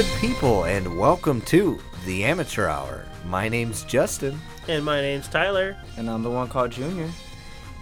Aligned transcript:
Hello, 0.00 0.12
good 0.14 0.20
people, 0.20 0.64
and 0.64 0.98
welcome 0.98 1.42
to 1.42 1.78
the 2.06 2.24
Amateur 2.24 2.66
Hour. 2.66 3.04
My 3.26 3.50
name's 3.50 3.84
Justin, 3.84 4.40
And 4.66 4.82
my 4.82 5.02
name's 5.02 5.28
Tyler. 5.28 5.76
And 5.98 6.08
I'm 6.08 6.22
the 6.22 6.30
one 6.30 6.48
called 6.48 6.70
Junior. 6.70 7.10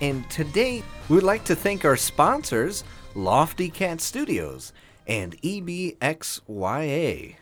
and 0.00 0.28
today 0.28 0.82
we 1.08 1.14
would 1.14 1.22
like 1.22 1.44
to 1.44 1.54
thank 1.54 1.84
our 1.84 1.96
sponsors, 1.96 2.82
Lofty 3.14 3.68
Cat 3.70 4.00
Studios 4.00 4.72
and 5.06 5.40
EBXYA. 5.42 7.36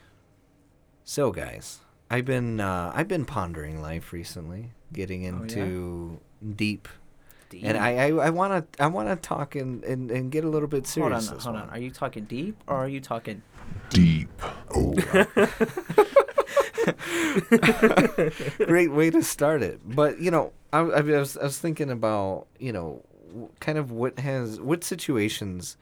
So, 1.04 1.30
guys, 1.32 1.78
I've 2.10 2.26
been 2.26 2.60
uh, 2.60 2.92
I've 2.94 3.08
been 3.08 3.24
pondering 3.24 3.80
life 3.80 4.12
recently, 4.12 4.72
getting 4.92 5.22
Oh, 5.22 5.28
yeah? 5.38 5.40
into 5.42 6.20
deep, 6.54 6.86
and 7.62 7.78
I 7.78 8.08
I, 8.08 8.26
I 8.26 8.28
want 8.28 8.72
to 8.74 8.82
I 8.84 8.88
want 8.88 9.08
to 9.08 9.16
talk 9.16 9.54
and, 9.54 9.82
and 9.84 10.10
and 10.10 10.30
get 10.30 10.44
a 10.44 10.50
little 10.50 10.68
bit 10.68 10.86
serious. 10.86 11.02
hold 11.02 11.12
on, 11.14 11.20
serious. 11.22 11.36
this 11.44 11.44
hold 11.46 11.56
on. 11.56 11.70
Are 11.70 11.78
you 11.78 11.90
talking 11.90 12.24
deep 12.24 12.62
or 12.66 12.76
are 12.76 12.88
you 12.88 13.00
talking? 13.00 13.40
Deep. 13.90 14.28
Oh, 14.74 14.94
great 18.66 18.92
way 18.92 19.10
to 19.10 19.22
start 19.22 19.62
it. 19.62 19.80
But 19.84 20.20
you 20.20 20.30
know, 20.30 20.52
I, 20.72 20.80
I 20.80 21.00
was 21.00 21.36
I 21.36 21.44
was 21.44 21.58
thinking 21.58 21.90
about 21.90 22.46
you 22.58 22.72
know, 22.72 23.02
kind 23.60 23.78
of 23.78 23.90
what 23.90 24.18
has 24.18 24.60
what 24.60 24.84
situations 24.84 25.76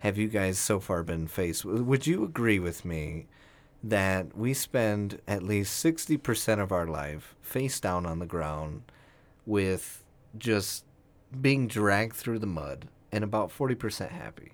have 0.00 0.18
you 0.18 0.28
guys 0.28 0.58
so 0.58 0.80
far 0.80 1.02
been 1.02 1.26
faced? 1.26 1.64
Would 1.64 2.06
you 2.06 2.24
agree 2.24 2.58
with 2.58 2.84
me 2.84 3.26
that 3.82 4.36
we 4.36 4.54
spend 4.54 5.20
at 5.28 5.42
least 5.42 5.76
sixty 5.76 6.16
percent 6.16 6.60
of 6.60 6.72
our 6.72 6.86
life 6.86 7.34
face 7.42 7.80
down 7.80 8.06
on 8.06 8.18
the 8.18 8.26
ground, 8.26 8.82
with 9.46 10.02
just 10.38 10.84
being 11.40 11.68
dragged 11.68 12.14
through 12.14 12.38
the 12.38 12.46
mud, 12.46 12.88
and 13.12 13.24
about 13.24 13.50
forty 13.50 13.74
percent 13.74 14.12
happy? 14.12 14.53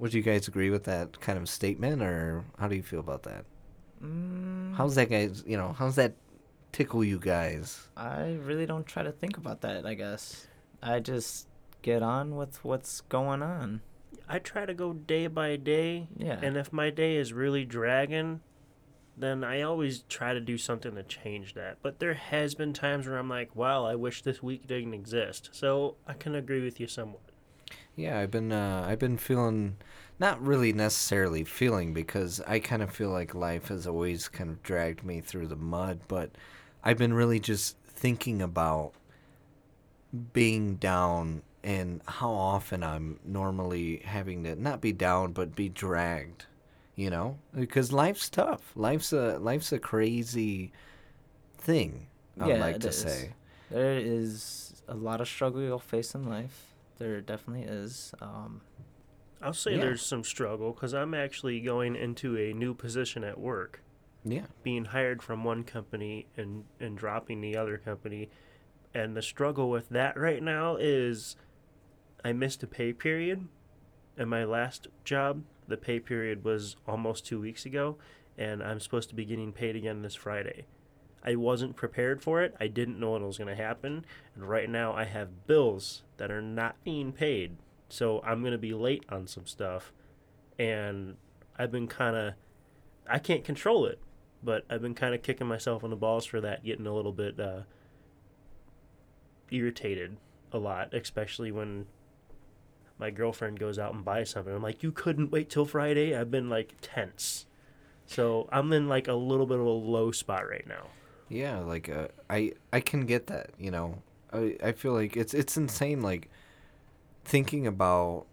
Would 0.00 0.14
you 0.14 0.22
guys 0.22 0.48
agree 0.48 0.70
with 0.70 0.84
that 0.84 1.20
kind 1.20 1.38
of 1.38 1.46
statement, 1.48 2.02
or 2.02 2.44
how 2.58 2.68
do 2.68 2.74
you 2.74 2.82
feel 2.82 3.00
about 3.00 3.22
that? 3.24 3.44
Mm, 4.02 4.74
How's 4.74 4.94
that 4.94 5.10
guys? 5.10 5.44
You 5.46 5.58
know, 5.58 5.74
how's 5.78 5.96
that 5.96 6.14
tickle 6.72 7.04
you 7.04 7.18
guys? 7.18 7.86
I 7.98 8.38
really 8.42 8.64
don't 8.64 8.86
try 8.86 9.02
to 9.02 9.12
think 9.12 9.36
about 9.36 9.60
that. 9.60 9.84
I 9.84 9.92
guess 9.92 10.46
I 10.82 11.00
just 11.00 11.48
get 11.82 12.02
on 12.02 12.34
with 12.34 12.64
what's 12.64 13.02
going 13.02 13.42
on. 13.42 13.82
I 14.26 14.38
try 14.38 14.64
to 14.64 14.72
go 14.72 14.94
day 14.94 15.26
by 15.26 15.56
day. 15.56 16.08
Yeah. 16.16 16.38
And 16.42 16.56
if 16.56 16.72
my 16.72 16.88
day 16.88 17.16
is 17.16 17.34
really 17.34 17.66
dragging, 17.66 18.40
then 19.18 19.44
I 19.44 19.60
always 19.60 20.04
try 20.08 20.32
to 20.32 20.40
do 20.40 20.56
something 20.56 20.94
to 20.94 21.02
change 21.02 21.52
that. 21.54 21.76
But 21.82 21.98
there 21.98 22.14
has 22.14 22.54
been 22.54 22.72
times 22.72 23.06
where 23.06 23.18
I'm 23.18 23.28
like, 23.28 23.54
wow, 23.54 23.84
I 23.84 23.96
wish 23.96 24.22
this 24.22 24.42
week 24.42 24.66
didn't 24.66 24.94
exist. 24.94 25.50
So 25.52 25.96
I 26.06 26.14
can 26.14 26.34
agree 26.34 26.64
with 26.64 26.80
you 26.80 26.86
somewhat. 26.86 27.29
Yeah, 27.96 28.18
I've 28.18 28.30
been 28.32 28.50
uh, 28.52 28.84
I've 28.88 28.98
been 28.98 29.16
feeling 29.18 29.76
not 30.18 30.40
really 30.44 30.72
necessarily 30.72 31.44
feeling 31.44 31.92
because 31.94 32.40
I 32.46 32.58
kind 32.58 32.82
of 32.82 32.90
feel 32.94 33.10
like 33.10 33.34
life 33.34 33.68
has 33.68 33.86
always 33.86 34.28
kind 34.28 34.50
of 34.50 34.62
dragged 34.62 35.04
me 35.04 35.20
through 35.20 35.46
the 35.48 35.56
mud, 35.56 36.00
but 36.08 36.30
I've 36.82 36.98
been 36.98 37.14
really 37.14 37.40
just 37.40 37.76
thinking 37.86 38.42
about 38.42 38.92
being 40.32 40.76
down 40.76 41.42
and 41.62 42.00
how 42.06 42.30
often 42.30 42.82
I'm 42.82 43.20
normally 43.24 43.98
having 44.04 44.44
to 44.44 44.54
not 44.56 44.80
be 44.80 44.92
down 44.92 45.32
but 45.32 45.54
be 45.54 45.68
dragged, 45.68 46.46
you 46.96 47.10
know? 47.10 47.38
Because 47.54 47.92
life's 47.92 48.28
tough. 48.30 48.72
Life's 48.74 49.12
a 49.12 49.38
life's 49.38 49.72
a 49.72 49.78
crazy 49.78 50.72
thing, 51.58 52.08
I'd 52.40 52.56
Yeah, 52.56 52.58
like 52.58 52.78
it 52.78 52.82
to 52.82 52.92
is. 52.92 52.92
say. 52.92 53.34
There 53.70 53.98
is 53.98 54.82
a 54.88 54.94
lot 54.94 55.20
of 55.20 55.28
struggle 55.28 55.60
you'll 55.62 55.78
face 55.78 56.14
in 56.14 56.28
life. 56.28 56.69
There 57.00 57.20
definitely 57.22 57.64
is. 57.64 58.12
Um, 58.20 58.60
I'll 59.40 59.54
say 59.54 59.72
Yeah. 59.72 59.80
there's 59.80 60.02
some 60.02 60.22
struggle 60.22 60.72
because 60.72 60.92
I'm 60.92 61.14
actually 61.14 61.60
going 61.62 61.96
into 61.96 62.36
a 62.36 62.52
new 62.52 62.74
position 62.74 63.24
at 63.24 63.40
work, 63.40 63.82
Yeah. 64.22 64.46
being 64.62 64.84
hired 64.84 65.22
from 65.22 65.42
one 65.42 65.64
company 65.64 66.26
and, 66.36 66.66
and 66.78 66.98
dropping 66.98 67.40
the 67.40 67.56
other 67.56 67.78
company. 67.78 68.28
And 68.92 69.16
the 69.16 69.22
struggle 69.22 69.70
with 69.70 69.88
that 69.88 70.18
right 70.18 70.42
now 70.42 70.76
is 70.76 71.36
I 72.22 72.34
missed 72.34 72.62
a 72.62 72.66
pay 72.66 72.92
period. 72.92 73.48
In 74.18 74.28
my 74.28 74.44
last 74.44 74.88
job, 75.02 75.44
the 75.68 75.78
pay 75.78 76.00
period 76.00 76.44
was 76.44 76.76
almost 76.86 77.24
two 77.24 77.40
weeks 77.40 77.64
ago, 77.64 77.96
and 78.36 78.62
I'm 78.62 78.78
supposed 78.78 79.08
to 79.08 79.14
be 79.14 79.24
getting 79.24 79.54
paid 79.54 79.74
again 79.74 80.02
this 80.02 80.14
Friday. 80.16 80.66
I 81.24 81.36
wasn't 81.36 81.76
prepared 81.76 82.22
for 82.22 82.42
it. 82.42 82.54
I 82.58 82.66
didn't 82.66 82.98
know 82.98 83.16
it 83.16 83.22
was 83.22 83.38
going 83.38 83.54
to 83.54 83.62
happen. 83.62 84.04
And 84.34 84.48
right 84.48 84.68
now, 84.70 84.92
I 84.92 85.04
have 85.04 85.46
bills 85.46 86.02
that 86.16 86.30
are 86.30 86.42
not 86.42 86.76
being 86.82 87.12
paid. 87.12 87.56
So 87.88 88.22
I'm 88.24 88.40
going 88.40 88.52
to 88.52 88.58
be 88.58 88.72
late 88.72 89.04
on 89.08 89.26
some 89.26 89.46
stuff. 89.46 89.92
And 90.58 91.16
I've 91.58 91.70
been 91.70 91.88
kind 91.88 92.16
of, 92.16 92.34
I 93.08 93.18
can't 93.18 93.44
control 93.44 93.84
it, 93.86 93.98
but 94.42 94.64
I've 94.70 94.82
been 94.82 94.94
kind 94.94 95.14
of 95.14 95.22
kicking 95.22 95.46
myself 95.46 95.84
in 95.84 95.90
the 95.90 95.96
balls 95.96 96.24
for 96.24 96.40
that, 96.40 96.64
getting 96.64 96.86
a 96.86 96.94
little 96.94 97.12
bit 97.12 97.38
uh, 97.38 97.60
irritated 99.50 100.16
a 100.52 100.58
lot, 100.58 100.94
especially 100.94 101.52
when 101.52 101.86
my 102.98 103.10
girlfriend 103.10 103.58
goes 103.58 103.78
out 103.78 103.94
and 103.94 104.04
buys 104.04 104.30
something. 104.30 104.54
I'm 104.54 104.62
like, 104.62 104.82
you 104.82 104.92
couldn't 104.92 105.30
wait 105.30 105.50
till 105.50 105.64
Friday? 105.64 106.14
I've 106.14 106.30
been 106.30 106.48
like 106.48 106.74
tense. 106.80 107.46
So 108.06 108.48
I'm 108.52 108.72
in 108.72 108.88
like 108.88 109.08
a 109.08 109.14
little 109.14 109.46
bit 109.46 109.58
of 109.58 109.66
a 109.66 109.70
low 109.70 110.12
spot 110.12 110.48
right 110.48 110.66
now. 110.66 110.88
Yeah, 111.30 111.60
like 111.60 111.88
uh, 111.88 112.08
I 112.28 112.52
I 112.72 112.80
can 112.80 113.06
get 113.06 113.28
that. 113.28 113.52
You 113.58 113.70
know, 113.70 114.02
I 114.32 114.56
I 114.62 114.72
feel 114.72 114.92
like 114.92 115.16
it's 115.16 115.32
it's 115.34 115.56
insane. 115.56 116.02
Like 116.02 116.28
thinking 117.24 117.66
about 117.66 118.26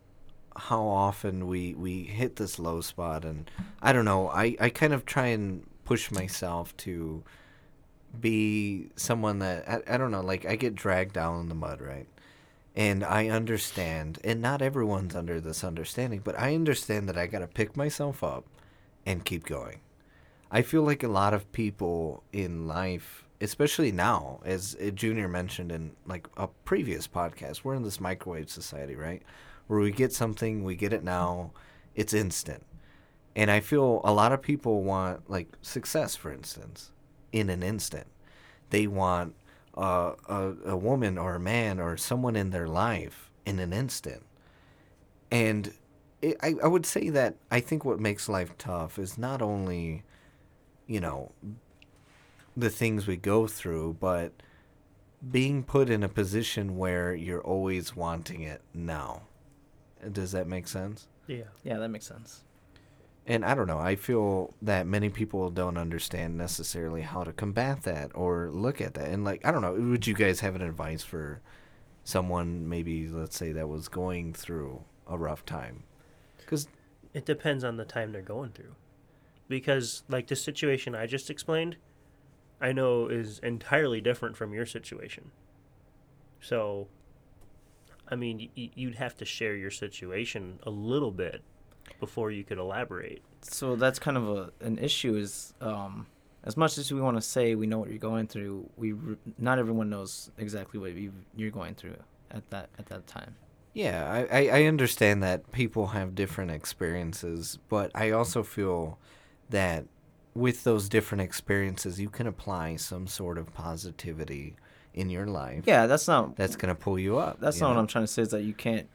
how 0.58 0.84
often 0.88 1.48
we 1.48 1.76
we 1.76 2.04
hit 2.06 2.38
this 2.38 2.60
low 2.60 2.82
spot, 2.82 3.26
and 3.26 3.50
I 3.82 3.94
don't 3.94 4.06
know. 4.06 4.30
I 4.30 4.58
I 4.60 4.70
kind 4.70 4.94
of 4.94 5.06
try 5.06 5.28
and 5.28 5.66
push 5.86 6.12
myself 6.12 6.76
to 6.78 7.24
be 8.20 8.90
someone 8.96 9.40
that 9.40 9.68
I, 9.70 9.96
I 9.96 9.98
don't 9.98 10.12
know. 10.12 10.22
Like 10.22 10.46
I 10.46 10.56
get 10.56 10.76
dragged 10.76 11.14
down 11.14 11.42
in 11.42 11.50
the 11.50 11.56
mud, 11.56 11.82
right? 11.82 12.08
And 12.76 13.04
I 13.04 13.30
understand, 13.30 14.20
and 14.24 14.42
not 14.42 14.62
everyone's 14.62 15.16
under 15.16 15.42
this 15.42 15.64
understanding, 15.64 16.22
but 16.24 16.40
I 16.40 16.56
understand 16.56 17.10
that 17.10 17.18
I 17.18 17.28
got 17.28 17.40
to 17.40 17.48
pick 17.48 17.76
myself 17.78 18.24
up 18.24 18.46
and 19.06 19.26
keep 19.26 19.46
going. 19.46 19.80
I 20.52 20.62
feel 20.62 20.84
like 20.84 21.04
a 21.04 21.08
lot 21.10 21.34
of 21.34 21.52
people 21.52 22.24
in 22.32 22.68
life, 22.68 23.26
especially 23.42 23.92
now, 23.92 24.40
as 24.46 24.78
uh, 24.82 24.90
Junior 24.92 25.28
mentioned 25.28 25.72
in 25.72 25.92
like 26.06 26.28
a 26.38 26.48
previous 26.66 27.08
podcast, 27.08 27.64
we're 27.64 27.76
in 27.76 27.84
this 27.84 28.00
microwave 28.00 28.50
society, 28.50 28.96
right? 28.96 29.22
Where 29.68 29.80
we 29.80 29.92
get 29.92 30.14
something, 30.14 30.64
we 30.64 30.76
get 30.76 30.94
it 30.94 31.04
now, 31.04 31.52
it's 31.96 32.14
instant. 32.14 32.66
And 33.36 33.52
I 33.52 33.60
feel 33.60 34.02
a 34.04 34.14
lot 34.14 34.32
of 34.32 34.42
people 34.42 34.84
want 34.84 35.30
like 35.30 35.50
success, 35.62 36.16
for 36.16 36.32
instance, 36.32 36.92
in 37.32 37.50
an 37.50 37.62
instant. 37.62 38.08
They 38.70 38.88
want 38.88 39.36
uh, 39.78 40.14
a, 40.28 40.54
a 40.66 40.78
woman 40.78 41.18
or 41.18 41.36
a 41.36 41.40
man 41.40 41.80
or 41.80 41.98
someone 41.98 42.36
in 42.36 42.50
their 42.50 42.68
life 42.68 43.30
in 43.46 43.60
an 43.60 43.74
instant. 43.74 44.24
And 45.30 45.74
it, 46.22 46.38
I, 46.42 46.56
I 46.64 46.68
would 46.68 46.86
say 46.86 47.10
that 47.10 47.36
I 47.52 47.60
think 47.60 47.86
what 47.86 48.00
makes 48.00 48.28
life 48.30 48.58
tough 48.58 48.98
is 48.98 49.18
not 49.18 49.42
only, 49.42 50.04
you 50.88 51.00
know, 51.00 51.32
the 52.56 52.70
things 52.70 53.06
we 53.06 53.18
go 53.18 53.46
through, 53.48 53.98
but 54.00 54.32
being 55.32 55.64
put 55.64 55.90
in 55.90 56.04
a 56.04 56.10
position 56.10 56.78
where 56.78 57.14
you're 57.14 57.42
always 57.42 57.96
wanting 57.96 58.42
it 58.42 58.62
now. 58.74 59.24
Does 60.12 60.32
that 60.32 60.48
make 60.48 60.68
sense? 60.68 61.08
Yeah. 61.28 61.44
yeah, 61.64 61.78
that 61.78 61.90
makes 61.90 62.06
sense. 62.06 62.44
And 63.26 63.44
I 63.44 63.56
don't 63.56 63.68
know. 63.68 63.80
I 63.80 63.96
feel 63.96 64.54
that 64.62 64.88
many 64.88 65.10
people 65.10 65.50
don't 65.50 65.78
understand 65.78 66.38
necessarily 66.38 67.02
how 67.02 67.24
to 67.26 67.34
combat 67.34 67.84
that 67.84 68.12
or 68.16 68.50
look 68.52 68.80
at 68.80 68.94
that. 68.94 69.10
And 69.10 69.26
like, 69.26 69.46
I 69.46 69.52
don't 69.52 69.62
know. 69.62 69.74
Would 69.74 70.08
you 70.08 70.14
guys 70.14 70.40
have 70.40 70.56
an 70.56 70.62
advice 70.62 71.04
for 71.04 71.42
someone 72.06 72.70
maybe, 72.70 73.08
let's 73.10 73.36
say, 73.36 73.52
that 73.52 73.68
was 73.68 73.90
going 73.90 74.34
through 74.34 74.84
a 75.08 75.18
rough 75.18 75.46
time? 75.46 75.84
Because 76.38 76.70
It 77.14 77.26
depends 77.26 77.66
on 77.66 77.76
the 77.76 77.84
time 77.84 78.14
they're 78.14 78.22
going 78.22 78.52
through. 78.52 78.76
Because, 79.48 80.04
like, 80.10 80.28
the 80.28 80.36
situation 80.36 80.94
I 80.96 81.06
just 81.06 81.30
explained, 81.30 81.78
I 82.60 82.72
know 82.74 83.08
is 83.08 83.40
entirely 83.40 84.02
different 84.02 84.36
from 84.36 84.54
your 84.54 84.66
situation. 84.66 85.32
So, 86.42 86.88
I 88.10 88.16
mean, 88.16 88.50
y- 88.58 88.72
you'd 88.76 88.96
have 88.96 89.16
to 89.18 89.26
share 89.26 89.56
your 89.56 89.72
situation 89.72 90.60
a 90.64 90.70
little 90.70 91.12
bit 91.12 91.42
before 92.00 92.32
you 92.32 92.44
could 92.44 92.58
elaborate. 92.58 93.22
So 93.42 93.76
that's 93.76 94.00
kind 94.00 94.18
of 94.18 94.30
a 94.30 94.52
an 94.62 94.78
issue. 94.78 95.16
Is 95.16 95.54
um, 95.62 96.08
as 96.44 96.58
much 96.58 96.78
as 96.78 96.92
we 96.92 97.00
want 97.02 97.18
to 97.18 97.22
say 97.22 97.56
we 97.56 97.68
know 97.68 97.80
what 97.80 97.90
you're 97.90 97.98
going 97.98 98.28
through, 98.28 98.70
we 98.78 98.94
r- 98.94 99.18
not 99.38 99.60
everyone 99.60 99.90
knows 99.90 100.32
exactly 100.38 100.80
what 100.80 100.94
you 100.94 101.14
you're 101.36 101.52
going 101.52 101.76
through 101.76 101.96
at 102.32 102.50
that 102.50 102.70
at 102.78 102.88
that 102.88 103.08
time. 103.08 103.36
Yeah, 103.74 104.12
I, 104.32 104.40
I, 104.40 104.48
I 104.62 104.64
understand 104.64 105.22
that 105.22 105.52
people 105.52 105.88
have 105.88 106.16
different 106.16 106.50
experiences, 106.50 107.60
but 107.70 107.92
I 107.94 108.10
also 108.10 108.42
feel 108.42 108.98
that 109.50 109.86
with 110.34 110.64
those 110.64 110.88
different 110.90 111.22
experiences, 111.22 112.00
you 112.00 112.10
can 112.10 112.28
apply 112.28 112.76
some 112.76 113.08
sort 113.08 113.38
of 113.38 113.54
positivity 113.54 114.56
in 114.94 115.10
your 115.10 115.28
life 115.28 115.64
Yeah, 115.68 115.86
that's 115.88 116.08
not 116.08 116.36
that's 116.36 116.56
to 116.56 116.74
pull 116.76 116.98
you 117.00 117.18
up. 117.18 117.40
that's 117.40 117.58
you 117.58 117.62
not 117.62 117.70
know? 117.70 117.76
what 117.76 117.82
I'm 117.82 117.88
trying 117.88 118.04
to 118.06 118.12
say. 118.12 118.22
Is 118.24 118.30
that 118.30 118.44
you 118.44 118.54
can't 118.54 118.88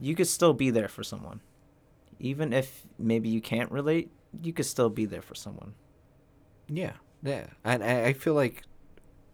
you 0.00 0.14
could 0.14 0.28
still 0.28 0.52
be 0.54 0.70
there 0.70 0.88
for 0.88 1.02
someone. 1.02 1.40
even 2.20 2.52
if 2.52 2.86
maybe 2.98 3.28
you 3.28 3.40
can't 3.40 3.70
relate, 3.70 4.10
you 4.42 4.52
could 4.52 4.66
still 4.66 4.88
be 4.90 5.04
there 5.04 5.22
for 5.22 5.34
someone. 5.34 5.74
Yeah, 6.68 6.92
yeah, 7.22 7.46
and 7.64 7.82
I, 7.82 8.06
I 8.06 8.12
feel 8.12 8.34
like 8.34 8.62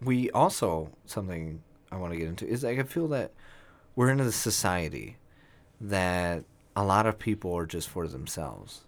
we 0.00 0.30
also 0.30 0.90
something 1.06 1.62
I 1.90 1.96
want 1.96 2.12
to 2.12 2.18
get 2.18 2.28
into 2.28 2.46
is 2.46 2.62
like 2.64 2.78
I 2.78 2.82
feel 2.84 3.08
that 3.08 3.32
we're 3.96 4.10
in 4.10 4.20
a 4.20 4.30
society 4.32 5.16
that 5.80 6.44
a 6.76 6.84
lot 6.84 7.06
of 7.06 7.18
people 7.18 7.52
are 7.54 7.66
just 7.66 7.88
for 7.88 8.06
themselves, 8.08 8.84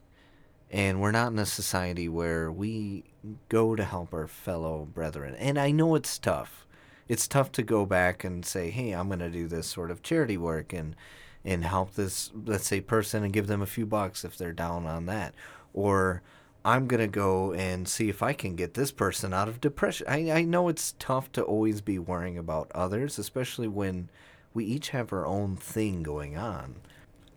and 0.70 1.00
we're 1.00 1.12
not 1.12 1.32
in 1.32 1.38
a 1.38 1.46
society 1.46 2.08
where 2.08 2.50
we 2.50 3.04
go 3.48 3.76
to 3.76 3.84
help 3.84 4.12
our 4.12 4.26
fellow 4.26 4.88
brethren. 4.92 5.34
And 5.36 5.58
I 5.58 5.70
know 5.70 5.94
it's 5.94 6.18
tough. 6.18 6.66
It's 7.08 7.28
tough 7.28 7.52
to 7.52 7.62
go 7.62 7.86
back 7.86 8.24
and 8.24 8.44
say, 8.44 8.70
"Hey, 8.70 8.92
I'm 8.92 9.08
going 9.08 9.20
to 9.20 9.30
do 9.30 9.46
this 9.46 9.66
sort 9.66 9.90
of 9.90 10.02
charity 10.02 10.36
work 10.36 10.72
and 10.72 10.96
and 11.44 11.64
help 11.64 11.94
this 11.94 12.32
let's 12.44 12.66
say 12.66 12.80
person 12.80 13.22
and 13.22 13.32
give 13.32 13.46
them 13.46 13.62
a 13.62 13.66
few 13.66 13.86
bucks 13.86 14.24
if 14.24 14.36
they're 14.36 14.52
down 14.52 14.86
on 14.86 15.06
that," 15.06 15.34
or 15.72 16.22
I'm 16.66 16.88
gonna 16.88 17.06
go 17.06 17.52
and 17.52 17.86
see 17.86 18.08
if 18.08 18.24
I 18.24 18.32
can 18.32 18.56
get 18.56 18.74
this 18.74 18.90
person 18.90 19.32
out 19.32 19.48
of 19.48 19.60
depression. 19.60 20.08
I, 20.08 20.32
I 20.32 20.42
know 20.42 20.68
it's 20.68 20.96
tough 20.98 21.30
to 21.32 21.42
always 21.42 21.80
be 21.80 21.96
worrying 21.96 22.36
about 22.36 22.72
others, 22.74 23.20
especially 23.20 23.68
when 23.68 24.10
we 24.52 24.64
each 24.64 24.88
have 24.88 25.12
our 25.12 25.24
own 25.24 25.54
thing 25.54 26.02
going 26.02 26.36
on. 26.36 26.74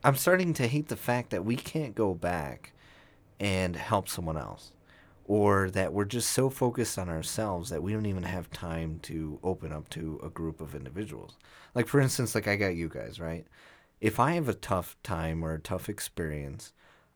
I'm 0.03 0.15
starting 0.15 0.53
to 0.53 0.67
hate 0.67 0.87
the 0.87 0.95
fact 0.95 1.29
that 1.29 1.45
we 1.45 1.55
can't 1.57 1.93
go 1.93 2.15
back 2.15 2.73
and 3.39 3.75
help 3.75 4.09
someone 4.09 4.38
else. 4.38 4.71
Or 5.25 5.69
that 5.71 5.94
we're 5.94 6.06
just 6.06 6.31
so 6.31 6.50
focused 6.50 6.97
on 6.97 7.07
ourselves 7.07 7.69
that 7.69 7.83
we 7.83 7.94
don't 7.94 8.07
even 8.07 8.24
have 8.24 8.50
time 8.50 9.00
to 9.03 9.39
open 9.44 9.71
up 9.71 9.88
to 9.89 10.19
a 10.24 10.30
group 10.30 10.59
of 10.59 10.74
individuals. 10.74 11.38
Like 11.75 11.88
for 11.88 12.00
instance, 12.00 12.33
like 12.33 12.47
I 12.47 12.56
got 12.56 12.75
you 12.75 12.89
guys, 12.89 13.19
right? 13.19 13.45
If 14.01 14.19
I 14.19 14.31
have 14.31 14.50
a 14.50 14.53
tough 14.53 14.97
time 15.03 15.44
or 15.44 15.53
a 15.53 15.59
tough 15.59 15.88
experience, 15.88 16.74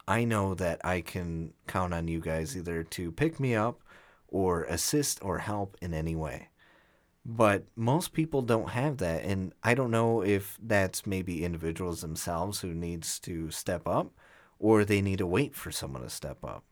I 0.08 0.26
know 0.26 0.54
that 0.56 0.86
I 0.86 1.02
can 1.02 1.54
count 1.66 1.94
on 1.94 2.08
you 2.08 2.20
guys 2.20 2.56
either 2.56 2.84
to 2.84 3.12
pick 3.12 3.40
me 3.40 3.56
up 3.56 3.82
or 4.28 4.64
assist 4.66 5.24
or 5.24 5.40
help 5.40 5.78
in 5.82 5.94
any 5.94 6.16
way. 6.16 6.50
But 7.26 7.64
most 7.76 8.14
people 8.14 8.42
don't 8.42 8.70
have 8.72 8.98
that 8.98 9.24
and 9.24 9.54
I 9.64 9.74
don't 9.74 9.92
know 9.92 10.22
if 10.22 10.60
that's 10.62 11.08
maybe 11.08 11.46
individuals 11.46 12.02
themselves 12.02 12.60
who 12.60 12.74
needs 12.74 13.18
to 13.22 13.50
step 13.50 13.88
up 13.88 14.12
or 14.64 14.86
they 14.86 15.02
need 15.02 15.18
to 15.18 15.28
wait 15.28 15.54
for 15.54 15.72
someone 15.72 16.02
to 16.02 16.10
step 16.10 16.38
up. 16.44 16.64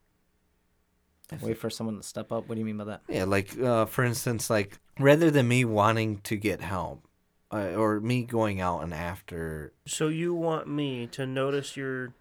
Wait 1.42 1.58
for 1.58 1.68
someone 1.70 1.96
to 1.98 2.02
step 2.02 2.32
up. 2.32 2.48
What 2.48 2.54
do 2.54 2.58
you 2.58 2.64
mean 2.64 2.78
by 2.78 2.84
that? 2.84 3.02
Yeah, 3.06 3.24
like 3.24 3.58
uh, 3.58 3.84
for 3.84 4.02
instance, 4.02 4.48
like 4.48 4.78
rather 4.98 5.30
than 5.30 5.46
me 5.46 5.64
wanting 5.66 6.18
to 6.22 6.36
get 6.36 6.62
help 6.62 7.06
uh, 7.52 7.74
or 7.74 8.00
me 8.00 8.22
going 8.22 8.60
out 8.60 8.80
and 8.82 8.94
after 8.94 9.72
So 9.86 10.08
you 10.08 10.34
want 10.34 10.68
me 10.68 11.06
to 11.08 11.26
notice 11.26 11.76
your 11.76 12.14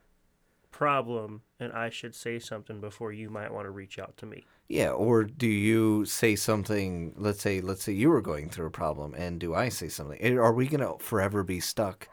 problem 0.72 1.42
and 1.58 1.72
I 1.72 1.90
should 1.90 2.16
say 2.16 2.38
something 2.38 2.82
before 2.82 3.14
you 3.14 3.30
might 3.30 3.54
want 3.54 3.66
to 3.66 3.72
reach 3.72 3.98
out 3.98 4.18
to 4.18 4.26
me. 4.26 4.44
Yeah, 4.68 4.92
or 4.92 5.24
do 5.24 5.48
you 5.48 6.06
say 6.06 6.36
something? 6.36 7.14
Let's 7.18 7.42
say, 7.42 7.62
let's 7.62 7.84
say 7.84 7.94
you 7.94 8.10
were 8.10 8.22
going 8.22 8.50
through 8.50 8.68
a 8.68 8.72
problem, 8.72 9.14
and 9.14 9.40
do 9.40 9.54
I 9.54 9.68
say 9.70 9.90
something? 9.90 10.18
Eh, 10.22 10.36
Are 10.36 10.54
we 10.54 10.68
gonna 10.68 10.98
forever 11.00 11.44
be 11.44 11.60
stuck 11.60 12.08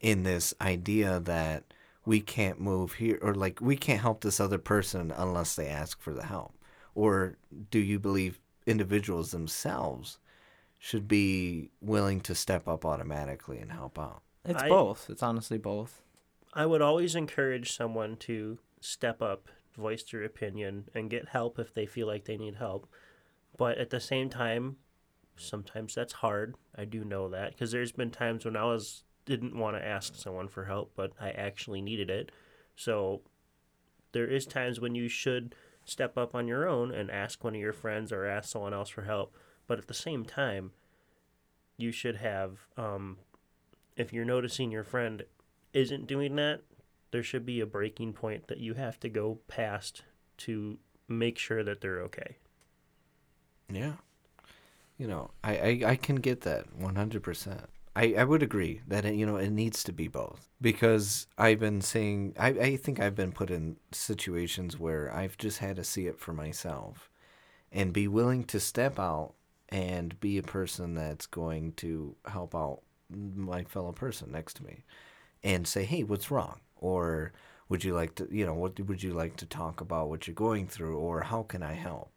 in 0.00 0.22
this 0.22 0.54
idea 0.60 1.20
that 1.20 1.64
we 2.08 2.22
can't 2.22 2.58
move 2.58 2.94
here, 2.94 3.18
or 3.20 3.34
like 3.34 3.60
we 3.60 3.76
can't 3.76 4.00
help 4.00 4.22
this 4.22 4.40
other 4.40 4.56
person 4.56 5.12
unless 5.14 5.54
they 5.54 5.66
ask 5.66 6.00
for 6.00 6.14
the 6.14 6.24
help? 6.24 6.54
Or 6.94 7.36
do 7.70 7.78
you 7.78 7.98
believe 7.98 8.40
individuals 8.66 9.30
themselves 9.30 10.18
should 10.78 11.06
be 11.06 11.70
willing 11.82 12.22
to 12.22 12.34
step 12.34 12.66
up 12.66 12.86
automatically 12.86 13.58
and 13.58 13.70
help 13.70 13.98
out? 13.98 14.22
It's 14.46 14.62
I- 14.62 14.70
both. 14.70 15.10
It's 15.10 15.22
honestly 15.22 15.58
both. 15.58 16.00
I 16.54 16.64
would 16.64 16.80
always 16.80 17.14
encourage 17.14 17.76
someone 17.76 18.16
to 18.20 18.58
step 18.80 19.20
up, 19.20 19.48
voice 19.76 20.02
their 20.02 20.24
opinion, 20.24 20.88
and 20.94 21.10
get 21.10 21.28
help 21.28 21.58
if 21.58 21.74
they 21.74 21.84
feel 21.84 22.06
like 22.06 22.24
they 22.24 22.38
need 22.38 22.54
help. 22.54 22.88
But 23.58 23.76
at 23.76 23.90
the 23.90 24.00
same 24.00 24.30
time, 24.30 24.76
sometimes 25.36 25.94
that's 25.94 26.14
hard. 26.14 26.54
I 26.74 26.86
do 26.86 27.04
know 27.04 27.28
that 27.28 27.50
because 27.50 27.70
there's 27.70 27.92
been 27.92 28.10
times 28.10 28.46
when 28.46 28.56
I 28.56 28.64
was 28.64 29.04
didn't 29.28 29.56
want 29.56 29.76
to 29.76 29.86
ask 29.86 30.16
someone 30.16 30.48
for 30.48 30.64
help, 30.64 30.92
but 30.96 31.12
I 31.20 31.30
actually 31.30 31.82
needed 31.82 32.08
it. 32.08 32.32
So 32.74 33.20
there 34.12 34.26
is 34.26 34.46
times 34.46 34.80
when 34.80 34.94
you 34.94 35.06
should 35.06 35.54
step 35.84 36.16
up 36.16 36.34
on 36.34 36.48
your 36.48 36.66
own 36.66 36.90
and 36.90 37.10
ask 37.10 37.44
one 37.44 37.54
of 37.54 37.60
your 37.60 37.74
friends 37.74 38.10
or 38.10 38.24
ask 38.24 38.48
someone 38.50 38.72
else 38.74 38.88
for 38.88 39.02
help. 39.02 39.36
But 39.66 39.78
at 39.78 39.86
the 39.86 39.94
same 39.94 40.24
time, 40.24 40.72
you 41.76 41.92
should 41.92 42.16
have 42.16 42.58
um, 42.76 43.18
if 43.96 44.12
you're 44.12 44.24
noticing 44.24 44.70
your 44.70 44.84
friend 44.84 45.24
isn't 45.74 46.06
doing 46.06 46.36
that, 46.36 46.62
there 47.10 47.22
should 47.22 47.44
be 47.44 47.60
a 47.60 47.66
breaking 47.66 48.14
point 48.14 48.46
that 48.46 48.58
you 48.58 48.74
have 48.74 48.98
to 49.00 49.08
go 49.08 49.40
past 49.46 50.04
to 50.38 50.78
make 51.06 51.36
sure 51.38 51.62
that 51.62 51.80
they're 51.80 52.00
okay. 52.00 52.36
Yeah. 53.70 53.92
You 54.96 55.06
know, 55.06 55.30
I, 55.44 55.56
I, 55.56 55.82
I 55.86 55.96
can 55.96 56.16
get 56.16 56.42
that 56.42 56.66
100%. 56.78 57.64
I, 57.96 58.14
I 58.18 58.24
would 58.24 58.42
agree 58.42 58.82
that, 58.86 59.04
it, 59.04 59.14
you 59.14 59.26
know, 59.26 59.36
it 59.36 59.50
needs 59.50 59.82
to 59.84 59.92
be 59.92 60.08
both. 60.08 60.48
Because 60.60 61.26
I've 61.36 61.60
been 61.60 61.80
seeing, 61.80 62.34
I, 62.38 62.48
I 62.48 62.76
think 62.76 63.00
I've 63.00 63.14
been 63.14 63.32
put 63.32 63.50
in 63.50 63.76
situations 63.92 64.78
where 64.78 65.12
I've 65.14 65.36
just 65.36 65.58
had 65.58 65.76
to 65.76 65.84
see 65.84 66.06
it 66.06 66.18
for 66.18 66.32
myself 66.32 67.10
and 67.72 67.92
be 67.92 68.08
willing 68.08 68.44
to 68.44 68.60
step 68.60 68.98
out 68.98 69.34
and 69.68 70.18
be 70.20 70.38
a 70.38 70.42
person 70.42 70.94
that's 70.94 71.26
going 71.26 71.72
to 71.72 72.16
help 72.26 72.54
out 72.54 72.80
my 73.10 73.64
fellow 73.64 73.92
person 73.92 74.32
next 74.32 74.54
to 74.54 74.64
me 74.64 74.84
and 75.42 75.66
say, 75.66 75.84
hey, 75.84 76.02
what's 76.02 76.30
wrong? 76.30 76.60
Or 76.76 77.32
would 77.68 77.84
you 77.84 77.94
like 77.94 78.14
to, 78.16 78.28
you 78.30 78.46
know, 78.46 78.54
what 78.54 78.78
would 78.80 79.02
you 79.02 79.12
like 79.12 79.36
to 79.36 79.46
talk 79.46 79.80
about 79.80 80.08
what 80.08 80.26
you're 80.26 80.34
going 80.34 80.66
through? 80.66 80.96
Or 80.98 81.22
how 81.22 81.42
can 81.42 81.62
I 81.62 81.74
help? 81.74 82.10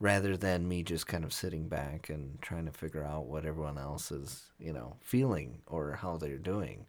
Rather 0.00 0.36
than 0.36 0.68
me 0.68 0.82
just 0.82 1.06
kind 1.06 1.24
of 1.24 1.32
sitting 1.32 1.68
back 1.68 2.08
and 2.08 2.40
trying 2.42 2.66
to 2.66 2.72
figure 2.72 3.04
out 3.04 3.26
what 3.26 3.44
everyone 3.44 3.78
else 3.78 4.10
is, 4.10 4.50
you 4.58 4.72
know, 4.72 4.96
feeling 5.00 5.58
or 5.66 5.92
how 5.92 6.16
they're 6.16 6.36
doing. 6.36 6.86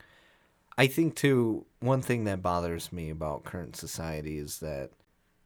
I 0.78 0.88
think 0.88 1.16
too 1.16 1.66
one 1.80 2.02
thing 2.02 2.26
that 2.26 2.42
bothers 2.42 2.92
me 2.92 3.10
about 3.10 3.46
current 3.46 3.76
society 3.76 4.38
is 4.38 4.60
that 4.60 4.92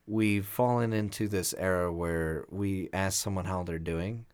we've 0.08 0.46
fallen 0.46 0.92
into 0.92 1.28
this 1.28 1.54
era 1.58 1.94
where 1.94 2.46
we 2.50 2.90
ask 2.92 3.22
someone 3.22 3.46
how 3.46 3.64
they're 3.64 3.78
doing, 3.78 4.26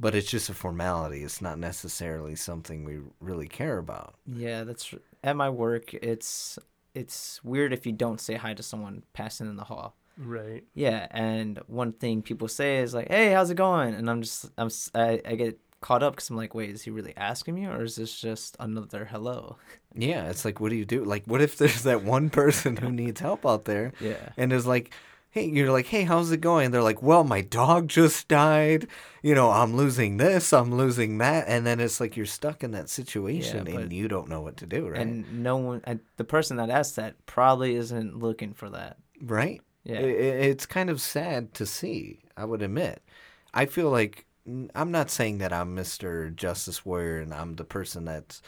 but 0.00 0.14
it's 0.14 0.28
just 0.28 0.50
a 0.50 0.54
formality. 0.54 1.22
It's 1.22 1.40
not 1.40 1.58
necessarily 1.58 2.34
something 2.34 2.84
we 2.84 2.98
really 3.20 3.46
care 3.46 3.78
about. 3.78 4.14
Yeah, 4.26 4.64
that's 4.64 4.92
at 5.22 5.36
my 5.36 5.50
work. 5.50 5.94
It's 5.94 6.58
it's 6.94 7.42
weird 7.44 7.72
if 7.72 7.86
you 7.86 7.92
don't 7.92 8.20
say 8.20 8.34
hi 8.34 8.54
to 8.54 8.62
someone 8.62 9.04
passing 9.12 9.48
in 9.48 9.56
the 9.56 9.64
hall. 9.64 9.94
Right. 10.22 10.64
Yeah, 10.74 11.06
and 11.10 11.58
one 11.66 11.92
thing 11.92 12.20
people 12.22 12.46
say 12.48 12.78
is 12.78 12.92
like, 12.94 13.08
"Hey, 13.08 13.32
how's 13.32 13.50
it 13.50 13.56
going?" 13.56 13.94
And 13.94 14.08
I'm 14.10 14.20
just 14.22 14.50
I'm 14.58 14.68
I, 14.94 15.20
I 15.24 15.34
get 15.34 15.58
caught 15.80 16.02
up 16.02 16.14
because 16.14 16.28
I'm 16.28 16.36
like, 16.36 16.54
"Wait, 16.54 16.68
is 16.70 16.82
he 16.82 16.90
really 16.90 17.14
asking 17.16 17.54
me, 17.54 17.64
or 17.66 17.82
is 17.82 17.96
this 17.96 18.20
just 18.20 18.56
another 18.60 19.06
hello?" 19.06 19.56
Yeah, 19.94 20.28
it's 20.30 20.44
like 20.44 20.60
what 20.60 20.68
do 20.70 20.76
you 20.76 20.84
do? 20.84 21.04
Like 21.04 21.24
what 21.26 21.40
if 21.42 21.58
there's 21.58 21.82
that 21.82 22.04
one 22.04 22.30
person 22.30 22.76
who 22.76 22.92
needs 23.02 23.20
help 23.20 23.44
out 23.44 23.64
there 23.64 23.92
Yeah. 24.00 24.28
and 24.36 24.52
is 24.52 24.64
like, 24.64 24.92
hey, 25.30 25.46
you're 25.46 25.72
like, 25.72 25.86
hey, 25.86 26.04
how's 26.04 26.30
it 26.30 26.40
going? 26.40 26.70
They're 26.70 26.82
like, 26.82 27.02
well, 27.02 27.24
my 27.24 27.40
dog 27.40 27.88
just 27.88 28.28
died. 28.28 28.86
You 29.22 29.34
know, 29.34 29.50
I'm 29.50 29.74
losing 29.76 30.16
this, 30.18 30.52
I'm 30.52 30.72
losing 30.74 31.18
that, 31.18 31.46
and 31.48 31.66
then 31.66 31.80
it's 31.80 31.98
like 32.00 32.16
you're 32.16 32.26
stuck 32.26 32.62
in 32.62 32.70
that 32.72 32.88
situation 32.88 33.64
but- 33.64 33.74
and 33.74 33.92
you 33.92 34.06
don't 34.06 34.28
know 34.28 34.40
what 34.42 34.56
to 34.58 34.66
do, 34.66 34.88
right? 34.88 35.00
And 35.00 35.42
no 35.42 35.56
one, 35.56 35.80
and 35.84 35.98
the 36.18 36.24
person 36.24 36.56
that 36.58 36.68
asked 36.70 36.94
that 36.96 37.14
probably 37.26 37.74
isn't 37.74 38.18
looking 38.18 38.52
for 38.54 38.68
that. 38.70 38.98
right? 39.22 39.60
Yeah. 39.84 39.98
I- 39.98 40.02
I- 40.02 40.46
it's 40.50 40.66
kind 40.66 40.90
of 40.90 41.00
sad 41.00 41.54
to 41.54 41.66
see. 41.66 42.20
I 42.36 42.44
would 42.44 42.62
admit. 42.62 43.02
I 43.54 43.66
feel 43.66 43.90
like 43.90 44.26
I'm 44.74 44.90
not 44.90 45.10
saying 45.10 45.38
that 45.38 45.52
I'm 45.52 45.76
Mr. 45.76 46.30
Justice 46.30 46.84
Warrior 46.84 47.18
and 47.20 47.32
I'm 47.34 47.54
the 47.54 47.64
person 47.64 48.04
that's 48.04 48.42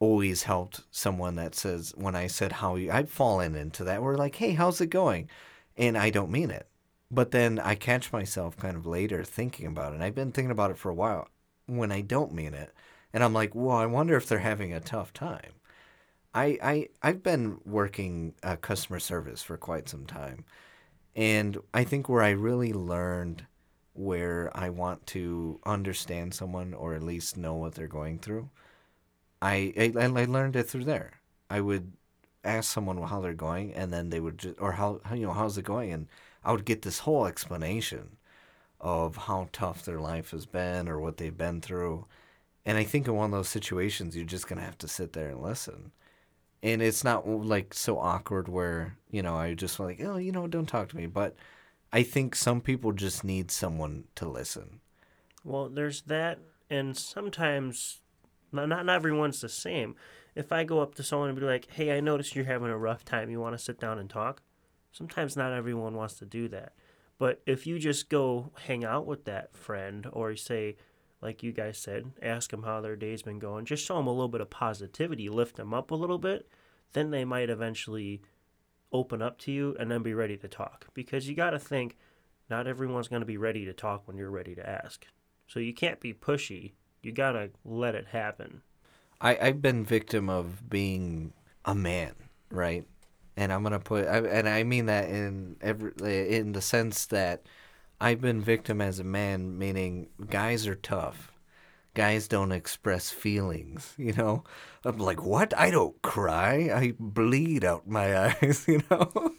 always 0.00 0.44
helped 0.44 0.82
someone 0.90 1.36
that 1.36 1.54
says 1.54 1.92
when 1.96 2.16
I 2.16 2.26
said 2.28 2.52
how 2.52 2.76
you 2.76 2.90
I've 2.92 3.10
fallen 3.10 3.54
into 3.56 3.84
that. 3.84 4.02
We're 4.02 4.16
like, 4.16 4.36
hey, 4.36 4.52
how's 4.54 4.80
it 4.80 4.88
going? 4.88 5.28
And 5.76 5.98
I 5.98 6.10
don't 6.10 6.30
mean 6.32 6.50
it. 6.50 6.68
But 7.10 7.32
then 7.32 7.58
I 7.60 7.74
catch 7.76 8.12
myself 8.12 8.56
kind 8.56 8.76
of 8.76 8.86
later 8.86 9.24
thinking 9.24 9.66
about 9.66 9.92
it. 9.92 9.96
And 9.96 10.04
I've 10.04 10.14
been 10.14 10.32
thinking 10.32 10.50
about 10.52 10.70
it 10.72 10.78
for 10.78 10.90
a 10.90 10.94
while 10.94 11.28
when 11.66 11.92
I 11.92 12.00
don't 12.02 12.34
mean 12.34 12.54
it. 12.54 12.72
And 13.12 13.24
I'm 13.24 13.32
like, 13.34 13.54
well, 13.54 13.76
I 13.76 13.86
wonder 13.86 14.16
if 14.16 14.26
they're 14.28 14.38
having 14.40 14.72
a 14.72 14.80
tough 14.80 15.12
time. 15.12 15.52
I, 16.34 16.58
I 16.62 16.88
I've 17.02 17.22
been 17.22 17.58
working 17.64 18.34
uh, 18.42 18.56
customer 18.56 19.00
service 19.00 19.42
for 19.42 19.56
quite 19.56 19.88
some 19.88 20.06
time, 20.06 20.44
and 21.16 21.58
I 21.74 21.84
think 21.84 22.08
where 22.08 22.22
I 22.22 22.30
really 22.30 22.72
learned 22.72 23.46
where 23.94 24.50
I 24.56 24.70
want 24.70 25.06
to 25.08 25.60
understand 25.66 26.34
someone 26.34 26.74
or 26.74 26.94
at 26.94 27.02
least 27.02 27.36
know 27.36 27.54
what 27.54 27.74
they're 27.74 27.88
going 27.88 28.18
through, 28.20 28.50
I 29.42 29.72
I, 29.76 29.92
I 29.98 30.24
learned 30.26 30.56
it 30.56 30.64
through 30.68 30.84
there. 30.84 31.20
I 31.50 31.60
would 31.60 31.92
ask 32.44 32.72
someone 32.72 33.02
how 33.02 33.20
they're 33.20 33.34
going, 33.34 33.74
and 33.74 33.92
then 33.92 34.10
they 34.10 34.20
would 34.20 34.38
just 34.38 34.60
or 34.60 34.72
how, 34.72 35.00
you 35.12 35.26
know 35.26 35.32
how's 35.32 35.58
it 35.58 35.64
going, 35.64 35.92
and 35.92 36.08
I 36.44 36.52
would 36.52 36.64
get 36.64 36.82
this 36.82 37.00
whole 37.00 37.26
explanation 37.26 38.16
of 38.80 39.16
how 39.16 39.48
tough 39.52 39.84
their 39.84 40.00
life 40.00 40.30
has 40.32 40.46
been 40.46 40.88
or 40.88 41.00
what 41.00 41.18
they've 41.18 41.36
been 41.36 41.60
through. 41.60 42.06
And 42.66 42.78
I 42.78 42.84
think 42.84 43.08
in 43.08 43.14
one 43.16 43.26
of 43.26 43.32
those 43.32 43.48
situations, 43.48 44.16
you're 44.16 44.24
just 44.26 44.48
gonna 44.48 44.62
have 44.62 44.78
to 44.78 44.88
sit 44.88 45.12
there 45.14 45.30
and 45.30 45.42
listen 45.42 45.92
and 46.62 46.82
it's 46.82 47.04
not 47.04 47.26
like 47.28 47.74
so 47.74 47.98
awkward 47.98 48.48
where 48.48 48.96
you 49.10 49.22
know 49.22 49.36
I 49.36 49.54
just 49.54 49.80
like 49.80 50.00
oh 50.02 50.16
you 50.16 50.32
know 50.32 50.46
don't 50.46 50.66
talk 50.66 50.88
to 50.90 50.96
me, 50.96 51.06
but 51.06 51.36
I 51.92 52.02
think 52.02 52.34
some 52.34 52.60
people 52.60 52.92
just 52.92 53.24
need 53.24 53.50
someone 53.50 54.04
to 54.14 54.28
listen. 54.28 54.80
Well, 55.42 55.68
there's 55.68 56.02
that, 56.02 56.38
and 56.68 56.96
sometimes 56.96 58.00
not 58.52 58.68
not 58.68 58.88
everyone's 58.88 59.40
the 59.40 59.48
same. 59.48 59.96
If 60.34 60.52
I 60.52 60.64
go 60.64 60.80
up 60.80 60.94
to 60.94 61.02
someone 61.02 61.28
and 61.28 61.38
be 61.38 61.44
like, 61.44 61.70
"Hey, 61.72 61.96
I 61.96 62.00
noticed 62.00 62.36
you're 62.36 62.44
having 62.44 62.70
a 62.70 62.78
rough 62.78 63.04
time. 63.04 63.30
You 63.30 63.40
want 63.40 63.56
to 63.56 63.62
sit 63.62 63.80
down 63.80 63.98
and 63.98 64.08
talk?" 64.08 64.42
Sometimes 64.92 65.36
not 65.36 65.52
everyone 65.52 65.94
wants 65.94 66.14
to 66.14 66.24
do 66.24 66.48
that. 66.48 66.72
But 67.18 67.42
if 67.46 67.66
you 67.66 67.78
just 67.78 68.08
go 68.08 68.50
hang 68.66 68.84
out 68.84 69.06
with 69.06 69.24
that 69.26 69.54
friend, 69.54 70.06
or 70.12 70.34
say, 70.36 70.76
like 71.22 71.42
you 71.42 71.52
guys 71.52 71.78
said, 71.78 72.12
ask 72.22 72.50
them 72.50 72.62
how 72.62 72.80
their 72.80 72.96
day's 72.96 73.22
been 73.22 73.38
going, 73.38 73.64
just 73.64 73.84
show 73.84 73.96
them 73.96 74.06
a 74.06 74.12
little 74.12 74.28
bit 74.28 74.40
of 74.40 74.50
positivity, 74.50 75.28
lift 75.28 75.56
them 75.56 75.74
up 75.74 75.90
a 75.90 75.94
little 75.94 76.18
bit, 76.18 76.48
then 76.92 77.10
they 77.10 77.24
might 77.24 77.50
eventually 77.50 78.22
open 78.92 79.22
up 79.22 79.38
to 79.38 79.52
you 79.52 79.76
and 79.78 79.90
then 79.90 80.02
be 80.02 80.14
ready 80.14 80.36
to 80.36 80.48
talk. 80.48 80.86
Because 80.94 81.28
you 81.28 81.34
got 81.34 81.50
to 81.50 81.58
think, 81.58 81.96
not 82.48 82.66
everyone's 82.66 83.08
going 83.08 83.20
to 83.20 83.26
be 83.26 83.36
ready 83.36 83.64
to 83.64 83.72
talk 83.72 84.06
when 84.06 84.16
you're 84.16 84.30
ready 84.30 84.54
to 84.54 84.68
ask. 84.68 85.06
So 85.46 85.60
you 85.60 85.74
can't 85.74 86.00
be 86.00 86.12
pushy. 86.14 86.72
You 87.02 87.12
got 87.12 87.32
to 87.32 87.50
let 87.64 87.94
it 87.94 88.08
happen. 88.08 88.62
I 89.20 89.38
I've 89.40 89.62
been 89.62 89.84
victim 89.84 90.28
of 90.28 90.68
being 90.68 91.32
a 91.64 91.74
man, 91.74 92.14
right? 92.50 92.84
And 93.36 93.52
I'm 93.52 93.62
gonna 93.62 93.80
put, 93.80 94.06
I, 94.06 94.18
and 94.18 94.48
I 94.48 94.64
mean 94.64 94.86
that 94.86 95.08
in 95.08 95.56
every 95.60 95.92
in 96.36 96.52
the 96.52 96.60
sense 96.60 97.06
that 97.06 97.42
I've 98.00 98.20
been 98.20 98.40
victim 98.40 98.80
as 98.80 98.98
a 98.98 99.04
man, 99.04 99.58
meaning 99.58 100.08
guys 100.30 100.66
are 100.66 100.74
tough. 100.74 101.32
Guys 101.92 102.28
don't 102.28 102.52
express 102.52 103.10
feelings, 103.10 103.94
you 103.98 104.12
know. 104.14 104.44
I'm 104.84 104.98
like, 104.98 105.22
what? 105.22 105.56
I 105.58 105.70
don't 105.70 106.00
cry. 106.00 106.70
I 106.72 106.94
bleed 106.98 107.64
out 107.64 107.88
my 107.88 108.34
eyes, 108.42 108.64
you 108.68 108.82
know. 108.90 109.32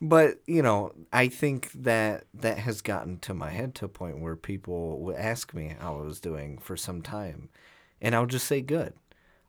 but 0.00 0.38
you 0.46 0.62
know, 0.62 0.92
I 1.12 1.28
think 1.28 1.70
that 1.72 2.24
that 2.32 2.58
has 2.58 2.80
gotten 2.80 3.18
to 3.20 3.34
my 3.34 3.50
head 3.50 3.74
to 3.76 3.84
a 3.84 3.88
point 3.88 4.20
where 4.20 4.36
people 4.36 5.00
would 5.00 5.16
ask 5.16 5.52
me 5.52 5.76
how 5.78 5.98
I 5.98 6.02
was 6.02 6.20
doing 6.20 6.58
for 6.58 6.76
some 6.76 7.02
time, 7.02 7.50
and 8.00 8.14
I'll 8.14 8.26
just 8.26 8.46
say 8.46 8.62
good. 8.62 8.94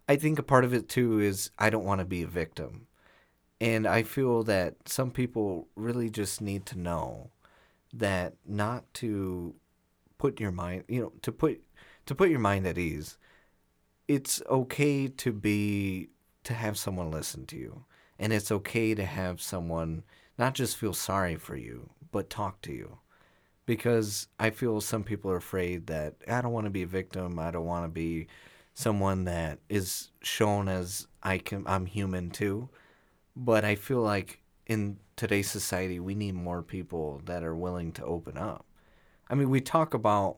I 0.09 0.15
think 0.15 0.39
a 0.39 0.43
part 0.43 0.65
of 0.65 0.73
it 0.73 0.89
too 0.89 1.19
is 1.19 1.51
I 1.57 1.69
don't 1.69 1.85
want 1.85 1.99
to 1.99 2.05
be 2.05 2.23
a 2.23 2.27
victim. 2.27 2.87
And 3.59 3.87
I 3.87 4.03
feel 4.03 4.43
that 4.43 4.75
some 4.87 5.09
people 5.11 5.67
really 5.75 6.09
just 6.11 6.41
need 6.41 6.65
to 6.67 6.77
know 6.77 7.31
that 7.99 8.35
not 8.45 8.91
to 8.95 9.55
put 10.17 10.39
your 10.39 10.51
mind, 10.51 10.83
you 10.87 11.01
know, 11.01 11.13
to 11.21 11.31
put 11.31 11.61
to 12.05 12.15
put 12.15 12.29
your 12.29 12.39
mind 12.39 12.65
at 12.65 12.77
ease. 12.77 13.17
It's 14.07 14.41
okay 14.49 15.07
to 15.07 15.31
be 15.33 16.09
to 16.43 16.53
have 16.53 16.77
someone 16.77 17.11
listen 17.11 17.45
to 17.47 17.57
you. 17.57 17.83
And 18.17 18.33
it's 18.33 18.51
okay 18.51 18.95
to 18.95 19.05
have 19.05 19.41
someone 19.41 20.03
not 20.37 20.53
just 20.53 20.77
feel 20.77 20.93
sorry 20.93 21.35
for 21.35 21.55
you, 21.55 21.89
but 22.11 22.29
talk 22.29 22.61
to 22.61 22.71
you. 22.71 22.99
Because 23.65 24.27
I 24.39 24.49
feel 24.49 24.79
some 24.79 25.03
people 25.03 25.29
are 25.29 25.37
afraid 25.37 25.87
that 25.87 26.15
I 26.27 26.41
don't 26.41 26.53
want 26.53 26.65
to 26.65 26.71
be 26.71 26.83
a 26.83 26.87
victim, 26.87 27.37
I 27.37 27.51
don't 27.51 27.65
want 27.65 27.83
to 27.83 27.89
be 27.89 28.27
someone 28.73 29.25
that 29.25 29.59
is 29.67 30.09
shown 30.21 30.69
as 30.69 31.07
I 31.21 31.37
can 31.39 31.63
I'm 31.67 31.85
human 31.85 32.29
too. 32.29 32.69
But 33.35 33.65
I 33.65 33.75
feel 33.75 34.01
like 34.01 34.39
in 34.67 34.97
today's 35.15 35.49
society 35.49 35.99
we 35.99 36.13
need 36.13 36.35
more 36.35 36.61
people 36.61 37.21
that 37.25 37.43
are 37.43 37.55
willing 37.55 37.91
to 37.93 38.05
open 38.05 38.37
up. 38.37 38.65
I 39.29 39.35
mean, 39.35 39.49
we 39.49 39.61
talk 39.61 39.93
about 39.93 40.37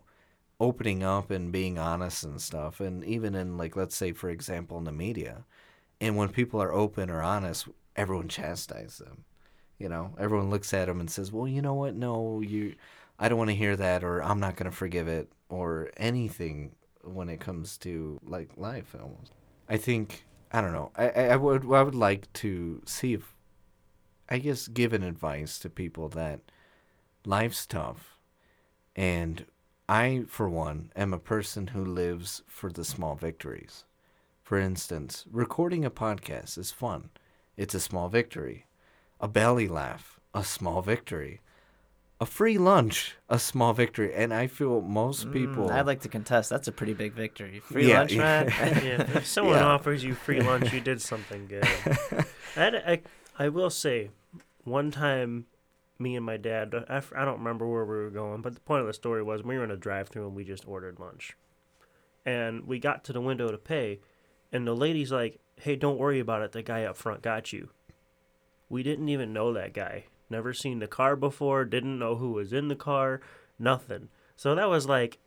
opening 0.59 1.03
up 1.03 1.31
and 1.31 1.51
being 1.51 1.77
honest 1.77 2.23
and 2.23 2.41
stuff 2.41 2.79
and 2.79 3.03
even 3.03 3.35
in 3.35 3.57
like 3.57 3.75
let's 3.75 3.95
say 3.95 4.11
for 4.11 4.29
example 4.29 4.77
in 4.77 4.85
the 4.85 4.91
media. 4.91 5.43
And 6.01 6.15
when 6.15 6.29
people 6.29 6.61
are 6.61 6.73
open 6.73 7.09
or 7.09 7.21
honest, 7.21 7.67
everyone 7.95 8.29
chastises 8.29 8.99
them. 8.99 9.25
You 9.77 9.89
know, 9.89 10.15
everyone 10.17 10.49
looks 10.49 10.73
at 10.73 10.87
them 10.87 10.99
and 10.99 11.09
says, 11.09 11.31
"Well, 11.31 11.47
you 11.47 11.61
know 11.61 11.73
what? 11.73 11.95
No, 11.95 12.41
you 12.41 12.75
I 13.17 13.27
don't 13.27 13.37
want 13.37 13.49
to 13.49 13.55
hear 13.55 13.75
that 13.75 14.03
or 14.03 14.23
I'm 14.23 14.39
not 14.39 14.55
going 14.55 14.69
to 14.69 14.75
forgive 14.75 15.07
it 15.07 15.29
or 15.49 15.89
anything 15.97 16.71
when 17.03 17.29
it 17.29 17.39
comes 17.39 17.77
to 17.79 18.19
like 18.23 18.49
life 18.55 18.95
almost. 18.99 19.31
I 19.67 19.77
think 19.77 20.25
I 20.51 20.61
don't 20.61 20.73
know. 20.73 20.91
I, 20.95 21.09
I 21.09 21.35
would 21.35 21.63
I 21.71 21.83
would 21.83 21.95
like 21.95 22.31
to 22.33 22.81
see 22.85 23.13
if 23.13 23.35
I 24.29 24.37
guess 24.37 24.67
give 24.67 24.93
an 24.93 25.03
advice 25.03 25.57
to 25.59 25.69
people 25.69 26.07
that 26.09 26.41
life's 27.25 27.65
tough 27.65 28.17
and 28.95 29.45
I 29.87 30.23
for 30.27 30.47
one 30.47 30.91
am 30.95 31.13
a 31.13 31.19
person 31.19 31.67
who 31.67 31.83
lives 31.83 32.43
for 32.47 32.71
the 32.71 32.85
small 32.85 33.15
victories. 33.15 33.85
For 34.43 34.59
instance, 34.59 35.25
recording 35.31 35.83
a 35.83 35.91
podcast 35.91 36.57
is 36.57 36.71
fun. 36.71 37.09
It's 37.57 37.73
a 37.73 37.79
small 37.79 38.07
victory. 38.07 38.65
A 39.19 39.27
belly 39.27 39.67
laugh, 39.67 40.19
a 40.33 40.43
small 40.43 40.81
victory 40.81 41.41
a 42.21 42.25
free 42.25 42.57
lunch, 42.57 43.15
a 43.29 43.39
small 43.39 43.73
victory, 43.73 44.13
and 44.13 44.33
I 44.33 44.47
feel 44.47 44.81
most 44.81 45.31
people. 45.31 45.69
Mm, 45.69 45.71
I'd 45.71 45.85
like 45.85 46.01
to 46.01 46.09
contest. 46.09 46.49
That's 46.49 46.67
a 46.67 46.71
pretty 46.71 46.93
big 46.93 47.13
victory. 47.13 47.59
Free 47.61 47.87
Yeah, 47.87 47.99
lunch, 47.99 48.13
yeah. 48.13 48.43
man. 48.43 48.47
yeah, 48.83 49.17
if 49.17 49.25
someone 49.25 49.55
Yeah. 49.55 49.65
offers 49.65 50.03
you 50.03 50.13
free 50.13 50.41
lunch, 50.41 50.73
you 50.73 50.81
did 50.81 51.01
something 51.01 51.47
good. 51.47 51.65
I, 52.57 52.67
I, 52.67 53.01
I 53.37 53.49
will 53.49 53.69
say, 53.69 54.09
one 54.69 54.91
time, 54.91 55.45
me 55.97 56.15
and 56.15 56.25
my 56.25 56.37
dad—I 56.37 57.25
don't 57.25 57.39
remember 57.39 57.67
where 57.67 57.85
we 57.85 57.97
were 57.97 58.09
going, 58.09 58.41
but 58.41 58.55
the 58.55 58.61
point 58.61 58.81
of 58.81 58.87
the 58.87 58.93
story 58.93 59.23
was 59.23 59.43
we 59.43 59.57
were 59.57 59.63
in 59.63 59.71
a 59.71 59.77
drive-through 59.77 60.27
and 60.27 60.35
we 60.35 60.43
just 60.43 60.67
ordered 60.67 60.99
lunch, 60.99 61.35
and 62.25 62.65
we 62.65 62.79
got 62.79 63.03
to 63.05 63.13
the 63.13 63.21
window 63.21 63.51
to 63.51 63.57
pay, 63.57 63.99
and 64.51 64.65
the 64.65 64.75
lady's 64.75 65.11
like, 65.11 65.39
"Hey, 65.55 65.75
don't 65.75 65.99
worry 65.99 66.19
about 66.19 66.41
it. 66.41 66.51
The 66.51 66.61
guy 66.61 66.83
up 66.83 66.97
front 66.97 67.21
got 67.21 67.51
you." 67.51 67.69
We 68.69 68.83
didn't 68.83 69.09
even 69.09 69.33
know 69.33 69.51
that 69.53 69.73
guy. 69.73 70.05
Never 70.29 70.53
seen 70.53 70.79
the 70.79 70.87
car 70.87 71.15
before. 71.15 71.65
Didn't 71.65 71.97
know 71.97 72.15
who 72.15 72.33
was 72.33 72.53
in 72.53 72.67
the 72.67 72.75
car. 72.75 73.19
Nothing. 73.57 74.09
So 74.35 74.53
that 74.53 74.69
was 74.69 74.87
like, 74.87 75.17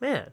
man, 0.00 0.30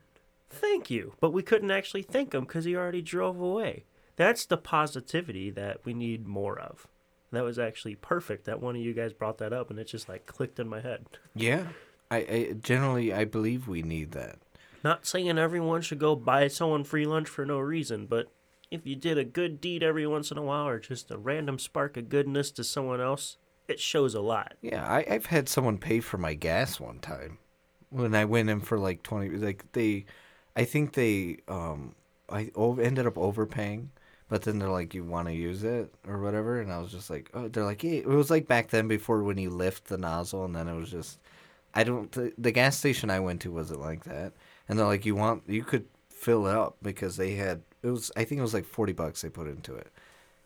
thank 0.49 0.91
you. 0.91 1.15
But 1.19 1.33
we 1.33 1.41
couldn't 1.41 1.71
actually 1.71 2.03
thank 2.03 2.33
him 2.33 2.41
because 2.41 2.65
he 2.65 2.75
already 2.75 3.01
drove 3.01 3.41
away. 3.41 3.85
That's 4.17 4.45
the 4.45 4.57
positivity 4.57 5.49
that 5.49 5.83
we 5.83 5.95
need 5.95 6.27
more 6.27 6.59
of. 6.59 6.87
That 7.31 7.43
was 7.43 7.57
actually 7.57 7.95
perfect 7.95 8.45
that 8.45 8.61
one 8.61 8.75
of 8.75 8.81
you 8.81 8.93
guys 8.93 9.13
brought 9.13 9.37
that 9.37 9.53
up 9.53 9.69
and 9.69 9.79
it 9.79 9.85
just 9.85 10.09
like 10.09 10.25
clicked 10.25 10.59
in 10.59 10.67
my 10.67 10.81
head. 10.81 11.05
Yeah, 11.33 11.67
I, 12.09 12.17
I 12.17 12.55
generally 12.61 13.13
I 13.13 13.25
believe 13.25 13.67
we 13.67 13.81
need 13.81 14.11
that. 14.11 14.39
Not 14.83 15.05
saying 15.05 15.37
everyone 15.37 15.81
should 15.81 15.99
go 15.99 16.15
buy 16.15 16.47
someone 16.47 16.83
free 16.83 17.05
lunch 17.05 17.29
for 17.29 17.45
no 17.45 17.59
reason, 17.59 18.05
but 18.07 18.27
if 18.71 18.85
you 18.85 18.95
did 18.95 19.17
a 19.17 19.23
good 19.23 19.61
deed 19.61 19.83
every 19.83 20.07
once 20.07 20.31
in 20.31 20.37
a 20.37 20.41
while 20.41 20.67
or 20.67 20.79
just 20.79 21.11
a 21.11 21.17
random 21.17 21.59
spark 21.59 21.97
of 21.97 22.09
goodness 22.09 22.51
to 22.51 22.63
someone 22.63 22.99
else, 22.99 23.37
it 23.67 23.79
shows 23.79 24.15
a 24.15 24.21
lot. 24.21 24.53
Yeah, 24.61 24.85
I, 24.85 25.05
I've 25.09 25.27
had 25.27 25.47
someone 25.47 25.77
pay 25.77 25.99
for 25.99 26.17
my 26.17 26.33
gas 26.33 26.79
one 26.79 26.99
time 26.99 27.37
when 27.89 28.15
I 28.15 28.25
went 28.25 28.49
in 28.49 28.59
for 28.61 28.79
like 28.79 29.03
twenty. 29.03 29.29
Like 29.29 29.71
they, 29.73 30.05
I 30.55 30.65
think 30.65 30.93
they 30.93 31.37
um 31.47 31.95
I 32.29 32.51
ended 32.57 33.05
up 33.05 33.17
overpaying, 33.17 33.91
but 34.31 34.43
then 34.43 34.59
they're 34.59 34.69
like, 34.69 34.93
"You 34.93 35.03
want 35.03 35.27
to 35.27 35.33
use 35.33 35.65
it 35.65 35.93
or 36.07 36.19
whatever," 36.21 36.61
and 36.61 36.71
I 36.71 36.79
was 36.79 36.89
just 36.91 37.09
like, 37.09 37.29
"Oh," 37.33 37.49
they're 37.49 37.65
like, 37.65 37.83
"Yeah." 37.83 37.91
It 37.91 38.07
was 38.07 38.31
like 38.31 38.47
back 38.47 38.69
then 38.69 38.87
before 38.87 39.23
when 39.23 39.37
you 39.37 39.49
lift 39.49 39.85
the 39.89 39.97
nozzle, 39.97 40.45
and 40.45 40.55
then 40.55 40.69
it 40.69 40.75
was 40.75 40.89
just, 40.89 41.19
I 41.75 41.83
don't. 41.83 42.09
The, 42.37 42.51
gas 42.53 42.77
station 42.77 43.09
I 43.11 43.19
went 43.19 43.41
to 43.41 43.51
wasn't 43.51 43.81
like 43.81 44.05
that, 44.05 44.31
and 44.69 44.79
they're 44.79 44.85
like, 44.85 45.05
"You 45.05 45.15
want? 45.15 45.43
You 45.47 45.63
could 45.65 45.85
fill 46.09 46.47
it 46.47 46.55
up 46.55 46.77
because 46.81 47.17
they 47.17 47.33
had 47.33 47.61
it 47.83 47.89
was. 47.89 48.09
I 48.15 48.23
think 48.23 48.39
it 48.39 48.43
was 48.43 48.53
like 48.53 48.65
forty 48.65 48.93
bucks 48.93 49.21
they 49.21 49.29
put 49.29 49.47
into 49.47 49.75
it." 49.75 49.91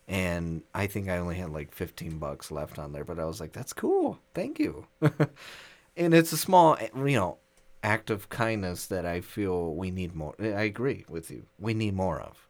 and 0.07 0.61
I 0.73 0.87
think 0.87 1.09
I 1.09 1.17
only 1.17 1.35
had 1.35 1.49
like 1.49 1.73
15 1.73 2.19
bucks 2.19 2.51
left 2.51 2.77
on 2.77 2.91
there, 2.93 3.03
but 3.03 3.19
I 3.19 3.25
was 3.25 3.41
like, 3.41 3.53
that's 3.53 3.73
cool. 3.73 4.19
Thank 4.35 4.59
you. 4.59 4.85
and 5.97 6.13
it's 6.13 6.31
a 6.31 6.37
small, 6.37 6.77
eh, 6.79 6.89
you 6.95 7.15
know, 7.17 7.37
act 7.83 8.11
of 8.11 8.29
kindness 8.29 8.85
that 8.87 9.05
I 9.05 9.21
feel 9.21 9.73
we 9.73 9.89
need 9.89 10.13
more. 10.15 10.35
Eh, 10.39 10.53
I 10.53 10.61
agree 10.63 11.05
with 11.09 11.31
you. 11.31 11.47
We 11.57 11.73
need 11.73 11.95
more 11.95 12.21
of. 12.21 12.47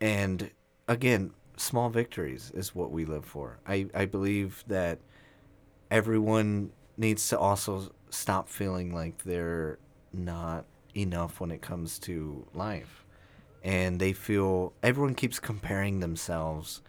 And 0.00 0.50
again, 0.86 1.32
small 1.56 1.90
victories 1.90 2.52
is 2.54 2.74
what 2.74 2.90
we 2.90 3.04
live 3.04 3.24
for. 3.24 3.58
I, 3.66 3.86
I 3.94 4.04
believe 4.06 4.64
that 4.68 5.00
everyone 5.90 6.70
needs 6.96 7.28
to 7.28 7.38
also 7.38 7.92
stop 8.10 8.48
feeling 8.48 8.94
like 8.94 9.24
they're 9.24 9.78
not 10.12 10.64
enough 10.96 11.40
when 11.40 11.50
it 11.50 11.60
comes 11.60 11.98
to 11.98 12.46
life 12.54 13.04
and 13.62 14.00
they 14.00 14.12
feel 14.12 14.72
everyone 14.82 15.14
keeps 15.14 15.38
comparing 15.38 16.00
themselves 16.00 16.80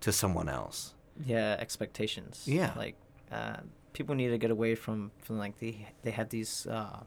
to 0.00 0.12
someone 0.12 0.48
else. 0.48 0.94
yeah, 1.24 1.56
expectations. 1.58 2.44
Yeah. 2.46 2.72
Like, 2.76 2.96
uh, 3.30 3.58
people 3.92 4.14
need 4.14 4.28
to 4.28 4.38
get 4.38 4.50
away 4.50 4.74
from 4.74 5.10
from 5.22 5.38
like 5.38 5.58
they 5.58 5.86
they 6.02 6.10
have 6.10 6.28
these. 6.28 6.66
Uh, 6.66 7.00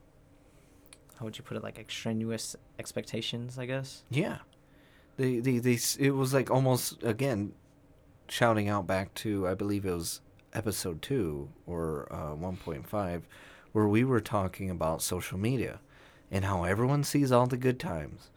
how 1.18 1.25
would 1.25 1.38
you 1.38 1.44
put 1.44 1.58
it? 1.58 1.63
Like 1.63 1.77
extraneous 1.77 2.56
expectations, 2.77 3.60
I 3.60 3.65
guess. 3.65 4.03
Yeah, 4.10 4.38
they 5.20 5.40
they 5.40 5.60
they 5.60 5.78
it 6.00 6.12
was 6.12 6.34
like 6.34 6.50
almost 6.50 7.04
again 7.04 7.52
shouting 8.30 8.70
out 8.70 8.88
back 8.88 9.14
to 9.16 9.48
I 9.48 9.54
believe 9.54 9.86
it 9.86 9.92
was 9.92 10.22
episode 10.54 11.02
two 11.02 11.50
or 11.68 12.08
uh, 12.12 12.34
one 12.34 12.56
point 12.56 12.88
five, 12.88 13.28
where 13.74 13.88
we 13.88 14.06
were 14.06 14.22
talking 14.22 14.70
about 14.70 15.02
social 15.02 15.38
media 15.38 15.82
and 16.32 16.46
how 16.46 16.64
everyone 16.64 17.04
sees 17.04 17.34
all 17.34 17.48
the 17.48 17.58
good 17.58 17.80
times, 17.80 18.30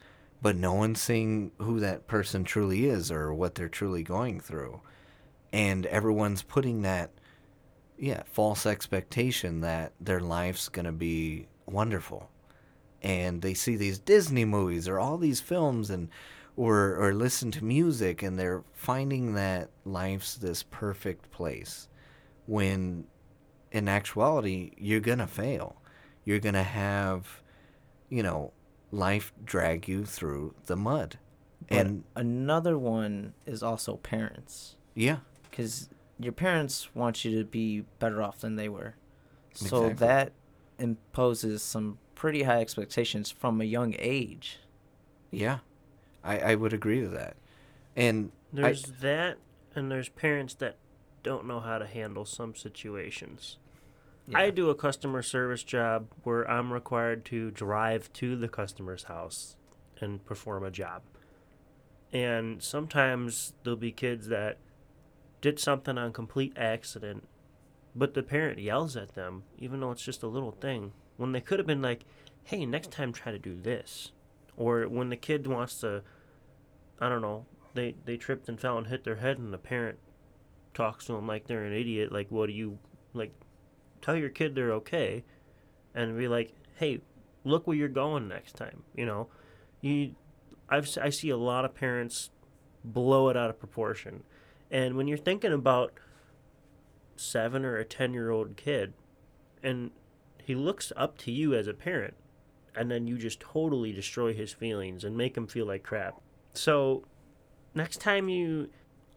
but 0.43 0.57
no 0.57 0.73
one's 0.73 1.01
seeing 1.01 1.53
who 1.59 1.79
that 1.79 2.09
person 2.09 2.43
truly 2.43 2.87
is 2.87 3.13
or 3.13 3.33
what 3.33 3.55
they're 3.55 3.69
truly 3.69 4.03
going 4.03 4.41
through. 4.41 4.81
And 5.53 5.87
everyone's 5.87 6.43
putting 6.43 6.83
that, 6.83 7.11
yeah, 7.99 8.23
false 8.25 8.67
expectation 8.67 9.61
that 9.61 9.93
their 10.01 10.21
life's 10.21 10.69
going 10.69 10.87
to 10.87 10.93
be 10.93 11.47
wonderful. 11.67 12.31
And 13.03 13.43
they 13.43 13.53
see 13.55 13.77
these 13.77 13.99
Disney 13.99 14.47
movies 14.47 14.89
or 14.89 14.99
all 14.99 15.19
these 15.19 15.41
films 15.41 15.91
and 15.91 16.09
or 16.57 16.95
or 16.97 17.15
listen 17.15 17.51
to 17.53 17.65
music 17.65 18.23
and 18.23 18.39
they're 18.39 18.63
finding 18.73 19.35
that 19.35 19.71
life's 19.85 20.35
this 20.37 20.63
perfect 20.65 21.31
place 21.31 21.89
when 22.47 23.05
in 23.71 23.89
actuality 23.89 24.73
you're 24.77 25.01
going 25.01 25.19
to 25.19 25.27
fail. 25.27 25.77
You're 26.25 26.41
going 26.41 26.55
to 26.55 26.63
have 26.63 27.41
you 28.11 28.23
know, 28.23 28.53
life 28.91 29.33
drag 29.43 29.89
you 29.89 30.05
through 30.05 30.55
the 30.67 30.77
mud. 30.77 31.19
But 31.69 31.79
and 31.79 32.05
another 32.15 32.77
one 32.77 33.33
is 33.47 33.63
also 33.63 33.97
parents, 33.97 34.77
yeah, 34.95 35.19
because 35.51 35.89
your 36.21 36.33
parents 36.33 36.95
want 36.95 37.25
you 37.25 37.39
to 37.39 37.45
be 37.45 37.85
better 37.99 38.23
off 38.23 38.41
than 38.41 38.57
they 38.57 38.69
were. 38.69 38.97
So 39.55 39.85
Exactly. 39.87 40.07
that 40.07 40.33
imposes 40.79 41.63
some 41.63 41.99
pretty 42.15 42.43
high 42.43 42.61
expectations 42.61 43.31
from 43.31 43.61
a 43.63 43.65
young 43.65 43.95
age. 43.99 44.59
yeah. 45.31 45.61
I, 46.25 46.39
I 46.39 46.55
would 46.55 46.73
agree 46.73 47.03
with 47.03 47.13
that. 47.13 47.37
And 47.97 48.31
I- 48.53 48.63
There's 48.63 48.83
that, 49.01 49.39
and 49.75 49.91
there's 49.91 50.09
parents 50.09 50.55
that 50.55 50.77
don't 51.23 51.47
know 51.47 51.61
how 51.61 51.79
to 51.79 51.87
handle 51.87 52.25
some 52.25 52.55
situations. 52.55 53.59
I 54.35 54.51
do 54.51 54.71
a 54.71 54.75
customer 54.75 55.21
service 55.23 55.65
job 55.65 56.07
where 56.23 56.49
I'm 56.49 56.73
required 56.73 57.25
to 57.27 57.51
drive 57.51 58.13
to 58.15 58.37
the 58.37 58.49
customer's 58.49 59.05
house 59.05 59.57
and 60.01 60.25
perform 60.25 60.65
a 60.65 60.71
job. 60.71 61.03
And 62.13 62.63
sometimes 62.63 63.53
there'll 63.63 63.77
be 63.79 63.91
kids 63.93 64.29
that 64.29 64.59
did 65.41 65.59
something 65.59 65.99
on 65.99 66.13
complete 66.13 66.53
accident, 66.57 67.27
but 67.97 68.15
the 68.15 68.23
parent 68.23 68.59
yells 68.59 68.97
at 68.97 69.15
them, 69.15 69.43
even 69.59 69.81
though 69.81 69.91
it's 69.91 70.05
just 70.05 70.23
a 70.23 70.29
little 70.29 70.53
thing, 70.53 70.93
when 71.17 71.33
they 71.33 71.41
could 71.41 71.59
have 71.59 71.67
been 71.67 71.83
like, 71.83 72.05
hey, 72.45 72.65
next 72.65 72.91
time 72.91 73.13
try 73.13 73.33
to 73.33 73.39
do 73.39 73.57
this. 73.61 74.13
Or 74.57 74.83
when 74.89 75.09
the 75.09 75.17
kid 75.17 75.47
wants 75.47 75.81
to, 75.81 76.03
I 77.01 77.09
don't 77.09 77.23
know, 77.23 77.47
they, 77.75 77.95
they 78.05 78.17
tripped 78.17 78.49
and 78.49 78.61
fell 78.61 78.79
and 78.79 78.87
hit 78.87 79.05
their 79.05 79.17
head, 79.17 79.39
and 79.39 79.53
the 79.53 79.59
parent 79.59 79.99
talks 80.75 81.07
to 81.07 81.13
them 81.13 81.27
like 81.27 81.47
they're 81.47 81.65
an 81.65 81.73
idiot, 81.73 82.13
like, 82.13 82.31
what 82.31 82.47
do 82.47 82.53
you, 82.53 82.79
like, 83.15 83.33
tell 84.03 84.17
your 84.17 84.29
kid 84.29 84.55
they're 84.55 84.73
okay 84.73 85.25
and 85.95 86.19
be 86.19 86.29
like 86.29 86.53
hey 86.77 87.01
look 87.45 87.67
where 87.67 87.77
you're 87.77 87.89
going 87.89 88.29
next 88.29 88.57
time 88.57 88.83
you 88.95 89.07
know? 89.07 89.29
You 89.81 90.15
I've, 90.69 90.89
i 91.01 91.11
see 91.11 91.31
a 91.31 91.37
lot 91.37 91.65
of 91.65 91.75
parents 91.75 92.31
blow 92.85 93.29
it 93.29 93.37
out 93.37 93.51
of 93.51 93.59
proportion. 93.59 94.25
And 94.71 94.97
when 94.97 95.07
you're 95.07 95.19
thinking 95.19 95.53
about 95.53 95.93
seven 97.17 97.65
or 97.65 97.77
a 97.77 97.85
ten 97.85 98.13
year 98.13 98.31
old 98.31 98.57
kid 98.57 98.95
and 99.63 99.91
he 100.43 100.55
looks 100.55 100.93
up 100.97 101.19
to 101.19 101.31
you 101.31 101.55
as 101.55 101.67
a 101.67 101.75
parent 101.75 102.15
and 102.75 102.91
then 102.91 103.07
you 103.07 103.19
just 103.19 103.41
totally 103.41 103.93
destroy 103.93 104.33
his 104.33 104.53
feelings 104.53 105.05
and 105.05 105.17
make 105.17 105.37
him 105.37 105.47
feel 105.47 105.67
like 105.67 105.83
crap. 105.83 106.21
So 106.55 107.05
next 107.75 108.01
time 108.01 108.29
you 108.29 108.69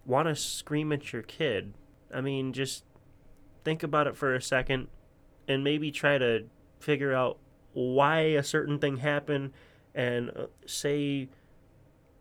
want 0.06 0.28
to 0.28 0.36
scream 0.36 0.92
at 0.92 1.12
your 1.12 1.22
kid 1.24 1.74
i 2.14 2.22
mean 2.22 2.54
just 2.54 2.84
think 3.64 3.82
about 3.84 4.08
it 4.08 4.16
for 4.16 4.36
a 4.36 4.42
second 4.42 4.88
and 5.48 5.64
maybe 5.64 5.92
try 5.92 6.18
to 6.18 6.46
figure 6.80 7.14
out 7.14 7.38
why 7.74 8.20
a 8.20 8.44
certain 8.44 8.80
thing 8.80 8.98
happened 8.98 9.52
and 9.94 10.30
uh, 10.30 10.46
say 10.66 11.28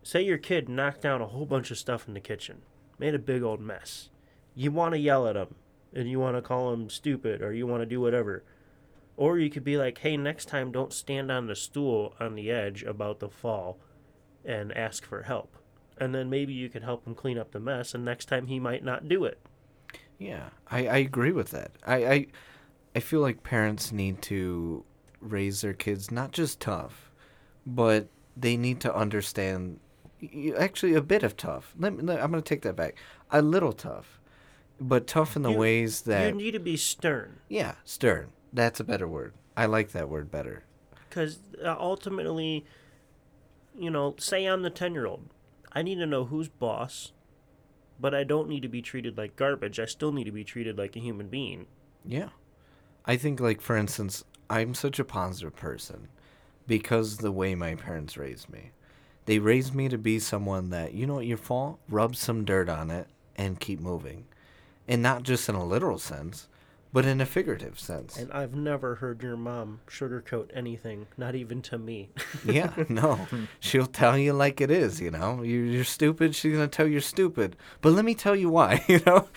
say 0.03 0.23
your 0.23 0.39
kid 0.39 0.69
knocked 0.69 1.03
down 1.03 1.21
a 1.21 1.27
whole 1.27 1.47
bunch 1.47 1.71
of 1.71 1.79
stuff 1.79 2.09
in 2.09 2.15
the 2.15 2.21
kitchen 2.21 2.63
made 2.99 3.15
a 3.15 3.19
big 3.19 3.43
old 3.43 3.61
mess. 3.61 4.11
You 4.55 4.71
want 4.71 4.95
to 4.95 4.99
yell 4.99 5.27
at 5.27 5.37
him 5.37 5.55
and 5.93 6.09
you 6.09 6.21
want 6.21 6.37
to 6.37 6.43
call 6.43 6.73
him 6.73 6.89
stupid 6.89 7.43
or 7.43 7.53
you 7.53 7.67
want 7.67 7.83
to 7.83 7.87
do 7.87 8.01
whatever 8.01 8.45
or 9.17 9.39
you 9.39 9.49
could 9.51 9.65
be 9.65 9.77
like 9.77 9.99
hey 9.99 10.17
next 10.17 10.47
time 10.47 10.73
don't 10.73 10.93
stand 10.93 11.31
on 11.31 11.47
the 11.47 11.55
stool 11.57 12.15
on 12.21 12.35
the 12.35 12.51
edge 12.51 12.83
about 12.83 13.21
the 13.21 13.29
fall 13.29 13.79
and 14.45 14.77
ask 14.77 15.05
for 15.05 15.23
help 15.23 15.57
and 15.99 16.15
then 16.15 16.29
maybe 16.29 16.53
you 16.53 16.69
could 16.69 16.83
help 16.83 17.07
him 17.07 17.15
clean 17.15 17.39
up 17.39 17.53
the 17.53 17.61
mess 17.61 17.95
and 17.95 18.05
next 18.05 18.27
time 18.27 18.47
he 18.47 18.59
might 18.59 18.85
not 18.85 19.09
do 19.09 19.25
it 19.25 19.39
Yeah, 20.19 20.51
I, 20.71 20.87
I 20.87 20.97
agree 20.99 21.33
with 21.33 21.51
that. 21.51 21.73
I, 21.87 21.97
I 22.07 22.27
I 22.97 23.01
feel 23.01 23.21
like 23.21 23.43
parents 23.43 23.91
need 23.93 24.23
to 24.23 24.85
raise 25.21 25.61
their 25.63 25.73
kids 25.73 26.11
not 26.13 26.31
just 26.31 26.61
tough, 26.61 27.11
but 27.67 28.07
they 28.37 28.57
need 28.57 28.79
to 28.81 28.95
understand 28.95 29.81
actually 30.57 30.95
a 30.95 31.03
bit 31.03 31.23
of 31.25 31.37
tough. 31.37 31.75
Let 31.79 31.95
me, 31.95 32.03
let- 32.03 32.23
I'm 32.23 32.31
going 32.31 32.43
to 32.43 32.49
take 32.49 32.63
that 32.63 32.77
back. 32.77 32.95
A 33.33 33.43
little 33.43 33.73
tough, 33.73 34.21
but 34.81 35.07
tough 35.09 35.35
in 35.35 35.43
the 35.43 35.51
You- 35.51 35.59
ways 35.59 36.03
that 36.03 36.29
you 36.29 36.33
need 36.35 36.53
to 36.53 36.61
be 36.61 36.77
stern 36.77 37.41
yeah, 37.49 37.75
stern. 37.85 38.31
That's 38.55 38.81
a 38.81 38.85
better 38.85 39.07
word. 39.07 39.35
I 39.57 39.67
like 39.67 39.91
that 39.93 40.09
word 40.09 40.31
better. 40.31 40.65
because 41.09 41.41
uh, 41.63 41.77
ultimately, 41.79 42.65
you 43.77 43.91
know, 43.91 44.15
say 44.19 44.47
I'm 44.47 44.63
the 44.63 44.71
ten 44.71 44.95
year 44.95 45.07
old, 45.07 45.29
I 45.73 45.83
need 45.83 45.97
to 45.97 46.07
know 46.07 46.25
who's 46.25 46.49
boss, 46.49 47.13
but 48.01 48.15
I 48.15 48.25
don't 48.25 48.49
need 48.49 48.63
to 48.63 48.69
be 48.69 48.81
treated 48.81 49.19
like 49.19 49.37
garbage. 49.37 49.79
I 49.79 49.85
still 49.87 50.13
need 50.13 50.25
to 50.25 50.33
be 50.33 50.45
treated 50.45 50.79
like 50.79 50.97
a 50.97 51.01
human 51.01 51.29
being. 51.29 51.67
Yeah. 52.07 52.31
I 53.07 53.17
think, 53.17 53.39
like, 53.41 53.61
for 53.61 53.77
instance, 53.77 54.25
I'm 54.49 54.73
such 54.75 54.99
a 54.99 55.05
positive 55.05 55.55
person 55.57 56.09
because 56.67 57.19
the 57.19 57.33
way 57.33 57.55
my 57.55 57.75
parents 57.75 58.17
raised 58.17 58.49
me. 58.49 58.71
They 59.27 59.39
raised 59.39 59.75
me 59.75 59.89
to 59.89 59.99
be 59.99 60.19
someone 60.19 60.71
that, 60.71 60.95
you 60.95 61.07
know 61.07 61.15
what, 61.15 61.27
your 61.27 61.37
fault? 61.39 61.81
rub 61.89 62.15
some 62.17 62.45
dirt 62.45 62.69
on 62.69 62.91
it 62.91 63.09
and 63.37 63.61
keep 63.61 63.81
moving. 63.81 64.27
And 64.87 65.03
not 65.03 65.23
just 65.23 65.49
in 65.49 65.55
a 65.55 65.65
literal 65.65 65.99
sense, 65.99 66.49
but 66.95 67.05
in 67.05 67.21
a 67.21 67.27
figurative 67.27 67.77
sense. 67.77 68.17
And 68.17 68.33
I've 68.33 68.55
never 68.55 68.95
heard 68.95 69.21
your 69.21 69.37
mom 69.37 69.81
sugarcoat 69.89 70.51
anything, 70.55 71.09
not 71.17 71.35
even 71.35 71.61
to 71.63 71.77
me. 71.77 72.11
yeah, 72.45 72.73
no. 72.89 73.27
She'll 73.59 73.89
tell 73.89 74.17
you 74.17 74.33
like 74.33 74.61
it 74.61 74.71
is, 74.71 75.01
you 75.01 75.11
know. 75.11 75.43
You're, 75.43 75.65
you're 75.65 75.85
stupid, 75.85 76.37
she's 76.37 76.55
going 76.55 76.71
to 76.71 76.75
tell 76.75 76.87
you 76.87 76.93
you're 76.93 77.01
stupid. 77.01 77.57
But 77.81 77.95
let 77.95 78.05
me 78.05 78.15
tell 78.15 78.37
you 78.37 78.49
why, 78.49 78.85
you 78.89 79.01
know? 79.05 79.29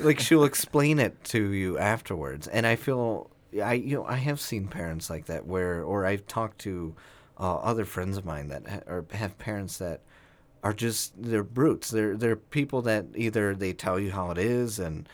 Like 0.00 0.18
she'll 0.18 0.42
explain 0.42 0.98
it 0.98 1.22
to 1.26 1.52
you 1.52 1.78
afterwards. 1.78 2.48
And 2.48 2.66
I 2.66 2.74
feel 2.74 3.30
I 3.62 3.74
you 3.74 3.94
know, 3.94 4.04
I 4.06 4.16
have 4.16 4.40
seen 4.40 4.66
parents 4.66 5.08
like 5.08 5.26
that 5.26 5.46
where 5.46 5.84
or 5.84 6.04
I've 6.06 6.26
talked 6.26 6.58
to 6.62 6.96
uh, 7.38 7.58
other 7.58 7.84
friends 7.84 8.16
of 8.16 8.24
mine 8.24 8.48
that 8.48 8.66
ha- 8.66 8.80
or 8.88 9.04
have 9.12 9.38
parents 9.38 9.78
that 9.78 10.00
are 10.64 10.72
just 10.72 11.12
they're 11.16 11.44
brutes. 11.44 11.90
They're 11.90 12.16
they're 12.16 12.34
people 12.34 12.82
that 12.82 13.06
either 13.14 13.54
they 13.54 13.72
tell 13.72 14.00
you 14.00 14.10
how 14.10 14.32
it 14.32 14.38
is 14.38 14.80
and 14.80 15.08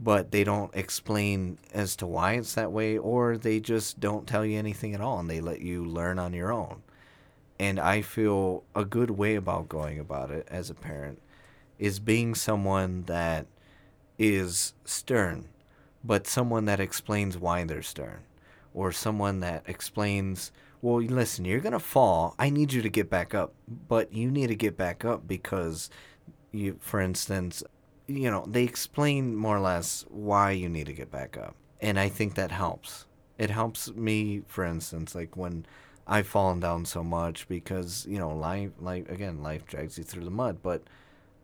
but 0.00 0.30
they 0.30 0.44
don't 0.44 0.74
explain 0.74 1.58
as 1.72 1.96
to 1.96 2.06
why 2.06 2.34
it's 2.34 2.54
that 2.54 2.72
way 2.72 2.96
or 2.96 3.36
they 3.36 3.58
just 3.60 3.98
don't 3.98 4.26
tell 4.26 4.44
you 4.44 4.58
anything 4.58 4.94
at 4.94 5.00
all 5.00 5.18
and 5.18 5.28
they 5.28 5.40
let 5.40 5.60
you 5.60 5.84
learn 5.84 6.18
on 6.18 6.32
your 6.32 6.52
own. 6.52 6.82
And 7.58 7.80
I 7.80 8.02
feel 8.02 8.62
a 8.74 8.84
good 8.84 9.10
way 9.10 9.34
about 9.34 9.68
going 9.68 9.98
about 9.98 10.30
it 10.30 10.46
as 10.48 10.70
a 10.70 10.74
parent 10.74 11.20
is 11.78 11.98
being 11.98 12.34
someone 12.34 13.02
that 13.04 13.46
is 14.18 14.74
stern, 14.84 15.48
but 16.04 16.26
someone 16.26 16.64
that 16.66 16.80
explains 16.80 17.38
why 17.38 17.64
they're 17.64 17.82
stern, 17.82 18.20
or 18.74 18.92
someone 18.92 19.40
that 19.40 19.62
explains, 19.66 20.50
well, 20.82 21.00
listen, 21.00 21.44
you're 21.44 21.60
going 21.60 21.72
to 21.72 21.78
fall. 21.78 22.34
I 22.38 22.50
need 22.50 22.72
you 22.72 22.82
to 22.82 22.88
get 22.88 23.08
back 23.08 23.34
up, 23.34 23.54
but 23.88 24.12
you 24.12 24.30
need 24.30 24.48
to 24.48 24.56
get 24.56 24.76
back 24.76 25.04
up 25.04 25.26
because 25.26 25.88
you, 26.52 26.78
for 26.80 27.00
instance, 27.00 27.62
you 28.08 28.30
know, 28.30 28.44
they 28.48 28.64
explain 28.64 29.36
more 29.36 29.56
or 29.56 29.60
less 29.60 30.04
why 30.08 30.50
you 30.50 30.68
need 30.68 30.86
to 30.86 30.92
get 30.92 31.10
back 31.10 31.36
up. 31.36 31.54
And 31.80 32.00
I 32.00 32.08
think 32.08 32.34
that 32.34 32.50
helps. 32.50 33.06
It 33.36 33.50
helps 33.50 33.92
me, 33.92 34.42
for 34.48 34.64
instance, 34.64 35.14
like 35.14 35.36
when 35.36 35.66
I've 36.06 36.26
fallen 36.26 36.58
down 36.58 36.86
so 36.86 37.04
much 37.04 37.46
because, 37.46 38.06
you 38.08 38.18
know, 38.18 38.34
life, 38.34 38.70
life 38.80 39.08
again, 39.08 39.42
life 39.42 39.66
drags 39.66 39.98
you 39.98 40.04
through 40.04 40.24
the 40.24 40.30
mud, 40.30 40.58
but 40.62 40.82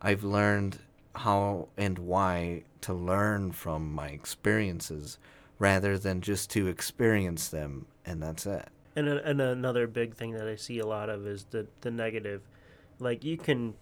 I've 0.01 0.23
learned 0.23 0.79
how 1.13 1.69
and 1.77 1.97
why 1.99 2.63
to 2.81 2.93
learn 2.93 3.51
from 3.51 3.93
my 3.93 4.07
experiences 4.07 5.17
rather 5.59 5.97
than 5.97 6.19
just 6.19 6.49
to 6.49 6.67
experience 6.67 7.47
them 7.47 7.85
and 8.05 8.21
that's 8.21 8.45
it. 8.45 8.67
And, 8.95 9.07
and 9.07 9.39
another 9.39 9.87
big 9.87 10.15
thing 10.15 10.31
that 10.31 10.47
I 10.47 10.55
see 10.55 10.79
a 10.79 10.85
lot 10.85 11.09
of 11.09 11.27
is 11.27 11.45
the 11.51 11.67
the 11.81 11.91
negative. 11.91 12.41
Like 12.99 13.23
you 13.23 13.37
can 13.37 13.73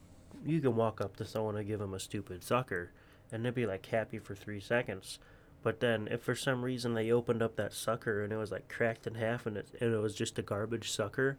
you 0.45 0.59
can 0.61 0.75
walk 0.75 1.01
up 1.01 1.15
to 1.17 1.25
someone 1.25 1.55
and 1.55 1.67
give 1.67 1.79
them 1.79 1.93
a 1.93 1.99
stupid 1.99 2.43
sucker, 2.43 2.91
and 3.31 3.45
they'd 3.45 3.53
be 3.53 3.65
like 3.65 3.85
happy 3.85 4.19
for 4.19 4.35
three 4.35 4.59
seconds. 4.59 5.19
But 5.61 5.79
then, 5.79 6.07
if 6.11 6.21
for 6.21 6.35
some 6.35 6.63
reason 6.63 6.93
they 6.93 7.11
opened 7.11 7.41
up 7.41 7.55
that 7.55 7.73
sucker 7.73 8.23
and 8.23 8.33
it 8.33 8.37
was 8.37 8.51
like 8.51 8.67
cracked 8.67 9.07
in 9.07 9.15
half 9.15 9.45
and 9.45 9.57
it, 9.57 9.69
and 9.79 9.93
it 9.93 9.97
was 9.97 10.13
just 10.13 10.37
a 10.37 10.41
garbage 10.41 10.91
sucker, 10.91 11.37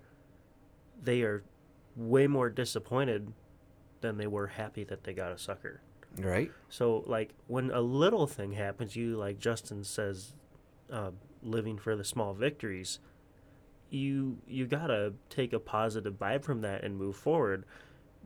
they 1.02 1.22
are 1.22 1.44
way 1.94 2.26
more 2.26 2.48
disappointed 2.48 3.32
than 4.00 4.16
they 4.16 4.26
were 4.26 4.48
happy 4.48 4.84
that 4.84 5.04
they 5.04 5.12
got 5.12 5.32
a 5.32 5.38
sucker. 5.38 5.82
Right? 6.16 6.50
So, 6.68 7.04
like, 7.06 7.30
when 7.48 7.70
a 7.70 7.80
little 7.80 8.26
thing 8.26 8.52
happens, 8.52 8.96
you, 8.96 9.16
like 9.16 9.38
Justin 9.38 9.84
says, 9.84 10.32
uh, 10.90 11.10
living 11.42 11.78
for 11.78 11.96
the 11.96 12.04
small 12.04 12.34
victories, 12.34 13.00
you 13.90 14.38
you 14.46 14.66
gotta 14.66 15.12
take 15.28 15.52
a 15.52 15.58
positive 15.58 16.14
vibe 16.14 16.44
from 16.44 16.62
that 16.62 16.82
and 16.82 16.96
move 16.96 17.16
forward. 17.16 17.64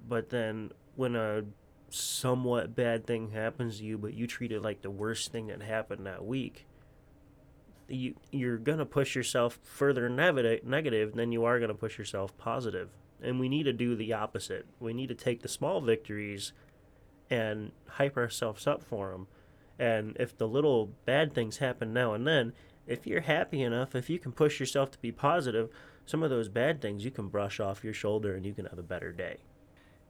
But 0.07 0.31
then 0.31 0.73
when 0.97 1.17
a 1.17 1.45
somewhat 1.91 2.77
bad 2.77 3.07
thing 3.07 3.31
happens 3.31 3.79
to 3.79 3.85
you, 3.85 3.99
but 3.99 4.15
you 4.15 4.27
treat 4.27 4.53
it 4.53 4.63
like 4.63 4.83
the 4.83 4.91
worst 4.91 5.33
thing 5.33 5.47
that 5.49 5.63
happened 5.63 6.07
that 6.07 6.25
week, 6.25 6.67
you 7.89 8.15
you're 8.31 8.59
gonna 8.59 8.85
push 8.85 9.15
yourself 9.17 9.59
further 9.63 10.09
negative 10.09 10.65
negative 10.65 11.15
than 11.15 11.33
you 11.33 11.45
are 11.45 11.59
gonna 11.59 11.75
push 11.75 11.99
yourself 11.99 12.37
positive. 12.37 12.91
And 13.23 13.41
we 13.41 13.49
need 13.49 13.65
to 13.65 13.73
do 13.73 13.97
the 13.97 14.13
opposite. 14.13 14.67
We 14.79 14.93
need 14.93 15.09
to 15.09 15.15
take 15.15 15.43
the 15.43 15.49
small 15.49 15.81
victories 15.81 16.53
and 17.31 17.73
hype 17.89 18.17
ourselves 18.17 18.67
up 18.67 18.83
for 18.83 19.11
them. 19.11 19.27
And 19.79 20.17
if 20.19 20.37
the 20.37 20.49
little 20.49 20.93
bad 21.05 21.35
things 21.35 21.59
happen 21.59 21.93
now 21.93 22.15
and 22.15 22.27
then, 22.27 22.53
if 22.87 23.07
you're 23.07 23.23
happy 23.23 23.63
enough, 23.63 23.95
if 23.95 24.09
you 24.09 24.19
can 24.19 24.33
push 24.33 24.61
yourself 24.61 24.91
to 24.93 24.99
be 24.99 25.13
positive, 25.13 25.71
some 26.07 26.23
of 26.23 26.31
those 26.31 26.49
bad 26.49 26.81
things 26.81 27.05
you 27.05 27.11
can 27.11 27.29
brush 27.29 27.61
off 27.61 27.85
your 27.85 27.93
shoulder 27.93 28.35
and 28.35 28.47
you 28.47 28.55
can 28.55 28.67
have 28.67 28.79
a 28.79 28.83
better 28.83 29.13
day. 29.13 29.39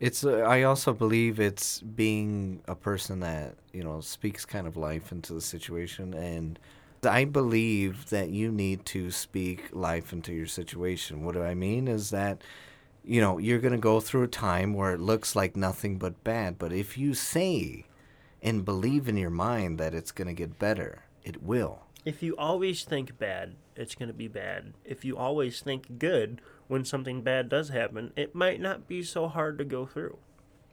It's. 0.00 0.24
Uh, 0.24 0.38
I 0.38 0.62
also 0.62 0.92
believe 0.92 1.40
it's 1.40 1.80
being 1.80 2.60
a 2.68 2.74
person 2.74 3.20
that 3.20 3.54
you 3.72 3.82
know 3.82 4.00
speaks 4.00 4.44
kind 4.44 4.66
of 4.66 4.76
life 4.76 5.12
into 5.12 5.34
the 5.34 5.40
situation, 5.40 6.14
and 6.14 6.58
I 7.02 7.24
believe 7.24 8.10
that 8.10 8.30
you 8.30 8.50
need 8.52 8.84
to 8.86 9.10
speak 9.10 9.68
life 9.72 10.12
into 10.12 10.32
your 10.32 10.46
situation. 10.46 11.24
What 11.24 11.34
do 11.34 11.42
I 11.42 11.54
mean 11.54 11.88
is 11.88 12.10
that 12.10 12.42
you 13.04 13.20
know 13.20 13.38
you're 13.38 13.60
gonna 13.60 13.78
go 13.78 14.00
through 14.00 14.24
a 14.24 14.28
time 14.28 14.72
where 14.74 14.92
it 14.92 15.00
looks 15.00 15.34
like 15.34 15.56
nothing 15.56 15.98
but 15.98 16.22
bad, 16.22 16.58
but 16.58 16.72
if 16.72 16.96
you 16.96 17.14
say 17.14 17.84
and 18.40 18.64
believe 18.64 19.08
in 19.08 19.16
your 19.16 19.30
mind 19.30 19.78
that 19.78 19.94
it's 19.94 20.12
gonna 20.12 20.34
get 20.34 20.60
better, 20.60 21.02
it 21.24 21.42
will. 21.42 21.80
If 22.04 22.22
you 22.22 22.36
always 22.36 22.84
think 22.84 23.18
bad, 23.18 23.56
it's 23.76 23.94
going 23.94 24.08
to 24.08 24.14
be 24.14 24.28
bad. 24.28 24.72
If 24.84 25.04
you 25.04 25.16
always 25.16 25.60
think 25.60 25.98
good 25.98 26.40
when 26.68 26.84
something 26.84 27.22
bad 27.22 27.48
does 27.48 27.70
happen, 27.70 28.12
it 28.16 28.34
might 28.34 28.60
not 28.60 28.86
be 28.86 29.02
so 29.02 29.26
hard 29.28 29.58
to 29.58 29.64
go 29.64 29.84
through. 29.86 30.18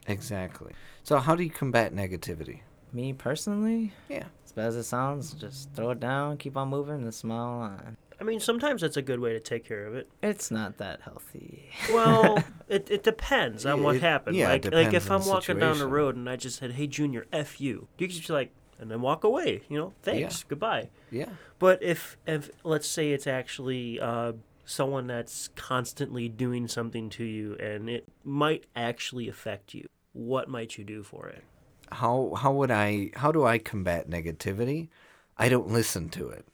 Exactly. 0.07 0.73
So 1.03 1.17
how 1.19 1.35
do 1.35 1.43
you 1.43 1.49
combat 1.49 1.93
negativity? 1.93 2.59
Me 2.93 3.11
personally, 3.13 3.93
Yeah. 4.09 4.25
as 4.45 4.51
bad 4.51 4.67
as 4.67 4.75
it 4.75 4.83
sounds, 4.83 5.33
just 5.33 5.71
throw 5.73 5.91
it 5.91 5.99
down, 5.99 6.37
keep 6.37 6.55
on 6.55 6.69
moving, 6.69 7.01
and 7.01 7.13
smile 7.13 7.59
on. 7.59 7.97
I 8.19 8.23
mean, 8.23 8.39
sometimes 8.39 8.81
that's 8.81 8.95
a 8.95 9.01
good 9.01 9.19
way 9.19 9.33
to 9.33 9.41
take 9.41 9.65
care 9.65 9.85
of 9.87 9.95
it. 9.95 10.07
It's 10.23 10.49
not 10.49 10.77
that 10.77 11.01
healthy. 11.01 11.69
Well, 11.91 12.41
it, 12.69 12.89
it 12.89 13.03
depends 13.03 13.65
on 13.65 13.83
what 13.83 13.95
It- 13.97 14.01
happened. 14.01 14.37
yeah, 14.37 14.51
it 14.53 14.63
like 14.65 14.73
like 14.73 14.93
if 14.93 15.11
on 15.11 15.17
I'm 15.19 15.23
the 15.25 15.29
walking 15.31 15.59
down 15.59 15.79
the 15.79 15.87
road 15.87 16.15
and 16.15 16.29
I 16.29 16.37
just 16.37 16.57
said, 16.59 16.73
"Hey, 16.73 16.87
Junior, 16.87 17.25
f 17.33 17.59
you," 17.59 17.87
you 17.97 18.07
could 18.07 18.15
just 18.15 18.27
be 18.27 18.33
like, 18.33 18.51
and 18.79 18.89
then 18.89 19.01
walk 19.01 19.23
away. 19.25 19.63
You 19.67 19.77
know, 19.79 19.93
thanks, 20.03 20.43
goodbye. 20.43 20.89
Yeah. 21.11 21.29
But 21.59 21.83
if 21.83 22.17
if 22.25 22.49
let's 22.63 22.87
say 22.87 23.11
it's 23.11 23.27
actually 23.27 23.99
uh, 23.99 24.33
someone 24.65 25.07
that's 25.07 25.49
constantly 25.55 26.27
doing 26.27 26.67
something 26.67 27.09
to 27.11 27.23
you 27.23 27.55
and 27.55 27.89
it 27.89 28.07
might 28.23 28.65
actually 28.75 29.29
affect 29.29 29.73
you, 29.73 29.87
what 30.13 30.49
might 30.49 30.77
you 30.77 30.83
do 30.83 31.03
for 31.03 31.27
it? 31.27 31.43
how 31.91 32.33
how 32.35 32.51
would 32.51 32.71
I 32.71 33.11
how 33.15 33.31
do 33.31 33.45
I 33.45 33.57
combat 33.57 34.09
negativity? 34.09 34.89
I 35.37 35.49
don't 35.49 35.67
listen 35.67 36.09
to 36.09 36.29
it. 36.29 36.45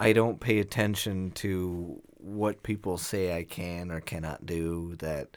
I 0.00 0.12
don't 0.12 0.40
pay 0.40 0.58
attention 0.58 1.30
to 1.32 2.00
what 2.16 2.62
people 2.62 2.98
say 2.98 3.36
I 3.36 3.44
can 3.44 3.90
or 3.90 4.00
cannot 4.00 4.46
do 4.46 4.96
that 4.96 5.36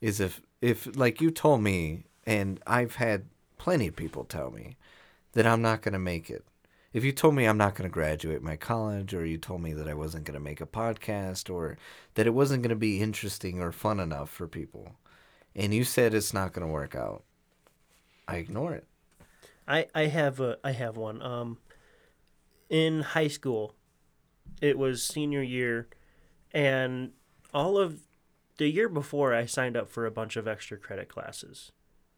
is 0.00 0.20
if 0.20 0.42
if 0.60 0.96
like 0.96 1.20
you 1.20 1.30
told 1.30 1.62
me 1.62 2.04
and 2.26 2.60
I've 2.66 2.96
had 2.96 3.26
plenty 3.58 3.88
of 3.88 3.96
people 3.96 4.24
tell 4.24 4.50
me 4.50 4.76
that 5.32 5.46
I'm 5.46 5.62
not 5.62 5.82
going 5.82 5.92
to 5.92 5.98
make 5.98 6.30
it. 6.30 6.44
If 6.94 7.04
you 7.04 7.12
told 7.12 7.34
me 7.34 7.44
I'm 7.44 7.58
not 7.58 7.74
going 7.74 7.88
to 7.90 7.92
graduate 7.92 8.40
my 8.40 8.56
college 8.56 9.12
or 9.12 9.26
you 9.26 9.36
told 9.36 9.60
me 9.60 9.74
that 9.74 9.88
I 9.88 9.94
wasn't 9.94 10.24
going 10.24 10.38
to 10.38 10.40
make 10.40 10.62
a 10.62 10.66
podcast 10.66 11.52
or 11.52 11.76
that 12.14 12.26
it 12.26 12.32
wasn't 12.32 12.62
going 12.62 12.70
to 12.70 12.76
be 12.76 13.02
interesting 13.02 13.60
or 13.60 13.72
fun 13.72 14.00
enough 14.00 14.30
for 14.30 14.48
people 14.48 14.94
and 15.56 15.72
you 15.72 15.84
said 15.84 16.14
it's 16.14 16.34
not 16.34 16.52
going 16.52 16.66
to 16.66 16.72
work 16.72 16.94
out, 16.94 17.22
I 18.26 18.36
ignore 18.36 18.74
it. 18.74 18.86
I 19.66 19.86
I 19.94 20.06
have 20.06 20.40
a 20.40 20.58
I 20.64 20.72
have 20.72 20.96
one. 20.96 21.22
Um, 21.22 21.58
in 22.68 23.00
high 23.00 23.28
school, 23.28 23.74
it 24.60 24.76
was 24.76 25.02
senior 25.02 25.42
year, 25.42 25.88
and 26.52 27.12
all 27.52 27.78
of 27.78 28.00
the 28.56 28.68
year 28.68 28.88
before, 28.88 29.34
I 29.34 29.46
signed 29.46 29.76
up 29.76 29.88
for 29.88 30.06
a 30.06 30.10
bunch 30.10 30.36
of 30.36 30.48
extra 30.48 30.76
credit 30.76 31.08
classes, 31.08 31.72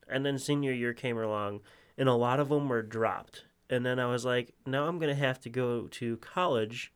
and 0.08 0.24
then 0.24 0.38
senior 0.38 0.72
year 0.72 0.92
came 0.92 1.18
along, 1.18 1.60
and 1.96 2.08
a 2.08 2.14
lot 2.14 2.40
of 2.40 2.48
them 2.48 2.68
were 2.68 2.82
dropped. 2.82 3.44
And 3.68 3.85
then 3.85 3.98
I 3.98 4.07
was 4.07 4.24
like, 4.24 4.55
now 4.64 4.87
I'm 4.87 4.98
gonna 4.98 5.14
have 5.14 5.40
to 5.40 5.50
go 5.50 5.87
to 5.88 6.16
college, 6.18 6.92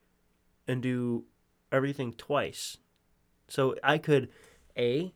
and 0.69 0.83
do 0.83 1.25
everything 1.73 2.13
twice, 2.13 2.77
so 3.49 3.75
I 3.83 3.99
could, 3.99 4.29
a 4.79 5.13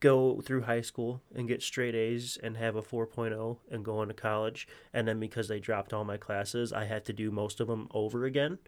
go 0.00 0.40
through 0.40 0.62
high 0.62 0.82
school 0.82 1.22
and 1.34 1.48
get 1.48 1.62
straight 1.62 1.94
A's 1.94 2.38
and 2.42 2.56
have 2.56 2.76
a 2.76 2.82
4.0 2.82 3.58
and 3.70 3.84
go 3.84 3.98
on 3.98 4.08
to 4.08 4.14
college. 4.14 4.68
And 4.92 5.08
then 5.08 5.18
because 5.18 5.48
they 5.48 5.58
dropped 5.58 5.92
all 5.92 6.04
my 6.04 6.16
classes, 6.16 6.72
I 6.72 6.84
had 6.84 7.04
to 7.06 7.12
do 7.12 7.30
most 7.30 7.58
of 7.60 7.66
them 7.66 7.88
over 7.92 8.24
again. 8.24 8.58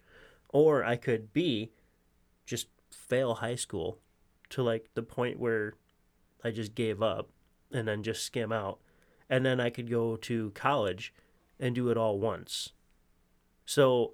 Or 0.49 0.83
I 0.83 0.97
could 0.97 1.31
B, 1.31 1.71
just 2.45 2.67
fail 2.89 3.35
high 3.35 3.55
school 3.55 3.99
to 4.49 4.63
like 4.63 4.89
the 4.93 5.03
point 5.03 5.39
where 5.39 5.75
I 6.43 6.51
just 6.51 6.75
gave 6.75 7.01
up 7.01 7.29
and 7.71 7.87
then 7.87 8.03
just 8.03 8.23
skim 8.23 8.51
out. 8.51 8.79
And 9.29 9.45
then 9.45 9.61
I 9.61 9.69
could 9.69 9.89
go 9.89 10.17
to 10.17 10.51
college 10.51 11.13
and 11.61 11.75
do 11.75 11.89
it 11.89 11.97
all 11.97 12.19
once. 12.19 12.73
So 13.65 14.13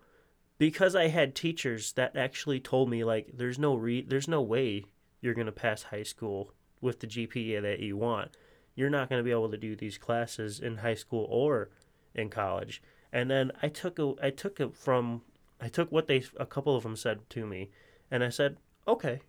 because 0.57 0.95
I 0.95 1.07
had 1.07 1.33
teachers 1.33 1.93
that 1.93 2.15
actually 2.15 2.59
told 2.59 2.89
me 2.89 3.03
like 3.03 3.31
there's 3.33 3.57
no 3.57 3.75
re- 3.75 4.05
there's 4.07 4.27
no 4.27 4.41
way 4.41 4.85
you're 5.21 5.33
going 5.33 5.45
to 5.45 5.51
pass 5.51 5.83
high 5.83 6.03
school 6.03 6.51
with 6.81 6.99
the 6.99 7.07
GPA 7.07 7.61
that 7.61 7.79
you 7.79 7.97
want. 7.97 8.37
You're 8.75 8.89
not 8.89 9.09
going 9.09 9.19
to 9.19 9.23
be 9.23 9.31
able 9.31 9.49
to 9.49 9.57
do 9.57 9.75
these 9.75 9.97
classes 9.97 10.59
in 10.59 10.77
high 10.77 10.93
school 10.93 11.25
or 11.29 11.69
in 12.13 12.29
college. 12.29 12.83
And 13.11 13.31
then 13.31 13.51
I 13.63 13.69
took 13.69 13.97
a, 13.97 14.13
I 14.21 14.29
took 14.29 14.59
it 14.59 14.75
from 14.75 15.21
I 15.59 15.69
took 15.69 15.91
what 15.91 16.07
they 16.07 16.23
a 16.37 16.45
couple 16.45 16.75
of 16.75 16.83
them 16.83 16.95
said 16.95 17.27
to 17.31 17.45
me 17.45 17.71
and 18.11 18.23
I 18.23 18.29
said, 18.29 18.57
"Okay." 18.87 19.21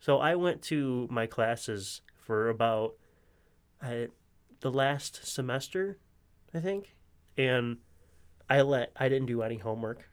So 0.00 0.18
I 0.18 0.36
went 0.36 0.62
to 0.62 1.08
my 1.10 1.26
classes 1.26 2.02
for 2.16 2.48
about 2.48 2.94
I, 3.82 4.08
the 4.60 4.70
last 4.70 5.26
semester, 5.26 5.98
I 6.54 6.60
think, 6.60 6.94
and 7.38 7.78
I 8.50 8.60
let 8.60 8.92
I 8.96 9.08
didn't 9.08 9.26
do 9.26 9.40
any 9.40 9.56
homework. 9.56 10.10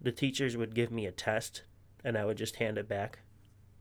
The 0.00 0.10
teachers 0.10 0.56
would 0.56 0.74
give 0.74 0.90
me 0.90 1.06
a 1.06 1.12
test 1.12 1.62
and 2.02 2.18
I 2.18 2.24
would 2.24 2.36
just 2.36 2.56
hand 2.56 2.78
it 2.78 2.88
back. 2.88 3.20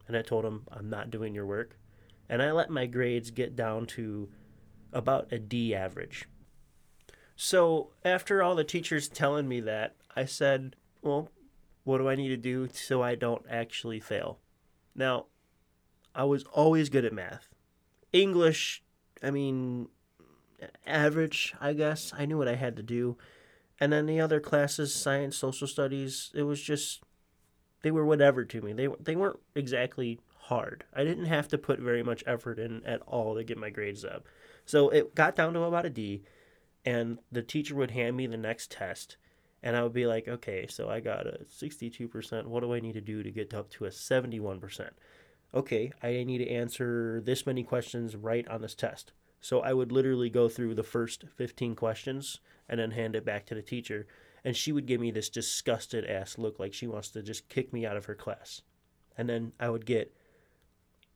And 0.08 0.16
I 0.16 0.22
told 0.22 0.46
them, 0.46 0.68
"I'm 0.72 0.90
not 0.90 1.10
doing 1.10 1.34
your 1.34 1.48
work." 1.48 1.78
and 2.30 2.42
I 2.42 2.52
let 2.52 2.70
my 2.70 2.86
grades 2.86 3.32
get 3.32 3.56
down 3.56 3.86
to 3.88 4.30
about 4.92 5.32
a 5.32 5.40
D 5.40 5.76
average. 5.76 6.28
So, 7.36 7.92
after 8.04 8.42
all 8.42 8.56
the 8.56 8.64
teachers 8.64 9.08
telling 9.08 9.48
me 9.48 9.60
that, 9.62 9.96
I 10.16 10.26
said, 10.26 10.76
Well, 11.02 11.30
what 11.84 11.98
do 11.98 12.08
I 12.08 12.16
need 12.16 12.30
to 12.30 12.38
do 12.38 12.70
so 12.72 13.04
I 13.04 13.16
don't 13.16 13.46
actually 13.50 14.00
fail? 14.00 14.40
Now, 14.96 15.26
I 16.14 16.24
was 16.24 16.46
always 16.46 16.90
good 16.90 17.04
at 17.04 17.14
math. 17.14 17.50
English, 18.14 18.84
I 19.22 19.32
mean, 19.32 19.90
average, 20.86 21.54
I 21.60 21.74
guess. 21.74 22.14
I 22.18 22.26
knew 22.26 22.38
what 22.38 22.48
I 22.48 22.56
had 22.56 22.76
to 22.78 22.84
do. 22.84 23.18
And 23.80 23.92
then 23.92 24.06
the 24.06 24.22
other 24.22 24.40
classes, 24.40 24.94
science, 24.94 25.36
social 25.36 25.68
studies, 25.68 26.32
it 26.34 26.44
was 26.44 26.62
just, 26.62 27.04
they 27.84 27.92
were 27.92 28.06
whatever 28.06 28.46
to 28.46 28.62
me. 28.62 28.74
They, 28.74 28.88
they 29.00 29.16
weren't 29.16 29.40
exactly 29.54 30.20
hard. 30.46 30.86
I 30.94 31.04
didn't 31.04 31.26
have 31.26 31.48
to 31.50 31.58
put 31.58 31.80
very 31.80 32.04
much 32.04 32.24
effort 32.26 32.60
in 32.60 32.86
at 32.86 33.02
all 33.02 33.36
to 33.36 33.44
get 33.44 33.58
my 33.58 33.70
grades 33.70 34.06
up. 34.06 34.26
So 34.66 34.90
it 34.90 35.16
got 35.16 35.36
down 35.36 35.54
to 35.54 35.64
about 35.64 35.86
a 35.86 35.90
D, 35.90 36.24
and 36.86 37.20
the 37.32 37.42
teacher 37.42 37.76
would 37.76 37.92
hand 37.92 38.16
me 38.16 38.28
the 38.28 38.38
next 38.38 38.72
test, 38.72 39.18
and 39.62 39.76
I 39.76 39.84
would 39.84 39.94
be 39.94 40.06
like, 40.06 40.28
okay, 40.28 40.68
so 40.68 40.90
I 40.90 41.00
got 41.00 41.28
a 41.28 41.46
62%. 41.52 42.46
What 42.46 42.62
do 42.62 42.74
I 42.74 42.80
need 42.80 42.94
to 42.94 43.02
do 43.02 43.24
to 43.24 43.32
get 43.32 43.54
up 43.54 43.70
to 43.72 43.86
a 43.86 43.90
71%? 43.90 44.90
Okay, 45.54 45.92
I 46.04 46.24
need 46.24 46.40
to 46.40 46.50
answer 46.50 47.22
this 47.26 47.46
many 47.46 47.64
questions 47.64 48.16
right 48.16 48.48
on 48.48 48.62
this 48.62 48.76
test. 48.76 49.12
So 49.42 49.62
I 49.62 49.74
would 49.74 49.92
literally 49.92 50.30
go 50.30 50.50
through 50.50 50.76
the 50.76 50.84
first 50.84 51.26
15 51.36 51.76
questions 51.76 52.40
and 52.68 52.80
then 52.80 52.92
hand 52.92 53.16
it 53.16 53.26
back 53.26 53.46
to 53.46 53.56
the 53.56 53.62
teacher, 53.62 54.08
and 54.44 54.56
she 54.56 54.72
would 54.72 54.86
give 54.86 55.00
me 55.00 55.12
this 55.12 55.30
disgusted 55.30 56.06
ass 56.06 56.38
look 56.38 56.60
like 56.60 56.74
she 56.74 56.88
wants 56.88 57.10
to 57.10 57.22
just 57.22 57.48
kick 57.50 57.72
me 57.72 57.86
out 57.86 57.98
of 57.98 58.06
her 58.06 58.16
class. 58.16 58.62
And 59.18 59.30
then 59.30 59.54
I 59.60 59.70
would 59.70 59.86
get 59.86 60.14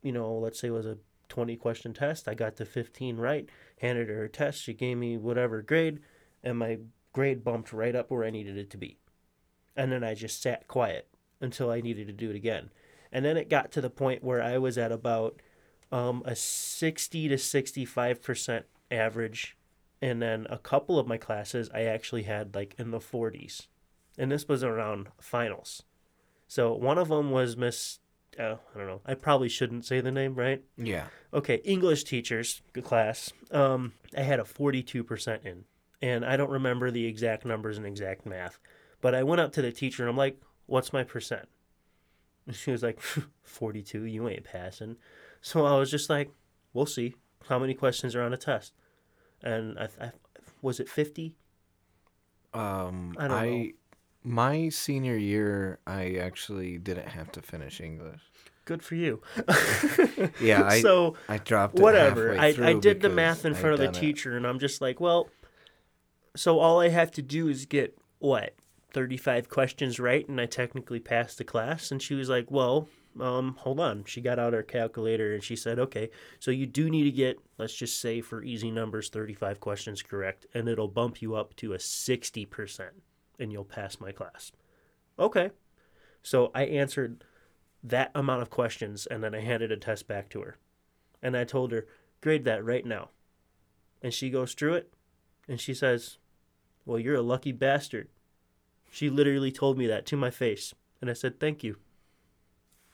you 0.02 0.12
know, 0.12 0.34
let's 0.34 0.60
say 0.60 0.70
it 0.70 0.72
was 0.72 0.86
a 0.86 0.98
20 1.30 1.56
question 1.58 1.94
test. 1.94 2.28
I 2.28 2.34
got 2.34 2.56
the 2.56 2.66
15 2.66 3.18
right, 3.18 3.48
handed 3.82 4.10
her 4.10 4.24
a 4.24 4.30
test. 4.30 4.64
She 4.64 4.74
gave 4.74 4.98
me 4.98 5.18
whatever 5.18 5.62
grade, 5.62 6.00
and 6.44 6.58
my 6.58 6.80
grade 7.14 7.44
bumped 7.44 7.74
right 7.74 7.96
up 7.96 8.10
where 8.10 8.24
I 8.24 8.30
needed 8.30 8.58
it 8.58 8.70
to 8.72 8.78
be. 8.78 8.98
And 9.76 9.92
then 9.92 10.04
I 10.04 10.14
just 10.14 10.42
sat 10.42 10.68
quiet 10.68 11.08
until 11.42 11.70
I 11.70 11.82
needed 11.82 12.08
to 12.08 12.14
do 12.14 12.30
it 12.30 12.36
again. 12.36 12.70
And 13.12 13.26
then 13.26 13.38
it 13.38 13.50
got 13.50 13.72
to 13.74 13.82
the 13.82 13.90
point 13.90 14.24
where 14.24 14.42
I 14.42 14.58
was 14.58 14.78
at 14.78 14.92
about 14.92 15.42
um, 15.92 16.24
a 16.26 16.36
60 16.36 17.30
to 17.30 17.36
65% 17.36 18.64
average. 18.92 19.58
And 20.02 20.22
then 20.22 20.48
a 20.50 20.58
couple 20.58 20.98
of 20.98 21.08
my 21.08 21.18
classes 21.18 21.70
I 21.74 21.84
actually 21.84 22.24
had 22.24 22.56
like 22.56 22.76
in 22.78 22.92
the 22.92 23.00
40s. 23.00 23.68
And 24.18 24.32
this 24.32 24.48
was 24.48 24.64
around 24.64 25.08
finals. 25.20 25.84
So 26.48 26.74
one 26.74 26.98
of 26.98 27.10
them 27.10 27.32
was 27.32 27.56
Miss. 27.56 28.00
Uh, 28.38 28.56
I 28.74 28.78
don't 28.78 28.88
know. 28.88 29.02
I 29.06 29.14
probably 29.14 29.50
shouldn't 29.50 29.86
say 29.86 30.02
the 30.02 30.12
name, 30.12 30.36
right? 30.36 30.64
Yeah. 30.78 31.06
Okay, 31.34 31.62
English 31.64 32.06
teachers 32.06 32.62
good 32.74 32.84
class. 32.84 33.32
Um, 33.52 33.94
I 34.18 34.22
had 34.22 34.40
a 34.40 34.46
forty-two 34.46 35.04
percent 35.04 35.44
in, 35.46 35.66
and 36.02 36.26
I 36.26 36.38
don't 36.38 36.50
remember 36.50 36.90
the 36.90 37.06
exact 37.06 37.46
numbers 37.46 37.78
and 37.78 37.86
exact 37.86 38.26
math, 38.26 38.60
but 39.00 39.14
I 39.14 39.24
went 39.24 39.42
up 39.42 39.52
to 39.54 39.62
the 39.62 39.72
teacher 39.72 40.04
and 40.04 40.10
I'm 40.10 40.18
like, 40.18 40.42
"What's 40.66 40.92
my 40.92 41.04
percent?" 41.04 41.48
She 42.52 42.72
was 42.72 42.82
like, 42.82 43.00
"42. 43.44 44.06
You 44.06 44.28
ain't 44.28 44.44
passing." 44.44 44.98
So 45.42 45.66
I 45.66 45.78
was 45.78 45.90
just 45.92 46.10
like, 46.10 46.32
"We'll 46.74 46.86
see. 46.86 47.16
How 47.48 47.60
many 47.60 47.74
questions 47.74 48.16
are 48.16 48.22
on 48.22 48.34
a 48.34 48.38
test?" 48.38 48.74
And 49.42 49.78
I, 49.80 49.88
I 50.02 50.12
was 50.62 50.80
it 50.80 50.90
fifty? 50.90 51.36
Um, 52.54 53.16
I 53.18 53.28
don't 53.28 53.38
I, 53.38 53.50
know. 53.50 53.68
my 54.24 54.70
senior 54.70 55.16
year, 55.16 55.80
I 55.86 56.16
actually 56.16 56.78
didn't 56.78 57.10
have 57.10 57.32
to 57.34 57.42
finish 57.42 57.80
English. 57.80 58.22
Good 58.66 58.84
for 58.84 58.96
you. 58.96 59.22
Yeah, 60.42 60.64
I 60.64 60.82
so 60.82 61.16
I 61.30 61.38
dropped 61.38 61.80
it 61.80 61.82
whatever. 61.82 62.38
I, 62.38 62.48
I 62.62 62.74
did 62.74 63.02
the 63.02 63.10
math 63.10 63.46
in 63.46 63.54
front 63.54 63.74
of 63.74 63.80
the 63.80 63.86
done 63.86 63.96
it. 63.96 64.00
teacher, 64.00 64.36
and 64.36 64.46
I'm 64.46 64.60
just 64.60 64.82
like, 64.82 65.00
well, 65.00 65.30
so 66.36 66.60
all 66.60 66.80
I 66.82 66.90
have 66.90 67.10
to 67.12 67.22
do 67.22 67.48
is 67.48 67.66
get 67.66 67.98
what 68.20 68.54
35 68.92 69.50
questions 69.50 70.00
right, 70.00 70.28
and 70.28 70.40
I 70.42 70.46
technically 70.46 71.00
passed 71.00 71.38
the 71.38 71.44
class. 71.44 71.92
And 71.92 72.02
she 72.02 72.16
was 72.16 72.30
like, 72.30 72.52
well, 72.52 72.88
um, 73.20 73.56
hold 73.60 73.80
on. 73.80 74.04
She 74.06 74.22
got 74.22 74.40
out 74.40 74.54
her 74.54 74.64
calculator 74.64 75.34
and 75.34 75.44
she 75.44 75.56
said, 75.56 75.80
okay, 75.80 76.10
so 76.40 76.52
you 76.52 76.66
do 76.66 76.90
need 76.90 77.04
to 77.04 77.12
get, 77.12 77.40
let's 77.58 77.74
just 77.74 78.00
say 78.00 78.22
for 78.22 78.44
easy 78.44 78.72
numbers, 78.72 79.10
35 79.10 79.60
questions 79.60 80.02
correct, 80.02 80.46
and 80.54 80.68
it'll 80.68 80.88
bump 80.88 81.22
you 81.22 81.36
up 81.36 81.56
to 81.58 81.74
a 81.74 81.78
60%, 81.78 82.90
and 83.40 83.52
you'll 83.52 83.66
pass 83.66 84.00
my 84.00 84.12
class. 84.12 84.52
Okay. 85.18 85.52
So 86.22 86.52
I 86.54 86.64
answered 86.64 87.24
that 87.84 88.12
amount 88.14 88.42
of 88.42 88.50
questions, 88.50 89.06
and 89.06 89.24
then 89.24 89.34
I 89.34 89.40
handed 89.40 89.72
a 89.72 89.78
test 89.78 90.08
back 90.08 90.30
to 90.30 90.42
her. 90.42 90.58
And 91.22 91.36
I 91.36 91.44
told 91.44 91.72
her, 91.72 91.88
grade 92.22 92.46
that 92.46 92.64
right 92.64 92.86
now. 92.86 93.10
And 94.02 94.14
she 94.14 94.30
goes 94.30 94.54
through 94.54 94.76
it, 94.76 94.94
and 95.48 95.60
she 95.60 95.74
says, 95.74 96.18
Well, 96.86 97.00
you're 97.00 97.16
a 97.16 97.22
lucky 97.22 97.52
bastard. 97.52 98.08
She 98.92 99.10
literally 99.10 99.52
told 99.52 99.78
me 99.78 99.88
that 99.88 100.06
to 100.08 100.18
my 100.18 100.30
face. 100.30 100.74
And 101.02 101.10
I 101.10 101.14
said, 101.14 101.40
Thank 101.40 101.64
you. 101.64 101.78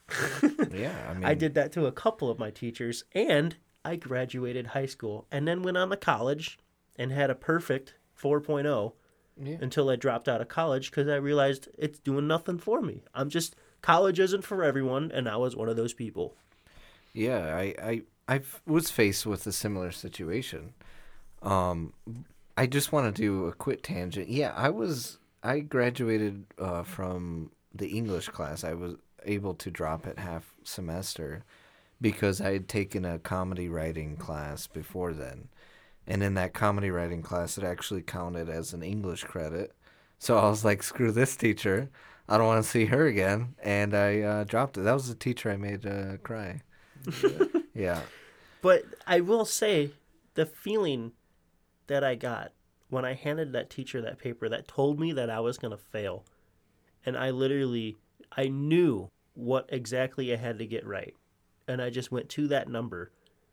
Yeah, 0.73 0.95
I 1.09 1.13
mean, 1.13 1.23
I 1.25 1.33
did 1.33 1.53
that 1.55 1.71
to 1.73 1.85
a 1.85 1.91
couple 1.91 2.29
of 2.29 2.37
my 2.39 2.51
teachers, 2.51 3.03
and 3.13 3.55
I 3.83 3.95
graduated 3.95 4.67
high 4.67 4.85
school 4.87 5.25
and 5.31 5.47
then 5.47 5.61
went 5.63 5.77
on 5.77 5.89
to 5.89 5.97
college 5.97 6.57
and 6.97 7.11
had 7.11 7.29
a 7.29 7.35
perfect 7.35 7.93
4.0 8.19 8.93
Yeah. 9.41 9.57
until 9.61 9.89
I 9.89 9.95
dropped 9.95 10.27
out 10.27 10.41
of 10.41 10.47
college 10.47 10.91
because 10.91 11.07
I 11.07 11.15
realized 11.15 11.69
it's 11.77 11.99
doing 11.99 12.27
nothing 12.27 12.57
for 12.57 12.81
me. 12.81 13.03
I'm 13.13 13.29
just, 13.29 13.55
college 13.81 14.19
isn't 14.19 14.43
for 14.43 14.63
everyone, 14.63 15.11
and 15.13 15.27
I 15.29 15.37
was 15.37 15.55
one 15.55 15.69
of 15.69 15.75
those 15.77 15.93
people. 15.93 16.35
Yeah, 17.13 17.55
I, 17.55 17.75
I 17.81 18.01
I 18.27 18.41
was 18.65 18.89
faced 18.91 19.25
with 19.25 19.45
a 19.47 19.51
similar 19.51 19.91
situation. 19.91 20.73
Um, 21.41 21.93
I 22.57 22.65
just 22.65 22.91
want 22.91 23.13
to 23.15 23.21
do 23.21 23.45
a 23.45 23.53
quick 23.53 23.83
tangent. 23.83 24.27
Yeah, 24.29 24.51
I 24.55 24.69
was 24.69 25.19
I 25.43 25.59
graduated 25.59 26.45
uh, 26.59 26.83
from 26.83 27.51
the 27.73 27.87
English 27.89 28.29
class. 28.29 28.63
I 28.63 28.73
was 28.73 28.95
able 29.25 29.53
to 29.55 29.71
drop 29.71 30.05
it 30.07 30.19
half 30.19 30.53
semester 30.63 31.43
because 32.01 32.41
I 32.41 32.53
had 32.53 32.67
taken 32.67 33.05
a 33.05 33.19
comedy 33.19 33.69
writing 33.69 34.17
class 34.17 34.67
before 34.67 35.13
then, 35.13 35.49
and 36.05 36.21
in 36.21 36.33
that 36.35 36.53
comedy 36.53 36.89
writing 36.89 37.21
class, 37.21 37.57
it 37.57 37.63
actually 37.63 38.01
counted 38.01 38.49
as 38.49 38.73
an 38.73 38.83
English 38.83 39.23
credit. 39.23 39.73
So 40.19 40.37
I 40.37 40.49
was 40.49 40.65
like, 40.65 40.83
"Screw 40.83 41.11
this 41.11 41.35
teacher! 41.35 41.89
I 42.27 42.37
don't 42.37 42.47
want 42.47 42.63
to 42.63 42.69
see 42.69 42.85
her 42.85 43.05
again," 43.07 43.55
and 43.63 43.93
I 43.93 44.21
uh, 44.21 44.43
dropped 44.43 44.77
it. 44.77 44.81
That 44.81 44.93
was 44.93 45.09
the 45.09 45.15
teacher 45.15 45.51
I 45.51 45.57
made 45.57 45.85
uh, 45.85 46.17
cry. 46.17 46.61
Yeah. 47.75 48.01
But 48.61 48.85
I 49.05 49.19
will 49.19 49.45
say 49.45 49.91
the 50.33 50.47
feeling 50.47 51.11
that 51.87 52.03
I 52.03 52.15
got 52.15 52.53
when 52.89 53.05
I 53.05 53.13
handed 53.13 53.53
that 53.53 53.69
teacher 53.69 54.01
that 54.01 54.17
paper 54.17 54.49
that 54.49 54.67
told 54.67 54.99
me 54.99 55.11
that 55.11 55.29
I 55.29 55.41
was 55.41 55.57
going 55.59 55.71
to 55.71 55.77
fail. 55.77 56.23
And 57.05 57.15
I 57.15 57.29
literally 57.29 57.97
I 58.35 58.47
knew 58.47 59.11
what 59.35 59.69
exactly 59.69 60.33
I 60.33 60.37
had 60.37 60.57
to 60.59 60.65
get 60.65 60.85
right. 60.85 61.15
And 61.67 61.81
I 61.81 61.89
just 61.89 62.11
went 62.11 62.29
to 62.29 62.47
that 62.47 62.67
number 62.67 63.11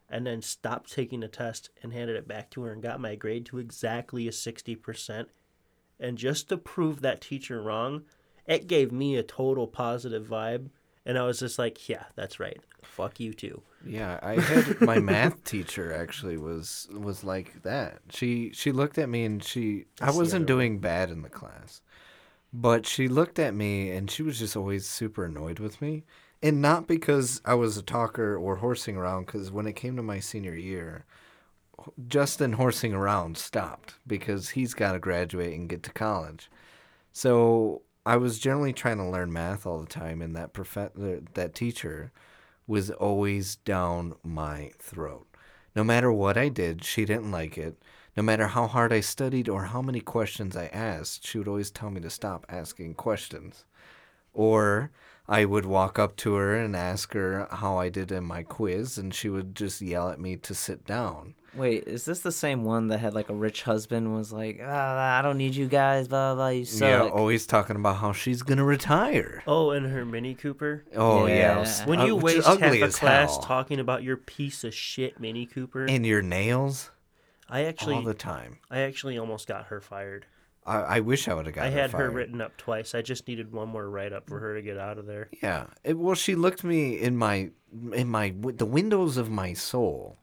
and 0.09 0.27
then 0.27 0.42
stopped 0.42 0.92
taking 0.92 1.21
the 1.21 1.29
test 1.29 1.71
and 1.83 1.92
handed 1.92 2.16
it 2.16 2.29
back 2.29 2.51
to 2.51 2.62
her 2.62 2.73
and 2.73 2.83
got 2.83 3.01
my 3.01 3.14
grade 3.14 3.47
to 3.47 3.59
exactly 3.59 4.29
a 4.29 4.31
60%. 4.31 5.27
And 5.99 6.18
just 6.18 6.49
to 6.49 6.57
prove 6.57 7.01
that 7.01 7.21
teacher 7.21 7.62
wrong, 7.62 8.03
it 8.47 8.66
gave 8.66 8.92
me 8.92 9.16
a 9.16 9.23
total 9.23 9.66
positive 9.66 10.27
vibe. 10.27 10.68
And 11.07 11.18
I 11.18 11.25
was 11.27 11.40
just 11.40 11.59
like, 11.59 11.88
yeah, 11.88 12.05
that's 12.14 12.38
right. 12.38 12.61
Fuck 12.83 13.21
you 13.21 13.33
too. 13.33 13.62
Yeah, 13.85 14.21
I 14.23 14.40
had 14.40 14.81
my 14.81 14.99
math 14.99 15.42
teacher 15.45 15.92
actually 15.92 16.37
was 16.37 16.88
was 16.92 17.25
like 17.25 17.62
that. 17.62 18.01
She 18.11 18.51
she 18.53 18.71
looked 18.71 18.99
at 18.99 19.09
me 19.09 19.25
and 19.25 19.42
she 19.42 19.87
I 20.01 20.07
That's 20.07 20.16
the 20.16 20.23
wasn't 20.23 20.47
doing 20.47 20.79
bad 20.79 21.11
in 21.11 21.23
the 21.23 21.29
class. 21.29 21.81
But 22.52 22.86
she 22.86 23.08
looked 23.08 23.38
at 23.38 23.54
me 23.54 23.90
and 23.90 24.10
she 24.10 24.22
was 24.22 24.38
just 24.38 24.56
always 24.56 24.86
super 24.86 25.24
annoyed 25.24 25.58
with 25.58 25.80
me. 25.80 26.04
And 26.42 26.60
not 26.60 26.86
because 26.86 27.40
I 27.44 27.54
was 27.54 27.76
a 27.76 27.82
talker 27.82 28.36
or 28.36 28.56
horsing 28.56 28.96
around 28.96 29.26
cuz 29.26 29.50
when 29.50 29.66
it 29.66 29.74
came 29.76 29.96
to 29.96 30.02
my 30.02 30.20
senior 30.20 30.54
year, 30.54 31.06
Justin 32.08 32.54
horsing 32.54 32.92
around 32.92 33.36
stopped 33.38 33.94
because 34.06 34.50
he's 34.50 34.74
got 34.74 34.92
to 34.92 34.98
graduate 34.98 35.54
and 35.54 35.68
get 35.68 35.82
to 35.84 35.92
college. 35.92 36.50
So 37.12 37.82
I 38.04 38.16
was 38.16 38.38
generally 38.38 38.72
trying 38.72 38.98
to 38.98 39.08
learn 39.08 39.32
math 39.32 39.66
all 39.66 39.80
the 39.80 39.86
time, 39.86 40.22
and 40.22 40.34
that 40.34 40.52
prof- 40.52 40.92
that 41.34 41.54
teacher 41.54 42.12
was 42.66 42.90
always 42.90 43.56
down 43.56 44.14
my 44.24 44.72
throat. 44.78 45.26
No 45.76 45.84
matter 45.84 46.12
what 46.12 46.36
I 46.36 46.48
did, 46.48 46.84
she 46.84 47.04
didn't 47.04 47.30
like 47.30 47.56
it. 47.56 47.82
No 48.16 48.22
matter 48.22 48.48
how 48.48 48.66
hard 48.66 48.92
I 48.92 49.01
studied 49.01 49.48
or 49.48 49.64
how 49.64 49.81
many 49.81 50.01
questions 50.01 50.57
I 50.57 50.66
asked, 50.66 51.27
she 51.27 51.38
would 51.38 51.48
always 51.48 51.70
tell 51.70 51.90
me 51.90 52.01
to 52.03 52.11
stop 52.11 52.44
asking 52.48 52.94
questions. 52.94 53.64
Or 54.35 54.90
I 55.29 55.44
would 55.44 55.64
walk 55.64 55.98
up 55.98 56.16
to 56.16 56.35
her 56.35 56.55
and 56.55 56.77
ask 56.77 57.14
her 57.14 57.46
how 57.51 57.79
I 57.79 57.88
did 57.88 58.12
in 58.12 58.25
my 58.25 58.42
quiz, 58.42 58.98
and 58.98 59.14
she 59.14 59.29
would 59.29 59.55
just 59.55 59.81
yell 59.81 60.11
at 60.11 60.20
me 60.20 60.37
to 60.37 60.55
sit 60.55 60.85
down. 60.87 61.35
Wait, 61.55 61.85
is 61.87 62.07
this 62.07 62.20
the 62.20 62.33
same 62.33 62.64
one 62.64 62.88
that 62.88 62.98
had 62.98 63.12
like 63.14 63.29
a 63.29 63.35
rich 63.35 63.62
husband 63.62 64.14
was 64.14 64.33
like, 64.33 64.59
ah, 64.62 65.18
I 65.18 65.22
don't 65.22 65.37
need 65.37 65.55
you 65.55 65.66
guys, 65.68 66.09
blah 66.09 66.35
blah, 66.35 66.48
you 66.48 66.64
suck. 66.64 66.88
Yeah, 66.88 67.09
always 67.09 67.46
talking 67.46 67.77
about 67.77 67.96
how 67.96 68.12
she's 68.12 68.42
gonna 68.42 68.64
retire. 68.64 69.42
Oh, 69.46 69.70
and 69.70 69.87
her 69.87 70.05
Mini 70.07 70.35
Cooper. 70.35 70.85
Oh 70.96 71.27
yeah, 71.27 71.35
Yeah. 71.35 71.59
was 71.61 71.81
When 71.83 72.01
you 72.01 72.14
just 72.14 72.25
waste 72.25 72.46
half 72.46 72.72
a 72.72 72.88
class 72.88 73.31
hell. 73.33 73.40
talking 73.42 73.81
about 73.81 74.03
your 74.03 74.16
piece 74.16 74.64
of 74.64 74.75
shit 74.75 75.20
Mini 75.20 75.44
Cooper, 75.44 75.85
and 75.85 76.07
your 76.07 76.22
nails 76.22 76.90
I 77.52 77.64
actually, 77.64 77.96
all 77.96 78.02
the 78.02 78.14
time. 78.14 78.58
I 78.70 78.80
actually 78.80 79.18
almost 79.18 79.46
got 79.46 79.66
her 79.66 79.80
fired. 79.80 80.24
I, 80.64 80.76
I 80.78 81.00
wish 81.00 81.28
I 81.28 81.34
would 81.34 81.46
have 81.46 81.54
got. 81.54 81.64
Her 81.64 81.70
fired. 81.70 81.78
I 81.78 81.82
had 81.82 81.90
her 81.92 82.10
written 82.10 82.40
up 82.40 82.56
twice. 82.56 82.94
I 82.94 83.02
just 83.02 83.28
needed 83.28 83.52
one 83.52 83.68
more 83.68 83.88
write 83.90 84.12
up 84.12 84.28
for 84.28 84.38
her 84.38 84.54
to 84.54 84.62
get 84.62 84.78
out 84.78 84.96
of 84.96 85.06
there. 85.06 85.28
Yeah. 85.42 85.66
It, 85.84 85.98
well, 85.98 86.14
she 86.14 86.34
looked 86.34 86.64
me 86.64 86.98
in 86.98 87.16
my 87.16 87.50
in 87.92 88.08
my 88.08 88.34
the 88.42 88.64
windows 88.66 89.16
of 89.18 89.28
my 89.30 89.52
soul, 89.52 90.16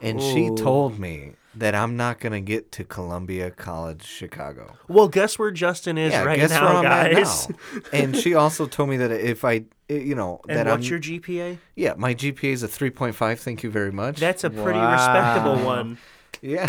and 0.00 0.20
she 0.22 0.50
told 0.50 0.98
me 0.98 1.32
that 1.54 1.74
I'm 1.74 1.96
not 1.96 2.20
gonna 2.20 2.40
get 2.40 2.70
to 2.72 2.84
Columbia 2.84 3.50
College, 3.50 4.04
Chicago. 4.04 4.76
Well, 4.88 5.08
guess 5.08 5.38
where 5.38 5.50
Justin 5.50 5.98
is 5.98 6.12
yeah, 6.12 6.22
right 6.24 6.38
guess 6.38 6.50
now, 6.50 6.64
where 6.66 6.76
I'm 6.90 7.14
guys. 7.14 7.48
at 7.48 7.50
now. 7.50 7.80
and 7.92 8.16
she 8.16 8.34
also 8.34 8.66
told 8.66 8.88
me 8.88 8.96
that 8.98 9.10
if 9.10 9.44
I, 9.44 9.64
eh, 9.90 9.98
you 9.98 10.14
know, 10.14 10.40
And 10.48 10.58
that 10.58 10.66
what's 10.66 10.86
I'm, 10.86 10.90
your 10.90 11.00
GPA? 11.00 11.58
yeah, 11.76 11.94
my 11.96 12.14
GPA 12.14 12.52
is 12.52 12.62
a 12.62 12.68
3.5. 12.68 13.38
Thank 13.38 13.62
you 13.62 13.70
very 13.70 13.92
much. 13.92 14.18
That's 14.18 14.44
a 14.44 14.50
pretty 14.50 14.78
Wow. 14.78 14.92
respectable 14.92 15.64
one. 15.66 15.98
Yeah, 16.42 16.68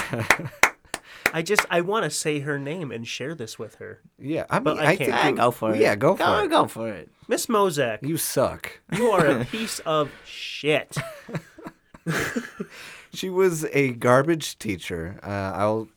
I 1.33 1.41
just 1.41 1.65
I 1.69 1.81
want 1.81 2.03
to 2.05 2.09
say 2.09 2.39
her 2.41 2.57
name 2.59 2.91
and 2.91 3.07
share 3.07 3.35
this 3.35 3.57
with 3.59 3.75
her, 3.75 3.99
yeah. 4.19 4.45
I 4.49 4.59
mean, 4.59 4.63
But 4.63 4.79
I 4.79 4.91
I, 4.91 4.95
can't. 4.95 5.11
think 5.21 5.37
Yeah, 5.37 5.43
go 5.43 5.51
for 5.51 5.73
it. 5.73 5.79
Yeah, 5.81 5.95
go 5.95 6.15
for 6.15 6.23
go, 6.23 6.43
it. 6.43 6.49
Go 6.49 6.67
for 6.67 6.89
it. 6.89 7.09
Miss 7.27 7.47
Mozak. 7.47 7.99
You 8.03 8.17
suck. 8.17 8.79
You 8.95 9.09
are 9.11 9.25
a 9.25 9.45
piece 9.51 9.79
of 9.79 10.11
shit. 10.25 10.95
She 13.13 13.29
was 13.29 13.63
a 13.73 13.93
garbage 13.93 14.57
teacher. 14.57 15.19
Uh, 15.21 15.27
I'll 15.55 15.87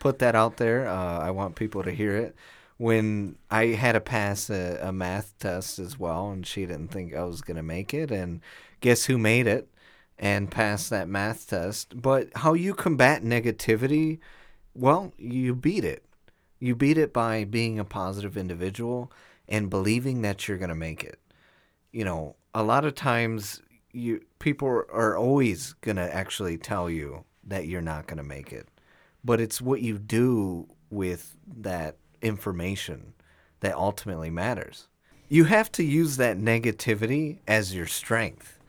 put 0.00 0.18
that 0.18 0.34
out 0.34 0.56
there. 0.56 0.88
Uh, 0.88 1.18
I 1.20 1.30
want 1.30 1.54
people 1.54 1.84
to 1.84 1.92
hear 1.92 2.16
it. 2.16 2.34
When 2.76 3.36
I 3.52 3.66
had 3.66 3.92
to 3.92 4.00
pass 4.00 4.50
a, 4.50 4.78
a 4.82 4.92
math 4.92 5.32
test 5.38 5.78
as 5.78 5.96
well, 5.96 6.30
and 6.30 6.44
she 6.44 6.66
didn't 6.66 6.88
think 6.88 7.14
I 7.14 7.22
was 7.22 7.40
going 7.40 7.56
to 7.56 7.62
make 7.62 7.94
it. 7.94 8.10
And 8.10 8.40
guess 8.80 9.04
who 9.04 9.16
made 9.16 9.46
it 9.46 9.68
and 10.18 10.50
pass 10.50 10.88
that 10.88 11.08
math 11.08 11.48
test? 11.48 12.00
But 12.00 12.28
how 12.36 12.54
you 12.54 12.74
combat 12.74 13.22
negativity? 13.22 14.18
Well, 14.74 15.12
you 15.18 15.54
beat 15.54 15.84
it. 15.84 16.04
You 16.58 16.74
beat 16.74 16.98
it 16.98 17.12
by 17.12 17.44
being 17.44 17.78
a 17.78 17.84
positive 17.84 18.36
individual 18.36 19.12
and 19.48 19.70
believing 19.70 20.22
that 20.22 20.48
you're 20.48 20.58
going 20.58 20.70
to 20.70 20.74
make 20.74 21.04
it 21.04 21.20
you 21.96 22.04
know, 22.04 22.36
a 22.54 22.62
lot 22.62 22.84
of 22.84 22.94
times 22.94 23.62
you 23.90 24.20
people 24.38 24.68
are 24.68 25.16
always 25.16 25.72
going 25.80 25.96
to 25.96 26.14
actually 26.14 26.58
tell 26.58 26.90
you 26.90 27.24
that 27.42 27.66
you're 27.66 27.80
not 27.80 28.06
going 28.06 28.18
to 28.18 28.22
make 28.22 28.52
it. 28.52 28.68
But 29.24 29.40
it's 29.40 29.62
what 29.62 29.80
you 29.80 29.98
do 29.98 30.68
with 30.90 31.34
that 31.56 31.96
information 32.20 33.14
that 33.60 33.74
ultimately 33.74 34.28
matters. 34.28 34.88
you 35.28 35.44
have 35.44 35.72
to 35.72 35.82
use 35.82 36.18
that 36.18 36.36
negativity 36.36 37.38
as 37.48 37.74
your 37.74 37.86
strength 37.86 38.60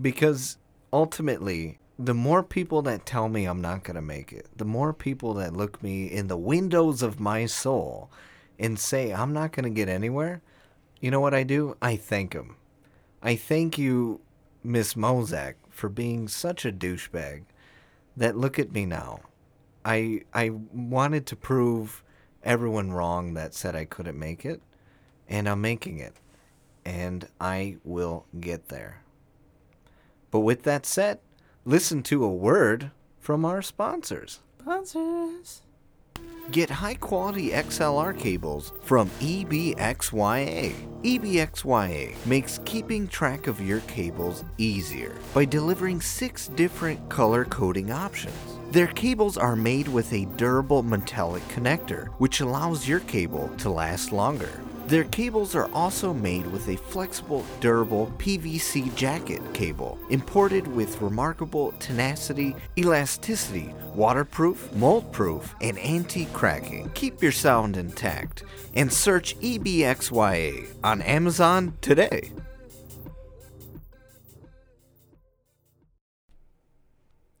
because 0.00 0.58
ultimately 0.92 1.78
the 1.98 2.14
more 2.14 2.42
people 2.42 2.82
that 2.82 3.06
tell 3.06 3.28
me 3.28 3.44
I'm 3.44 3.60
not 3.60 3.84
going 3.84 3.94
to 3.94 4.02
make 4.02 4.32
it, 4.32 4.48
the 4.56 4.64
more 4.64 4.92
people 4.92 5.34
that 5.34 5.56
look 5.56 5.82
me 5.82 6.06
in 6.06 6.26
the 6.26 6.36
windows 6.36 7.02
of 7.02 7.20
my 7.20 7.46
soul 7.46 8.10
and 8.58 8.78
say 8.78 9.12
I'm 9.12 9.32
not 9.32 9.52
going 9.52 9.64
to 9.64 9.70
get 9.70 9.88
anywhere, 9.88 10.42
you 11.00 11.10
know 11.10 11.20
what 11.20 11.34
I 11.34 11.42
do? 11.42 11.76
I 11.80 11.96
thank 11.96 12.32
them. 12.32 12.56
I 13.22 13.36
thank 13.36 13.78
you, 13.78 14.20
Miss 14.64 14.94
Mozak, 14.94 15.54
for 15.70 15.88
being 15.88 16.28
such 16.28 16.64
a 16.64 16.72
douchebag 16.72 17.44
that 18.16 18.36
look 18.36 18.58
at 18.58 18.72
me 18.72 18.86
now. 18.86 19.20
I 19.84 20.22
I 20.32 20.50
wanted 20.50 21.26
to 21.26 21.36
prove 21.36 22.02
everyone 22.42 22.92
wrong 22.92 23.34
that 23.34 23.54
said 23.54 23.76
I 23.76 23.84
couldn't 23.84 24.18
make 24.18 24.44
it, 24.44 24.60
and 25.28 25.48
I'm 25.48 25.60
making 25.60 25.98
it. 25.98 26.14
And 26.84 27.28
I 27.40 27.76
will 27.84 28.26
get 28.40 28.68
there. 28.68 29.01
But 30.32 30.40
with 30.40 30.64
that 30.64 30.84
said, 30.84 31.20
listen 31.64 32.02
to 32.04 32.24
a 32.24 32.28
word 32.28 32.90
from 33.20 33.44
our 33.44 33.62
sponsors. 33.62 34.40
Sponsors. 34.60 35.62
Get 36.50 36.70
high 36.70 36.94
quality 36.94 37.50
XLR 37.50 38.18
cables 38.18 38.72
from 38.82 39.08
EBXYA. 39.20 40.74
EBXYA 41.02 42.26
makes 42.26 42.60
keeping 42.64 43.06
track 43.06 43.46
of 43.46 43.60
your 43.60 43.80
cables 43.80 44.44
easier 44.58 45.14
by 45.34 45.44
delivering 45.44 46.00
six 46.00 46.48
different 46.48 47.08
color 47.08 47.44
coding 47.44 47.92
options. 47.92 48.34
Their 48.70 48.88
cables 48.88 49.36
are 49.36 49.54
made 49.54 49.86
with 49.86 50.12
a 50.12 50.24
durable 50.36 50.82
metallic 50.82 51.46
connector, 51.48 52.06
which 52.18 52.40
allows 52.40 52.88
your 52.88 53.00
cable 53.00 53.48
to 53.58 53.70
last 53.70 54.12
longer. 54.12 54.60
Their 54.86 55.04
cables 55.04 55.54
are 55.54 55.70
also 55.72 56.12
made 56.12 56.46
with 56.48 56.68
a 56.68 56.76
flexible, 56.76 57.46
durable 57.60 58.12
PVC 58.18 58.94
jacket 58.94 59.40
cable, 59.54 59.98
imported 60.10 60.66
with 60.66 61.00
remarkable 61.00 61.72
tenacity, 61.78 62.54
elasticity, 62.76 63.74
waterproof, 63.94 64.70
mold-proof, 64.74 65.54
and 65.62 65.78
anti-cracking. 65.78 66.90
Keep 66.94 67.22
your 67.22 67.32
sound 67.32 67.78
intact 67.78 68.42
and 68.74 68.92
search 68.92 69.38
EBXYA 69.40 70.66
on 70.84 71.00
Amazon 71.02 71.78
today. 71.80 72.30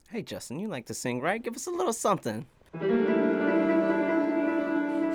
Hey, 0.08 0.22
Justin, 0.22 0.58
you 0.58 0.68
like 0.68 0.86
to 0.86 0.94
sing, 0.94 1.20
right? 1.20 1.42
Give 1.42 1.56
us 1.56 1.66
a 1.66 1.70
little 1.70 1.92
something. 1.92 2.46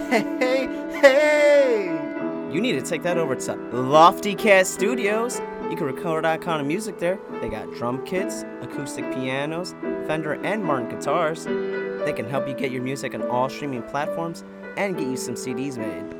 Hey, 0.09 0.23
hey, 0.39 0.67
hey! 1.01 2.16
You 2.51 2.61
need 2.61 2.73
to 2.73 2.81
take 2.81 3.03
that 3.03 3.17
over 3.17 3.35
to 3.35 3.55
Lofty 3.73 4.33
Cat 4.33 4.67
Studios. 4.67 5.41
You 5.69 5.75
can 5.75 5.83
record 5.83 6.23
that 6.23 6.41
kind 6.41 6.61
of 6.61 6.65
music 6.65 6.97
there. 6.97 7.19
They 7.41 7.49
got 7.49 7.73
drum 7.73 8.05
kits, 8.05 8.45
acoustic 8.61 9.03
pianos, 9.13 9.75
Fender 10.07 10.33
and 10.45 10.63
Martin 10.63 10.87
guitars. 10.87 11.43
They 11.43 12.13
can 12.13 12.29
help 12.29 12.47
you 12.47 12.53
get 12.53 12.71
your 12.71 12.81
music 12.81 13.13
on 13.13 13.21
all 13.23 13.49
streaming 13.49 13.83
platforms 13.83 14.45
and 14.77 14.97
get 14.97 15.07
you 15.07 15.17
some 15.17 15.35
CDs 15.35 15.77
made. 15.77 16.15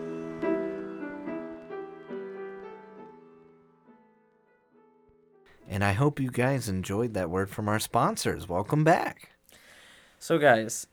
And 5.70 5.82
I 5.82 5.94
hope 5.94 6.20
you 6.20 6.30
guys 6.30 6.68
enjoyed 6.68 7.14
that 7.14 7.30
word 7.30 7.50
from 7.50 7.70
our 7.70 7.80
sponsors. 7.80 8.50
Welcome 8.50 8.84
back. 8.84 9.30
So, 10.20 10.38
guys, 10.38 10.88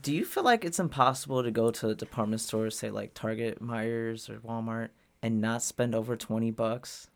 do 0.00 0.14
you 0.14 0.24
feel 0.24 0.44
like 0.44 0.64
it's 0.64 0.78
impossible 0.78 1.42
to 1.42 1.50
go 1.50 1.70
to 1.70 1.90
a 1.90 1.94
department 1.94 2.40
store, 2.40 2.70
say 2.70 2.90
like 2.90 3.12
Target, 3.14 3.62
Meijer, 3.62 4.28
or 4.30 4.38
Walmart, 4.40 4.88
and 5.22 5.40
not 5.40 5.62
spend 5.62 5.94
over 5.94 6.16
20 6.16 6.50
bucks? 6.50 7.08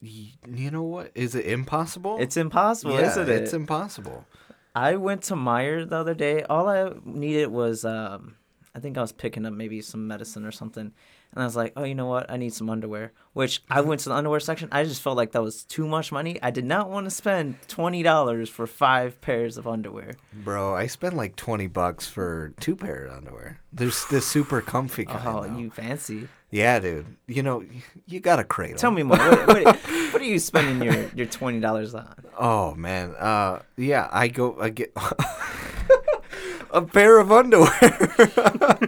You 0.00 0.70
know 0.70 0.82
what? 0.82 1.12
Is 1.14 1.34
it 1.34 1.46
impossible? 1.46 2.18
It's 2.20 2.36
impossible, 2.36 2.94
yeah, 2.94 3.10
isn't 3.10 3.28
it? 3.28 3.42
It's 3.42 3.52
impossible. 3.52 4.26
I 4.74 4.96
went 4.96 5.22
to 5.24 5.34
Meijer 5.34 5.88
the 5.88 5.96
other 5.96 6.14
day. 6.14 6.42
All 6.42 6.68
I 6.68 6.92
needed 7.04 7.46
was, 7.46 7.84
um, 7.84 8.36
I 8.74 8.80
think 8.80 8.98
I 8.98 9.00
was 9.00 9.12
picking 9.12 9.46
up 9.46 9.52
maybe 9.52 9.80
some 9.80 10.08
medicine 10.08 10.44
or 10.44 10.50
something. 10.50 10.92
And 11.34 11.42
I 11.42 11.46
was 11.46 11.56
like, 11.56 11.72
oh, 11.76 11.84
you 11.84 11.94
know 11.94 12.06
what? 12.06 12.30
I 12.30 12.36
need 12.36 12.52
some 12.52 12.68
underwear. 12.68 13.12
Which 13.32 13.62
I 13.70 13.80
went 13.80 14.02
to 14.02 14.10
the 14.10 14.14
underwear 14.14 14.40
section. 14.40 14.68
I 14.70 14.84
just 14.84 15.00
felt 15.00 15.16
like 15.16 15.32
that 15.32 15.42
was 15.42 15.64
too 15.64 15.86
much 15.88 16.12
money. 16.12 16.38
I 16.42 16.50
did 16.50 16.66
not 16.66 16.90
want 16.90 17.06
to 17.06 17.10
spend 17.10 17.56
$20 17.68 18.48
for 18.50 18.66
five 18.66 19.18
pairs 19.22 19.56
of 19.56 19.66
underwear. 19.66 20.12
Bro, 20.32 20.74
I 20.74 20.86
spent 20.86 21.16
like 21.16 21.36
20 21.36 21.68
bucks 21.68 22.06
for 22.06 22.52
two 22.60 22.76
pair 22.76 23.06
of 23.06 23.16
underwear. 23.16 23.60
There's 23.72 24.04
the 24.06 24.20
super 24.20 24.60
comfy 24.60 25.06
kind. 25.06 25.26
Oh, 25.26 25.44
though. 25.44 25.56
you 25.56 25.70
fancy. 25.70 26.28
Yeah, 26.50 26.78
dude. 26.80 27.06
You 27.26 27.42
know, 27.42 27.64
you 28.06 28.20
got 28.20 28.38
a 28.38 28.44
cradle. 28.44 28.76
Tell 28.76 28.90
me 28.90 29.02
more. 29.02 29.16
What, 29.16 29.46
what, 29.46 29.76
what 30.12 30.20
are 30.20 30.24
you 30.24 30.38
spending 30.50 30.82
your, 30.82 31.08
your 31.14 31.26
$20 31.26 31.94
on? 31.94 32.14
Oh, 32.38 32.74
man. 32.74 33.14
Uh, 33.18 33.60
yeah, 33.78 34.08
I 34.12 34.28
go, 34.28 34.60
I 34.60 34.68
get 34.68 34.92
a 36.72 36.82
pair 36.82 37.18
of 37.20 37.30
underwear. 37.30 38.80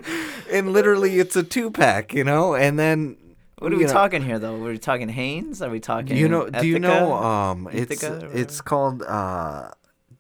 and 0.51 0.73
literally 0.73 1.19
it's 1.19 1.37
a 1.37 1.43
two 1.43 1.71
pack, 1.71 2.13
you 2.15 2.25
know? 2.25 2.55
And 2.55 2.79
then. 2.79 3.17
What 3.59 3.71
are 3.73 3.75
you 3.77 3.81
we 3.81 3.85
know, 3.87 3.93
talking 3.93 4.23
here, 4.23 4.39
though? 4.39 4.57
Are 4.57 4.69
we 4.71 4.79
talking 4.79 5.09
Hanes? 5.09 5.63
Are 5.63 5.71
we 5.71 5.81
talking 5.81 6.17
You 6.17 6.29
know, 6.29 6.49
do 6.51 6.67
you 6.67 6.79
know, 6.79 7.13
um, 7.15 7.69
it's, 7.73 8.03
it's 8.03 8.61
called, 8.61 9.03
uh, 9.03 9.71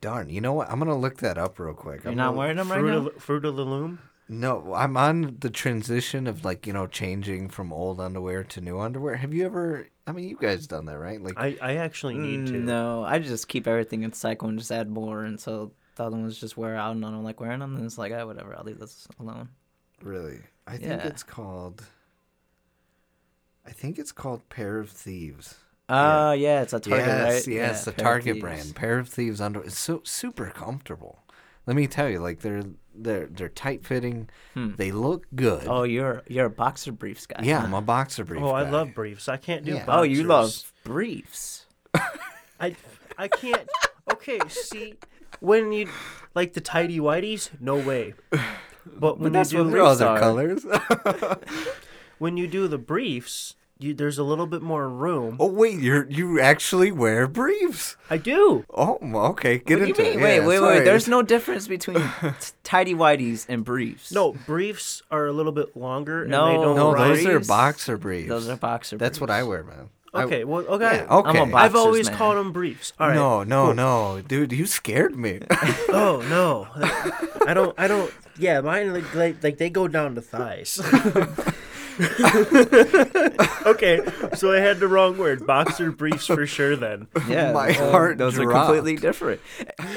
darn, 0.00 0.30
you 0.30 0.40
know 0.40 0.52
what? 0.54 0.70
I'm 0.70 0.78
going 0.78 0.88
to 0.88 0.94
look 0.94 1.18
that 1.18 1.36
up 1.36 1.58
real 1.58 1.74
quick. 1.74 2.04
You're 2.04 2.12
I'm 2.12 2.16
not 2.16 2.28
gonna- 2.28 2.38
wearing 2.38 2.56
them 2.56 2.70
right 2.70 2.80
Fruit 2.80 2.90
now? 3.02 3.06
of, 3.08 3.22
Fruit 3.22 3.44
of 3.44 3.56
the 3.56 3.64
Loom. 3.64 3.98
No, 4.26 4.72
I'm 4.74 4.96
on 4.96 5.36
the 5.40 5.50
transition 5.50 6.26
of 6.26 6.46
like 6.46 6.66
you 6.66 6.72
know 6.72 6.86
changing 6.86 7.50
from 7.50 7.74
old 7.74 8.00
underwear 8.00 8.42
to 8.42 8.60
new 8.62 8.80
underwear. 8.80 9.16
Have 9.16 9.34
you 9.34 9.44
ever? 9.44 9.86
I 10.06 10.12
mean, 10.12 10.26
you 10.30 10.38
guys 10.40 10.66
done 10.66 10.86
that, 10.86 10.98
right? 10.98 11.20
Like, 11.22 11.34
I, 11.38 11.58
I 11.60 11.74
actually 11.76 12.14
need 12.16 12.46
to. 12.46 12.54
Mm, 12.54 12.62
No, 12.64 13.04
I 13.04 13.18
just 13.18 13.48
keep 13.48 13.66
everything 13.66 14.02
in 14.02 14.14
cycle 14.14 14.48
and 14.48 14.58
just 14.58 14.72
add 14.72 14.88
more 14.88 15.24
until 15.24 15.74
the 15.96 16.04
other 16.04 16.16
ones 16.16 16.38
just 16.38 16.56
wear 16.56 16.76
out 16.76 16.94
and 16.96 17.04
I 17.04 17.10
don't 17.10 17.24
like 17.24 17.40
wearing 17.40 17.60
them. 17.60 17.76
And 17.76 17.84
it's 17.84 17.98
like, 17.98 18.12
oh, 18.12 18.26
whatever, 18.26 18.54
I'll 18.56 18.64
leave 18.64 18.78
this 18.78 19.06
alone. 19.20 19.48
really? 20.02 20.40
I 20.66 20.72
think 20.78 20.84
Yeah. 21.02 21.06
it's 21.08 21.22
called. 21.22 21.84
I 23.66 23.70
think 23.70 23.98
it's 23.98 24.12
called 24.12 24.48
Pair 24.48 24.78
of 24.78 24.90
Thieves. 24.90 25.56
Oh, 25.88 26.32
yeah, 26.32 26.62
it's 26.62 26.72
a 26.72 26.80
Target, 26.80 27.06
yes, 27.06 27.46
right? 27.46 27.54
yes, 27.54 27.84
the 27.84 27.92
Pair 27.92 28.04
of 28.16 28.24
Target 28.24 28.40
brand, 28.40 28.74
Pair 28.74 28.98
of 28.98 29.08
Thieves 29.08 29.40
under 29.40 29.62
It's 29.62 29.78
so 29.78 30.00
super 30.04 30.50
comfortable. 30.50 31.22
Let 31.66 31.76
me 31.76 31.86
tell 31.86 32.08
you, 32.10 32.18
like 32.18 32.40
they're 32.40 32.62
they're 32.94 33.26
they're 33.26 33.48
tight 33.48 33.84
fitting. 33.86 34.28
Hmm. 34.52 34.72
They 34.76 34.92
look 34.92 35.26
good. 35.34 35.66
Oh, 35.66 35.82
you're 35.84 36.22
you're 36.28 36.46
a 36.46 36.50
boxer 36.50 36.92
briefs 36.92 37.26
guy. 37.26 37.40
yeah, 37.42 37.60
huh? 37.60 37.66
I'm 37.66 37.74
a 37.74 37.80
boxer 37.80 38.22
brief. 38.24 38.42
Oh, 38.42 38.50
I 38.50 38.68
love 38.68 38.94
briefs. 38.94 39.28
I 39.28 39.38
can't 39.38 39.64
do 39.64 39.72
Yeah. 39.72 39.84
boxers. 39.86 39.94
Oh, 40.00 40.02
you 40.02 40.24
love 40.24 40.72
briefs. 40.84 41.66
I 42.60 42.76
I 43.18 43.28
can't. 43.28 43.66
Okay, 44.12 44.38
see, 44.48 44.94
when 45.40 45.72
you 45.72 45.88
like 46.34 46.52
the 46.54 46.60
tidy 46.60 46.98
whities, 46.98 47.50
no 47.60 47.76
way. 47.76 48.14
But 48.86 49.18
when 49.18 49.32
that's 49.32 49.52
you 49.52 49.64
do 49.64 49.70
They're 49.70 49.80
all 49.82 49.96
briefs 49.96 49.98
their 50.00 50.18
colors. 50.18 50.66
when 52.18 52.36
you 52.36 52.46
do 52.46 52.68
the 52.68 52.78
briefs, 52.78 53.56
you, 53.78 53.92
there's 53.94 54.18
a 54.18 54.22
little 54.24 54.46
bit 54.46 54.62
more 54.62 54.88
room. 54.88 55.36
oh 55.40 55.46
wait, 55.48 55.78
you 55.80 56.06
you 56.08 56.40
actually 56.40 56.92
wear 56.92 57.26
briefs? 57.26 57.96
I 58.08 58.18
do. 58.18 58.64
Oh, 58.72 58.98
okay. 59.30 59.58
Get 59.58 59.80
What 59.80 59.84
do 59.86 59.90
into 59.90 60.02
you 60.04 60.08
mean? 60.10 60.18
it. 60.20 60.22
Wait, 60.22 60.36
Yeah, 60.36 60.46
wait, 60.46 60.58
sorry. 60.58 60.78
wait. 60.78 60.84
There's 60.84 61.08
no 61.08 61.22
difference 61.22 61.66
between 61.66 61.96
t- 61.98 62.30
tidy 62.62 62.94
whities 62.94 63.46
and 63.48 63.64
briefs. 63.64 64.12
No, 64.12 64.32
briefs 64.46 65.02
are 65.10 65.26
a 65.26 65.32
little 65.32 65.52
bit 65.52 65.76
longer. 65.76 66.24
No, 66.26 66.44
and 66.46 66.50
they 66.58 66.62
don't 66.62 66.76
No, 66.76 66.92
rise. 66.92 67.24
those 67.24 67.26
are 67.26 67.40
boxer 67.40 67.96
briefs. 67.96 68.28
those 68.28 68.48
are 68.48 68.56
boxer. 68.56 68.96
That's 68.96 69.20
what 69.20 69.30
I 69.30 69.42
wear, 69.42 69.64
man. 69.64 69.88
I- 70.14 70.22
Okay, 70.24 70.44
well, 70.44 70.64
okay. 70.66 70.98
Yeah, 70.98 71.16
okay. 71.18 71.40
I'm 71.40 71.52
a 71.52 71.56
I've 71.56 71.74
always 71.74 72.08
man. 72.08 72.16
called 72.16 72.36
them 72.36 72.52
briefs. 72.52 72.92
All 73.00 73.08
right. 73.08 73.14
no, 73.16 73.42
no, 73.44 73.66
cool. 73.66 73.74
no, 73.74 74.20
dude, 74.26 74.52
you 74.52 74.66
scared 74.66 75.16
me. 75.16 75.40
Oh 75.90 76.22
no, 76.28 76.66
I 77.46 77.54
don't. 77.54 77.74
I 77.78 77.86
don't. 77.88 78.12
Yeah, 78.38 78.60
mine 78.60 78.92
like 78.92 79.14
like, 79.14 79.42
like 79.42 79.58
they 79.58 79.70
go 79.70 79.86
down 79.88 80.14
to 80.16 80.20
thighs. 80.20 80.80
okay, 83.66 84.00
so 84.34 84.52
I 84.52 84.58
had 84.58 84.80
the 84.80 84.88
wrong 84.88 85.16
word. 85.18 85.46
Boxer 85.46 85.90
briefs 85.92 86.26
for 86.26 86.46
sure. 86.46 86.76
Then 86.76 87.06
Yeah, 87.28 87.52
My 87.52 87.70
uh, 87.70 87.90
heart 87.90 88.18
Those 88.18 88.34
dropped. 88.34 88.50
are 88.54 88.64
completely 88.64 88.96
different. 88.96 89.40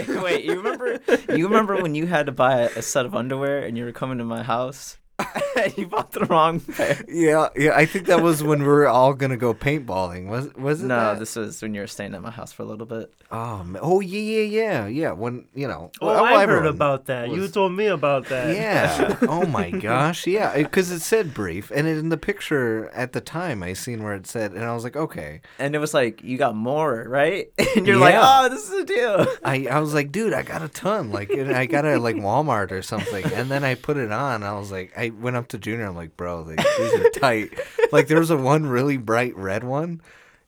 Wait, 0.08 0.46
you 0.46 0.56
remember? 0.62 1.00
You 1.30 1.48
remember 1.48 1.82
when 1.82 1.96
you 1.96 2.06
had 2.08 2.28
to 2.28 2.32
buy 2.32 2.60
a, 2.62 2.70
a 2.78 2.82
set 2.82 3.06
of 3.06 3.16
underwear 3.16 3.60
and 3.60 3.78
you 3.78 3.86
were 3.86 3.92
coming 3.92 4.18
to 4.20 4.24
my 4.26 4.44
house? 4.44 4.98
you 5.78 5.88
bought 5.88 6.12
the 6.12 6.26
wrong 6.26 6.60
pair. 6.60 7.04
yeah, 7.08 7.50
yeah. 7.56 7.76
I 7.76 7.86
think 7.86 8.06
that 8.06 8.22
was 8.22 8.44
when 8.44 8.60
we 8.60 8.68
were 8.68 8.88
all 8.88 9.14
gonna 9.14 9.38
go 9.38 9.54
paintballing. 9.54 10.28
Was 10.28 10.54
was 10.54 10.84
it? 10.84 10.88
No, 10.88 11.14
that? 11.14 11.20
this 11.20 11.36
was 11.36 11.62
when 11.62 11.74
you 11.74 11.82
were 11.82 11.88
staying 11.88 12.14
at 12.14 12.22
my 12.22 12.30
house 12.30 12.54
for 12.54 12.62
a 12.64 12.66
little 12.66 12.86
bit. 12.86 13.12
Oh, 13.32 13.64
man. 13.64 13.82
oh 13.84 14.00
yeah, 14.00 14.20
yeah, 14.20 14.44
yeah, 14.44 14.88
yeah. 14.88 15.12
When 15.12 15.46
you 15.56 15.68
know. 15.68 15.92
oh, 16.02 16.08
well, 16.08 16.24
I 16.24 16.46
heard 16.46 16.68
about 16.68 17.06
that. 17.06 17.30
You 17.30 17.48
told 17.48 17.74
me 17.74 17.88
about 17.88 18.28
that. 18.28 18.56
Yeah. 18.56 19.18
oh 19.24 19.46
my 19.46 19.72
gosh. 19.72 20.28
Yeah. 20.28 20.56
Because 20.56 20.92
it 20.92 21.02
said 21.02 21.34
brief, 21.34 21.72
and 21.72 21.88
in 21.88 22.10
the 22.10 22.18
picture 22.18 22.90
at 22.90 23.14
the 23.14 23.22
time, 23.22 23.64
I 23.64 23.74
seen 23.74 24.04
where 24.04 24.14
it 24.14 24.28
said, 24.28 24.54
and 24.54 24.64
I 24.64 24.74
was 24.74 24.84
like, 24.84 24.96
okay. 24.96 25.42
And 25.58 25.76
it 25.76 25.80
was 25.80 25.94
like 25.94 26.24
you 26.24 26.38
got 26.38 26.56
more, 26.56 27.06
right? 27.08 27.52
And 27.78 27.86
you're 27.86 27.98
like, 27.98 28.16
oh, 28.18 28.50
this 28.50 28.68
is 28.68 28.74
a 28.74 28.86
deal. 28.86 29.28
I, 29.44 29.68
I 29.70 29.80
was 29.80 29.94
like, 29.94 30.12
dude, 30.12 30.34
I 30.34 30.42
got 30.42 30.64
a 30.64 30.68
ton. 30.68 31.12
Like, 31.12 31.30
I 31.30 31.68
got 31.68 31.86
it 31.86 31.90
at 31.90 32.02
like 32.02 32.16
Walmart 32.16 32.72
or 32.72 32.82
something. 32.82 33.24
And 33.34 33.52
then 33.52 33.64
I 33.64 33.76
put 33.76 33.98
it 33.98 34.12
on. 34.12 34.42
I 34.42 34.58
was 34.58 34.72
like, 34.72 34.94
I 34.98 35.07
I 35.08 35.22
went 35.22 35.36
up 35.36 35.48
to 35.50 35.58
Junior. 35.58 35.86
I'm 35.86 35.96
like, 35.96 36.18
bro, 36.18 36.42
like, 36.42 36.58
these 36.78 36.94
are 36.94 37.10
tight. 37.12 37.54
like 37.92 38.08
there 38.08 38.20
was 38.20 38.30
a 38.30 38.38
one 38.38 38.66
really 38.66 38.98
bright 38.98 39.36
red 39.36 39.64
one, 39.64 40.02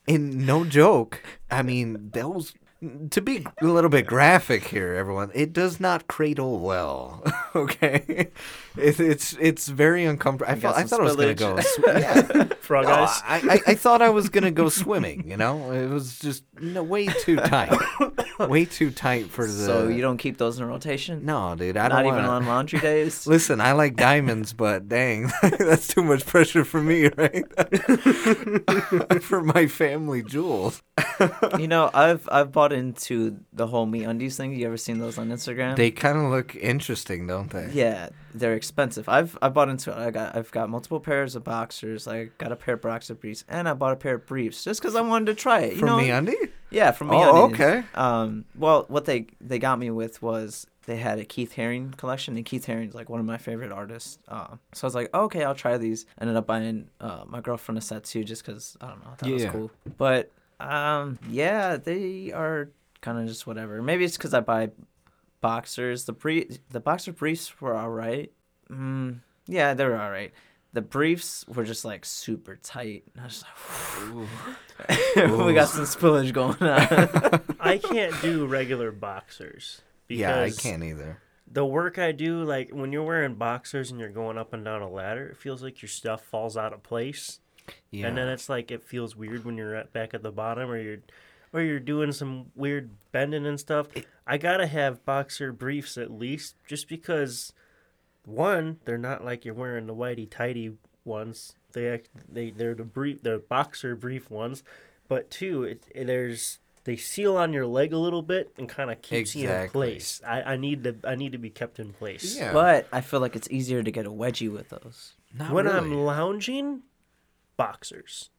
and 0.07 0.45
no 0.45 0.65
joke. 0.65 1.21
I 1.49 1.61
mean, 1.61 2.09
those. 2.13 2.53
To 3.11 3.19
be 3.19 3.45
a 3.61 3.65
little 3.65 3.89
bit 3.89 4.07
graphic 4.07 4.63
here, 4.63 4.93
everyone, 4.93 5.31
it 5.33 5.51
does 5.51 5.81
not 5.81 6.07
cradle 6.07 6.59
well. 6.59 7.21
okay, 7.55 8.29
it, 8.77 8.99
it's 9.01 9.33
it's 9.33 9.67
very 9.67 10.05
uncomfortable. 10.05 10.49
I, 10.49 10.55
felt, 10.55 10.77
I 10.77 10.83
thought 10.83 11.01
I 11.01 11.03
was 11.03 11.15
gonna 11.17 11.33
go. 11.33 11.59
Yeah. 11.85 12.43
Frog 12.61 12.85
No, 12.85 12.91
eyes. 12.93 13.21
I, 13.25 13.37
I, 13.37 13.71
I 13.71 13.75
thought 13.75 14.01
I 14.01 14.09
was 14.09 14.29
gonna 14.29 14.51
go 14.51 14.69
swimming. 14.69 15.27
You 15.29 15.35
know, 15.35 15.73
it 15.73 15.87
was 15.87 16.19
just 16.19 16.45
no, 16.61 16.81
way 16.81 17.07
too 17.07 17.35
tight, 17.35 17.77
way 18.39 18.63
too 18.63 18.91
tight 18.91 19.27
for 19.27 19.45
the. 19.45 19.51
So 19.51 19.89
you 19.89 19.99
don't 20.01 20.17
keep 20.17 20.37
those 20.37 20.57
in 20.57 20.65
rotation? 20.65 21.25
No, 21.25 21.55
dude, 21.55 21.75
I 21.75 21.89
Not 21.89 22.03
don't 22.03 22.13
even 22.13 22.25
wanna- 22.25 22.29
on 22.29 22.45
laundry 22.45 22.79
days? 22.79 23.27
Listen, 23.27 23.59
I 23.59 23.73
like 23.73 23.97
diamonds, 23.97 24.53
but 24.53 24.87
dang, 24.87 25.29
that's 25.41 25.87
too 25.87 26.01
much 26.03 26.25
pressure 26.25 26.63
for 26.63 26.81
me, 26.81 27.09
right? 27.17 27.43
for 29.21 29.41
my 29.41 29.67
family 29.67 30.23
jewels. 30.23 30.81
You 31.59 31.67
know, 31.67 31.89
I've 31.93 32.27
I've 32.31 32.51
bought 32.51 32.73
into 32.73 33.39
the 33.53 33.67
whole 33.67 33.87
MeUndies 33.87 34.35
thing. 34.35 34.53
You 34.55 34.67
ever 34.67 34.77
seen 34.77 34.99
those 34.99 35.17
on 35.17 35.29
Instagram? 35.29 35.75
They 35.75 35.91
kind 35.91 36.17
of 36.17 36.31
look 36.31 36.55
interesting, 36.55 37.27
don't 37.27 37.49
they? 37.49 37.69
yeah, 37.71 38.09
they're 38.33 38.53
expensive. 38.55 39.09
I've 39.09 39.37
I 39.41 39.49
bought 39.49 39.69
into 39.69 39.91
it. 39.91 39.97
I 39.97 40.11
got 40.11 40.35
I've 40.35 40.51
got 40.51 40.69
multiple 40.69 40.99
pairs 40.99 41.35
of 41.35 41.43
boxers. 41.43 42.07
I 42.07 42.25
got 42.37 42.51
a 42.51 42.55
pair 42.55 42.75
of 42.75 42.81
boxer 42.81 43.15
briefs, 43.15 43.43
and 43.47 43.67
I 43.67 43.73
bought 43.73 43.93
a 43.93 43.97
pair 43.97 44.15
of 44.15 44.25
briefs 44.25 44.63
just 44.63 44.81
because 44.81 44.95
I 44.95 45.01
wanted 45.01 45.25
to 45.27 45.35
try 45.35 45.61
it. 45.61 45.73
You 45.73 45.79
For 45.79 45.85
know? 45.85 45.97
Yeah, 46.71 46.91
from 46.91 47.09
me. 47.09 47.17
Oh, 47.17 47.45
okay. 47.45 47.83
Um, 47.95 48.45
well, 48.55 48.85
what 48.87 49.05
they 49.05 49.27
they 49.41 49.59
got 49.59 49.79
me 49.79 49.89
with 49.89 50.21
was 50.21 50.67
they 50.85 50.97
had 50.97 51.19
a 51.19 51.25
Keith 51.25 51.53
Haring 51.55 51.95
collection, 51.97 52.35
and 52.35 52.45
Keith 52.45 52.65
Haring's 52.65 52.95
like 52.95 53.09
one 53.09 53.19
of 53.19 53.25
my 53.25 53.37
favorite 53.37 53.71
artists. 53.71 54.19
Uh, 54.27 54.55
so 54.73 54.85
I 54.85 54.87
was 54.87 54.95
like, 54.95 55.13
okay, 55.13 55.43
I'll 55.43 55.55
try 55.55 55.77
these. 55.77 56.05
Ended 56.19 56.35
up 56.35 56.47
buying 56.47 56.89
uh, 56.99 57.23
my 57.27 57.41
girlfriend 57.41 57.77
a 57.77 57.81
set 57.81 58.03
too, 58.03 58.23
just 58.23 58.45
because 58.45 58.77
I 58.81 58.87
don't 58.87 59.03
know, 59.03 59.11
I 59.11 59.15
thought 59.15 59.29
it 59.29 59.33
was 59.33 59.45
cool. 59.45 59.71
But 59.97 60.31
um, 60.59 61.19
yeah, 61.29 61.77
they 61.77 62.31
are 62.31 62.71
kind 63.01 63.17
of 63.19 63.27
just 63.27 63.47
whatever. 63.47 63.81
Maybe 63.81 64.03
it's 64.05 64.17
because 64.17 64.33
I 64.33 64.39
buy 64.41 64.71
boxers. 65.41 66.05
The 66.05 66.13
pre 66.13 66.49
the 66.69 66.79
boxer 66.79 67.13
briefs 67.13 67.59
were 67.61 67.75
all 67.75 67.89
right. 67.89 68.31
Mm, 68.69 69.19
yeah, 69.47 69.73
they 69.73 69.85
were 69.85 69.97
all 69.99 70.11
right. 70.11 70.31
The 70.73 70.81
briefs 70.81 71.45
were 71.47 71.63
just 71.63 71.83
like 71.83 72.05
super 72.05 72.55
tight. 72.57 73.03
And 73.13 73.21
I 73.21 73.25
was 73.25 73.43
just 73.43 75.15
like, 75.15 75.15
we 75.47 75.53
got 75.53 75.69
some 75.69 75.85
spillage 75.85 76.31
going 76.33 76.61
on. 76.61 77.41
I 77.59 77.77
can't 77.79 78.19
do 78.21 78.45
regular 78.45 78.91
boxers 78.91 79.81
because 80.07 80.19
Yeah, 80.19 80.41
I 80.41 80.51
can't 80.51 80.83
either. 80.83 81.17
the 81.51 81.65
work 81.65 81.97
I 81.97 82.11
do, 82.11 82.43
like 82.43 82.69
when 82.69 82.91
you're 82.93 83.03
wearing 83.03 83.33
boxers 83.35 83.89
and 83.89 83.99
you're 83.99 84.09
going 84.09 84.37
up 84.37 84.53
and 84.53 84.63
down 84.63 84.83
a 84.83 84.89
ladder, 84.89 85.25
it 85.29 85.37
feels 85.37 85.63
like 85.63 85.81
your 85.81 85.89
stuff 85.89 86.21
falls 86.23 86.55
out 86.55 86.71
of 86.73 86.83
place. 86.83 87.39
Yeah. 87.91 88.07
And 88.07 88.17
then 88.17 88.27
it's 88.27 88.49
like 88.49 88.71
it 88.71 88.83
feels 88.83 89.15
weird 89.15 89.45
when 89.45 89.57
you're 89.57 89.75
at, 89.75 89.93
back 89.93 90.13
at 90.13 90.23
the 90.23 90.31
bottom 90.31 90.69
or 90.69 90.77
you're 90.77 90.99
or 91.51 91.61
you're 91.61 91.79
doing 91.79 92.11
some 92.11 92.47
weird 92.55 92.91
bending 93.11 93.45
and 93.45 93.59
stuff. 93.59 93.87
I 94.27 94.37
gotta 94.37 94.67
have 94.67 95.03
boxer 95.05 95.51
briefs 95.51 95.97
at 95.97 96.11
least, 96.11 96.55
just 96.67 96.87
because 96.87 97.53
one, 98.25 98.77
they're 98.85 98.97
not 98.97 99.23
like 99.25 99.45
you're 99.45 99.53
wearing 99.55 99.87
the 99.87 99.95
whitey 99.95 100.29
tighty 100.29 100.73
ones. 101.05 101.55
They 101.73 101.87
act, 101.89 102.09
they 102.27 102.51
they're 102.51 102.75
the 102.75 102.83
brief 102.83 103.21
they're 103.23 103.39
boxer 103.39 103.95
brief 103.95 104.29
ones, 104.29 104.63
but 105.07 105.29
two, 105.31 105.63
it, 105.63 105.83
it- 105.93 106.05
there's 106.07 106.59
they 106.85 106.95
seal 106.95 107.35
on 107.35 107.51
your 107.53 107.67
leg 107.67 107.93
a 107.93 107.97
little 107.97 108.21
bit 108.21 108.51
and 108.57 108.67
kind 108.67 108.89
of 108.89 109.01
keeps 109.01 109.35
you 109.35 109.47
in 109.49 109.69
place. 109.69 110.21
I, 110.25 110.41
I 110.53 110.55
need 110.55 110.83
to 110.85 110.95
I 111.03 111.15
need 111.15 111.33
to 111.33 111.37
be 111.37 111.49
kept 111.49 111.77
in 111.79 111.93
place. 111.93 112.37
yeah. 112.37 112.53
But 112.53 112.87
I 112.91 113.01
feel 113.01 113.19
like 113.19 113.35
it's 113.35 113.49
easier 113.51 113.83
to 113.83 113.91
get 113.91 114.05
a 114.07 114.09
wedgie 114.11 114.51
with 114.51 114.69
those. 114.69 115.13
Not 115.37 115.51
when 115.51 115.65
really. 115.65 115.77
I'm 115.77 115.93
lounging, 115.93 116.81
boxers. 117.59 118.29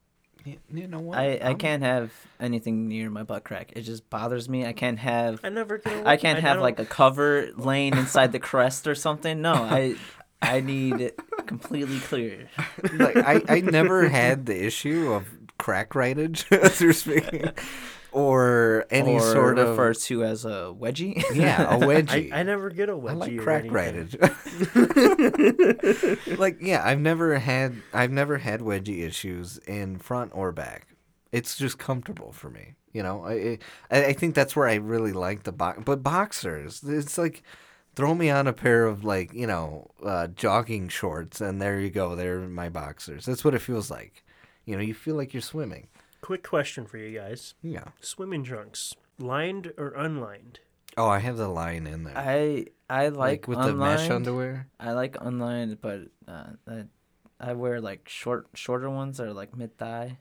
You 0.73 0.87
know 0.89 1.01
what? 1.01 1.18
I, 1.18 1.35
I 1.37 1.49
I'm- 1.49 1.59
can't 1.59 1.83
have 1.83 2.11
anything 2.41 2.89
near 2.89 3.11
my 3.11 3.23
butt 3.25 3.45
crack. 3.45 3.73
It 3.77 3.83
just 3.83 4.09
bothers 4.09 4.49
me. 4.49 4.64
I 4.64 4.73
can't 4.73 4.99
have 4.99 5.39
I 5.45 5.51
never 5.51 5.77
get. 5.77 6.07
I 6.07 6.16
can't 6.16 6.39
have 6.39 6.55
don't- 6.55 6.62
like 6.62 6.79
a 6.79 6.87
cover 6.87 7.51
laying 7.57 7.95
inside 7.97 8.33
the 8.33 8.39
crest 8.39 8.87
or 8.87 8.95
something. 8.95 9.43
No, 9.43 9.53
I 9.53 9.97
I 10.41 10.61
need 10.61 11.01
it 11.03 11.21
completely 11.47 11.99
clear. 12.01 12.49
like 12.95 13.18
I, 13.18 13.43
I 13.49 13.61
never 13.61 14.09
had 14.09 14.47
the 14.47 14.64
issue 14.64 15.12
of 15.12 15.29
crack 15.59 15.91
rightage 15.91 16.51
as 16.51 16.81
you're 16.81 16.95
speaking 16.95 17.51
or 18.13 18.87
any 18.91 19.15
or 19.15 19.21
sort 19.21 19.59
of 19.59 19.71
referred 19.71 19.99
to 19.99 20.25
as 20.25 20.45
a 20.45 20.75
wedgie. 20.79 21.23
yeah 21.35 21.63
a 21.63 21.79
I, 21.79 21.79
wedgie. 21.79 22.33
I 22.33 22.43
never 22.43 22.71
get 22.71 22.89
a 22.89 22.97
wedgie. 22.97 23.11
I 23.11 23.15
like 23.15 23.39
crack 23.39 23.65
rightage 23.65 24.17
like 26.39 26.59
yeah 26.61 26.83
i've 26.85 27.01
never 27.01 27.39
had 27.39 27.77
i've 27.93 28.11
never 28.11 28.39
had 28.39 28.61
wedgie 28.61 29.03
issues 29.05 29.59
in 29.59 29.99
front 29.99 30.33
or 30.35 30.53
back. 30.53 30.87
It's 31.33 31.57
just 31.57 31.79
comfortable 31.79 32.33
for 32.33 32.51
me 32.51 32.75
you 32.93 33.03
know? 33.03 33.25
I 33.25 33.59
i, 33.91 34.07
I 34.07 34.13
think 34.13 34.35
that's 34.35 34.57
where 34.57 34.69
i 34.69 34.75
really 34.75 35.13
like 35.13 35.45
the 35.45 35.53
box 35.53 35.83
but 35.85 36.03
boxers 36.03 36.83
it's 36.85 37.17
like 37.17 37.43
throw 37.95 38.15
me 38.15 38.31
on 38.31 38.47
a 38.47 38.53
pair 38.53 38.87
of 38.87 39.05
like 39.05 39.33
you 39.33 39.47
know 39.47 39.91
uh, 40.05 40.27
jogging 40.29 40.89
shorts 40.89 41.41
and 41.41 41.61
there 41.61 41.81
you 41.81 41.91
go 41.91 42.15
they're 42.15 42.41
my 42.41 42.69
boxers. 42.69 43.27
That's 43.27 43.45
what 43.45 43.55
it 43.55 43.61
feels 43.61 43.91
like. 43.91 44.25
You 44.65 44.77
know 44.77 44.83
you 44.83 44.95
feel 44.95 45.17
like 45.17 45.35
you're 45.35 45.43
swimming 45.43 45.89
Quick 46.21 46.43
question 46.43 46.87
for 46.87 46.99
you 46.99 47.18
guys: 47.18 47.55
yeah 47.62 47.85
Swimming 48.01 48.45
trunks, 48.45 48.95
lined 49.18 49.73
or 49.79 49.89
unlined? 49.91 50.61
oh 50.97 51.09
i 51.09 51.21
have 51.21 51.37
the 51.37 51.49
line 51.49 51.87
in 51.87 52.03
there 52.05 52.18
I 52.18 52.66
I 52.89 53.09
like, 53.09 53.47
with 53.47 53.62
the 53.62 53.73
mesh 53.75 54.11
underwear 54.11 54.66
I 54.81 54.91
like 54.93 55.16
unlined, 55.21 55.81
but 55.81 56.01
uh, 56.27 56.47
I, 56.66 56.85
I 57.39 57.53
wear 57.53 57.81
like 57.81 58.09
short 58.09 58.49
shorter 58.55 58.91
ones 58.91 59.18
that 59.18 59.29
are 59.29 59.33
like 59.33 59.57
mid 59.57 59.79
thigh. 59.79 60.18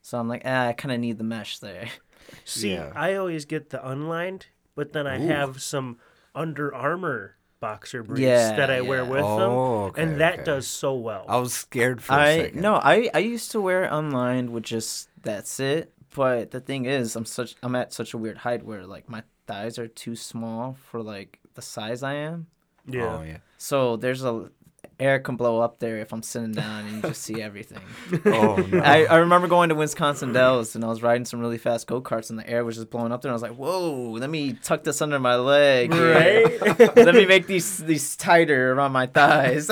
So 0.00 0.18
I'm 0.18 0.26
like, 0.26 0.40
ah, 0.46 0.68
I 0.68 0.72
kind 0.72 0.92
of 0.92 1.00
need 1.00 1.18
the 1.18 1.24
mesh 1.24 1.58
there. 1.58 1.88
See, 2.46 2.72
Yeah. 2.72 2.90
I 2.96 3.16
always 3.16 3.44
get 3.44 3.68
the 3.68 3.86
unlined, 3.86 4.46
but 4.74 4.94
then 4.94 5.06
I 5.06 5.18
Ooh. 5.20 5.26
have 5.28 5.60
some 5.60 5.98
Under 6.34 6.74
Armour 6.74 7.36
boxer 7.60 8.02
briefs 8.02 8.22
Yeah, 8.22 8.56
that 8.56 8.70
I 8.70 8.80
wear 8.80 9.04
with 9.04 9.24
Oh, 9.24 9.36
them, 9.38 9.52
okay, 9.90 10.02
and 10.02 10.20
that 10.20 10.34
okay. 10.34 10.44
does 10.44 10.66
so 10.66 10.94
well. 10.94 11.26
i 11.28 11.36
was 11.36 11.52
scared 11.52 12.02
for 12.02 12.14
a 12.14 12.16
I 12.16 12.36
second 12.36 12.62
no, 12.62 12.76
I 12.76 13.10
I 13.12 13.18
used 13.18 13.50
to 13.52 13.60
wear 13.60 13.84
unlined 13.84 14.48
with 14.50 14.64
just 14.64 15.10
that's 15.26 15.60
it. 15.60 15.92
But 16.14 16.52
the 16.52 16.60
thing 16.60 16.86
is, 16.86 17.14
I'm 17.16 17.26
such 17.26 17.56
I'm 17.62 17.74
at 17.74 17.92
such 17.92 18.14
a 18.14 18.18
weird 18.18 18.38
height 18.38 18.64
where 18.64 18.86
like 18.86 19.08
my 19.08 19.22
thighs 19.46 19.78
are 19.78 19.88
too 19.88 20.16
small 20.16 20.76
for 20.90 21.02
like 21.02 21.40
the 21.54 21.62
size 21.62 22.02
I 22.02 22.14
am. 22.14 22.46
yeah. 22.86 23.18
oh 23.18 23.22
yeah 23.22 23.38
So 23.58 23.96
there's 23.96 24.24
a 24.24 24.50
air 24.98 25.18
can 25.18 25.36
blow 25.36 25.60
up 25.60 25.78
there 25.78 25.98
if 25.98 26.12
I'm 26.12 26.22
sitting 26.22 26.52
down 26.52 26.86
and 26.86 26.96
you 26.96 27.02
just 27.02 27.20
see 27.22 27.42
everything. 27.42 27.82
oh 28.24 28.56
no 28.72 28.78
I, 28.78 29.04
I 29.04 29.16
remember 29.16 29.46
going 29.46 29.68
to 29.68 29.74
Wisconsin 29.74 30.32
Dells 30.32 30.74
and 30.74 30.84
I 30.84 30.88
was 30.88 31.02
riding 31.02 31.26
some 31.26 31.40
really 31.40 31.58
fast 31.58 31.86
go 31.86 32.00
karts 32.00 32.30
and 32.30 32.38
the 32.38 32.48
air 32.48 32.64
was 32.64 32.76
just 32.76 32.88
blowing 32.88 33.12
up 33.12 33.20
there 33.20 33.28
and 33.30 33.34
I 33.34 33.38
was 33.40 33.42
like, 33.42 33.56
whoa, 33.56 34.12
let 34.12 34.30
me 34.30 34.54
tuck 34.54 34.84
this 34.84 35.02
under 35.02 35.18
my 35.18 35.36
leg. 35.36 35.92
Right? 35.92 36.78
let 36.96 37.14
me 37.14 37.26
make 37.26 37.46
these 37.46 37.78
these 37.78 38.16
tighter 38.16 38.72
around 38.72 38.92
my 38.92 39.06
thighs. 39.06 39.70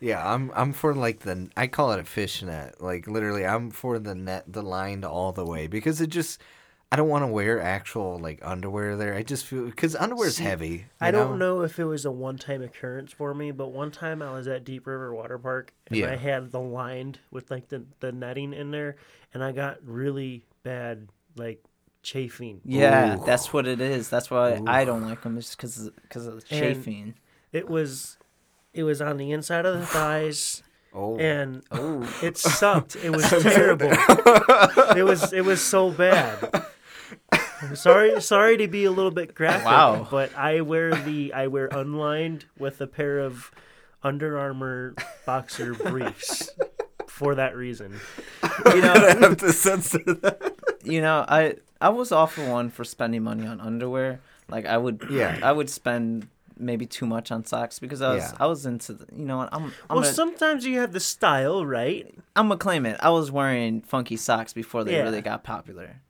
Yeah, 0.00 0.24
I'm 0.32 0.50
I'm 0.54 0.72
for 0.72 0.94
like 0.94 1.20
the 1.20 1.48
I 1.56 1.66
call 1.66 1.92
it 1.92 1.98
a 2.00 2.04
fishnet. 2.04 2.80
Like 2.80 3.06
literally, 3.06 3.44
I'm 3.44 3.70
for 3.70 3.98
the 3.98 4.14
net, 4.14 4.44
the 4.46 4.62
lined 4.62 5.04
all 5.04 5.32
the 5.32 5.44
way 5.44 5.66
because 5.66 6.00
it 6.00 6.08
just 6.08 6.40
I 6.90 6.96
don't 6.96 7.08
want 7.08 7.22
to 7.24 7.26
wear 7.26 7.60
actual 7.60 8.18
like 8.18 8.38
underwear 8.42 8.96
there. 8.96 9.14
I 9.14 9.22
just 9.22 9.44
feel 9.44 9.66
because 9.66 9.94
underwear's 9.96 10.36
See, 10.36 10.44
heavy. 10.44 10.68
you 10.68 10.84
I 11.00 11.10
don't 11.10 11.38
know 11.38 11.62
if 11.62 11.78
it 11.78 11.84
was 11.84 12.04
a 12.04 12.10
one-time 12.10 12.62
occurrence 12.62 13.12
for 13.12 13.34
me, 13.34 13.50
but 13.50 13.68
one 13.72 13.90
time 13.90 14.22
I 14.22 14.32
was 14.32 14.46
at 14.48 14.64
Deep 14.64 14.86
River 14.86 15.14
Water 15.14 15.36
Park 15.38 15.74
and 15.88 15.96
Yeah. 15.98 16.12
I 16.12 16.16
had 16.16 16.50
the 16.52 16.60
lined 16.60 17.18
with 17.30 17.50
like 17.50 17.68
the, 17.68 17.84
the 18.00 18.12
netting 18.12 18.52
in 18.54 18.70
there, 18.70 18.96
and 19.34 19.42
I 19.44 19.52
got 19.52 19.78
really 19.84 20.44
bad 20.62 21.08
like 21.36 21.62
chafing. 22.02 22.60
yeah, 22.64 23.18
Ooh. 23.20 23.26
that's 23.26 23.52
what 23.52 23.66
it 23.66 23.80
is. 23.80 24.08
That's 24.08 24.30
why 24.30 24.60
I 24.66 24.84
don't 24.84 25.02
like 25.02 25.22
them. 25.22 25.36
It's 25.36 25.54
because 25.56 25.90
because 26.02 26.26
of 26.26 26.34
the 26.48 26.54
And- 26.54 26.60
chafing. 26.76 27.14
It 27.52 27.68
was, 27.68 28.17
it 28.78 28.84
was 28.84 29.02
on 29.02 29.16
the 29.16 29.32
inside 29.32 29.66
of 29.66 29.78
the 29.80 29.86
thighs, 29.98 30.62
Oh, 30.94 31.18
and 31.18 31.62
Oh, 31.70 32.08
it 32.22 32.38
sucked. 32.38 32.96
It 32.96 33.10
was 33.10 33.28
terrible. 33.42 33.90
it 34.96 35.04
was 35.04 35.32
it 35.32 35.44
was 35.44 35.60
so 35.60 35.90
bad. 35.90 36.64
I'm 37.60 37.74
sorry, 37.76 38.20
sorry 38.22 38.56
to 38.58 38.68
be 38.68 38.84
a 38.84 38.90
little 38.90 39.10
bit 39.10 39.34
graphic, 39.34 39.66
Wow. 39.66 40.06
but 40.10 40.34
I 40.36 40.60
wear 40.62 40.94
the 40.94 41.32
I 41.34 41.48
wear 41.48 41.66
unlined 41.72 42.46
with 42.58 42.80
a 42.80 42.86
pair 42.86 43.18
of 43.18 43.50
Under 44.02 44.38
Armour 44.38 44.94
boxer 45.26 45.74
briefs 45.74 46.48
for 47.08 47.34
that 47.34 47.56
reason. 47.56 47.98
you 48.74 48.80
know, 48.80 48.92
I 48.94 49.16
have 49.20 49.36
to 49.38 49.52
censor 49.52 49.98
that. 50.22 50.54
you 50.84 51.00
know, 51.02 51.24
I 51.28 51.56
I 51.80 51.88
was 51.90 52.12
often 52.12 52.48
one 52.48 52.70
for 52.70 52.84
spending 52.84 53.22
money 53.24 53.46
on 53.46 53.60
underwear. 53.60 54.20
Like 54.48 54.64
I 54.66 54.78
would, 54.78 55.06
Yeah. 55.10 55.38
I 55.42 55.52
would 55.52 55.68
spend 55.68 56.28
maybe 56.58 56.86
too 56.86 57.06
much 57.06 57.30
on 57.30 57.44
socks 57.44 57.78
because 57.78 58.02
I 58.02 58.14
was 58.14 58.22
Yeah. 58.24 58.36
I 58.40 58.46
was 58.46 58.66
into 58.66 58.92
the, 58.94 59.06
you 59.14 59.24
know 59.24 59.40
I'm 59.40 59.48
I'm 59.52 59.72
Well, 59.88 60.00
gonna, 60.02 60.06
sometimes 60.12 60.64
you 60.66 60.78
have 60.80 60.92
the 60.92 61.00
style, 61.00 61.64
right? 61.66 62.12
I'm 62.36 62.48
gonna 62.48 62.58
claim 62.58 62.86
it. 62.86 62.96
I 63.00 63.10
was 63.10 63.30
wearing 63.30 63.82
funky 63.82 64.16
socks 64.16 64.52
before 64.52 64.84
they 64.84 64.96
Yeah. 64.96 65.02
really 65.02 65.22
got 65.22 65.44
popular. 65.44 66.00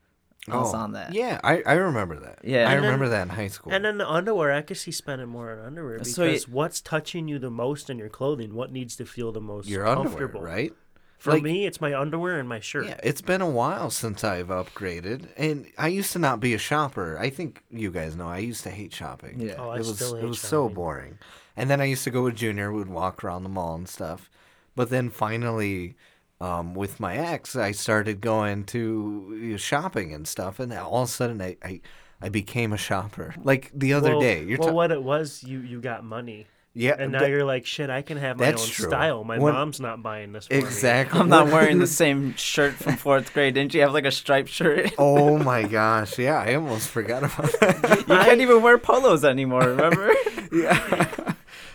I 0.50 0.56
was 0.56 0.72
Oh, 0.72 0.78
on 0.78 0.92
that. 0.92 1.12
Yeah, 1.12 1.38
I, 1.44 1.62
I 1.66 1.74
remember 1.74 2.18
that. 2.20 2.38
Yeah. 2.42 2.60
I 2.60 2.72
And 2.72 2.76
then- 2.76 2.82
remember 2.84 3.08
that 3.10 3.22
in 3.22 3.28
high 3.28 3.48
school. 3.48 3.70
And 3.70 3.84
then 3.84 3.98
the 3.98 4.10
underwear, 4.10 4.50
I 4.52 4.62
could 4.62 4.78
see 4.78 4.92
spending 4.92 5.28
more 5.28 5.52
on 5.52 5.58
underwear 5.58 5.98
because 5.98 6.14
So 6.14 6.24
y- 6.26 6.38
what's 6.48 6.80
touching 6.80 7.28
you 7.28 7.38
the 7.38 7.50
most 7.50 7.90
in 7.90 7.98
your 7.98 8.08
clothing? 8.08 8.54
What 8.54 8.72
needs 8.72 8.96
to 8.96 9.04
feel 9.04 9.30
the 9.30 9.42
most 9.42 9.68
Your 9.68 9.86
underwear, 9.86 10.08
comfortable? 10.08 10.40
right? 10.40 10.72
For 11.18 11.32
Like- 11.32 11.42
me, 11.42 11.66
it's 11.66 11.80
my 11.80 11.98
underwear 11.98 12.38
and 12.38 12.48
my 12.48 12.60
shirt. 12.60 12.86
Yeah, 12.86 13.00
it's 13.02 13.20
been 13.20 13.40
a 13.40 13.50
while 13.50 13.90
since 13.90 14.22
I've 14.22 14.48
upgraded, 14.48 15.28
and 15.36 15.66
I 15.76 15.88
used 15.88 16.12
to 16.12 16.18
not 16.20 16.38
be 16.38 16.54
a 16.54 16.58
shopper. 16.58 17.18
I 17.18 17.28
think 17.28 17.64
you 17.70 17.90
guys 17.90 18.14
know 18.14 18.28
I 18.28 18.38
used 18.38 18.62
to 18.64 18.70
hate 18.70 18.94
shopping. 18.94 19.40
Yeah. 19.40 19.56
Oh, 19.58 19.70
I 19.70 19.76
it 19.76 19.78
was 19.78 19.96
still 19.96 20.14
it 20.14 20.20
hate 20.20 20.28
was 20.28 20.40
so 20.40 20.68
boring. 20.68 21.18
And 21.56 21.68
then 21.68 21.80
I 21.80 21.86
used 21.86 22.04
to 22.04 22.10
go 22.12 22.22
with 22.22 22.36
Junior. 22.36 22.72
We'd 22.72 22.86
walk 22.86 23.24
around 23.24 23.42
the 23.42 23.48
mall 23.48 23.74
and 23.74 23.88
stuff. 23.88 24.30
But 24.76 24.90
then 24.90 25.10
finally, 25.10 25.96
um, 26.40 26.74
with 26.76 27.00
my 27.00 27.16
ex, 27.16 27.56
I 27.56 27.72
started 27.72 28.20
going 28.20 28.62
to 28.66 29.36
you 29.40 29.50
know, 29.52 29.56
shopping 29.56 30.14
and 30.14 30.26
stuff, 30.28 30.60
and 30.60 30.72
all 30.72 31.02
of 31.02 31.08
a 31.08 31.12
sudden 31.12 31.42
I. 31.42 31.56
I 31.64 31.80
I 32.20 32.30
became 32.30 32.72
a 32.72 32.76
shopper. 32.76 33.34
Like 33.44 33.70
the 33.72 33.92
other 33.92 34.10
well, 34.10 34.20
day, 34.20 34.42
you're 34.42 34.58
well, 34.58 34.70
ta- 34.70 34.74
what 34.74 34.90
it 34.90 35.04
was, 35.04 35.44
you 35.44 35.60
you 35.60 35.80
got 35.80 36.02
money, 36.04 36.48
yeah, 36.74 36.94
and 36.98 37.12
now 37.12 37.20
but- 37.20 37.30
you're 37.30 37.44
like, 37.44 37.66
shit, 37.66 37.90
I 37.90 38.02
can 38.02 38.18
have 38.18 38.38
my 38.38 38.52
own 38.52 38.56
true. 38.58 38.88
style. 38.88 39.24
My 39.24 39.38
When- 39.38 39.54
mom's 39.54 39.80
not 39.80 40.02
buying 40.02 40.32
this 40.32 40.46
for 40.46 40.54
me. 40.54 40.60
exactly. 40.60 41.18
I'm 41.20 41.28
not 41.28 41.46
wearing 41.52 41.78
the 41.78 41.86
same 41.86 42.34
shirt 42.36 42.74
from 42.74 42.96
fourth 42.96 43.32
grade. 43.34 43.54
Didn't 43.54 43.74
you 43.74 43.80
have 43.82 43.92
like 43.92 44.04
a 44.04 44.10
striped 44.12 44.48
shirt? 44.50 44.92
Oh 44.98 45.38
my 45.38 45.62
gosh! 45.64 46.18
Yeah, 46.18 46.38
I 46.40 46.54
almost 46.54 46.88
forgot 46.88 47.24
about 47.24 47.52
that. 47.60 47.98
You 48.08 48.14
can't 48.16 48.40
even 48.40 48.62
wear 48.62 48.78
polos 48.78 49.24
anymore. 49.24 49.60
Remember? 49.68 50.12
yeah. 50.52 51.34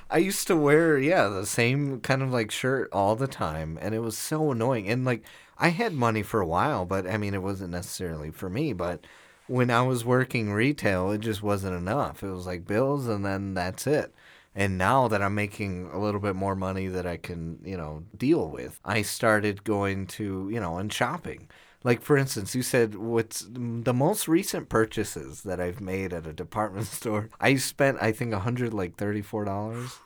I 0.09 0.17
used 0.19 0.45
to 0.47 0.55
wear 0.55 0.99
yeah 0.99 1.27
the 1.27 1.45
same 1.45 1.99
kind 2.01 2.21
of 2.21 2.31
like 2.31 2.51
shirt 2.51 2.89
all 2.91 3.15
the 3.15 3.27
time, 3.27 3.79
and 3.81 3.95
it 3.95 3.99
was 3.99 4.17
so 4.17 4.51
annoying. 4.51 4.87
And 4.89 5.05
like 5.05 5.23
I 5.57 5.69
had 5.69 5.93
money 5.93 6.21
for 6.23 6.39
a 6.39 6.45
while, 6.47 6.85
but 6.85 7.07
I 7.07 7.17
mean 7.17 7.33
it 7.33 7.41
wasn't 7.41 7.71
necessarily 7.71 8.29
for 8.31 8.49
me. 8.49 8.73
But 8.73 9.05
when 9.47 9.69
I 9.71 9.81
was 9.81 10.05
working 10.05 10.53
retail, 10.53 11.11
it 11.11 11.19
just 11.21 11.41
wasn't 11.41 11.75
enough. 11.75 12.21
It 12.23 12.29
was 12.31 12.45
like 12.45 12.67
bills, 12.67 13.07
and 13.07 13.25
then 13.25 13.53
that's 13.55 13.87
it. 13.87 14.13
And 14.55 14.77
now 14.77 15.07
that 15.07 15.21
I'm 15.21 15.33
making 15.35 15.89
a 15.91 15.99
little 15.99 16.19
bit 16.19 16.35
more 16.35 16.55
money 16.55 16.87
that 16.87 17.07
I 17.07 17.17
can, 17.17 17.59
you 17.63 17.75
know, 17.75 18.03
deal 18.15 18.49
with, 18.49 18.79
I 18.85 19.01
started 19.01 19.63
going 19.63 20.05
to, 20.07 20.49
you 20.51 20.59
know, 20.59 20.77
and 20.77 20.93
shopping. 20.93 21.49
Like 21.83 22.01
for 22.01 22.17
instance, 22.17 22.55
you 22.55 22.61
said 22.61 22.95
what's 22.95 23.45
the 23.49 23.93
most 23.93 24.27
recent 24.27 24.69
purchases 24.69 25.41
that 25.41 25.59
I've 25.59 25.81
made 25.81 26.13
at 26.13 26.27
a 26.27 26.33
department 26.33 26.87
store. 26.99 27.29
I 27.41 27.55
spent 27.55 27.97
I 28.01 28.11
think 28.11 28.33
a 28.33 28.39
hundred 28.39 28.73
like 28.73 28.95
thirty 28.95 29.21
four 29.21 29.43
dollars. 29.45 29.99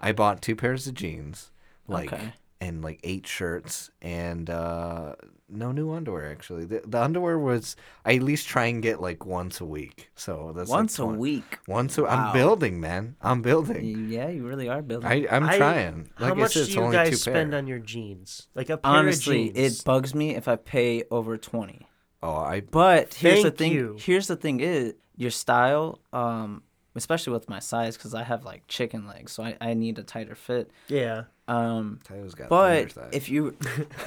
I 0.00 0.12
bought 0.12 0.42
two 0.42 0.56
pairs 0.56 0.86
of 0.86 0.94
jeans, 0.94 1.50
like 1.86 2.12
Okay. 2.12 2.32
And 2.62 2.74
like 2.86 2.98
eight 3.02 3.26
shirts 3.26 3.90
and 4.00 4.48
uh 4.48 5.14
no 5.48 5.68
new 5.72 5.92
underwear 5.92 6.30
actually. 6.30 6.64
The, 6.64 6.80
the 6.86 7.00
underwear 7.06 7.38
was 7.38 7.76
I 8.06 8.14
at 8.18 8.22
least 8.22 8.44
try 8.48 8.66
and 8.72 8.82
get 8.82 9.00
like 9.08 9.26
once 9.26 9.60
a 9.60 9.64
week. 9.78 10.10
So 10.14 10.52
that's 10.56 10.70
like 10.70 10.78
Once 10.78 10.94
a 10.98 11.02
20 11.02 11.18
week. 11.18 11.58
Once 11.66 11.98
a, 11.98 12.02
Wow. 12.04 12.08
I'm 12.28 12.32
building, 12.32 12.80
man. 12.80 13.16
I'm 13.20 13.42
building. 13.42 13.82
Yeah, 14.16 14.28
you 14.28 14.46
really 14.46 14.68
are 14.68 14.80
building. 14.80 15.08
I 15.14 15.26
I'm 15.34 15.46
trying. 15.60 15.96
How 16.16 16.24
Like 16.26 16.32
I 16.32 16.40
much 16.42 16.52
said, 16.54 16.66
do 16.66 16.72
it's 16.72 16.74
you 16.86 16.92
guys 16.92 17.20
spend 17.20 17.50
pair. 17.50 17.58
on 17.58 17.66
your 17.66 17.80
jeans? 17.92 18.48
Like 18.54 18.70
a 18.70 18.76
pair 18.78 18.92
Honestly, 18.92 19.48
of 19.50 19.54
jeans. 19.56 19.80
it 19.80 19.84
bugs 19.84 20.14
me 20.14 20.34
if 20.36 20.46
I 20.48 20.56
pay 20.56 21.04
over 21.10 21.36
twenty. 21.36 21.80
Oh, 22.22 22.36
I 22.54 22.60
But 22.60 23.12
here's 23.14 23.42
the 23.42 23.50
thing. 23.50 23.72
you. 23.72 23.96
Here's 23.98 24.28
the 24.28 24.36
thing: 24.36 24.60
is 24.60 24.94
your 25.16 25.32
style, 25.32 25.98
um, 26.12 26.62
especially 26.94 27.32
with 27.32 27.48
my 27.48 27.58
size, 27.58 27.96
because 27.96 28.14
I 28.14 28.22
have 28.22 28.44
like 28.44 28.66
chicken 28.68 29.06
legs, 29.06 29.32
so 29.32 29.42
I, 29.42 29.56
I 29.60 29.74
need 29.74 29.98
a 29.98 30.02
tighter 30.02 30.34
fit. 30.34 30.70
yeah. 30.88 31.24
Um, 31.48 31.98
Tyler's 32.04 32.34
got 32.34 32.48
but 32.48 32.92
thunder 32.92 33.10
thighs. 33.10 33.10
if 33.12 33.28
you 33.28 33.56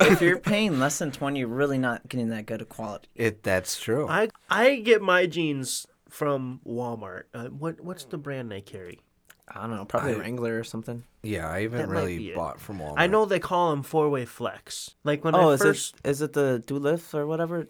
if 0.00 0.20
you're 0.20 0.38
paying 0.38 0.78
less 0.78 0.98
than 0.98 1.12
twenty, 1.12 1.40
you're 1.40 1.48
really 1.48 1.78
not 1.78 2.08
getting 2.08 2.28
that 2.30 2.46
good 2.46 2.60
of 2.60 2.68
quality. 2.68 3.08
it 3.14 3.42
that's 3.42 3.78
true. 3.80 4.08
I 4.08 4.28
I 4.50 4.76
get 4.76 5.02
my 5.02 5.26
jeans 5.26 5.86
from 6.08 6.60
Walmart. 6.66 7.24
Uh, 7.34 7.46
what 7.46 7.80
what's 7.80 8.04
the 8.04 8.18
brand 8.18 8.50
they 8.50 8.60
carry? 8.60 9.00
I 9.48 9.60
don't 9.60 9.76
know, 9.76 9.84
probably 9.84 10.14
I- 10.14 10.18
Wrangler 10.18 10.58
or 10.58 10.64
something. 10.64 11.04
yeah, 11.22 11.48
I 11.48 11.62
haven't 11.62 11.78
That 11.78 11.88
really 11.88 12.32
bought 12.34 12.60
from 12.60 12.80
Walmart. 12.80 12.94
I 12.96 13.06
know 13.06 13.24
they 13.24 13.38
call 13.38 13.70
them 13.70 13.82
four 13.84 14.08
way 14.10 14.24
flex. 14.24 14.96
Like 15.04 15.24
when 15.24 15.34
oh, 15.36 15.50
I 15.50 15.54
is 15.54 15.62
first 15.62 15.94
it 16.02 16.10
is 16.10 16.22
it 16.22 16.32
the 16.32 16.62
Doolith 16.66 17.14
or 17.14 17.26
whatever? 17.26 17.68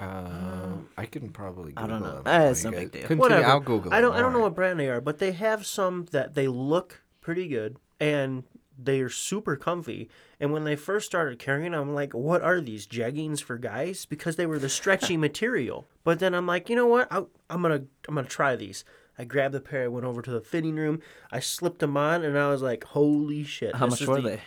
Uh, 0.00 0.76
I 0.96 1.06
can 1.06 1.28
probably. 1.30 1.72
Google 1.72 1.84
I 1.84 1.86
don't 1.88 2.02
know. 2.02 2.22
it 2.24 2.28
Eh, 2.28 2.50
it's 2.50 2.64
no 2.64 2.70
big 2.70 2.92
deal. 2.92 3.00
Continue, 3.02 3.20
Whatever. 3.22 3.46
I'll 3.46 3.60
Google. 3.60 3.92
I 3.92 4.00
don't 4.00 4.14
I 4.14 4.20
don't 4.20 4.32
know 4.32 4.40
what 4.40 4.54
brand 4.54 4.78
they 4.78 4.88
are, 4.88 5.00
but 5.00 5.18
they 5.18 5.32
have 5.32 5.66
some 5.66 6.06
that 6.12 6.34
they 6.34 6.46
look 6.48 7.02
pretty 7.20 7.48
good 7.48 7.76
and 8.00 8.44
they 8.78 9.00
are 9.00 9.08
super 9.08 9.56
comfy. 9.56 10.08
And 10.38 10.52
when 10.52 10.62
they 10.64 10.76
first 10.76 11.06
started 11.06 11.40
carrying, 11.40 11.72
them, 11.72 11.80
I'm 11.88 11.94
like, 11.94 12.14
what 12.14 12.42
are 12.42 12.60
these 12.60 12.86
jeggings 12.86 13.40
for 13.42 13.58
guys? 13.58 14.06
Because 14.06 14.36
they 14.36 14.46
were 14.46 14.58
the 14.60 14.68
stretchy 14.68 15.16
material. 15.28 15.84
But 16.04 16.20
then 16.20 16.32
I'm 16.34 16.46
like, 16.46 16.70
you 16.70 16.76
know 16.76 16.86
what? 16.86 17.08
I, 17.10 17.24
I'm 17.50 17.62
gonna 17.62 17.82
I'm 18.08 18.14
gonna 18.14 18.28
try 18.28 18.54
these. 18.56 18.84
I 19.20 19.24
grabbed 19.24 19.54
the 19.54 19.60
pair. 19.60 19.82
I 19.84 19.88
went 19.88 20.06
over 20.06 20.22
to 20.22 20.30
the 20.30 20.40
fitting 20.40 20.76
room. 20.76 21.00
I 21.32 21.40
slipped 21.40 21.80
them 21.80 21.96
on, 21.96 22.24
and 22.24 22.38
I 22.38 22.50
was 22.50 22.62
like, 22.62 22.84
"Holy 22.84 23.42
shit!" 23.42 23.74
How 23.74 23.86
this 23.86 23.92
much 23.94 24.02
is 24.02 24.06
were 24.06 24.20
the- 24.20 24.28
they? 24.28 24.40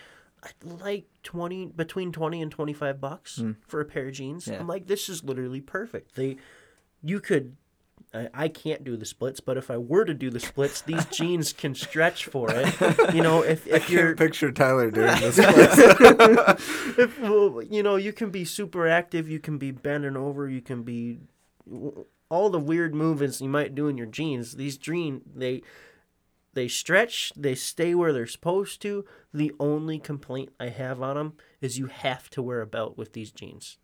Like 0.63 1.05
20 1.23 1.67
between 1.67 2.11
20 2.11 2.41
and 2.41 2.51
25 2.51 2.99
bucks 2.99 3.37
hmm. 3.37 3.51
for 3.67 3.81
a 3.81 3.85
pair 3.85 4.07
of 4.07 4.13
jeans. 4.13 4.47
Yeah. 4.47 4.59
i'm 4.59 4.67
like 4.67 4.87
this 4.87 5.09
is 5.09 5.23
literally 5.23 5.61
perfect 5.61 6.15
they 6.15 6.37
you 7.03 7.19
could 7.19 7.55
I, 8.13 8.29
I 8.33 8.47
can't 8.47 8.83
do 8.83 8.97
the 8.97 9.05
splits 9.05 9.39
but 9.39 9.57
if 9.57 9.69
i 9.69 9.77
were 9.77 10.05
to 10.05 10.13
do 10.13 10.29
the 10.29 10.39
splits 10.39 10.81
these 10.81 11.05
jeans 11.11 11.53
can 11.53 11.75
stretch 11.75 12.25
for 12.25 12.49
it 12.51 13.13
you 13.13 13.21
know 13.21 13.43
if, 13.43 13.67
if 13.67 13.89
you're 13.89 14.15
Picture 14.15 14.51
Tyler 14.51 14.91
doing 14.91 15.19
this. 15.19 15.37
if 15.39 17.19
well, 17.19 17.61
you 17.63 17.83
know 17.83 17.95
you 17.95 18.13
can 18.13 18.29
be 18.31 18.45
super 18.45 18.87
active 18.87 19.29
you 19.29 19.39
can 19.39 19.57
be 19.57 19.71
bending 19.71 20.17
over 20.17 20.49
you 20.49 20.61
can 20.61 20.83
be 20.83 21.19
all 22.29 22.49
the 22.49 22.59
weird 22.59 22.95
movements 22.95 23.41
you 23.41 23.49
might 23.49 23.75
do 23.75 23.87
in 23.87 23.97
your 23.97 24.07
jeans 24.07 24.53
these 24.53 24.77
jeans 24.77 25.21
they 25.35 25.61
they 26.53 26.67
stretch 26.67 27.31
they 27.35 27.55
stay 27.55 27.95
where 27.95 28.11
they're 28.13 28.27
supposed 28.27 28.81
to 28.81 29.05
the 29.33 29.51
only 29.59 29.97
complaint 29.99 30.49
i 30.59 30.67
have 30.67 31.01
on 31.01 31.15
them 31.15 31.33
is 31.61 31.77
you 31.79 31.87
have 31.87 32.29
to 32.29 32.41
wear 32.41 32.61
a 32.61 32.67
belt 32.67 32.97
with 32.97 33.13
these 33.13 33.31
jeans 33.31 33.77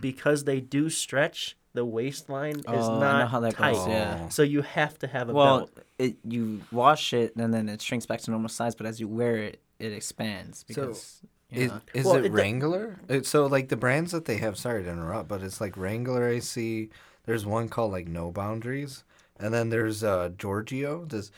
because 0.00 0.44
they 0.44 0.60
do 0.60 0.90
stretch 0.90 1.56
the 1.72 1.84
waistline 1.86 2.56
is 2.58 2.64
Oh, 2.66 2.96
I 2.96 3.00
not 3.00 3.18
know 3.20 3.26
how 3.26 3.40
that 3.40 3.54
tight 3.54 3.72
goes, 3.74 3.86
yeah. 3.88 4.28
so 4.28 4.42
you 4.42 4.60
have 4.60 4.98
to 4.98 5.06
have 5.06 5.30
a 5.30 5.32
Well, 5.32 5.58
belt 5.58 5.70
it 5.98 6.16
you 6.24 6.60
wash 6.70 7.12
it 7.14 7.34
and 7.36 7.54
then 7.54 7.68
it 7.68 7.80
shrinks 7.80 8.04
back 8.06 8.20
to 8.22 8.30
normal 8.30 8.48
size, 8.50 8.74
but 8.74 8.86
as 8.86 9.00
you 9.00 9.08
wear 9.08 9.36
it, 9.36 9.60
it 9.78 9.92
expands 9.94 10.64
because 10.64 11.22
you 11.48 11.62
Is, 11.62 11.72
is 11.94 12.04
Well, 12.04 12.16
it 12.16 12.26
it- 12.26 12.32
Wrangler? 12.32 12.98
It, 13.08 13.24
so 13.24 13.46
like 13.46 13.68
the 13.70 13.76
brands 13.76 14.12
that 14.12 14.24
they 14.26 14.36
have. 14.38 14.58
Sorry 14.58 14.82
to 14.84 14.90
interrupt, 14.90 15.28
but 15.28 15.42
it's 15.42 15.60
like 15.60 15.76
Wrangler. 15.76 16.28
I 16.28 16.40
see. 16.40 16.90
There's 17.24 17.46
one 17.46 17.68
called 17.68 17.92
like 17.92 18.06
No 18.08 18.30
Boundaries, 18.30 19.04
and 19.38 19.52
then 19.54 19.70
there's 19.70 20.04
uh 20.04 20.30
Giorgio. 20.36 21.04
Does 21.06 21.30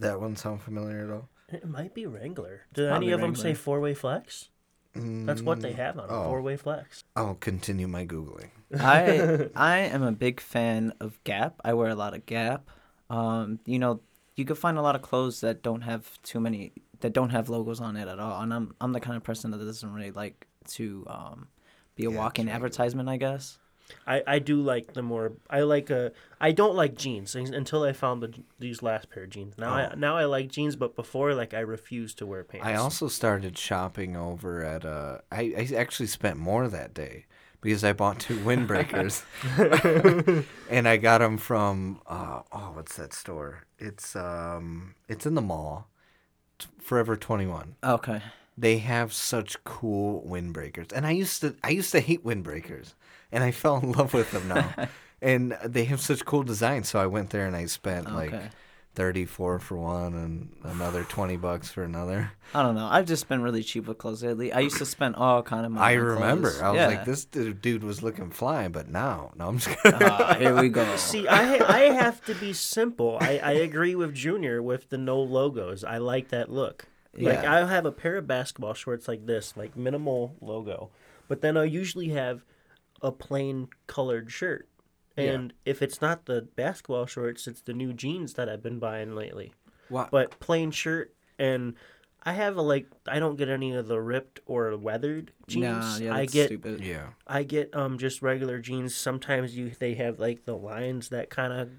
that 0.00 0.20
one 0.20 0.36
sound 0.36 0.60
familiar 0.62 1.04
at 1.04 1.10
all? 1.10 1.28
it 1.52 1.66
might 1.68 1.94
be 1.94 2.06
wrangler 2.06 2.62
do 2.74 2.82
any 2.84 2.90
probably 2.90 3.10
of 3.12 3.20
them 3.20 3.34
say 3.34 3.54
four-way 3.54 3.92
flex 3.94 4.48
that's 4.94 5.42
what 5.42 5.60
they 5.60 5.72
have 5.72 5.98
on 5.98 6.08
them 6.08 6.16
Oh. 6.16 6.24
four-way 6.24 6.56
flex 6.56 7.02
I'll 7.16 7.34
continue 7.36 7.86
my 7.88 8.04
googling. 8.06 8.50
I 8.78 9.48
I 9.56 9.78
am 9.78 10.02
a 10.02 10.12
big 10.12 10.40
fan 10.40 10.92
of 11.00 11.22
Gap. 11.24 11.60
I 11.64 11.74
wear 11.74 11.88
a 11.90 11.94
lot 11.94 12.14
of 12.14 12.26
Gap. 12.26 12.68
Um, 13.08 13.58
you 13.66 13.78
know, 13.78 14.00
you 14.36 14.44
can 14.44 14.56
find 14.56 14.78
a 14.78 14.82
lot 14.82 14.94
of 14.96 15.02
clothes 15.02 15.40
that 15.42 15.62
don't 15.62 15.82
have 15.82 16.20
too 16.22 16.40
many 16.40 16.72
that 17.00 17.12
don't 17.12 17.30
have 17.30 17.48
logos 17.48 17.80
on 17.80 17.96
it 17.96 18.08
at 18.08 18.18
all. 18.18 18.42
And 18.42 18.52
I'm 18.52 18.74
I'm 18.80 18.92
the 18.92 19.00
kind 19.00 19.16
of 19.16 19.22
person 19.22 19.50
that 19.52 19.58
doesn't 19.58 19.92
really 19.92 20.10
like 20.10 20.46
to 20.76 21.04
um 21.08 21.48
be 21.94 22.04
a 22.06 22.10
Yeah, 22.10 22.16
walking 22.18 22.48
it's 22.48 22.54
advertisement, 22.56 23.08
I 23.08 23.16
guess. 23.16 23.58
I, 24.06 24.22
I 24.26 24.38
do 24.38 24.60
like 24.60 24.94
the 24.94 25.02
more 25.02 25.32
I 25.48 25.60
like 25.60 25.90
a 25.90 26.12
I 26.40 26.52
don't 26.52 26.74
like 26.74 26.96
jeans 26.96 27.34
until 27.34 27.82
I 27.82 27.92
found 27.92 28.22
the, 28.22 28.34
these 28.58 28.82
last 28.82 29.10
pair 29.10 29.24
of 29.24 29.30
jeans. 29.30 29.58
Now 29.58 29.72
I 29.74 29.94
now 29.94 30.16
I 30.16 30.24
like 30.24 30.48
jeans, 30.48 30.76
but 30.76 30.96
before 30.96 31.34
like 31.34 31.54
I 31.54 31.60
refused 31.60 32.18
to 32.18 32.26
wear 32.26 32.44
pants. 32.44 32.66
I 32.66 32.74
also 32.74 33.08
started 33.08 33.56
shopping 33.58 34.16
over 34.16 34.64
at 34.64 34.84
uh 34.84 35.18
I, 35.30 35.54
I 35.56 35.74
actually 35.76 36.06
spent 36.06 36.38
more 36.38 36.68
that 36.68 36.94
day 36.94 37.26
because 37.60 37.84
I 37.84 37.92
bought 37.92 38.18
two 38.18 38.38
windbreakers 38.38 39.22
and 40.70 40.88
I 40.88 40.96
got 40.96 41.18
them 41.18 41.36
from 41.36 42.00
uh 42.06 42.42
oh 42.52 42.70
what's 42.74 42.96
that 42.96 43.12
store? 43.12 43.64
It's 43.78 44.16
um 44.16 44.94
it's 45.08 45.26
in 45.26 45.34
the 45.34 45.42
mall. 45.42 45.88
Forever 46.78 47.16
21. 47.16 47.76
Okay. 47.82 48.20
They 48.56 48.78
have 48.78 49.14
such 49.14 49.62
cool 49.64 50.22
windbreakers. 50.28 50.92
And 50.92 51.06
I 51.06 51.12
used 51.12 51.40
to 51.40 51.56
I 51.62 51.70
used 51.70 51.92
to 51.92 52.00
hate 52.00 52.24
windbreakers 52.24 52.94
and 53.32 53.44
I 53.44 53.50
fell 53.50 53.76
in 53.78 53.92
love 53.92 54.14
with 54.14 54.30
them 54.32 54.48
now. 54.48 54.88
and 55.22 55.56
they 55.64 55.84
have 55.84 56.00
such 56.00 56.24
cool 56.24 56.42
designs 56.42 56.88
so 56.88 56.98
I 56.98 57.06
went 57.06 57.30
there 57.30 57.46
and 57.46 57.54
I 57.54 57.66
spent 57.66 58.12
like 58.14 58.32
34 58.94 59.60
for 59.60 59.76
one 59.76 60.14
and 60.14 60.50
another 60.64 61.04
20 61.04 61.36
bucks 61.36 61.70
for 61.70 61.84
another. 61.84 62.32
I 62.52 62.62
don't 62.62 62.74
know. 62.74 62.88
I've 62.90 63.06
just 63.06 63.28
been 63.28 63.40
really 63.40 63.62
cheap 63.62 63.86
with 63.86 63.98
clothes 63.98 64.22
lately. 64.24 64.52
I 64.52 64.60
used 64.60 64.78
to 64.78 64.86
spend 64.86 65.14
all 65.14 65.42
kind 65.42 65.64
of 65.64 65.72
money. 65.72 65.86
I 65.86 65.92
remember. 65.92 66.50
clothes. 66.50 66.62
I 66.62 66.70
was 66.70 66.76
yeah. 66.76 66.86
like, 66.88 67.04
this 67.04 67.24
dude 67.24 67.84
was 67.84 68.02
looking 68.02 68.30
fly, 68.30 68.66
but 68.68 68.88
now, 68.88 69.30
no, 69.36 69.48
I'm 69.48 69.58
just 69.58 69.78
kidding. 69.82 70.02
Ah, 70.02 70.34
here 70.38 70.60
we 70.60 70.68
go. 70.68 70.96
See, 70.96 71.28
I 71.28 71.64
I 71.64 71.80
have 71.92 72.24
to 72.24 72.34
be 72.34 72.52
simple. 72.52 73.18
I, 73.20 73.38
I 73.38 73.52
agree 73.52 73.94
with 73.94 74.12
Junior 74.12 74.60
with 74.60 74.88
the 74.90 74.98
no 74.98 75.20
logos. 75.20 75.84
I 75.84 75.98
like 75.98 76.28
that 76.30 76.50
look. 76.50 76.86
Yeah. 77.16 77.30
Like 77.30 77.44
I'll 77.44 77.68
have 77.68 77.86
a 77.86 77.92
pair 77.92 78.16
of 78.16 78.26
basketball 78.26 78.74
shorts 78.74 79.06
like 79.06 79.26
this, 79.26 79.56
like 79.56 79.76
minimal 79.76 80.34
logo, 80.40 80.90
but 81.28 81.42
then 81.42 81.56
I'll 81.56 81.64
usually 81.64 82.08
have 82.08 82.44
a 83.02 83.12
plain 83.12 83.68
colored 83.86 84.30
shirt. 84.30 84.68
Yeah. 85.16 85.24
And 85.32 85.52
if 85.64 85.82
it's 85.82 86.00
not 86.00 86.26
the 86.26 86.42
basketball 86.56 87.06
shorts, 87.06 87.46
it's 87.46 87.60
the 87.62 87.72
new 87.74 87.92
jeans 87.92 88.34
that 88.34 88.48
I've 88.48 88.62
been 88.62 88.78
buying 88.78 89.14
lately. 89.14 89.52
Wha- 89.90 90.08
But 90.10 90.38
plain 90.40 90.70
shirt 90.70 91.12
and 91.38 91.74
I 92.22 92.32
have 92.34 92.56
a 92.56 92.62
like 92.62 92.86
I 93.08 93.18
don't 93.18 93.36
get 93.36 93.48
any 93.48 93.74
of 93.74 93.88
the 93.88 94.00
ripped 94.00 94.40
or 94.46 94.76
weathered 94.76 95.32
jeans. 95.48 95.62
Nah, 95.64 95.96
yeah, 95.98 96.14
I 96.14 96.26
get 96.26 96.46
stupid. 96.48 96.80
yeah. 96.84 97.08
I 97.26 97.42
get 97.42 97.74
um 97.74 97.98
just 97.98 98.22
regular 98.22 98.58
jeans. 98.60 98.94
Sometimes 98.94 99.56
you 99.56 99.72
they 99.78 99.94
have 99.94 100.20
like 100.20 100.44
the 100.44 100.56
lines 100.56 101.08
that 101.08 101.30
kind 101.30 101.52
of 101.52 101.70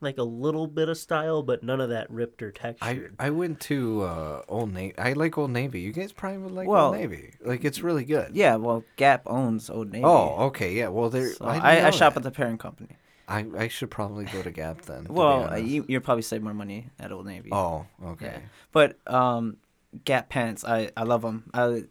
like 0.00 0.18
a 0.18 0.22
little 0.22 0.66
bit 0.66 0.88
of 0.88 0.96
style, 0.98 1.42
but 1.42 1.62
none 1.62 1.80
of 1.80 1.90
that 1.90 2.10
ripped 2.10 2.42
or 2.42 2.50
textured. 2.52 3.14
I 3.18 3.26
I 3.26 3.30
went 3.30 3.60
to 3.60 4.02
uh, 4.02 4.42
Old 4.48 4.72
Navy. 4.72 4.94
I 4.98 5.12
like 5.12 5.36
Old 5.36 5.50
Navy. 5.50 5.80
You 5.80 5.92
guys 5.92 6.12
probably 6.12 6.38
would 6.38 6.52
like 6.52 6.68
Well- 6.68 6.86
Old 6.88 6.96
Navy. 6.96 7.34
Like 7.44 7.64
it's 7.64 7.80
really 7.80 8.04
good. 8.04 8.34
Yeah, 8.34 8.56
well, 8.56 8.84
Gap 8.96 9.22
owns 9.26 9.68
Old 9.70 9.90
Navy. 9.92 10.04
Oh, 10.04 10.46
okay. 10.46 10.74
Yeah. 10.74 10.88
Well, 10.88 11.10
there. 11.10 11.32
So 11.34 11.44
I, 11.44 11.56
I, 11.80 11.86
I 11.88 11.90
shop 11.90 12.16
at 12.16 12.22
the 12.22 12.30
parent 12.30 12.60
company. 12.60 12.96
I 13.28 13.46
I 13.56 13.68
should 13.68 13.90
probably 13.90 14.24
go 14.24 14.42
to 14.42 14.50
Gap 14.50 14.82
then. 14.82 15.04
to 15.04 15.12
Well, 15.12 15.52
uh, 15.52 15.56
you 15.56 15.84
you'll 15.88 16.00
probably 16.00 16.22
save 16.22 16.42
more 16.42 16.54
money 16.54 16.88
at 16.98 17.12
Old 17.12 17.26
Navy. 17.26 17.50
Oh, 17.52 17.86
okay. 18.04 18.26
Yeah. 18.26 18.38
But 18.72 18.98
um, 19.06 19.56
Gap 20.04 20.28
pants, 20.28 20.64
I 20.64 20.90
I 20.96 21.04
love 21.04 21.22
them. 21.22 21.50
I, 21.54 21.84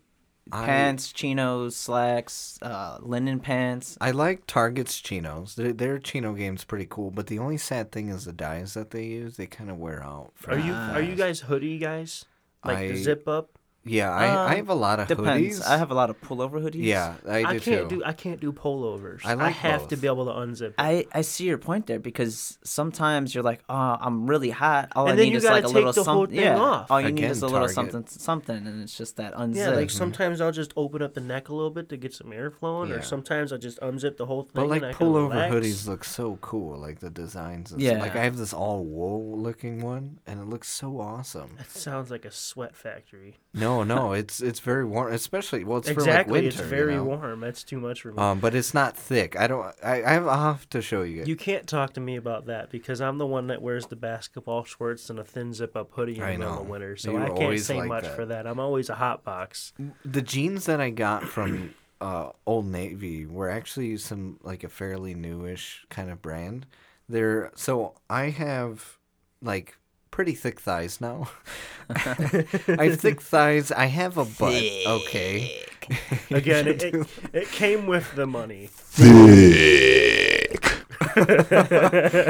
I- 0.52 0.66
pants, 0.66 1.12
chinos, 1.14 1.76
slacks, 1.76 2.58
uh, 2.62 2.98
linen 3.02 3.40
pants. 3.40 3.98
I 4.02 4.12
like 4.12 4.48
Target's 4.48 5.00
chinos. 5.00 5.56
Their, 5.56 5.74
their 5.74 6.00
chino 6.00 6.34
game's 6.34 6.64
pretty 6.64 6.88
cool, 6.90 7.12
but 7.12 7.28
the 7.28 7.38
only 7.40 7.58
sad 7.58 7.92
thing 7.92 8.10
is 8.10 8.26
the 8.26 8.34
dyes 8.34 8.74
that 8.74 8.92
they 8.92 9.06
use. 9.06 9.38
They 9.38 9.46
kind 9.48 9.70
of 9.70 9.78
wear 9.78 10.02
out. 10.02 10.32
are 10.48 10.58
you 10.58 10.74
are 10.74 11.02
you 11.02 11.16
guys 11.16 11.42
hoodie 11.42 11.78
guys? 11.78 12.26
Like 12.66 12.78
I- 12.80 12.88
the 12.88 12.96
zip 12.96 13.28
up? 13.28 13.59
Yeah, 13.90 14.12
I, 14.12 14.26
I 14.26 14.52
Um, 14.52 14.56
have 14.58 14.70
a 14.70 14.74
lot 14.76 15.00
of 15.00 15.08
Depends. 15.08 15.60
hoodies. 15.60 15.66
I 15.68 15.78
have 15.78 15.92
a 15.92 15.94
lot 15.94 16.10
of 16.10 16.20
pullover 16.22 16.62
hoodies. 16.62 16.84
Yeah, 16.84 17.16
I 17.28 17.42
do 17.42 17.48
I, 17.48 17.60
can't 17.60 17.90
too. 17.90 17.98
do 17.98 18.04
I 18.06 18.14
can't 18.14 18.40
do 18.40 18.52
pullovers. 18.54 19.22
I 19.26 19.34
like 19.34 19.40
I, 19.40 19.46
like 19.48 19.56
have 19.58 19.88
to 19.90 19.98
be 19.98 20.08
able 20.08 20.26
to 20.26 20.32
unzip. 20.32 20.70
it. 20.70 20.74
I, 20.78 21.06
I 21.12 21.22
see 21.22 21.46
your 21.46 21.58
point 21.58 21.88
there 21.88 22.00
because 22.00 22.58
sometimes 22.64 23.34
you're 23.34 23.44
like, 23.44 23.62
oh, 23.70 23.98
I'm 24.00 24.28
really 24.28 24.50
hot. 24.52 24.90
All 24.96 25.08
And 25.08 25.20
I 25.20 25.24
need 25.24 25.36
is 25.36 25.44
like 25.44 25.64
a 25.64 25.68
take 25.68 25.76
little 25.76 25.94
something. 26.04 26.36
Yeah, 26.36 26.58
off. 26.58 26.92
all 26.92 27.02
you 27.02 27.12
need 27.12 27.24
is 27.26 27.42
a 27.42 27.46
little 27.48 27.68
Target. 27.68 27.76
something, 27.76 28.06
something, 28.08 28.68
and 28.68 28.82
it's 28.84 28.98
just 28.98 29.18
that 29.18 29.34
unzip. 29.34 29.56
yeah, 29.56 29.70
like 29.72 29.90
sometimes 29.90 30.40
I'll 30.42 30.52
just 30.52 30.74
open 30.76 31.02
up 31.02 31.14
the 31.14 31.22
neck 31.22 31.50
a 31.50 31.56
little 31.56 31.72
bit 31.72 31.90
to 31.90 31.98
get 31.98 32.14
some 32.14 32.32
air 32.32 32.52
flowing, 32.52 32.90
Yeah. 32.90 32.98
or 32.98 33.02
sometimes 33.02 33.52
I'll 33.52 33.58
just 33.60 33.80
unzip 33.82 34.18
the 34.18 34.26
whole 34.26 34.44
thing. 34.44 34.52
But 34.54 34.68
like 34.68 34.82
and 34.84 34.92
I 34.92 34.94
pullover 34.94 35.30
relax. 35.32 35.54
hoodies 35.56 35.88
look 35.88 36.04
so 36.04 36.38
cool, 36.42 36.78
like 36.78 37.00
the 37.00 37.10
designs. 37.10 37.72
And 37.72 37.82
yeah. 37.82 38.00
Like 38.00 38.16
I 38.16 38.24
have 38.24 38.38
this 38.38 38.54
all 38.54 38.84
wool 38.84 39.38
looking 39.40 39.82
one, 39.82 40.20
and 40.28 40.40
it 40.40 40.46
looks 40.48 40.68
so 40.70 41.00
awesome. 41.00 41.56
That 41.58 41.70
sounds 41.72 42.12
like 42.12 42.26
a 42.26 42.32
sweat 42.32 42.76
factory. 42.76 43.38
No, 43.54 43.79
no, 43.84 44.14
it's 44.14 44.42
it's 44.42 44.60
very 44.60 44.86
warm, 44.86 45.14
especially 45.14 45.64
well, 45.64 45.78
it's 45.80 45.90
exactly, 45.90 46.12
for 46.14 46.18
like 46.18 46.28
winter. 46.28 46.48
it's 46.48 46.60
very 46.60 46.94
you 46.94 47.00
know? 47.00 47.04
warm. 47.06 47.40
That's 47.40 47.64
too 47.64 47.80
much 47.80 48.02
for 48.02 48.12
me. 48.12 48.18
Um, 48.18 48.40
but 48.40 48.56
it's 48.56 48.74
not 48.74 48.96
thick. 48.98 49.40
I 49.40 49.48
don't. 49.48 49.74
I 49.84 50.04
I 50.04 50.14
have, 50.14 50.70
to 50.70 50.82
show 50.82 51.04
you. 51.04 51.24
you 51.26 51.36
can't 51.36 51.68
talk 51.68 51.94
to 51.94 52.00
me 52.00 52.16
about 52.16 52.46
that 52.48 52.70
because 52.70 53.02
I'm 53.02 53.18
the 53.18 53.26
one 53.28 53.48
that 53.48 53.62
wears 53.62 53.88
the 53.88 53.96
basketball 53.96 54.64
shorts 54.64 55.10
and 55.10 55.20
a 55.20 55.24
thin 55.24 55.54
zip 55.54 55.76
up 55.76 55.90
hoodie 55.92 56.16
in 56.16 56.22
the 56.22 56.38
middle 56.38 56.62
of 56.62 56.68
winter, 56.70 56.96
so 56.98 57.12
You 57.12 57.18
I 57.20 57.30
can't 57.30 57.60
say 57.60 57.78
like 57.78 57.88
much 57.88 58.04
that. 58.04 58.16
for 58.16 58.26
that. 58.26 58.46
I'm 58.48 58.60
always 58.60 58.90
a 58.90 58.96
hot 58.96 59.24
box. 59.24 59.74
the 60.06 60.22
jeans 60.22 60.66
that 60.66 60.80
I 60.82 60.90
got 60.90 61.24
from 61.24 61.74
uh, 62.02 62.30
Old 62.46 62.66
Navy 62.66 63.26
were 63.26 63.50
actually 63.50 63.98
some 63.98 64.40
like 64.44 64.64
a 64.64 64.70
fairly 64.70 65.14
newish 65.14 65.86
kind 65.90 66.10
of 66.10 66.22
brand. 66.22 66.66
They're 67.08 67.52
so 67.56 67.96
I 68.10 68.30
have 68.30 68.98
like 69.42 69.78
pretty 70.12 70.34
thick 70.34 70.60
thighs 70.60 71.00
now. 71.02 71.30
I 71.90 72.86
have 72.90 73.00
thick 73.00 73.22
thighs. 73.22 73.72
I 73.72 73.86
have 73.86 74.18
a 74.18 74.26
butt. 74.26 74.64
Okay. 74.86 75.64
Again, 76.32 76.68
it, 76.68 76.84
it, 76.84 77.08
it 77.34 77.48
came 77.50 77.88
with 77.88 78.14
the 78.16 78.28
money. 78.28 78.68
Thick. 78.72 80.66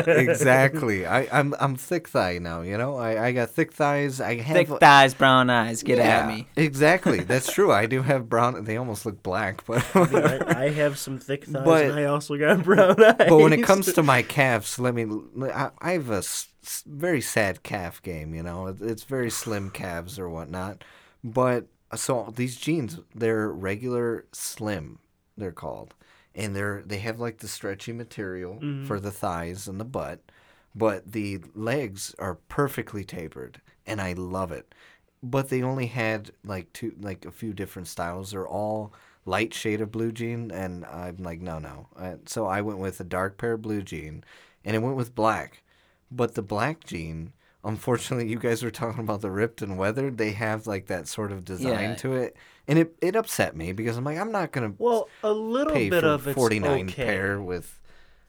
exactly. 0.07 1.05
I, 1.05 1.27
I'm 1.37 1.53
I'm 1.59 1.75
thick 1.75 2.07
thigh 2.07 2.37
now. 2.39 2.61
You 2.61 2.77
know, 2.77 2.95
I, 2.97 3.27
I 3.27 3.31
got 3.31 3.49
thick 3.49 3.73
thighs. 3.73 4.21
I 4.21 4.35
have 4.39 4.55
thick 4.55 4.67
thighs, 4.79 5.13
brown 5.13 5.49
eyes. 5.49 5.83
Get 5.83 5.99
at 5.99 6.27
me. 6.27 6.47
Exactly. 6.55 7.19
That's 7.21 7.51
true. 7.51 7.71
I 7.71 7.85
do 7.85 8.01
have 8.03 8.29
brown. 8.29 8.63
They 8.63 8.77
almost 8.77 9.05
look 9.05 9.21
black, 9.23 9.65
but 9.65 9.85
I, 9.95 10.65
I 10.65 10.69
have 10.69 10.97
some 10.97 11.17
thick 11.19 11.45
thighs, 11.45 11.63
But- 11.65 11.85
and 11.85 11.99
I 11.99 12.05
also 12.05 12.37
got 12.37 12.63
brown 12.63 13.01
eyes. 13.03 13.15
but 13.17 13.37
when 13.37 13.53
it 13.53 13.63
comes 13.63 13.91
to 13.93 14.03
my 14.03 14.21
calves, 14.21 14.79
let 14.79 14.93
me. 14.93 15.05
I, 15.51 15.71
I 15.79 15.91
have 15.93 16.09
a 16.09 16.17
s- 16.17 16.25
s- 16.27 16.47
very 16.85 17.21
sad 17.21 17.63
calf 17.63 18.01
game. 18.01 18.33
You 18.33 18.43
know, 18.43 18.75
it's 18.79 19.03
very 19.03 19.29
slim 19.29 19.69
calves 19.69 20.19
or 20.19 20.29
whatnot. 20.29 20.83
But 21.23 21.67
so 21.95 22.33
these 22.35 22.57
jeans, 22.57 22.99
they're 23.15 23.49
regular 23.49 24.25
slim. 24.31 24.99
They're 25.37 25.51
called, 25.51 25.95
and 26.35 26.55
they're 26.55 26.83
they 26.85 26.99
have 26.99 27.19
like 27.19 27.37
the 27.37 27.47
stretchy 27.47 27.93
material 27.93 28.59
for 28.85 28.99
the 28.99 29.11
thighs 29.11 29.67
and 29.67 29.79
the 29.79 29.85
butt, 29.85 30.19
but 30.75 31.11
the 31.11 31.39
legs 31.55 32.13
are 32.19 32.35
perfectly 32.35 33.03
tapered, 33.03 33.61
and 33.85 34.01
I 34.01 34.13
love 34.13 34.51
it. 34.51 34.73
But 35.23 35.49
they 35.49 35.61
only 35.63 35.87
had 35.87 36.31
like 36.43 36.71
two, 36.73 36.93
like 36.99 37.25
a 37.25 37.31
few 37.31 37.53
different 37.53 37.87
styles. 37.87 38.31
They're 38.31 38.47
all 38.47 38.93
light 39.25 39.53
shade 39.53 39.81
of 39.81 39.91
blue 39.91 40.11
jean, 40.11 40.51
and 40.51 40.85
I'm 40.85 41.17
like, 41.17 41.41
no, 41.41 41.59
no. 41.59 41.87
Uh, 41.95 42.15
so 42.25 42.45
I 42.45 42.61
went 42.61 42.79
with 42.79 42.99
a 42.99 43.05
dark 43.05 43.37
pair 43.37 43.53
of 43.53 43.61
blue 43.61 43.81
jean, 43.81 44.23
and 44.65 44.75
it 44.75 44.79
went 44.79 44.95
with 44.95 45.15
black. 45.15 45.63
But 46.11 46.35
the 46.35 46.41
black 46.41 46.83
jean, 46.85 47.33
unfortunately, 47.63 48.29
you 48.29 48.39
guys 48.39 48.63
were 48.63 48.71
talking 48.71 49.03
about 49.03 49.21
the 49.21 49.31
ripped 49.31 49.61
and 49.61 49.77
weathered. 49.77 50.17
They 50.17 50.31
have 50.31 50.65
like 50.67 50.87
that 50.87 51.07
sort 51.07 51.31
of 51.31 51.45
design 51.45 51.89
Yeah. 51.91 51.95
to 51.95 52.13
it, 52.15 52.35
and 52.67 52.79
it 52.79 52.95
it 53.01 53.15
upset 53.15 53.55
me 53.55 53.71
because 53.73 53.97
I'm 53.97 54.03
like, 54.03 54.17
I'm 54.17 54.31
not 54.31 54.51
gonna 54.51 54.73
well, 54.77 55.07
a 55.23 55.31
little 55.31 55.73
pay 55.73 55.89
bit 55.89 56.01
for 56.01 56.07
of 56.09 56.27
it's 56.27 56.35
49 56.35 56.85
okay. 56.89 56.93
pair 57.05 57.41
with. 57.41 57.79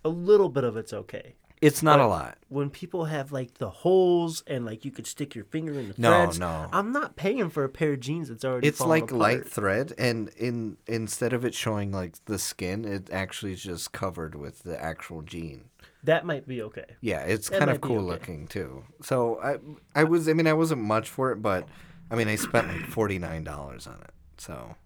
A 0.04 0.08
little 0.08 0.48
bit 0.48 0.64
of 0.64 0.76
it's 0.76 0.92
okay. 0.92 1.34
It's 1.60 1.82
not 1.82 2.00
a 2.00 2.06
lot. 2.06 2.38
When 2.48 2.70
people 2.70 3.04
have 3.04 3.32
like 3.32 3.58
the 3.58 3.68
holes 3.68 4.42
and 4.46 4.64
like 4.64 4.86
you 4.86 4.90
could 4.90 5.06
stick 5.06 5.34
your 5.34 5.44
finger 5.44 5.72
in 5.78 5.88
the 5.88 5.94
No, 5.98 6.08
threads, 6.10 6.38
no. 6.38 6.68
I'm 6.72 6.90
not 6.90 7.16
paying 7.16 7.50
for 7.50 7.64
a 7.64 7.68
pair 7.68 7.92
of 7.92 8.00
jeans 8.00 8.30
that's 8.30 8.46
already. 8.46 8.66
It's 8.68 8.78
falling 8.78 9.02
like 9.02 9.12
light 9.12 9.46
thread, 9.46 9.92
and 9.98 10.30
in 10.38 10.78
instead 10.86 11.34
of 11.34 11.44
it 11.44 11.54
showing 11.54 11.92
like 11.92 12.14
the 12.24 12.38
skin, 12.38 12.86
it 12.86 13.10
actually 13.12 13.52
is 13.52 13.62
just 13.62 13.92
covered 13.92 14.34
with 14.34 14.62
the 14.62 14.82
actual 14.82 15.20
jean. 15.20 15.64
That 16.04 16.24
might 16.24 16.46
be 16.46 16.62
okay. 16.62 16.86
Yeah, 17.00 17.20
it's 17.20 17.48
That 17.50 17.58
kind 17.58 17.70
of 17.70 17.80
cool 17.80 17.96
okay. 17.98 18.06
looking 18.06 18.46
too. 18.46 18.84
So 19.02 19.38
I, 19.42 19.58
I 19.94 20.04
was, 20.04 20.28
I 20.28 20.32
mean, 20.32 20.46
I 20.46 20.52
wasn't 20.54 20.82
much 20.82 21.08
for 21.08 21.30
it, 21.32 21.36
but 21.42 21.68
I 22.10 22.14
mean, 22.16 22.28
I 22.28 22.36
spent 22.36 22.68
like 22.68 22.86
forty 22.86 23.18
nine 23.18 23.44
dollars 23.44 23.86
on 23.86 24.00
it. 24.00 24.10
So 24.38 24.76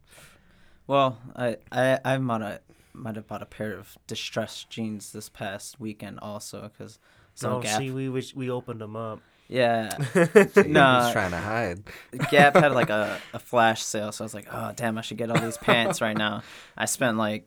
Well, 0.86 1.18
I 1.36 1.56
I 1.72 2.00
I 2.04 2.18
might 2.18 2.40
have 2.42 2.60
might 2.92 3.16
have 3.16 3.26
bought 3.26 3.42
a 3.42 3.46
pair 3.46 3.72
of 3.72 3.96
distressed 4.06 4.70
jeans 4.70 5.12
this 5.12 5.28
past 5.28 5.80
weekend 5.80 6.18
also 6.20 6.62
because 6.62 6.98
some 7.34 7.52
No, 7.52 7.60
Gap. 7.60 7.78
see, 7.80 7.90
we 7.90 8.08
wish 8.08 8.34
we 8.34 8.50
opened 8.50 8.80
them 8.80 8.96
up. 8.96 9.20
Yeah, 9.48 9.98
he 10.54 10.62
Nah. 10.68 11.04
was 11.04 11.12
trying 11.12 11.30
to 11.32 11.38
hide. 11.38 11.82
Gap 12.30 12.54
had 12.54 12.72
like 12.72 12.90
a, 12.90 13.20
a 13.34 13.38
flash 13.38 13.82
sale, 13.82 14.10
so 14.10 14.24
I 14.24 14.26
was 14.26 14.34
like, 14.34 14.46
oh 14.52 14.72
damn, 14.74 14.96
I 14.96 15.02
should 15.02 15.18
get 15.18 15.30
all 15.30 15.38
these 15.40 15.58
pants 15.58 16.00
right 16.00 16.16
now. 16.16 16.42
I 16.76 16.86
spent 16.86 17.18
like 17.18 17.46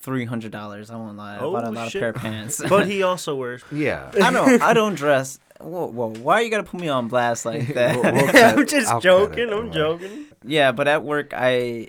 three 0.00 0.24
hundred 0.26 0.52
dollars. 0.52 0.90
I 0.90 0.96
won't 0.96 1.16
lie. 1.16 1.36
I 1.36 1.40
bought 1.40 1.64
a 1.64 1.68
Oh, 1.68 1.70
lot 1.70 1.90
shit. 1.90 1.96
of 1.96 2.00
pair 2.00 2.08
of 2.10 2.16
pants. 2.32 2.62
But 2.68 2.86
he 2.86 3.02
also 3.02 3.34
wears. 3.34 3.62
Yeah. 3.72 4.10
I 4.22 4.30
don't 4.30 4.62
I 4.62 4.72
don't 4.74 4.94
dress. 5.04 5.38
Whoa, 5.60 5.86
whoa, 5.86 6.12
why 6.14 6.40
you 6.42 6.50
gotta 6.50 6.62
put 6.62 6.78
me 6.80 6.88
on 6.88 7.08
blast 7.08 7.44
like 7.44 7.74
that? 7.74 7.96
We'll- 7.96 8.12
we'll 8.12 8.58
I'm 8.60 8.66
just 8.66 8.88
I'll 8.88 9.00
joking. 9.00 9.50
I'm 9.52 9.72
joking. 9.72 10.26
yeah, 10.44 10.70
but 10.72 10.86
at 10.86 11.02
work 11.02 11.32
I 11.34 11.88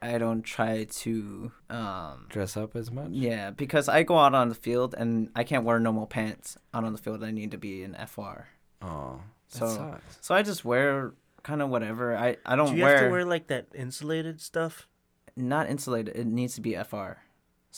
I 0.00 0.18
don't 0.18 0.42
try 0.42 0.84
to 0.84 1.50
um 1.70 2.26
Dress 2.28 2.56
up 2.56 2.76
as 2.76 2.90
much. 2.92 3.10
yeah 3.10 3.50
because 3.50 3.88
I 3.88 4.04
go 4.04 4.16
out 4.18 4.34
on 4.34 4.48
the 4.50 4.54
field 4.54 4.94
and 4.96 5.30
I 5.34 5.42
can't 5.42 5.64
wear 5.64 5.80
normal 5.80 6.06
pants 6.06 6.56
out 6.72 6.84
on 6.84 6.92
the 6.92 6.98
field. 6.98 7.24
I 7.24 7.32
need 7.32 7.50
to 7.50 7.58
be 7.58 7.82
in 7.82 7.94
FR. 8.06 8.46
Oh, 8.82 9.20
that 9.50 9.58
So 9.58 9.66
sucks. 9.68 10.18
so 10.20 10.34
I 10.36 10.42
just 10.42 10.64
wear 10.64 11.12
kind 11.42 11.60
of 11.62 11.70
whatever. 11.70 12.16
I 12.16 12.36
I 12.46 12.54
don't 12.54 12.70
Do 12.72 12.76
you 12.76 12.84
wear, 12.84 12.96
have 12.98 13.04
to 13.06 13.10
wear 13.10 13.24
like 13.24 13.48
that 13.48 13.66
insulated 13.74 14.40
stuff? 14.40 14.86
not 15.34 15.68
insulated. 15.70 16.16
It 16.16 16.26
needs 16.26 16.54
to 16.56 16.60
be 16.60 16.74
FR. 16.74 17.18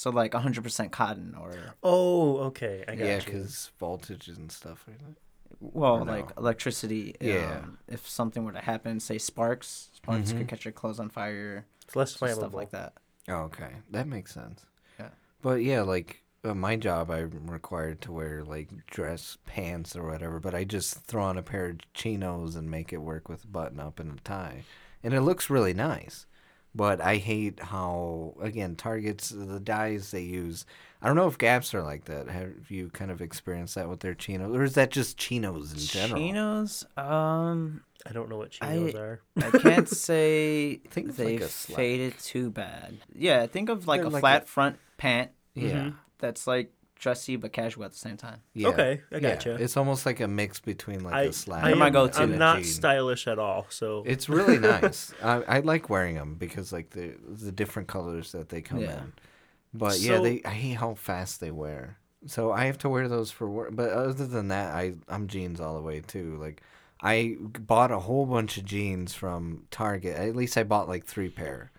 So 0.00 0.08
like 0.08 0.32
100% 0.32 0.90
cotton 0.92 1.36
or 1.38 1.52
Oh, 1.82 2.38
okay. 2.44 2.84
I 2.88 2.94
got 2.94 3.06
Yeah, 3.06 3.18
because 3.18 3.70
voltages 3.78 4.38
and 4.38 4.50
stuff 4.50 4.82
like 4.88 4.96
that. 5.00 5.14
well 5.60 6.02
no? 6.06 6.10
like 6.10 6.30
electricity. 6.38 7.16
Yeah. 7.20 7.58
Um, 7.64 7.76
if 7.86 8.08
something 8.08 8.42
were 8.46 8.52
to 8.52 8.62
happen, 8.62 8.98
say 8.98 9.18
sparks, 9.18 9.90
sparks 9.92 10.32
Mhm. 10.32 10.38
could 10.38 10.48
catch 10.48 10.64
your 10.64 10.72
clothes 10.72 11.00
on 11.00 11.10
fire. 11.10 11.66
It's 11.84 11.94
less 11.96 12.16
flammable. 12.16 12.34
stuff 12.36 12.54
like 12.54 12.70
that. 12.70 12.94
Oh, 13.28 13.42
okay, 13.52 13.72
that 13.90 14.08
makes 14.08 14.32
sense. 14.32 14.64
Yeah. 14.98 15.10
But 15.42 15.56
yeah, 15.64 15.82
like 15.82 16.22
uh, 16.44 16.54
my 16.54 16.76
job, 16.76 17.10
I'm 17.10 17.50
required 17.50 18.00
to 18.00 18.12
wear 18.12 18.42
like 18.42 18.70
dress 18.86 19.36
pants 19.44 19.94
or 19.94 20.06
whatever. 20.10 20.40
But 20.40 20.54
I 20.54 20.64
just 20.64 20.94
throw 21.04 21.24
on 21.24 21.36
a 21.36 21.42
pair 21.42 21.66
of 21.66 21.92
chinos 21.92 22.56
and 22.56 22.70
make 22.70 22.90
it 22.94 23.02
work 23.02 23.28
with 23.28 23.44
a 23.44 23.48
button 23.48 23.78
up 23.78 24.00
and 24.00 24.18
a 24.18 24.22
tie, 24.22 24.64
and 25.02 25.12
it 25.12 25.20
looks 25.20 25.50
really 25.50 25.74
nice. 25.74 26.24
But 26.74 27.00
I 27.00 27.16
hate 27.16 27.60
how 27.60 28.34
again 28.40 28.76
Targets 28.76 29.30
the 29.30 29.58
dyes 29.58 30.10
they 30.12 30.22
use. 30.22 30.66
I 31.02 31.06
don't 31.08 31.16
know 31.16 31.26
if 31.26 31.36
Gaps 31.38 31.74
are 31.74 31.82
like 31.82 32.04
that. 32.04 32.28
Have 32.28 32.70
you 32.70 32.90
kind 32.90 33.10
of 33.10 33.20
experienced 33.20 33.74
that 33.74 33.88
with 33.88 34.00
their 34.00 34.14
chinos, 34.14 34.54
or 34.54 34.62
is 34.62 34.74
that 34.74 34.90
just 34.90 35.16
chinos 35.18 35.72
in 35.72 35.78
general? 35.78 36.20
Chinos, 36.20 36.84
um, 36.96 37.82
I 38.06 38.12
don't 38.12 38.28
know 38.28 38.36
what 38.36 38.50
chinos 38.52 38.94
I- 38.94 38.98
are. 38.98 39.20
I 39.38 39.50
can't 39.58 39.88
say 40.10 40.76
Think 40.90 41.16
they 41.16 41.36
a 41.38 41.48
slack. 41.48 41.76
faded 41.76 42.18
too 42.20 42.50
bad. 42.50 42.98
Yeah, 43.14 43.46
think 43.46 43.68
of 43.68 43.88
like 43.88 44.00
They're 44.02 44.06
a 44.08 44.10
like 44.10 44.20
flat 44.20 44.42
a- 44.44 44.46
front 44.46 44.76
pant 44.96 45.30
Yeah. 45.54 45.92
that's 46.18 46.46
like 46.46 46.72
dressy 47.00 47.34
but 47.36 47.52
casual 47.52 47.84
at 47.84 47.92
the 47.92 47.98
same 47.98 48.16
time. 48.16 48.40
yeah. 48.54 48.68
Okay, 48.68 49.00
I 49.10 49.14
Yeah, 49.16 49.20
gotcha. 49.20 49.54
It's 49.54 49.76
almost 49.76 50.06
like 50.06 50.20
a 50.20 50.28
mix 50.28 50.60
between 50.60 51.02
like 51.02 51.14
I, 51.14 51.22
a 51.22 51.32
slab. 51.32 51.64
I 51.64 51.68
They're 51.68 51.76
my 51.76 51.90
go-to. 51.90 52.20
I'm 52.22 52.38
not 52.38 52.56
jean. 52.58 52.64
stylish 52.66 53.26
at 53.26 53.38
all, 53.38 53.66
so 53.70 54.04
It's 54.06 54.28
really 54.28 54.58
nice. 54.74 55.12
I, 55.22 55.42
I 55.56 55.60
like 55.60 55.88
wearing 55.90 56.14
them 56.14 56.34
because 56.34 56.72
like 56.72 56.90
the 56.90 57.14
the 57.28 57.50
different 57.50 57.88
colors 57.88 58.32
that 58.32 58.50
they 58.50 58.60
come 58.62 58.80
Yeah. 58.80 58.98
in. 58.98 59.12
But 59.72 59.98
yeah, 60.00 60.18
they 60.20 60.42
I 60.44 60.50
hate 60.50 60.74
how 60.76 60.94
fast 60.94 61.40
they 61.40 61.50
wear. 61.50 61.96
So 62.26 62.52
I 62.52 62.66
have 62.66 62.76
to 62.78 62.88
wear 62.88 63.08
those 63.08 63.30
for 63.30 63.48
work. 63.48 63.70
But 63.72 63.90
other 63.90 64.26
than 64.26 64.48
that, 64.48 64.74
I 64.74 64.94
I'm 65.08 65.26
jeans 65.26 65.58
all 65.60 65.74
the 65.76 65.82
way 65.82 66.00
too. 66.00 66.36
Like 66.38 66.62
I 67.00 67.36
bought 67.40 67.90
a 67.90 68.00
whole 68.00 68.26
bunch 68.26 68.58
of 68.58 68.64
jeans 68.66 69.14
from 69.14 69.64
Target. 69.70 70.16
At 70.16 70.36
least 70.36 70.58
I 70.58 70.64
bought 70.64 70.86
like 70.88 71.06
three 71.06 71.30
pair, 71.30 71.70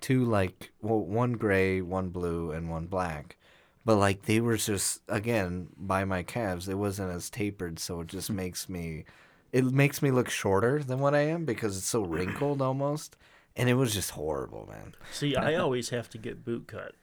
two 0.00 0.24
like 0.24 0.70
well 0.80 1.00
one 1.00 1.32
gray, 1.32 1.82
one 1.82 2.08
blue, 2.08 2.50
and 2.52 2.70
one 2.70 2.86
black. 2.86 3.36
But 3.84 3.96
like 3.96 4.22
they 4.22 4.40
were 4.40 4.56
just 4.56 5.00
again 5.08 5.68
by 5.76 6.04
my 6.04 6.22
calves, 6.22 6.68
it 6.68 6.74
wasn't 6.78 7.12
as 7.12 7.30
tapered, 7.30 7.78
so 7.78 8.00
it 8.02 8.08
just 8.08 8.30
makes 8.30 8.68
me, 8.68 9.04
it 9.52 9.64
makes 9.64 10.02
me 10.02 10.10
look 10.10 10.28
shorter 10.28 10.82
than 10.82 10.98
what 10.98 11.14
I 11.14 11.20
am 11.20 11.44
because 11.44 11.76
it's 11.78 11.86
so 11.86 12.02
wrinkled 12.04 12.60
almost, 12.60 13.16
and 13.56 13.68
it 13.70 13.74
was 13.74 13.94
just 13.94 14.10
horrible, 14.10 14.66
man. 14.70 14.94
see, 15.12 15.34
I 15.34 15.54
always 15.54 15.88
have 15.90 16.10
to 16.10 16.18
get 16.18 16.44
boot 16.44 16.66
cut. 16.66 16.94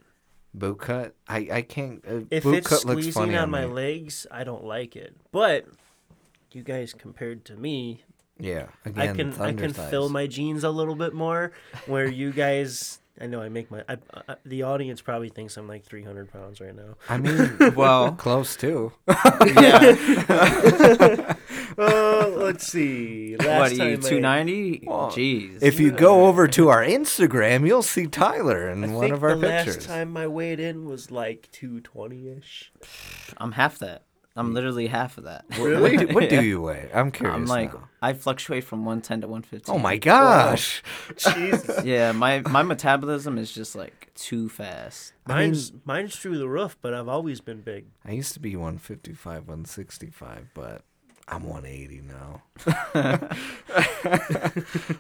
Boot 0.54 0.80
cut, 0.80 1.16
I 1.28 1.48
I 1.52 1.62
can't. 1.64 2.04
Uh, 2.08 2.22
If 2.30 2.44
boot 2.44 2.56
it's 2.60 2.68
cut 2.68 2.86
looks 2.86 3.02
squeezing 3.02 3.12
funny 3.24 3.36
on, 3.36 3.44
on 3.44 3.50
my 3.50 3.66
me. 3.66 3.74
legs, 3.74 4.28
I 4.32 4.44
don't 4.44 4.64
like 4.64 4.96
it. 4.96 5.16
But 5.32 5.66
you 6.52 6.62
guys 6.64 6.94
compared 6.94 7.44
to 7.46 7.56
me, 7.56 8.04
Yeah, 8.40 8.68
again, 8.86 9.10
I 9.10 9.14
can 9.14 9.34
I 9.42 9.54
can 9.54 9.74
thighs. 9.74 9.90
fill 9.90 10.10
my 10.10 10.26
jeans 10.28 10.64
a 10.64 10.70
little 10.70 10.96
bit 10.96 11.14
more. 11.14 11.52
Where 11.88 12.08
you 12.08 12.32
guys, 12.32 13.00
I 13.20 13.26
know 13.28 13.42
I 13.42 13.50
make 13.50 13.72
my. 13.72 13.84
I, 13.90 13.98
I, 14.28 14.36
the 14.46 14.64
audience 14.64 15.02
probably 15.02 15.30
thinks 15.30 15.58
I'm 15.58 15.68
like 15.68 15.84
300 15.84 16.32
pounds 16.32 16.62
right 16.62 16.76
now. 16.76 16.96
I 17.10 17.18
mean, 17.18 17.58
Well, 17.76 18.12
close 18.14 18.56
too. 18.56 18.94
yeah. 19.08 21.34
Uh, 21.80 22.32
let's 22.36 22.66
see. 22.66 23.36
Last 23.38 23.78
what 23.78 23.82
are 23.82 23.90
you, 23.92 23.98
290? 23.98 24.84
Well, 24.88 25.12
Jeez. 25.12 25.62
If 25.62 25.80
you 25.80 25.92
go 25.92 26.26
over 26.26 26.48
to 26.48 26.70
our 26.70 26.84
Instagram, 26.84 27.68
you'll 27.68 27.84
see 27.84 28.08
Tyler 28.08 28.68
in 28.70 28.84
I 28.84 28.88
one 28.88 29.02
think 29.02 29.14
of 29.14 29.24
our 29.24 29.36
the 29.36 29.48
pictures. 29.48 29.76
last 29.78 29.88
time 29.88 30.18
I 30.18 30.26
weighed 30.26 30.60
in 30.60 30.86
was 30.86 31.12
like 31.12 31.50
220 31.52 32.30
ish. 32.30 32.72
I'm 33.38 33.52
half 33.52 33.78
that. 33.78 34.06
I'm 34.38 34.54
literally 34.54 34.88
half 34.88 35.18
of 35.18 35.24
that. 35.26 35.46
What, 35.58 35.58
do, 35.98 36.08
what 36.14 36.30
do 36.30 36.42
you 36.46 36.62
weigh? 36.62 36.90
I'm 36.94 37.12
curious. 37.12 37.36
I'm 37.36 37.46
like, 37.48 37.74
now. 37.74 37.90
I 38.02 38.14
fluctuate 38.14 38.64
from 38.64 38.86
110 38.86 39.22
to 39.22 39.28
115. 39.28 39.74
oh 39.76 39.80
my 39.80 39.98
gosh. 39.98 40.84
Jesus. 41.18 41.84
Yeah, 41.84 42.12
my 42.12 42.42
my 42.42 42.62
metabolism 42.64 43.38
is 43.38 43.52
just 43.52 43.76
like 43.76 44.12
too 44.16 44.48
fast. 44.50 45.14
I 45.26 45.30
mean- 45.30 45.38
Mine's 45.50 45.72
mine's 45.86 46.16
through 46.16 46.38
the 46.38 46.48
roof, 46.48 46.78
but 46.82 46.94
I've 46.94 47.08
always 47.10 47.42
been 47.42 47.62
big. 47.62 47.86
I 48.06 48.12
used 48.12 48.34
to 48.34 48.40
be 48.40 48.56
155, 48.56 49.48
165, 49.48 50.50
but 50.54 50.84
I'm 51.28 51.44
180 51.44 52.02
now. 52.08 52.44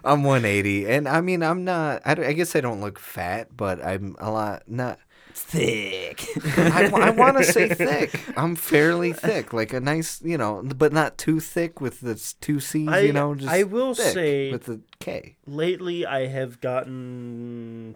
I'm 0.04 0.24
180, 0.24 0.88
and 0.90 1.08
I 1.08 1.22
mean, 1.22 1.44
I'm 1.44 1.64
not. 1.64 2.02
I, 2.06 2.16
don't- 2.16 2.26
I 2.26 2.34
guess 2.34 2.56
I 2.56 2.62
don't 2.62 2.82
look 2.82 3.00
fat, 3.00 3.56
but 3.56 3.84
I'm 3.86 4.16
a 4.20 4.32
lot 4.32 4.64
not. 4.68 5.00
Thick. 5.40 6.26
I, 6.58 6.90
want 7.12 7.38
to 7.38 7.44
say 7.44 7.70
thick. 7.74 8.20
I'm 8.36 8.56
fairly 8.56 9.14
thick, 9.14 9.54
like 9.54 9.72
a 9.72 9.80
nice, 9.80 10.22
you 10.22 10.38
know, 10.38 10.64
but 10.64 10.92
not 10.92 11.18
too 11.18 11.40
thick 11.40 11.80
with 11.80 12.02
the 12.02 12.16
two 12.42 12.60
C's. 12.60 12.88
I- 12.88 13.00
you 13.02 13.14
know, 13.14 13.36
just 13.36 13.48
I 13.50 13.64
will 13.64 13.94
thick 13.94 14.14
say- 14.14 14.52
with 14.52 14.66
the 14.66 14.82
K. 15.00 15.38
Lately, 15.46 16.06
I 16.06 16.28
have 16.28 16.60
gotten 16.60 17.96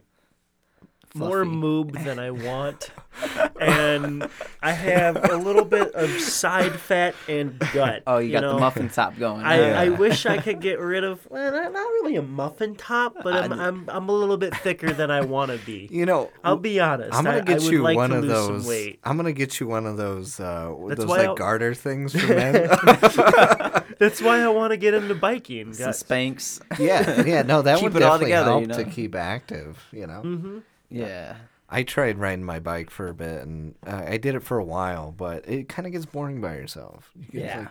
more 1.16 1.44
moob 1.44 1.92
than 2.04 2.20
I 2.20 2.32
want, 2.32 2.90
and 3.60 4.28
I 4.62 4.72
have 4.72 5.16
a 5.30 5.36
little 5.38 5.66
bit 5.66 5.92
of 5.94 6.10
side 6.22 6.74
fat 6.80 7.16
and 7.28 7.60
gut. 7.74 8.04
Oh, 8.08 8.18
you, 8.20 8.32
got 8.32 8.42
know? 8.42 8.54
the 8.54 8.60
muffin 8.60 8.90
top 8.90 9.18
going. 9.18 9.44
I, 9.44 9.58
huh? 9.58 9.64
I 9.64 9.90
wish 9.90 10.26
I 10.26 10.38
could 10.38 10.62
get 10.62 10.80
rid 10.80 11.04
of 11.04 11.26
well, 11.30 11.52
not, 11.52 11.74
not 11.74 11.80
really 11.80 12.16
a 12.16 12.22
muffin 12.22 12.76
top, 12.76 13.16
but 13.24 13.34
I'm, 13.36 13.54
I- 13.54 13.68
I'm 13.68 13.90
I'm 13.90 14.10
a 14.10 14.14
little 14.14 14.38
bit 14.38 14.56
thicker 14.58 14.92
than 14.94 15.12
I 15.12 15.22
want 15.22 15.52
to 15.52 15.58
be. 15.66 15.88
You 15.92 16.06
know, 16.06 16.30
I'll 16.44 16.56
be 16.58 16.80
honest. 16.80 17.14
I'm 17.14 17.24
gonna 17.26 17.42
get 17.42 17.62
I 17.62 17.64
would 17.64 17.72
you 17.72 17.82
like 17.82 17.98
one 17.98 18.12
of 18.12 18.26
those. 18.28 18.68
I'm 19.04 19.18
gonna 19.18 19.34
get 19.34 19.60
you 19.60 19.68
one 19.68 19.86
of 19.86 19.98
those. 19.98 20.40
Uh, 20.40 20.74
That's 20.88 21.00
those 21.02 21.08
why 21.10 21.18
like 21.18 21.28
I'll- 21.28 21.36
garter 21.36 21.74
things 21.74 22.14
for 22.20 22.28
men. 22.36 22.54
That's 24.00 24.20
why 24.22 24.42
I 24.42 24.48
want 24.48 24.72
to 24.72 24.78
get 24.78 24.94
into 24.96 25.14
biking. 25.14 25.74
Some 25.74 25.86
Got- 25.88 25.96
Spanx. 25.96 26.62
yeah, 26.80 27.24
yeah. 27.24 27.42
No, 27.44 27.62
that 27.62 27.80
Keep 27.80 27.94
would 27.94 28.02
it 28.02 28.06
all 28.06 28.18
definitely 28.18 28.26
together, 28.32 28.50
help 28.50 28.62
you 28.62 28.74
to 28.86 28.90
keep 28.90 29.16
active. 29.16 29.78
You 29.92 30.08
know, 30.08 30.22
hmm 30.22 30.60
Yeah. 30.92 31.36
I 31.74 31.84
tried 31.84 32.18
riding 32.18 32.44
my 32.44 32.60
bike 32.60 32.90
for 32.90 33.08
a 33.08 33.14
bit, 33.14 33.44
and 33.44 33.76
uh, 33.88 34.04
I 34.06 34.18
did 34.18 34.36
it 34.36 34.44
for 34.44 34.58
a 34.58 34.64
while, 34.64 35.14
but 35.14 35.48
it 35.48 35.70
kind 35.70 35.86
of 35.86 35.94
gets 35.94 36.06
boring 36.06 36.42
by 36.42 36.56
yourself. 36.56 37.10
You 37.32 37.40
Yeah. 37.42 37.60
like- 37.60 37.70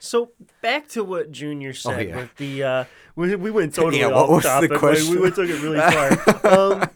So 0.00 0.30
back 0.62 0.88
to 0.88 1.04
what 1.04 1.30
Junior 1.30 1.72
said 1.72 1.96
oh, 1.98 2.00
yeah. 2.00 2.16
with 2.16 2.34
the 2.36 2.62
uh, 2.64 2.84
we, 3.14 3.34
we 3.36 3.50
went 3.52 3.72
totally 3.78 4.00
Yeah, 4.00 4.08
off 4.08 4.28
what 4.28 4.30
was 4.30 4.42
the 4.42 4.48
topic. 4.48 4.70
We- 4.72 4.78
question? 4.78 5.14
We, 5.14 5.20
went 5.20 5.34
took 5.36 5.48
it 5.48 5.62
really 5.62 5.78
far. 5.80 6.10
um, 6.82 6.90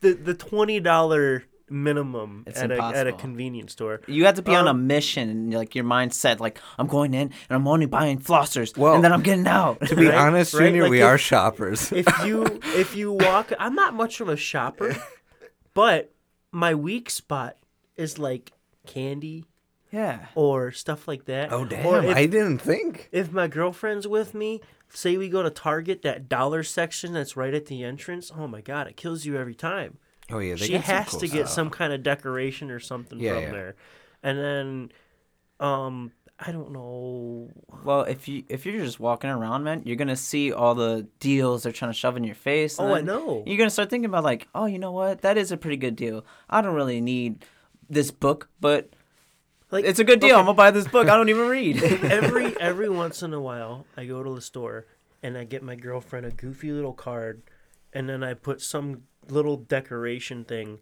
the 0.00 0.12
the 0.14 0.34
twenty 0.34 0.78
dollar 0.80 1.42
minimum 1.68 2.44
It's 2.46 2.60
at 2.60 2.70
a, 2.70 2.80
at 2.80 3.06
a 3.08 3.12
convenience 3.12 3.72
store. 3.72 4.00
You 4.06 4.24
have 4.26 4.36
to 4.36 4.42
be 4.42 4.54
on 4.54 4.68
a 4.68 4.70
Um, 4.70 4.86
mission, 4.86 5.28
and 5.28 5.52
like 5.54 5.74
your 5.74 5.84
mindset, 5.84 6.38
like 6.38 6.60
I'm 6.78 6.86
going 6.86 7.12
in 7.14 7.22
and 7.48 7.50
I'm 7.56 7.66
only 7.66 7.86
buying 7.86 8.20
flossers, 8.20 8.76
Well, 8.78 8.94
and 8.94 9.02
then 9.04 9.12
I'm 9.12 9.22
getting 9.22 9.48
out. 9.48 9.80
to 9.88 9.96
be 9.96 10.06
Right, 10.08 10.14
honest, 10.14 10.54
right, 10.54 10.66
Junior, 10.66 10.82
like 10.84 10.90
we 10.92 11.00
if- 11.00 11.04
are 11.06 11.18
shoppers. 11.18 11.90
if 11.92 12.06
you 12.24 12.60
if 12.62 12.94
you 12.94 13.12
walk 13.12 13.52
i'm 13.58 13.74
not 13.74 13.94
much 13.94 14.20
of 14.20 14.28
a 14.28 14.36
shopper 14.36 14.96
but 15.76 16.10
my 16.50 16.74
weak 16.74 17.10
spot 17.10 17.56
is 17.96 18.18
like 18.18 18.52
candy 18.86 19.44
yeah. 19.92 20.26
or 20.34 20.72
stuff 20.72 21.06
like 21.06 21.26
that 21.26 21.52
oh 21.52 21.64
damn! 21.64 22.04
if, 22.04 22.16
I 22.16 22.26
didn't 22.26 22.58
think. 22.58 23.08
if 23.12 23.30
my 23.30 23.46
girlfriend's 23.46 24.08
with 24.08 24.34
me 24.34 24.60
say 24.88 25.16
we 25.16 25.28
go 25.28 25.42
to 25.42 25.50
target 25.50 26.02
that 26.02 26.28
dollar 26.28 26.62
section 26.62 27.12
that's 27.12 27.36
right 27.36 27.54
at 27.54 27.66
the 27.66 27.84
entrance 27.84 28.32
oh 28.36 28.48
my 28.48 28.60
god 28.60 28.86
it 28.86 28.96
kills 28.96 29.24
you 29.24 29.36
every 29.36 29.54
time 29.54 29.98
Oh 30.28 30.40
yeah, 30.40 30.56
she 30.56 30.72
has 30.74 31.10
cool 31.10 31.20
to 31.20 31.28
get 31.28 31.48
some 31.48 31.70
kind 31.70 31.92
of 31.92 32.02
decoration 32.02 32.72
or 32.72 32.80
something 32.80 33.20
Yeah, 33.20 33.34
from 33.34 33.42
yeah. 33.42 33.50
there 33.52 33.76
and 34.24 34.38
then 34.38 34.92
um 35.60 36.12
i 36.38 36.52
don't 36.52 36.70
know 36.72 37.50
Well, 37.84 38.02
if 38.02 38.28
you 38.28 38.44
if 38.48 38.66
you're 38.66 38.84
just 38.84 39.00
walking 39.00 39.30
around, 39.30 39.64
man, 39.64 39.82
you're 39.84 39.96
gonna 39.96 40.16
see 40.16 40.52
all 40.52 40.74
the 40.74 41.06
deals 41.20 41.62
they're 41.62 41.72
trying 41.72 41.92
to 41.92 41.96
shove 41.98 42.16
in 42.16 42.24
your 42.24 42.34
face. 42.34 42.78
and 42.78 42.90
Oh, 42.90 42.94
I 42.94 43.00
know. 43.00 43.42
You're 43.46 43.56
gonna 43.56 43.70
start 43.70 43.88
thinking 43.90 44.06
about 44.10 44.24
like, 44.24 44.48
oh, 44.54 44.66
you 44.66 44.78
know 44.78 44.92
what? 44.92 45.22
That 45.22 45.38
is 45.38 45.50
a 45.52 45.56
pretty 45.56 45.76
good 45.78 45.96
deal. 45.96 46.24
I 46.50 46.60
don't 46.60 46.74
really 46.74 47.00
need 47.00 47.44
this 47.88 48.10
book, 48.10 48.48
but 48.60 48.90
like 49.70 49.84
it's 49.84 49.98
a 49.98 50.04
good 50.04 50.20
deal. 50.20 50.32
okay. 50.32 50.38
I'm 50.40 50.46
gonna 50.46 50.56
buy 50.56 50.70
this 50.70 50.86
book. 50.88 51.08
I 51.08 51.16
don't 51.16 51.28
even 51.28 51.48
read. 51.58 51.82
every 51.82 52.54
every 52.60 52.88
once 52.90 53.22
in 53.22 53.32
a 53.32 53.40
while 53.40 53.86
I 53.96 54.04
go 54.04 54.22
to 54.22 54.34
the 54.34 54.40
store 54.42 54.86
and 55.22 55.38
I 55.38 55.44
get 55.44 55.62
my 55.62 55.74
girlfriend 55.74 56.26
a 56.26 56.30
goofy 56.30 56.70
little 56.72 56.92
card 56.92 57.42
and 57.92 58.08
then 58.08 58.22
I 58.22 58.34
put 58.34 58.60
some 58.60 59.02
little 59.28 59.56
decoration 59.56 60.44
thing 60.44 60.80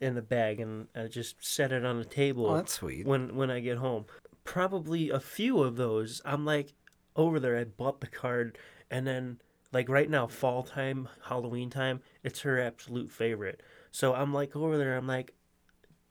in 0.00 0.14
the 0.14 0.22
bag 0.22 0.60
and 0.60 0.88
I 0.96 1.06
just 1.08 1.44
set 1.44 1.72
it 1.72 1.84
on 1.84 1.98
the 1.98 2.04
table 2.04 2.46
Oh, 2.46 2.56
that's 2.56 2.72
sweet. 2.74 3.06
when 3.06 3.34
when 3.36 3.50
I 3.50 3.60
get 3.60 3.78
home. 3.78 4.04
Probably 4.44 5.10
a 5.10 5.20
few 5.20 5.62
of 5.62 5.76
those 5.76 6.20
I'm 6.24 6.44
like 6.44 6.72
over 7.16 7.38
there 7.38 7.56
I 7.56 7.64
bought 7.64 8.00
the 8.00 8.06
card 8.06 8.58
and 8.90 9.06
then 9.06 9.40
like 9.72 9.88
right 9.88 10.10
now 10.10 10.26
fall 10.26 10.62
time, 10.62 11.08
Halloween 11.24 11.70
time, 11.70 12.00
it's 12.22 12.40
her 12.40 12.60
absolute 12.60 13.10
favorite. 13.10 13.62
So 13.90 14.14
I'm 14.14 14.32
like 14.32 14.54
over 14.54 14.76
there 14.76 14.96
I'm 14.96 15.06
like 15.06 15.34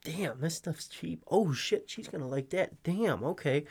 damn, 0.04 0.40
this 0.40 0.56
stuff's 0.56 0.88
cheap. 0.88 1.24
Oh 1.30 1.54
shit, 1.54 1.90
she's 1.90 2.08
gonna 2.08 2.28
like 2.28 2.50
that. 2.50 2.84
Damn, 2.84 3.24
okay. 3.24 3.66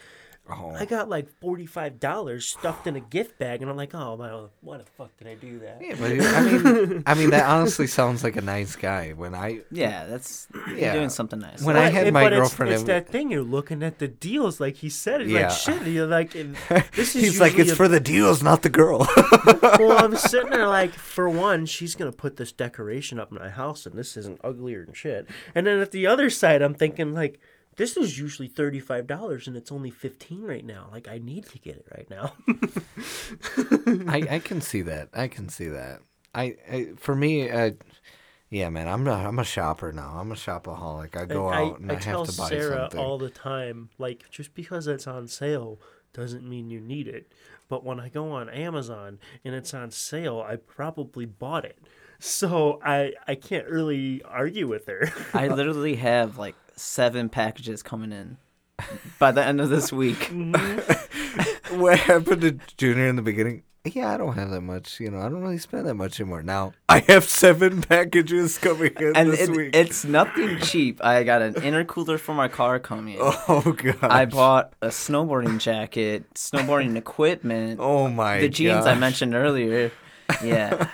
Oh. 0.53 0.75
I 0.79 0.85
got 0.85 1.09
like 1.09 1.29
forty 1.41 1.67
five 1.67 2.01
dollars 2.01 2.47
stuffed 2.47 2.87
in 2.87 2.97
a 2.97 3.01
gift 3.01 3.39
bag, 3.39 3.63
and 3.63 3.71
I'm 3.71 3.77
like, 3.77 3.95
oh 3.95 4.17
my, 4.17 4.45
why 4.61 4.79
the 4.79 4.85
fuck 4.85 5.11
did 5.19 5.29
I 5.29 5.35
do 5.35 5.59
that? 5.61 5.79
Yeah, 5.81 5.95
but 5.99 6.11
I 6.13 6.43
mean, 6.43 7.03
I 7.07 7.15
mean 7.15 7.31
that 7.31 7.47
honestly 7.49 7.87
sounds 7.87 8.25
like 8.25 8.37
a 8.37 8.41
nice 8.41 8.77
guy. 8.77 9.11
When 9.13 9.35
I 9.35 9.61
yeah, 9.71 10.07
that's 10.07 10.49
Yeah. 10.69 10.75
you're 10.75 10.93
doing 10.95 11.11
something 11.11 11.39
nice. 11.39 11.63
When 11.63 11.77
I 11.77 11.91
had 11.91 12.13
my 12.13 12.25
but 12.25 12.33
it's- 12.33 12.41
girlfriend, 12.49 12.73
it's, 12.73 12.83
it- 12.83 12.87
that 12.87 13.09
thing 13.09 13.31
you're 13.31 13.43
looking 13.43 13.83
at 13.83 13.99
the 13.99 14.09
deals, 14.09 14.61
like 14.61 14.77
he 14.77 14.89
said. 14.89 15.21
He's 15.23 15.31
Yeah. 15.31 15.49
like 15.49 15.51
shit. 15.57 15.87
You're 15.87 16.07
like, 16.07 16.35
and 16.35 16.57
this 16.95 17.15
is 17.17 17.23
he's 17.23 17.41
like, 17.41 17.59
it's 17.59 17.73
a- 17.73 17.77
for 17.77 17.89
the 17.89 18.01
deals, 18.01 18.43
not 18.43 18.63
the 18.63 18.71
girl. 18.71 19.07
well, 19.63 20.05
I'm 20.05 20.17
sitting 20.17 20.51
there 20.51 20.67
like, 20.81 20.93
for 20.95 21.29
one, 21.29 21.67
she's 21.67 21.95
gonna 21.95 22.13
put 22.13 22.37
this 22.37 22.53
decoration 22.53 23.19
up 23.21 23.31
in 23.33 23.39
my 23.39 23.49
house, 23.51 23.87
and 23.87 23.95
this 23.97 24.17
isn't 24.17 24.41
uglier 24.45 24.85
than 24.85 24.95
shit. 24.95 25.27
And 25.55 25.67
then 25.67 25.79
at 25.81 25.91
the 25.93 26.07
other 26.07 26.31
side, 26.31 26.63
I'm 26.63 26.75
thinking 26.75 27.15
like, 27.15 27.41
this 27.81 27.97
is 27.97 28.19
usually 28.19 28.47
thirty 28.47 28.79
five 28.79 29.07
dollars, 29.07 29.49
and 29.49 29.57
it's 29.57 29.73
only 29.73 29.91
fifteen 29.91 30.43
right 30.43 30.65
now. 30.65 30.89
Like, 30.93 31.09
I 31.09 31.17
need 31.17 31.47
to 31.47 31.59
get 31.59 31.77
it 31.77 31.87
right 31.97 32.11
now. 32.11 32.35
I, 34.13 34.35
I 34.37 34.39
can 34.39 34.61
see 34.61 34.83
that. 34.83 35.09
I 35.15 35.29
can 35.29 35.49
see 35.49 35.69
that. 35.69 36.01
I, 36.35 36.57
I 36.71 36.89
for 36.99 37.17
me, 37.17 37.49
uh, 37.49 37.71
Yeah, 38.51 38.69
man, 38.69 38.87
I'm 38.87 39.03
not. 39.03 39.25
I'm 39.25 39.39
a 39.39 39.45
shopper 39.45 39.93
now. 39.93 40.17
I'm 40.19 40.31
a 40.31 40.35
shopaholic. 40.35 41.17
I 41.17 41.25
go 41.25 41.47
I, 41.47 41.63
out 41.63 41.81
and 41.81 41.91
I, 41.91 41.95
tell 41.95 42.27
have 42.27 42.35
to 42.35 42.39
buy 42.39 42.51
Sarah 42.51 42.81
something. 42.83 43.01
all 43.01 43.17
the 43.17 43.31
time, 43.31 43.89
like 43.97 44.29
just 44.31 44.55
because 44.55 44.87
it's 44.87 45.07
on 45.07 45.27
sale 45.27 45.81
doesn't 46.13 46.47
mean 46.47 46.69
you 46.69 46.81
need 46.81 47.09
it. 47.09 47.33
But 47.71 47.83
when 47.83 47.99
I 47.99 48.11
go 48.11 48.33
on 48.33 48.51
Amazon 48.51 49.21
and 49.43 49.55
it's 49.55 49.73
on 49.73 49.91
sale, 49.91 50.45
I 50.47 50.57
probably 50.57 51.25
bought 51.25 51.65
it. 51.65 51.79
So 52.19 52.79
I 52.85 53.15
I 53.27 53.37
can't 53.37 53.69
really 53.69 54.21
argue 54.23 54.69
with 54.69 54.87
her. 54.87 55.11
I 55.33 55.49
literally 55.49 55.95
have 55.97 56.37
like 56.37 56.57
seven 56.81 57.29
packages 57.29 57.83
coming 57.83 58.13
in 58.13 58.37
by 59.19 59.31
the 59.31 59.45
end 59.45 59.61
of 59.61 59.69
this 59.69 59.93
week. 60.03 60.19
Mm-hmm. 60.31 61.79
what 61.81 61.99
happened 61.99 62.41
to 62.43 62.53
Junior 62.77 63.07
in 63.09 63.17
the 63.17 63.23
beginning? 63.23 63.63
Yeah, 63.85 64.13
I 64.13 64.19
don't 64.19 64.35
have 64.35 64.51
that 64.51 64.61
much. 64.61 65.01
You 65.01 65.11
know, 65.11 65.19
I 65.21 65.23
don't 65.31 65.41
really 65.41 65.57
spend 65.57 65.87
that 65.87 65.95
much 65.95 66.21
anymore. 66.21 66.43
Now 66.43 66.73
I 66.91 66.99
have 67.09 67.25
seven 67.25 67.81
packages 67.95 68.59
coming 68.59 68.93
in 69.01 69.17
And 69.17 69.31
this 69.33 69.49
it, 69.49 69.57
week. 69.57 69.75
it's 69.75 70.05
nothing 70.05 70.59
cheap. 70.59 71.03
I 71.03 71.23
got 71.23 71.41
an 71.41 71.55
intercooler 71.55 72.19
for 72.19 72.35
my 72.35 72.49
car 72.49 72.79
coming. 72.79 73.17
oh 73.21 73.75
god. 73.77 73.97
I 74.03 74.27
bought 74.27 74.75
a 74.83 74.89
snowboarding 74.89 75.59
jacket, 75.61 76.25
snowboarding 76.35 76.97
equipment, 76.97 77.81
Oh 77.83 78.09
my. 78.09 78.41
the 78.41 78.51
jeans 78.51 78.85
I 78.85 78.95
mentioned 78.97 79.35
earlier. 79.35 79.91
Yeah. 80.45 80.89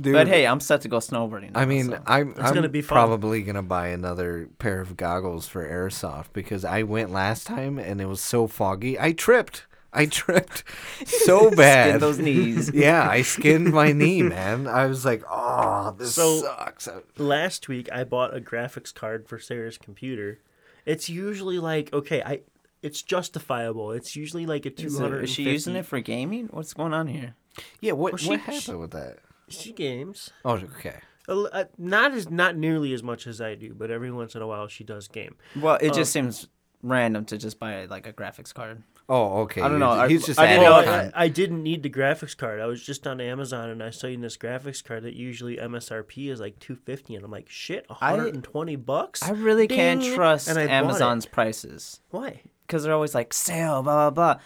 Dude, 0.00 0.12
But 0.12 0.26
hey, 0.26 0.44
I'm 0.46 0.58
set 0.60 0.80
to 0.82 0.88
go 0.88 0.96
snowboarding. 0.98 1.52
Now, 1.52 1.60
I 1.60 1.66
mean, 1.66 1.86
so. 1.86 2.02
I'm 2.06 2.34
I'm 2.38 2.52
gonna 2.54 2.68
be 2.68 2.82
fun. 2.82 2.96
probably 2.96 3.42
gonna 3.42 3.62
buy 3.62 3.88
another 3.88 4.48
pair 4.58 4.80
of 4.80 4.96
goggles 4.96 5.46
for 5.46 5.64
airsoft 5.68 6.26
because 6.32 6.64
I 6.64 6.82
went 6.82 7.12
last 7.12 7.46
time 7.46 7.78
and 7.78 8.00
it 8.00 8.06
was 8.06 8.20
so 8.20 8.46
foggy. 8.48 8.98
I 8.98 9.12
tripped. 9.12 9.66
I 9.92 10.06
tripped 10.06 10.64
so 11.06 11.52
bad. 11.52 11.90
Skin 11.90 12.00
those 12.00 12.18
knees. 12.18 12.70
yeah, 12.74 13.08
I 13.08 13.22
skinned 13.22 13.72
my 13.72 13.92
knee, 13.92 14.22
man. 14.22 14.66
I 14.66 14.86
was 14.86 15.04
like, 15.04 15.22
oh, 15.30 15.94
this 15.96 16.14
So- 16.16 16.40
sucks. 16.42 16.88
Last 17.16 17.68
week 17.68 17.88
I 17.92 18.02
bought 18.02 18.36
a 18.36 18.40
graphics 18.40 18.92
card 18.92 19.28
for 19.28 19.38
Sarah's 19.38 19.78
computer. 19.78 20.40
It's 20.84 21.08
usually 21.08 21.60
like 21.60 21.92
okay, 21.92 22.20
I 22.20 22.40
it's 22.82 23.00
justifiable. 23.00 23.92
It's 23.92 24.16
usually 24.16 24.44
like 24.46 24.66
a 24.66 24.70
two 24.70 24.88
Is, 24.88 25.00
is 25.00 25.30
she 25.30 25.44
using 25.44 25.76
it 25.76 25.86
for 25.86 26.00
gaming? 26.00 26.48
What's 26.50 26.74
going 26.74 26.92
on 26.92 27.06
here? 27.06 27.36
Yeah, 27.80 27.92
what 27.92 28.14
Well, 28.14 28.18
she- 28.18 28.28
what 28.30 28.40
happened 28.40 28.80
with 28.80 28.90
that? 28.90 29.18
She 29.48 29.72
games. 29.72 30.30
Oh, 30.44 30.54
okay. 30.78 30.96
Uh, 31.28 31.64
not 31.78 32.12
as 32.12 32.30
not 32.30 32.56
nearly 32.56 32.92
as 32.92 33.02
much 33.02 33.26
as 33.26 33.40
I 33.40 33.54
do, 33.54 33.74
but 33.74 33.90
every 33.90 34.10
once 34.12 34.34
in 34.34 34.42
a 34.42 34.46
while 34.46 34.68
she 34.68 34.84
does 34.84 35.08
game. 35.08 35.36
Well, 35.56 35.78
it 35.80 35.94
just 35.94 36.12
seems 36.12 36.48
random 36.82 37.24
to 37.26 37.38
just 37.38 37.58
buy 37.58 37.86
like 37.86 38.06
a 38.06 38.12
graphics 38.12 38.52
card. 38.52 38.82
Oh, 39.08 39.40
okay. 39.42 39.60
I 39.60 39.68
don't 39.68 39.80
know, 39.80 39.90
I- 39.90 40.08
He's 40.08 40.24
just 40.24 40.38
I 40.40 40.46
didn't 40.46 40.64
know 40.64 40.70
Well, 40.72 40.80
it- 40.80 40.84
con- 40.86 41.12
I, 41.14 41.24
I 41.24 41.28
didn't 41.28 41.62
need 41.62 41.82
the 41.82 41.90
graphics 41.90 42.34
card. 42.36 42.58
I 42.60 42.64
was 42.66 42.82
just 42.82 43.06
on 43.06 43.20
Amazon 43.20 43.68
and 43.70 43.82
I 43.82 43.90
seen 43.90 44.22
this 44.22 44.36
graphics 44.38 44.82
card 44.82 45.02
that 45.04 45.14
usually 45.14 45.56
MSRP 45.58 46.30
is 46.30 46.40
like 46.40 46.58
two 46.58 46.74
fifty, 46.76 47.14
and 47.14 47.24
I'm 47.24 47.30
like, 47.30 47.48
shit, 47.48 47.86
I- 47.90 48.10
hundred 48.10 48.34
and 48.34 48.44
twenty 48.44 48.76
bucks. 48.76 49.22
I 49.22 49.30
really 49.30 49.68
can't 49.68 50.02
trust 50.02 50.48
And 50.48 50.58
I. 50.58 50.64
Amazon's 50.66 51.26
prices 51.26 52.00
Why? 52.10 52.40
because 52.66 52.82
they're 52.84 52.94
always 52.94 53.14
like 53.14 53.32
sale, 53.32 53.82
blah 53.82 54.10
blah 54.10 54.34
blah. 54.34 54.42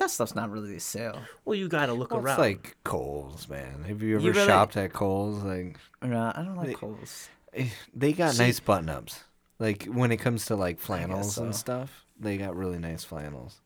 That 0.00 0.10
stuff's 0.10 0.34
not 0.34 0.50
really 0.50 0.74
a 0.76 0.80
sale. 0.80 1.20
Well, 1.44 1.54
you 1.56 1.68
gotta 1.68 1.92
look 1.92 2.10
Well, 2.10 2.20
around. 2.20 2.32
it's 2.34 2.38
like 2.40 2.76
Kohl's, 2.84 3.48
man. 3.48 3.84
Have 3.86 4.02
you 4.02 4.16
ever 4.16 4.24
You 4.24 4.32
really- 4.32 4.46
shopped 4.46 4.76
at 4.76 4.92
Kohl's? 4.92 5.44
Like, 5.44 5.78
No, 6.02 6.32
I 6.34 6.42
don't 6.42 6.56
like 6.56 6.68
They- 6.68 6.74
Kohl's. 6.74 7.28
eh, 7.52 7.68
they 7.94 8.12
got 8.12 8.32
See- 8.34 8.42
nice 8.44 8.60
button 8.60 8.88
ups. 8.88 9.24
Like 9.58 9.84
when 9.84 10.10
it 10.10 10.16
comes 10.16 10.46
to 10.46 10.56
like 10.56 10.80
flannels 10.80 11.36
and 11.38 11.54
so. 11.54 11.58
stuff, 11.58 12.06
they 12.18 12.38
got 12.38 12.56
really 12.56 12.78
nice 12.78 13.04
flannels. 13.04 13.60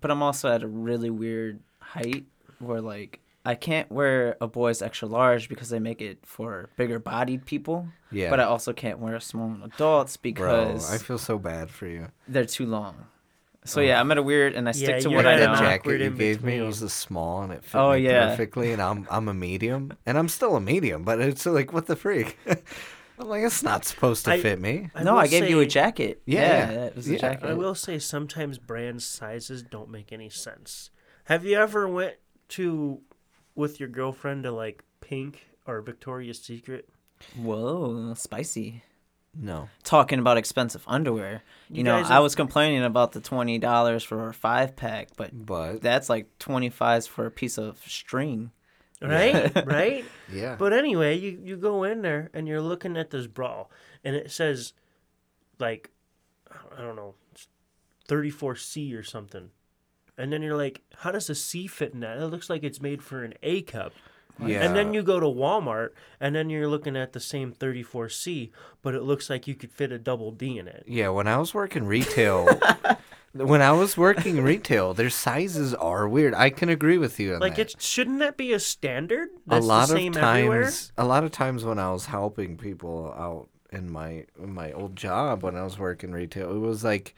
But 0.00 0.10
I'm 0.12 0.22
also 0.22 0.48
at 0.48 0.62
a 0.62 0.68
really 0.68 1.10
weird 1.10 1.58
height 1.80 2.24
where 2.60 2.80
like 2.80 3.20
I 3.44 3.54
can't 3.56 3.90
wear 3.92 4.36
a 4.40 4.46
boy's 4.46 4.80
extra 4.80 5.06
large 5.08 5.48
because 5.50 5.68
they 5.70 5.78
make 5.80 6.00
it 6.00 6.18
for 6.24 6.70
bigger 6.78 6.98
bodied 6.98 7.44
people. 7.46 7.88
Yeah. 8.12 8.30
But 8.30 8.40
I 8.40 8.44
also 8.44 8.72
can't 8.72 9.00
wear 9.00 9.16
a 9.16 9.20
small 9.20 9.56
adults 9.64 10.16
Bro, 10.16 10.22
because 10.30 10.90
I 10.90 10.98
feel 10.98 11.18
so 11.18 11.36
bad 11.36 11.68
for 11.68 11.86
you. 11.86 12.08
they're 12.28 12.46
too 12.46 12.64
long. 12.64 13.06
So 13.66 13.80
yeah, 13.80 13.98
I'm 13.98 14.10
at 14.10 14.18
a 14.18 14.22
weird 14.22 14.54
and 14.54 14.68
I 14.68 14.72
stick 14.72 14.88
Yeah, 14.88 14.98
to 15.00 15.08
you're 15.10 15.16
what 15.16 15.26
I 15.26 15.32
I 15.32 15.34
a 15.34 15.38
know. 15.38 15.44
jack- 15.46 15.58
jacket 15.58 15.80
awkward 15.80 16.00
you 16.00 16.06
in 16.08 16.16
gave 16.16 16.42
me 16.42 16.52
between. 16.52 16.66
was 16.66 16.82
a 16.82 16.90
small 16.90 17.42
and 17.42 17.52
it 17.52 17.64
fit 17.64 17.78
Oh, 17.78 17.92
me 17.92 18.00
yeah. 18.04 18.28
perfectly, 18.28 18.72
and 18.72 18.82
I'm 18.82 19.06
I'm 19.10 19.28
a 19.28 19.34
medium, 19.34 19.92
and 20.04 20.18
I'm 20.18 20.28
still 20.28 20.54
a 20.56 20.60
medium, 20.60 21.02
but 21.02 21.20
it's 21.20 21.46
like 21.46 21.72
what 21.72 21.86
the 21.86 21.96
freak. 21.96 22.38
I'm 23.18 23.28
like 23.28 23.42
it's 23.44 23.62
not 23.62 23.84
supposed 23.84 24.24
to 24.26 24.32
I- 24.32 24.40
fit 24.42 24.60
me. 24.60 24.90
I 24.94 25.02
no, 25.02 25.16
I 25.16 25.28
gave 25.28 25.48
you 25.48 25.60
a 25.60 25.66
jacket. 25.66 26.20
Yeah, 26.26 26.40
Yeah, 26.40 26.72
yeah. 26.72 26.84
it 26.86 26.96
was 26.96 27.08
a 27.08 27.16
jacket. 27.16 27.48
I 27.48 27.54
will 27.54 27.74
say 27.74 27.98
sometimes 27.98 28.58
brand 28.58 29.02
sizes 29.02 29.62
don't 29.62 29.88
make 29.88 30.12
any 30.12 30.28
sense. 30.28 30.90
Have 31.24 31.44
you 31.46 31.56
ever 31.56 31.88
went 31.88 32.16
to 32.50 33.00
with 33.54 33.80
your 33.80 33.88
girlfriend 33.88 34.42
to 34.42 34.50
like 34.50 34.82
Pink 35.00 35.46
or 35.64 35.80
Victoria's 35.80 36.38
Secret? 36.42 36.88
Whoa, 37.40 38.12
spicy. 38.14 38.82
No, 39.36 39.68
Talking 39.82 40.18
about 40.18 40.36
expensive 40.36 40.84
underwear. 40.86 41.42
You, 41.68 41.78
You 41.78 41.84
know, 41.84 42.00
guys 42.00 42.10
I 42.10 42.20
was 42.20 42.34
complaining 42.34 42.84
about 42.84 43.12
the 43.12 43.20
twenty 43.20 43.58
dollars 43.58 44.04
for 44.04 44.28
a 44.28 44.34
five 44.34 44.76
pack, 44.76 45.08
but 45.16 45.30
but 45.34 45.82
that's 45.82 46.08
like 46.08 46.38
twenty 46.38 46.70
fives 46.70 47.06
for 47.06 47.26
a 47.26 47.30
piece 47.30 47.58
of 47.58 47.78
string. 47.86 48.50
Right? 49.02 49.66
right? 49.66 50.04
yeah, 50.32 50.56
But 50.58 50.72
anyway, 50.72 51.18
you, 51.18 51.38
you 51.44 51.56
go 51.56 51.82
in 51.84 52.00
there 52.00 52.30
and 52.32 52.48
you're 52.48 52.62
looking 52.62 52.96
at 52.96 53.10
this 53.10 53.26
bra 53.26 53.66
and 54.02 54.16
it 54.16 54.30
says 54.30 54.72
like 55.58 55.90
I 56.78 56.80
don't 56.80 56.96
know, 56.96 57.14
34C 58.08 58.96
or 58.98 59.02
something. 59.02 59.50
And 60.16 60.32
then 60.32 60.42
you're 60.42 60.56
like, 60.56 60.82
how 60.98 61.10
does 61.10 61.28
a 61.28 61.34
C 61.34 61.66
fit 61.66 61.92
in 61.92 62.00
that? 62.00 62.18
It 62.18 62.26
looks 62.26 62.48
like 62.48 62.62
it's 62.62 62.80
made 62.80 63.02
for 63.02 63.24
an 63.24 63.34
A 63.42 63.62
cup. 63.62 63.92
Yeah. 64.42 64.62
And 64.62 64.74
then 64.76 64.94
you 64.94 65.02
go 65.02 65.20
to 65.20 65.26
Walmart 65.26 65.90
and 66.20 66.34
then 66.34 66.50
you're 66.50 66.68
looking 66.68 66.96
at 66.96 67.12
the 67.12 67.20
same 67.20 67.52
34C, 67.52 68.50
but 68.82 68.94
it 68.94 69.02
looks 69.02 69.28
like 69.30 69.46
you 69.46 69.54
could 69.54 69.72
fit 69.72 69.92
a 69.92 69.98
double 69.98 70.30
D 70.32 70.58
in 70.58 70.68
it. 70.68 70.84
Yeah, 70.86 71.08
when 71.10 71.26
I 71.28 71.36
was 71.38 71.54
working 71.54 71.84
retail, 71.86 72.48
when 73.32 73.62
I 73.62 73.72
was 73.72 73.96
working 73.96 74.42
retail, 74.42 74.94
their 74.94 75.10
sizes 75.10 75.74
are 75.74 76.08
weird. 76.08 76.34
I 76.34 76.50
can 76.50 76.68
agree 76.68 76.98
with 76.98 77.18
you 77.20 77.34
on 77.34 77.40
Like 77.40 77.56
that. 77.56 77.74
it 77.74 77.82
shouldn't 77.82 78.18
that 78.20 78.36
be 78.36 78.52
a 78.52 78.60
standard? 78.60 79.28
a 79.48 79.60
lot 79.60 79.90
of 79.90 79.96
times, 79.98 80.16
everywhere? 80.16 80.70
a 80.98 81.04
lot 81.04 81.24
of 81.24 81.30
times 81.32 81.64
when 81.64 81.78
I 81.78 81.92
was 81.92 82.06
helping 82.06 82.56
people 82.56 83.14
out 83.16 83.48
in 83.72 83.90
my 83.90 84.24
in 84.40 84.54
my 84.54 84.70
old 84.72 84.94
job 84.94 85.42
when 85.42 85.56
I 85.56 85.64
was 85.64 85.78
working 85.78 86.12
retail, 86.12 86.54
it 86.54 86.58
was 86.60 86.84
like 86.84 87.14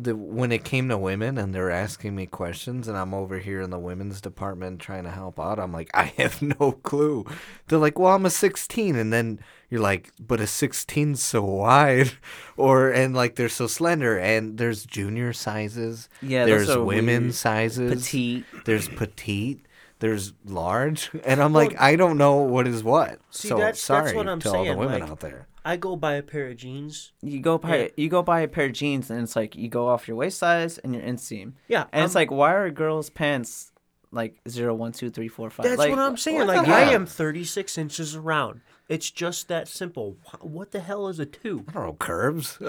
the 0.00 0.14
when 0.14 0.52
it 0.52 0.62
came 0.62 0.88
to 0.88 0.96
women 0.96 1.36
and 1.38 1.52
they're 1.52 1.70
asking 1.72 2.14
me 2.14 2.24
questions 2.26 2.86
and 2.86 2.96
I'm 2.96 3.12
over 3.12 3.38
here 3.38 3.60
in 3.60 3.70
the 3.70 3.78
women's 3.80 4.20
department 4.20 4.80
trying 4.80 5.02
to 5.04 5.10
help 5.10 5.40
out, 5.40 5.58
I'm 5.58 5.72
like, 5.72 5.90
I 5.94 6.12
have 6.16 6.40
no 6.40 6.72
clue. 6.72 7.26
They're 7.66 7.78
like, 7.80 7.98
Well, 7.98 8.14
I'm 8.14 8.24
a 8.24 8.30
sixteen 8.30 8.94
and 8.96 9.12
then 9.12 9.40
you're 9.68 9.80
like, 9.80 10.12
But 10.20 10.40
a 10.40 10.44
16's 10.44 11.20
so 11.22 11.42
wide 11.42 12.12
or 12.56 12.90
and 12.90 13.14
like 13.14 13.34
they're 13.34 13.48
so 13.48 13.66
slender 13.66 14.16
and 14.18 14.56
there's 14.56 14.86
junior 14.86 15.32
sizes. 15.32 16.08
Yeah, 16.22 16.44
there's 16.46 16.70
are 16.70 16.82
women's 16.82 17.24
weird. 17.24 17.34
sizes. 17.34 17.92
Petite. 18.04 18.44
There's 18.64 18.88
petite. 18.88 19.64
There's 20.00 20.32
large, 20.44 21.10
and 21.24 21.42
I'm 21.42 21.52
like, 21.52 21.74
I 21.80 21.96
don't 21.96 22.18
know 22.18 22.36
what 22.36 22.68
is 22.68 22.84
what. 22.84 23.18
See, 23.30 23.48
so 23.48 23.56
that's- 23.56 23.72
that's 23.74 23.80
sorry 23.82 24.14
what 24.16 24.28
I'm 24.28 24.38
to 24.38 24.52
all 24.54 24.64
the 24.64 24.76
women 24.76 25.00
like- 25.00 25.10
out 25.10 25.18
there. 25.18 25.48
I 25.68 25.76
go 25.76 25.96
buy 25.96 26.14
a 26.14 26.22
pair 26.22 26.46
of 26.48 26.56
jeans. 26.56 27.12
You 27.22 27.40
go 27.40 27.58
buy 27.58 27.76
Yeah. 27.76 27.88
you 27.96 28.08
go 28.08 28.22
buy 28.22 28.40
a 28.40 28.48
pair 28.48 28.66
of 28.66 28.72
jeans 28.72 29.10
and 29.10 29.20
it's 29.22 29.36
like 29.36 29.54
you 29.54 29.68
go 29.68 29.88
off 29.88 30.08
your 30.08 30.16
waist 30.16 30.38
size 30.38 30.78
and 30.78 30.94
your 30.94 31.02
inseam. 31.02 31.52
Yeah, 31.68 31.84
And 31.92 32.04
it's 32.04 32.16
I'm- 32.16 32.22
like 32.22 32.30
why 32.30 32.54
are 32.54 32.70
girls' 32.70 33.10
pants 33.10 33.72
like 34.10 34.40
zero, 34.48 34.72
one, 34.74 34.92
two, 34.92 35.10
three, 35.10 35.28
four, 35.28 35.50
five? 35.50 35.64
That's 35.66 35.78
like, 35.78 35.90
what 35.90 35.98
I'm 35.98 36.16
saying. 36.16 36.38
what 36.38 36.46
Like 36.48 36.66
I 36.68 36.92
am 36.92 37.04
36 37.04 37.76
inches 37.76 38.16
around. 38.16 38.62
It's 38.88 39.10
just 39.10 39.48
that 39.48 39.68
simple. 39.68 40.16
What 40.40 40.70
the 40.70 40.80
hell 40.80 41.08
is 41.08 41.18
a 41.20 41.26
two? 41.26 41.66
I 41.68 41.72
don't 41.72 41.84
know 41.84 41.92
curves. 41.98 42.56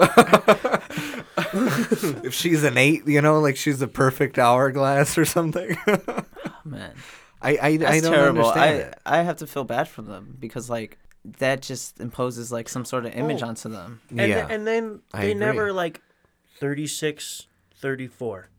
if 2.22 2.34
she's 2.34 2.62
an 2.64 2.76
eight, 2.76 3.06
you 3.06 3.22
know, 3.22 3.40
like 3.40 3.56
she's 3.56 3.80
a 3.80 3.88
perfect 3.88 4.38
hourglass 4.38 5.16
or 5.18 5.24
something. 5.24 5.76
Oh, 6.62 6.68
man. 6.68 6.92
I 7.40 7.58
I, 7.62 7.76
That's 7.78 7.90
I 7.96 8.00
don't 8.00 8.12
terrible. 8.12 8.44
understand 8.46 8.76
I 8.76 8.78
it. 8.82 8.98
I 9.06 9.22
have 9.22 9.36
to 9.38 9.46
feel 9.46 9.64
bad 9.64 9.88
for 9.88 10.02
them 10.02 10.36
because 10.38 10.68
like 10.68 10.98
that 11.24 11.62
just 11.62 12.00
imposes 12.00 12.50
like 12.52 12.68
some 12.68 12.84
sort 12.84 13.06
of 13.06 13.14
image 13.14 13.42
Oh. 13.42 13.48
onto 13.48 13.68
them. 13.68 14.00
And, 14.10 14.18
yeah, 14.18 14.26
th- 14.26 14.46
and 14.50 14.66
then 14.66 15.00
they 15.12 15.34
never 15.34 15.72
like 15.72 16.00
36, 16.58 17.46
34. 17.76 18.49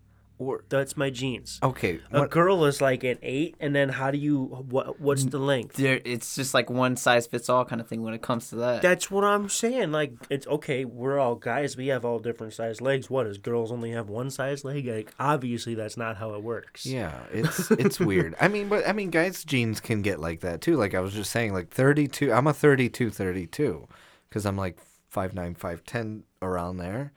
Or 0.41 0.63
That's 0.69 0.97
my 0.97 1.09
jeans. 1.09 1.59
okay. 1.61 1.99
A 2.11 2.21
What, 2.21 2.31
girl 2.31 2.65
is 2.65 2.81
like 2.81 3.03
an 3.03 3.17
eight, 3.21 3.55
and 3.59 3.75
then 3.75 3.89
how 3.89 4.09
do 4.11 4.17
you 4.17 4.45
what? 4.45 4.99
What's 4.99 5.23
the 5.25 5.37
length? 5.39 5.75
There, 5.75 6.01
it's 6.03 6.35
just 6.35 6.53
like 6.53 6.69
one 6.69 6.95
size 6.95 7.27
fits 7.27 7.47
all 7.49 7.63
kind 7.63 7.79
of 7.79 7.87
thing 7.87 8.01
when 8.01 8.13
it 8.13 8.21
comes 8.21 8.49
to 8.49 8.55
that. 8.57 8.81
That's 8.81 9.11
what 9.11 9.23
I'm 9.23 9.47
saying. 9.49 9.91
Like 9.91 10.13
it's 10.29 10.47
okay. 10.47 10.83
We're 10.85 11.19
all 11.19 11.35
guys. 11.35 11.77
We 11.77 11.87
have 11.87 12.03
all 12.05 12.19
different 12.19 12.53
size 12.53 12.81
legs. 12.81 13.09
What 13.09 13.27
is 13.27 13.37
girls 13.37 13.71
only 13.71 13.91
have 13.91 14.09
one 14.09 14.29
size 14.31 14.65
leg? 14.65 14.87
Like 14.87 15.13
obviously 15.19 15.75
that's 15.75 15.97
not 15.97 16.17
how 16.17 16.33
it 16.33 16.43
works. 16.43 16.85
yeah, 16.85 17.19
it's 17.31 17.69
it's 17.71 17.99
weird. 17.99 18.35
I 18.41 18.47
mean, 18.47 18.67
but 18.67 18.87
I 18.87 18.93
mean, 18.93 19.09
guys' 19.11 19.43
jeans 19.43 19.79
can 19.79 20.01
get 20.01 20.19
like 20.19 20.39
that 20.41 20.61
too. 20.61 20.75
Like 20.75 20.95
I 20.95 20.99
was 21.01 21.13
just 21.13 21.31
saying, 21.31 21.53
like 21.53 21.69
32. 21.69 22.31
I'm 22.33 22.47
a 22.47 22.53
32, 22.53 23.09
32, 23.11 23.87
because 24.29 24.45
I'm 24.45 24.57
like 24.57 24.77
five 25.09 25.33
nine, 25.33 25.55
five 25.55 25.83
ten 25.83 26.23
around 26.41 26.77
there. 26.77 27.11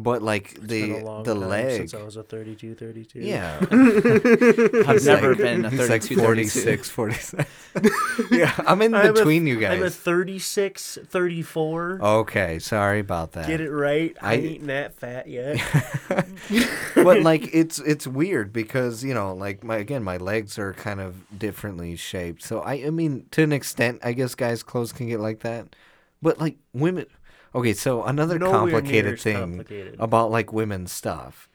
But 0.00 0.22
like 0.22 0.52
It's 0.52 0.60
the 0.66 0.92
a 0.92 1.04
long 1.04 1.22
the 1.24 1.34
leg. 1.34 1.76
since 1.76 1.92
I 1.94 2.02
was 2.04 2.16
a 2.16 2.22
32, 2.22 2.74
32. 2.76 3.18
Yeah. 3.20 3.58
I've 4.86 4.94
He's 4.94 5.06
never 5.06 5.30
like- 5.30 5.38
been 5.38 5.64
a 5.64 5.70
he's 5.70 5.88
like 5.90 6.02
32, 6.04 6.84
46, 6.84 7.34
yeah, 8.30 8.54
I'm 8.66 8.80
in 8.82 8.94
I'm 8.94 9.06
a- 9.10 9.12
between 9.12 9.46
you 9.46 9.58
guys. 9.58 9.72
I'm 9.72 9.80
a 9.80 9.86
guys. 9.86 9.96
36, 9.96 10.98
34. 11.06 11.98
Okay, 12.00 12.58
sorry 12.60 13.00
about 13.00 13.32
that. 13.32 13.48
Get 13.48 13.60
it 13.60 13.70
right. 13.72 14.16
I, 14.22 14.32
I- 14.32 14.36
ain't 14.36 14.66
that 14.68 14.94
fat 14.94 15.28
yet. 15.28 15.58
but 16.94 17.22
like 17.22 17.48
it's 17.52 17.78
it's 17.80 18.06
weird 18.06 18.52
because 18.52 19.02
you 19.04 19.14
know 19.14 19.34
like 19.34 19.64
my 19.64 19.76
again 19.76 20.02
my 20.04 20.16
legs 20.16 20.58
are 20.58 20.72
kind 20.74 21.00
of 21.00 21.14
differently 21.38 21.96
shaped 21.96 22.42
so 22.42 22.60
i 22.60 22.74
i 22.74 22.90
mean 22.90 23.26
to 23.30 23.42
an 23.42 23.52
extent 23.52 23.98
i 24.02 24.12
guess 24.12 24.34
guys 24.34 24.62
clothes 24.62 24.92
can 24.92 25.08
get 25.08 25.20
like 25.20 25.40
that 25.40 25.74
but 26.22 26.38
like 26.40 26.56
women 26.72 27.06
okay 27.58 27.74
so 27.74 28.02
another 28.04 28.38
Nowhere 28.38 28.58
complicated 28.58 29.20
thing 29.20 29.36
complicated. 29.36 29.96
about 29.98 30.30
like 30.30 30.52
women's 30.52 30.92
stuff 30.92 31.48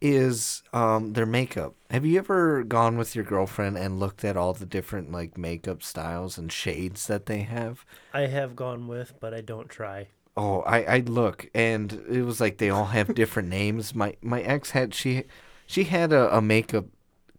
is 0.00 0.62
um 0.72 1.12
their 1.14 1.26
makeup 1.26 1.74
have 1.90 2.04
you 2.06 2.18
ever 2.18 2.62
gone 2.62 2.96
with 2.96 3.16
your 3.16 3.24
girlfriend 3.24 3.76
and 3.76 3.98
looked 3.98 4.24
at 4.24 4.36
all 4.36 4.52
the 4.54 4.66
different 4.66 5.10
like 5.10 5.36
makeup 5.36 5.82
styles 5.82 6.38
and 6.38 6.52
shades 6.52 7.06
that 7.08 7.26
they 7.26 7.40
have 7.42 7.84
I 8.14 8.26
have 8.26 8.54
gone 8.54 8.86
with, 8.88 9.14
but 9.20 9.32
I 9.34 9.40
don't 9.40 9.68
try. 9.68 10.08
Oh, 10.36 10.60
I 10.60 10.82
I 10.84 10.98
look 11.00 11.48
and 11.54 11.92
it 12.08 12.22
was 12.22 12.40
like 12.40 12.58
they 12.58 12.70
all 12.70 12.86
have 12.86 13.14
different 13.14 13.48
names. 13.48 13.94
My 13.94 14.14
my 14.22 14.40
ex 14.42 14.70
had 14.70 14.94
she 14.94 15.24
she 15.66 15.84
had 15.84 16.12
a, 16.12 16.36
a 16.36 16.40
makeup 16.40 16.86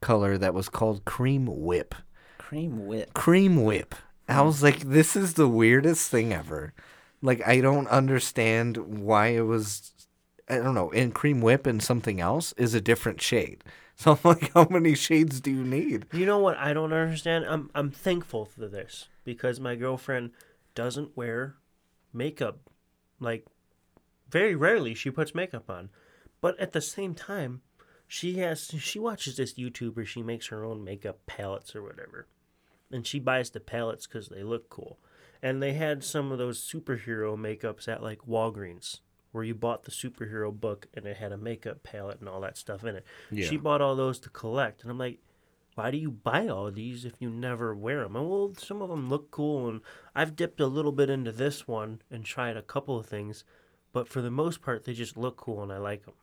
color 0.01 0.38
that 0.38 0.53
was 0.53 0.67
called 0.67 1.05
cream 1.05 1.45
whip. 1.47 1.95
Cream 2.38 2.86
whip. 2.88 3.13
Cream 3.13 3.63
whip. 3.63 3.95
I 4.28 4.41
was 4.41 4.61
like, 4.61 4.80
this 4.82 5.15
is 5.15 5.34
the 5.36 5.47
weirdest 5.47 6.11
thing 6.11 6.34
ever. 6.34 6.74
Like 7.22 7.45
I 7.47 7.61
don't 7.61 7.88
understand 7.88 8.78
why 8.78 9.28
it 9.28 9.45
was 9.45 9.91
I 10.47 10.57
don't 10.57 10.74
know, 10.74 10.91
and 10.91 11.13
cream 11.13 11.41
whip 11.41 11.67
and 11.67 11.82
something 11.82 12.20
else 12.20 12.53
is 12.53 12.74
a 12.74 12.82
different 12.82 13.22
shade. 13.22 13.63
So 13.99 14.13
I'm 14.13 14.20
like, 14.24 14.53
how 14.53 14.65
many 14.70 14.95
shades 14.95 15.41
do 15.41 15.51
you 15.51 15.61
need? 15.61 16.05
You 16.13 16.26
know 16.26 16.38
what 16.39 16.55
I 16.55 16.72
don't 16.72 16.93
understand? 16.93 17.43
I'm 17.45 17.70
I'm 17.76 17.91
thankful 17.91 18.45
for 18.45 18.65
this 18.65 19.09
because 19.26 19.59
my 19.59 19.76
girlfriend 19.76 20.32
doesn't 20.74 21.17
wear 21.17 21.57
makeup. 22.13 22.59
Like 23.20 23.45
very 24.30 24.55
rarely 24.55 24.93
she 24.93 25.11
puts 25.11 25.36
makeup 25.36 25.70
on. 25.70 25.89
But 26.39 26.57
at 26.61 26.72
the 26.72 26.80
same 26.80 27.13
time, 27.13 27.61
she 28.07 28.38
has 28.39 28.72
she 28.80 28.99
watches 28.99 29.36
this 29.36 29.55
YouTuber, 29.55 30.05
she 30.05 30.24
makes 30.24 30.47
her 30.47 30.63
own 30.63 30.82
makeup 30.82 31.20
palettes 31.26 31.76
or 31.76 31.84
whatever. 31.84 32.26
And 32.89 33.05
she 33.05 33.20
buys 33.20 33.49
the 33.49 33.59
palettes 33.59 34.07
cuz 34.07 34.30
they 34.30 34.43
look 34.43 34.70
cool. 34.70 34.97
And 35.42 35.62
they 35.64 35.74
had 35.74 36.04
some 36.04 36.32
of 36.32 36.38
those 36.38 36.62
superhero 36.62 37.38
makeups 37.38 37.88
at 37.88 38.04
like 38.04 38.20
Walgreens 38.28 39.00
where 39.32 39.44
you 39.44 39.54
bought 39.54 39.84
the 39.84 39.92
superhero 39.92 40.52
book 40.52 40.88
and 40.94 41.06
it 41.06 41.18
had 41.18 41.32
a 41.32 41.38
makeup 41.38 41.84
palette 41.84 42.20
and 42.20 42.28
all 42.28 42.42
that 42.42 42.58
stuff 42.58 42.84
in 42.84 42.96
it. 42.96 43.06
She 43.48 43.58
bought 43.58 43.82
all 43.82 43.96
those 43.96 44.20
to 44.22 44.30
collect 44.30 44.82
and 44.82 44.92
I'm 44.92 44.98
like 44.98 45.20
why 45.80 45.92
do 45.92 45.98
you 45.98 46.12
buy 46.12 46.46
all 46.46 46.70
these 46.72 47.06
if 47.06 47.14
you 47.20 47.30
never 47.30 47.74
wear 47.74 48.04
them? 48.04 48.18
And 48.18 48.30
well, 48.30 48.54
some 48.58 48.82
of 48.82 48.90
them 48.90 49.08
look 49.08 49.32
cool, 49.32 49.70
and 49.70 49.80
I've 50.14 50.36
dipped 50.36 50.60
a 50.60 50.68
little 50.68 50.92
bit 50.92 51.10
into 51.10 51.32
this 51.32 51.70
one 51.70 52.02
and 52.12 52.26
tried 52.26 52.58
a 52.58 52.62
couple 52.62 53.00
of 53.00 53.06
things, 53.06 53.46
but 53.94 54.06
for 54.06 54.22
the 54.22 54.30
most 54.30 54.62
part, 54.62 54.84
they 54.84 54.92
just 54.92 55.16
look 55.16 55.38
cool 55.38 55.64
and 55.64 55.72
I 55.72 55.78
like 55.78 56.04
them. 56.04 56.16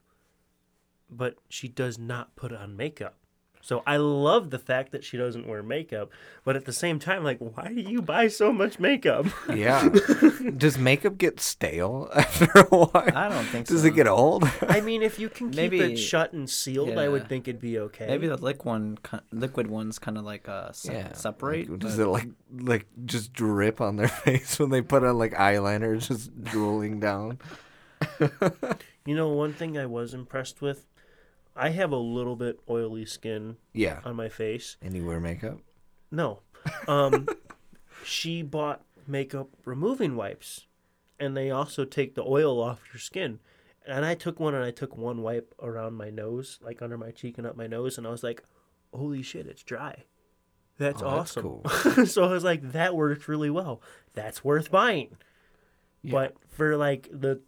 But 1.09 1.37
she 1.49 1.67
does 1.67 1.97
not 1.97 2.35
put 2.35 2.53
on 2.53 2.77
makeup. 2.77 3.15
So 3.61 3.83
I 3.85 3.97
love 3.97 4.49
the 4.49 4.59
fact 4.59 4.91
that 4.93 5.03
she 5.03 5.17
doesn't 5.17 5.45
wear 5.45 5.61
makeup, 5.61 6.09
but 6.45 6.55
at 6.55 6.63
the 6.65 6.71
same 6.71 6.99
time, 6.99 7.23
like, 7.25 7.39
why 7.39 7.67
do 7.67 7.81
you 7.81 8.01
buy 8.01 8.27
so 8.29 8.53
much 8.53 8.79
makeup? 8.79 9.25
Yeah. 9.53 9.89
Does 10.57 10.77
makeup 10.77 11.17
get 11.17 11.39
stale 11.41 12.09
after 12.15 12.45
a 12.55 12.63
while? 12.65 12.91
I 13.15 13.27
don't 13.27 13.43
think 13.45 13.65
Does 13.67 13.81
so. 13.81 13.83
Does 13.83 13.85
it 13.85 13.95
get 13.95 14.07
old? 14.07 14.49
I 14.69 14.79
mean, 14.81 15.01
if 15.01 15.19
you 15.19 15.27
can 15.29 15.49
keep 15.49 15.57
Maybe- 15.57 15.79
it 15.93 15.97
shut 15.97 16.31
and 16.33 16.49
sealed, 16.49 16.97
I 16.97 17.07
would 17.09 17.23
yeah. 17.23 17.27
think 17.27 17.47
it'd 17.47 17.59
be 17.59 17.79
okay. 17.79 18.07
Maybe 18.07 18.27
the 18.27 18.37
liquid 18.37 18.65
one, 18.65 18.97
liquid 19.31 19.67
ones, 19.67 19.99
kind 19.99 20.17
of 20.17 20.23
like 20.23 20.47
uh, 20.47 20.71
se- 20.71 20.93
Yeah. 20.93 21.13
separate. 21.13 21.69
Like, 21.69 21.79
does 21.79 21.97
but- 21.97 22.03
it 22.03 22.07
like 22.07 22.27
like 22.61 22.85
just 23.05 23.33
drip 23.33 23.81
on 23.81 23.95
their 23.97 24.07
face 24.07 24.59
when 24.59 24.69
they 24.69 24.81
put 24.81 25.03
on 25.03 25.17
like 25.17 25.33
eyeliner, 25.33 25.99
just 25.99 26.41
drooling 26.43 26.99
down? 27.01 27.39
You 29.05 29.15
know, 29.15 29.29
one 29.29 29.53
thing 29.53 29.77
I 29.77 29.85
was 29.85 30.13
impressed 30.13 30.61
with, 30.61 30.85
I 31.57 31.69
have 31.69 31.91
a 31.91 31.97
little 31.97 32.35
bit 32.35 32.59
oily 32.69 33.05
skin 33.05 33.57
Yeah. 33.73 33.99
on 34.05 34.15
my 34.15 34.29
face. 34.29 34.77
And 34.81 34.95
you 34.95 35.05
wear 35.05 35.19
makeup? 35.19 35.59
No. 36.11 36.39
Um, 36.87 37.27
she 38.03 38.41
bought 38.41 38.83
makeup 39.07 39.49
removing 39.65 40.15
wipes, 40.15 40.67
and 41.19 41.35
they 41.35 41.49
also 41.51 41.83
take 41.85 42.15
the 42.15 42.23
oil 42.23 42.61
off 42.61 42.81
your 42.93 42.99
skin. 42.99 43.39
And 43.87 44.05
I 44.05 44.15
took 44.15 44.39
one 44.39 44.53
and 44.53 44.63
I 44.63 44.71
took 44.71 44.97
one 44.97 45.21
wipe 45.21 45.55
around 45.61 45.93
my 45.95 46.09
nose, 46.09 46.59
like 46.61 46.81
under 46.81 46.97
my 46.97 47.11
cheek 47.11 47.37
and 47.37 47.47
up 47.47 47.55
my 47.55 47.67
nose, 47.67 47.97
and 47.97 48.05
I 48.05 48.09
was 48.11 48.21
like, 48.23 48.43
holy 48.93 49.21
shit, 49.23 49.47
it's 49.47 49.63
dry. 49.63 50.03
That's 50.77 51.01
Oh, 51.01 51.09
that's 51.17 51.37
awesome. 51.37 51.43
cool. 51.43 51.69
so 52.05 52.23
I 52.25 52.31
was 52.31 52.43
like, 52.43 52.73
that 52.73 52.95
works 52.95 53.27
really 53.27 53.49
well. 53.49 53.81
That's 54.13 54.43
worth 54.43 54.69
buying. 54.69 55.17
But 56.03 56.35
for 56.49 56.77
like 56.77 57.09
the 57.11 57.41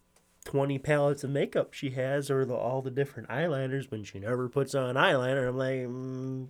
20 0.50 0.80
palettes 0.80 1.24
of 1.24 1.30
makeup 1.30 1.74
she 1.74 1.92
has 1.92 2.32
or 2.32 2.44
the, 2.44 2.56
all 2.56 2.82
the 2.82 2.90
different 2.90 3.30
eyeliners 3.30 3.92
when 3.92 4.04
she 4.04 4.18
never 4.18 4.50
puts 4.50 4.74
on 4.74 4.96
eyeliner, 4.96 5.48
I'm 5.48 5.58
like, 5.58 5.86
mm, 5.86 6.48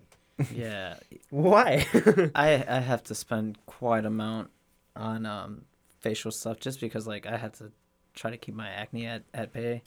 yeah, 0.56 0.94
why? 1.28 1.86
I 2.34 2.64
I 2.66 2.80
have 2.80 3.02
to 3.04 3.14
spend 3.14 3.58
quite 3.66 4.06
amount 4.06 4.48
on 4.96 5.26
um 5.26 5.66
facial 6.00 6.30
stuff 6.30 6.58
just 6.60 6.80
because 6.80 7.06
like 7.06 7.26
I 7.26 7.36
have 7.36 7.52
to 7.58 7.72
try 8.14 8.30
to 8.30 8.38
keep 8.38 8.54
my 8.54 8.70
acne 8.70 9.04
at, 9.04 9.24
at 9.34 9.52
bay. 9.52 9.82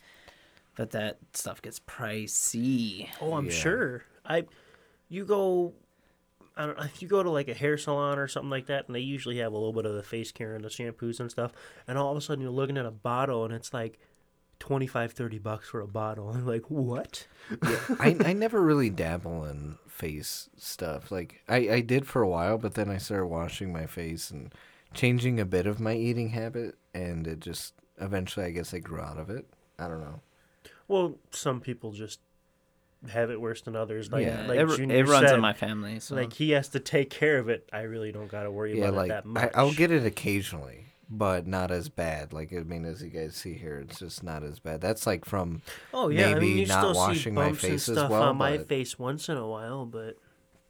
But 0.75 0.91
that 0.91 1.17
stuff 1.33 1.59
gets 1.63 1.79
pricey. 1.79 3.09
Oh, 3.19 3.33
I'm 3.33 3.45
Yeah. 3.49 3.51
sure. 3.51 4.03
I, 4.25 4.45
you 5.09 5.25
go, 5.25 5.73
I 6.55 6.65
don't 6.65 6.79
if 6.79 7.01
you 7.01 7.07
go 7.07 7.23
to 7.23 7.29
like 7.29 7.47
a 7.47 7.53
hair 7.53 7.77
salon 7.77 8.19
or 8.19 8.27
something 8.27 8.49
like 8.49 8.67
that, 8.67 8.87
and 8.87 8.95
they 8.95 8.99
usually 8.99 9.37
have 9.37 9.51
a 9.51 9.55
little 9.55 9.73
bit 9.73 9.85
of 9.85 9.95
the 9.95 10.03
face 10.03 10.31
care 10.31 10.55
and 10.55 10.63
the 10.63 10.69
shampoos 10.69 11.19
and 11.19 11.31
stuff, 11.31 11.51
and 11.87 11.97
all 11.97 12.11
of 12.11 12.17
a 12.17 12.21
sudden 12.21 12.41
you're 12.41 12.51
looking 12.51 12.77
at 12.77 12.85
a 12.85 12.91
bottle 12.91 13.45
and 13.45 13.53
it's 13.53 13.73
like 13.73 13.99
25, 14.59 15.11
30 15.11 15.39
bucks 15.39 15.69
for 15.69 15.81
a 15.81 15.87
bottle. 15.87 16.29
I'm 16.33 16.45
like, 16.45 16.69
what? 16.69 17.27
I, 17.99 18.15
I 18.23 18.33
never 18.33 18.61
really 18.61 18.89
dabble 18.89 19.45
in 19.45 19.77
face 19.87 20.49
stuff. 20.57 21.11
Like 21.11 21.41
I, 21.49 21.57
I 21.69 21.81
did 21.81 22.07
for 22.07 22.21
a 22.21 22.29
while, 22.29 22.57
but 22.57 22.75
then 22.75 22.89
I 22.89 22.97
started 22.97 23.27
washing 23.27 23.73
my 23.73 23.85
face 23.85 24.31
and 24.31 24.53
changing 24.93 25.39
a 25.39 25.45
bit 25.45 25.65
of 25.65 25.79
my 25.79 25.95
eating 25.95 26.29
habit, 26.29 26.75
and 26.93 27.27
it 27.27 27.39
just 27.39 27.73
eventually 27.99 28.45
I 28.45 28.51
guess 28.51 28.73
I 28.73 28.79
grew 28.79 29.01
out 29.01 29.17
of 29.17 29.29
it. 29.29 29.45
I 29.79 29.87
don't 29.87 30.01
know. 30.01 30.21
Well, 30.87 31.17
some 31.31 31.59
people 31.59 31.91
just 31.91 32.19
have 33.09 33.29
it 33.31 33.39
worse 33.39 33.61
than 33.61 33.75
others. 33.75 34.11
Like, 34.11 34.25
Yeah, 34.25 34.45
like 34.47 34.59
it, 34.59 34.77
Junior 34.77 34.95
it 34.95 35.07
runs 35.07 35.27
said, 35.27 35.35
in 35.35 35.41
my 35.41 35.53
family. 35.53 35.99
So 35.99 36.15
Like 36.15 36.33
he 36.33 36.51
has 36.51 36.69
to 36.69 36.79
take 36.79 37.09
care 37.09 37.37
of 37.37 37.49
it. 37.49 37.69
I 37.73 37.81
really 37.81 38.11
don't 38.11 38.27
got 38.29 38.43
to 38.43 38.51
worry 38.51 38.77
Yeah, 38.77 38.85
about 38.87 38.95
like 38.95 39.05
it 39.05 39.09
that 39.09 39.25
I, 39.25 39.29
much. 39.29 39.51
I'll 39.55 39.73
get 39.73 39.91
it 39.91 40.05
occasionally, 40.05 40.85
but 41.09 41.47
not 41.47 41.71
as 41.71 41.89
bad. 41.89 42.33
Like 42.33 42.53
I 42.53 42.59
mean, 42.59 42.85
as 42.85 43.01
you 43.03 43.09
guys 43.09 43.35
see 43.35 43.53
here, 43.53 43.79
it's 43.79 43.99
just 43.99 44.23
not 44.23 44.43
as 44.43 44.59
bad. 44.59 44.81
That's 44.81 45.05
like 45.05 45.25
from 45.25 45.61
Oh 45.93 46.09
yeah, 46.09 46.29
I 46.29 46.33
maybe 46.33 46.45
mean 46.47 46.57
you 46.59 46.65
not 46.67 46.95
washing 46.95 47.33
my 47.33 47.53
face 47.53 47.89
as 47.89 47.97
well, 47.97 48.23
on 48.23 48.37
my 48.37 48.57
face 48.57 48.97
once 48.97 49.29
in 49.29 49.37
a 49.37 49.47
while, 49.47 49.85
but 49.85 50.17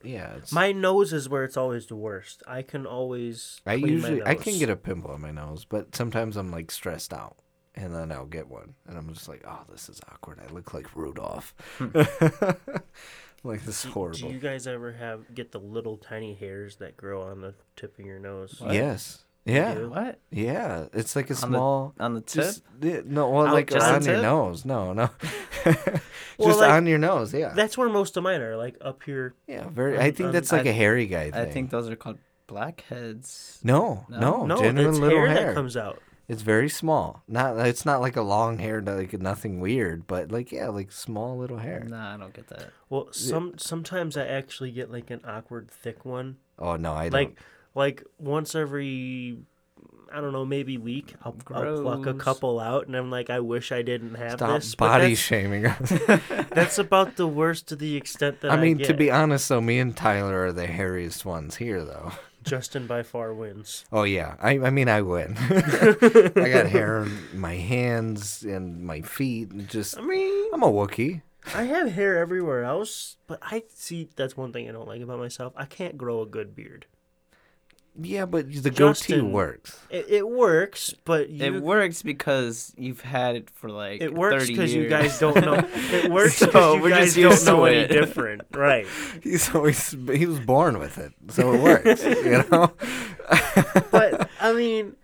yeah. 0.03 0.33
It's, 0.35 0.51
my 0.51 0.71
nose 0.71 1.13
is 1.13 1.29
where 1.29 1.43
it's 1.43 1.57
always 1.57 1.87
the 1.87 1.95
worst. 1.95 2.43
I 2.47 2.61
can 2.61 2.85
always. 2.85 3.61
I 3.65 3.75
usually 3.75 4.21
I 4.25 4.35
can 4.35 4.59
get 4.59 4.69
a 4.69 4.75
pimple 4.75 5.11
on 5.11 5.21
my 5.21 5.31
nose, 5.31 5.65
but 5.65 5.95
sometimes 5.95 6.35
I'm 6.35 6.51
like 6.51 6.71
stressed 6.71 7.13
out, 7.13 7.37
and 7.75 7.93
then 7.95 8.11
I'll 8.11 8.25
get 8.25 8.47
one, 8.47 8.73
and 8.87 8.97
I'm 8.97 9.13
just 9.13 9.27
like, 9.27 9.43
oh, 9.47 9.61
this 9.71 9.89
is 9.89 9.99
awkward. 10.11 10.39
I 10.47 10.51
look 10.53 10.73
like 10.73 10.95
Rudolph. 10.95 11.53
Hmm. 11.77 11.89
like 13.43 13.63
this 13.65 13.85
is 13.85 13.91
horrible. 13.91 14.17
Do 14.19 14.27
you 14.27 14.39
guys 14.39 14.67
ever 14.67 14.91
have 14.93 15.33
get 15.33 15.51
the 15.51 15.59
little 15.59 15.97
tiny 15.97 16.33
hairs 16.33 16.77
that 16.77 16.95
grow 16.97 17.23
on 17.23 17.41
the 17.41 17.53
tip 17.75 17.97
of 17.99 18.05
your 18.05 18.19
nose? 18.19 18.55
What? 18.59 18.73
Yes. 18.73 19.23
Yeah. 19.45 19.73
what 19.87 20.19
Yeah. 20.31 20.85
It's 20.93 21.17
like 21.17 21.29
a 21.29 21.33
On 21.33 21.51
the 21.51 21.57
small. 21.57 21.93
on 21.99 22.13
the 22.13 22.21
tip? 22.21 22.43
Just, 22.45 22.63
yeah, 22.81 23.01
no, 23.03 23.29
well, 23.29 23.47
Out 23.47 23.53
like 23.53 23.69
just 23.69 23.85
on 23.85 24.01
your 24.05 24.15
tip? 24.15 24.23
nose. 24.23 24.63
No, 24.65 24.93
no. 24.93 25.09
Well, 26.39 26.47
just 26.49 26.61
like- 26.61 26.71
on 26.71 26.87
your 26.87 26.97
nose. 26.97 27.31
Yeah. 27.33 27.53
That's 27.53 27.77
where 27.77 27.89
most 27.89 28.17
of 28.17 28.23
mine 28.23 28.41
are, 28.41 28.55
like 28.57 28.75
up 28.81 29.03
here. 29.03 29.35
yeah. 29.47 29.67
Very. 29.69 29.97
on- 29.97 30.01
I 30.03 30.11
think 30.11 30.27
on- 30.27 30.33
that's 30.33 30.51
like 30.51 30.65
I- 30.65 30.69
a 30.69 30.73
hairy 30.73 31.05
guy 31.07 31.29
thing. 31.29 31.39
I 31.41 31.45
think 31.45 31.69
those 31.69 31.89
are 31.89 31.95
called 31.95 32.17
blackheads. 32.47 33.59
No, 33.63 34.05
No? 34.09 34.19
no, 34.19 34.45
no, 34.45 34.55
genuine 34.57 34.85
that's 34.93 34.99
little 34.99 35.19
hair, 35.19 35.27
hair. 35.27 35.45
that 35.47 35.55
comes 35.55 35.75
out. 35.77 36.01
It's 36.27 36.41
very 36.41 36.69
small. 36.69 37.23
Not. 37.27 37.57
It's 37.67 37.85
not 37.85 38.01
like 38.01 38.15
a 38.15 38.21
long 38.21 38.59
hair. 38.59 38.81
Like 38.81 39.13
nothing 39.19 39.59
weird, 39.59 40.07
but 40.07 40.31
like 40.31 40.51
yeah, 40.51 40.69
like 40.69 40.91
small 40.91 41.37
little 41.37 41.57
hair. 41.57 41.85
Nah, 41.87 42.13
I 42.13 42.17
don't 42.17 42.33
get 42.33 42.47
that. 42.47 42.71
Well, 42.89 43.09
some 43.11 43.57
sometimes 43.57 44.15
I 44.15 44.25
actually 44.25 44.71
get 44.71 44.89
like 44.89 45.11
an 45.11 45.21
awkward 45.25 45.69
thick 45.69 46.05
one. 46.05 46.37
Oh 46.57 46.77
no, 46.77 46.93
I 46.93 47.09
don't. 47.09 47.13
Like 47.13 47.39
like 47.75 48.03
once 48.19 48.55
every 48.55 49.37
I 50.13 50.21
don't 50.21 50.31
know, 50.31 50.45
maybe 50.45 50.77
week, 50.77 51.15
I'll, 51.23 51.35
I'll 51.51 51.81
pluck 51.81 52.05
a 52.05 52.13
couple 52.13 52.59
out, 52.59 52.85
and 52.85 52.95
I'm 52.95 53.09
like, 53.09 53.31
I 53.31 53.39
wish 53.39 53.71
I 53.71 53.81
didn't 53.81 54.13
have 54.13 54.33
Stop 54.33 54.61
this. 54.61 54.75
but 54.75 54.87
body 54.87 55.07
that's, 55.09 55.19
shaming 55.19 55.65
us. 55.65 55.91
that's 56.51 56.77
about 56.77 57.15
the 57.15 57.25
worst 57.25 57.67
to 57.69 57.75
the 57.75 57.95
extent 57.95 58.41
that 58.41 58.51
I, 58.51 58.55
I 58.55 58.61
mean, 58.61 58.77
to 58.79 58.93
be 58.93 59.09
honest, 59.09 59.49
though, 59.49 59.59
me 59.59 59.79
and 59.79 59.97
Tyler 59.97 60.45
are 60.45 60.51
the 60.53 60.67
hairiest 60.67 61.25
ones 61.25 61.55
here, 61.55 61.83
though. 61.83 62.11
Justin 62.43 62.87
by 62.87 63.03
far 63.03 63.33
wins. 63.33 63.85
Oh 63.91 64.03
yeah, 64.03 64.35
I 64.41 64.59
I 64.59 64.69
mean 64.69 64.89
I 64.89 65.01
win. 65.01 65.35
I 65.49 66.49
got 66.49 66.67
hair 66.67 66.99
on 66.99 67.17
my 67.33 67.55
hands 67.55 68.43
and 68.43 68.83
my 68.83 69.01
feet. 69.01 69.51
and 69.51 69.67
Just 69.67 69.97
I 69.97 70.01
mean, 70.01 70.53
I'm 70.53 70.63
a 70.63 70.71
Wookie. 70.71 71.21
I 71.53 71.63
have 71.63 71.91
hair 71.91 72.17
everywhere 72.17 72.63
else, 72.63 73.17
but 73.27 73.39
I 73.41 73.63
see 73.73 74.09
that's 74.15 74.37
one 74.37 74.53
thing 74.53 74.69
I 74.69 74.71
don't 74.71 74.87
like 74.87 75.01
about 75.01 75.19
myself. 75.19 75.53
I 75.57 75.65
can't 75.65 75.97
grow 75.97 76.21
a 76.21 76.25
good 76.25 76.55
beard. 76.55 76.85
Yeah, 78.01 78.25
but 78.25 78.51
the 78.51 78.71
goatee 78.71 79.21
works. 79.21 79.79
It, 79.91 80.05
it 80.09 80.27
works, 80.27 80.95
but 81.05 81.29
you, 81.29 81.43
It 81.45 81.61
works 81.61 82.01
because 82.01 82.73
you've 82.75 83.01
had 83.01 83.35
it 83.35 83.49
for 83.51 83.69
like 83.69 84.01
It 84.01 84.13
works 84.13 84.43
30 84.45 84.53
because 84.53 84.73
you 84.73 84.87
guys 84.89 85.19
don't 85.19 85.39
know. 85.41 85.59
It 85.91 86.11
works 86.11 86.37
So 86.37 86.47
because 86.47 86.75
you 86.75 86.81
we're 86.81 86.89
guys 86.89 87.05
just 87.05 87.17
used 87.17 87.45
don't 87.45 87.57
know 87.59 87.65
to 87.67 87.71
any 87.75 87.87
different, 87.87 88.41
right? 88.51 88.87
He's 89.23 89.53
always 89.53 89.91
he 90.11 90.25
was 90.25 90.39
born 90.39 90.79
with 90.79 90.97
it, 90.97 91.13
so 91.29 91.53
it 91.53 91.61
works. 91.61 92.03
you 92.03 92.43
know. 92.51 92.73
But 93.91 94.27
I 94.41 94.53
mean, 94.53 94.95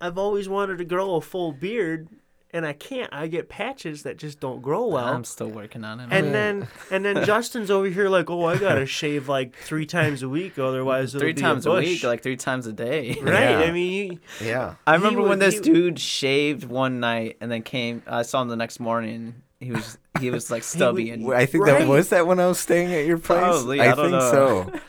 I've 0.00 0.18
always 0.18 0.48
wanted 0.48 0.76
to 0.78 0.84
grow 0.84 1.14
a 1.14 1.20
full 1.22 1.52
beard, 1.52 2.08
and 2.56 2.66
I 2.66 2.72
can't. 2.72 3.12
I 3.12 3.26
get 3.26 3.48
patches 3.48 4.02
that 4.04 4.16
just 4.16 4.40
don't 4.40 4.62
grow 4.62 4.86
well. 4.86 5.04
I'm 5.04 5.24
still 5.24 5.48
working 5.48 5.84
on 5.84 6.00
it. 6.00 6.08
and 6.10 6.32
man. 6.32 6.32
then 6.32 6.68
and 6.90 7.04
then 7.04 7.24
Justin's 7.24 7.70
over 7.70 7.86
here 7.86 8.08
like, 8.08 8.30
oh, 8.30 8.44
I 8.46 8.56
gotta 8.56 8.86
shave 9.00 9.28
like 9.28 9.54
three 9.54 9.86
times 9.86 10.22
a 10.22 10.28
week, 10.28 10.58
otherwise 10.58 11.14
it'll 11.14 11.20
three 11.24 11.32
be 11.34 11.40
times 11.42 11.66
a, 11.66 11.70
a, 11.70 11.78
week, 11.80 12.02
like 12.02 12.22
three 12.22 12.36
times 12.36 12.66
a 12.66 12.72
day. 12.72 13.16
right. 13.22 13.50
Yeah. 13.50 13.58
I 13.60 13.70
mean, 13.70 14.12
you, 14.12 14.18
Yeah. 14.40 14.74
I 14.86 14.94
remember 14.94 15.20
was- 15.20 15.28
when 15.28 15.38
this 15.38 15.54
he- 15.56 15.60
dude 15.60 15.98
shaved 16.00 16.64
one 16.64 16.98
night 17.00 17.36
and 17.40 17.50
then 17.50 17.62
came. 17.62 18.02
I 18.06 18.22
saw 18.22 18.40
him 18.42 18.48
the 18.48 18.56
next 18.56 18.80
morning. 18.80 19.42
He 19.60 19.72
was 19.72 19.98
he 20.20 20.30
was 20.30 20.50
like 20.50 20.62
stubby 20.62 21.10
and 21.10 21.32
I 21.32 21.46
think 21.46 21.64
Right. 21.64 21.78
that 21.80 21.88
was 21.88 22.08
that 22.10 22.26
when 22.26 22.40
I 22.40 22.46
was 22.46 22.58
staying 22.58 22.92
at 22.92 23.06
your 23.06 23.18
place. 23.18 23.38
Probably, 23.38 23.80
I, 23.80 23.92
I 23.92 23.94
don't 23.94 24.10
think 24.10 24.12
know. 24.12 24.70
so. 24.72 24.80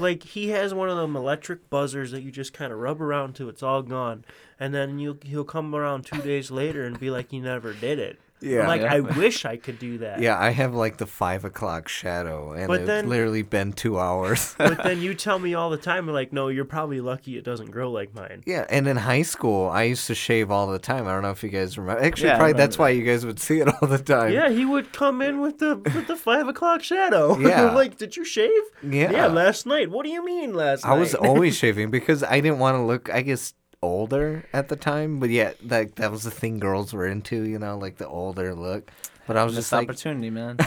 like 0.00 0.22
he 0.22 0.48
has 0.50 0.72
one 0.72 0.88
of 0.88 0.96
them 0.96 1.16
electric 1.16 1.68
buzzers 1.68 2.10
that 2.12 2.22
you 2.22 2.30
just 2.30 2.52
kind 2.52 2.72
of 2.72 2.78
rub 2.78 3.00
around 3.02 3.34
till 3.34 3.48
it's 3.48 3.62
all 3.62 3.82
gone, 3.82 4.24
and 4.60 4.72
then 4.74 4.98
you 4.98 5.18
he'll 5.24 5.44
come 5.44 5.74
around 5.74 6.06
two 6.06 6.20
days 6.22 6.50
later 6.50 6.84
and 6.84 7.00
be 7.00 7.10
like, 7.10 7.30
he 7.30 7.40
never 7.40 7.72
did 7.72 7.98
it. 7.98 8.18
Yeah. 8.42 8.62
I'm 8.62 8.68
like, 8.68 8.80
Yeah. 8.80 8.94
I 8.94 9.00
wish 9.00 9.44
I 9.44 9.58
could 9.58 9.78
do 9.78 9.98
that. 9.98 10.20
Yeah, 10.22 10.38
I 10.40 10.48
have 10.48 10.72
like 10.74 10.96
the 10.96 11.04
five 11.06 11.44
o'clock 11.44 11.88
shadow, 11.88 12.52
and 12.52 12.68
But 12.68 12.80
it's 12.80 12.86
then- 12.86 13.06
literally 13.06 13.42
been 13.42 13.74
two 13.74 13.98
hours. 13.98 14.54
But 14.58 14.82
then 14.82 15.02
you 15.06 15.12
tell 15.12 15.38
me 15.38 15.52
all 15.52 15.68
the 15.68 15.76
time, 15.76 16.06
like, 16.08 16.32
no, 16.32 16.48
you're 16.48 16.64
probably 16.64 17.02
lucky 17.02 17.36
it 17.36 17.44
doesn't 17.44 17.70
grow 17.70 17.90
like 17.92 18.14
mine. 18.14 18.42
yeah, 18.46 18.64
and 18.70 18.88
in 18.88 18.96
high 18.96 19.20
school, 19.34 19.68
I 19.68 19.82
used 19.82 20.06
to 20.06 20.14
shave 20.14 20.50
all 20.50 20.68
the 20.68 20.78
time. 20.78 21.06
I 21.06 21.12
don't 21.12 21.20
know 21.20 21.32
if 21.32 21.42
you 21.42 21.50
guys 21.50 21.76
remember. 21.76 22.02
Actually, 22.02 22.28
Yeah, 22.28 22.36
probably 22.38 22.54
that's 22.54 22.78
why 22.78 22.88
you 22.90 23.04
guys 23.04 23.26
would 23.26 23.38
see 23.40 23.60
it 23.60 23.68
all 23.68 23.86
the 23.86 23.98
time. 23.98 24.32
Yeah, 24.32 24.48
he 24.48 24.64
would 24.64 24.90
come 24.94 25.20
in 25.20 25.42
with 25.42 25.58
the 25.58 25.76
with 25.76 26.06
the 26.06 26.16
five 26.16 26.48
o'clock 26.48 26.82
shadow. 26.82 27.36
Yeah. 27.50 27.72
like, 27.72 27.98
did 27.98 28.16
you 28.16 28.24
shave? 28.24 28.62
Yeah. 28.82 29.10
Yeah, 29.10 29.26
last 29.26 29.66
night. 29.66 29.90
What 29.90 30.04
do 30.06 30.10
you 30.10 30.24
mean 30.24 30.54
last 30.54 30.86
I 30.86 30.88
night? 30.90 30.96
I 30.96 30.98
was 30.98 31.14
always 31.14 31.58
shaving 31.58 31.90
because 31.90 32.22
I 32.22 32.40
didn't 32.40 32.58
want 32.58 32.76
to 32.76 32.82
look, 32.82 33.10
I 33.12 33.20
guess, 33.20 33.52
older 33.82 34.44
at 34.52 34.68
the 34.68 34.76
time. 34.76 35.20
But 35.20 35.30
yeah, 35.30 35.52
like 35.62 35.96
that 35.96 36.10
was 36.10 36.24
the 36.24 36.30
thing 36.30 36.58
girls 36.58 36.92
were 36.92 37.06
into, 37.06 37.42
you 37.42 37.58
know, 37.58 37.78
like 37.78 37.96
the 37.96 38.08
older 38.08 38.54
look. 38.54 38.90
But 39.26 39.36
I 39.36 39.44
was 39.44 39.54
missed 39.54 39.66
just 39.66 39.72
like, 39.72 39.88
opportunity, 39.88 40.30
man. 40.30 40.58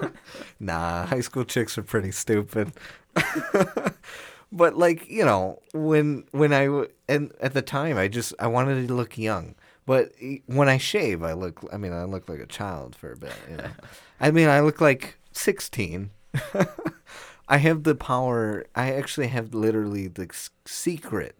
nah, 0.60 1.06
high 1.06 1.20
school 1.20 1.44
chicks 1.44 1.76
are 1.76 1.82
pretty 1.82 2.12
stupid. 2.12 2.72
but 4.52 4.76
like 4.76 5.08
you 5.08 5.24
know, 5.24 5.60
when 5.74 6.24
when 6.30 6.52
I 6.52 6.66
w- 6.66 6.88
and 7.08 7.32
at 7.40 7.54
the 7.54 7.62
time, 7.62 7.98
I 7.98 8.08
just 8.08 8.32
I 8.38 8.46
wanted 8.46 8.86
to 8.86 8.94
look 8.94 9.18
young. 9.18 9.54
But 9.84 10.12
when 10.46 10.68
I 10.68 10.78
shave, 10.78 11.22
I 11.22 11.32
look. 11.32 11.60
I 11.72 11.76
mean, 11.76 11.92
I 11.92 12.04
look 12.04 12.28
like 12.28 12.40
a 12.40 12.46
child 12.46 12.96
for 12.96 13.12
a 13.12 13.16
bit. 13.16 13.34
You 13.50 13.58
know, 13.58 13.70
I 14.20 14.30
mean, 14.30 14.48
I 14.48 14.60
look 14.60 14.80
like 14.80 15.18
sixteen. 15.32 16.10
I 17.48 17.58
have 17.58 17.84
the 17.84 17.94
power. 17.94 18.64
I 18.74 18.92
actually 18.92 19.28
have 19.28 19.54
literally 19.54 20.08
the 20.08 20.28
secret 20.64 21.36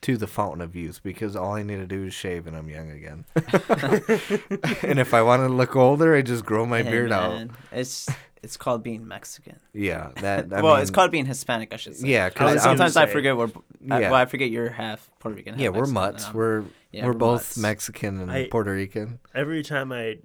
to 0.00 0.16
the 0.16 0.26
fountain 0.26 0.60
of 0.60 0.76
youth 0.76 1.02
because 1.02 1.34
all 1.34 1.54
I 1.54 1.62
need 1.62 1.76
to 1.76 1.86
do 1.86 2.04
is 2.04 2.14
shave 2.14 2.46
and 2.46 2.56
I'm 2.56 2.68
young 2.68 2.90
again. 2.90 3.24
and 4.82 4.98
if 4.98 5.12
I 5.14 5.22
want 5.22 5.42
to 5.42 5.48
look 5.48 5.74
older, 5.76 6.14
I 6.14 6.22
just 6.22 6.44
grow 6.44 6.66
my 6.66 6.82
Hey, 6.82 6.90
beard 6.90 7.12
out. 7.12 7.48
It's 7.72 8.08
it's 8.42 8.56
called 8.56 8.82
being 8.82 9.06
Mexican. 9.06 9.58
Yeah, 9.72 10.10
that. 10.16 10.52
I 10.52 10.62
well, 10.62 10.74
mean, 10.74 10.82
it's 10.82 10.90
called 10.90 11.10
being 11.10 11.26
Hispanic, 11.26 11.72
I 11.72 11.76
should 11.76 11.96
say. 11.96 12.06
Yeah, 12.08 12.28
because 12.28 12.62
sometimes 12.62 12.96
I 12.96 13.06
forget 13.06 13.36
we're. 13.36 13.46
I, 13.90 14.00
Yeah. 14.00 14.10
well, 14.10 14.14
I 14.20 14.26
forget 14.26 14.50
you're 14.50 14.70
half 14.70 15.10
Puerto 15.18 15.36
Rican. 15.36 15.54
half 15.54 15.60
yeah, 15.60 15.68
we're 15.70 15.86
Mexican, 15.86 15.94
mutts. 15.94 16.34
We're 16.34 16.64
yeah, 16.92 17.04
we're 17.04 17.12
we're 17.12 17.18
both 17.18 17.40
mutts. 17.40 17.58
Mexican 17.58 18.20
and 18.20 18.30
I- 18.30 18.48
Puerto 18.48 18.72
Rican. 18.72 19.18
Every 19.34 19.62
time 19.62 19.92
I 19.92 20.18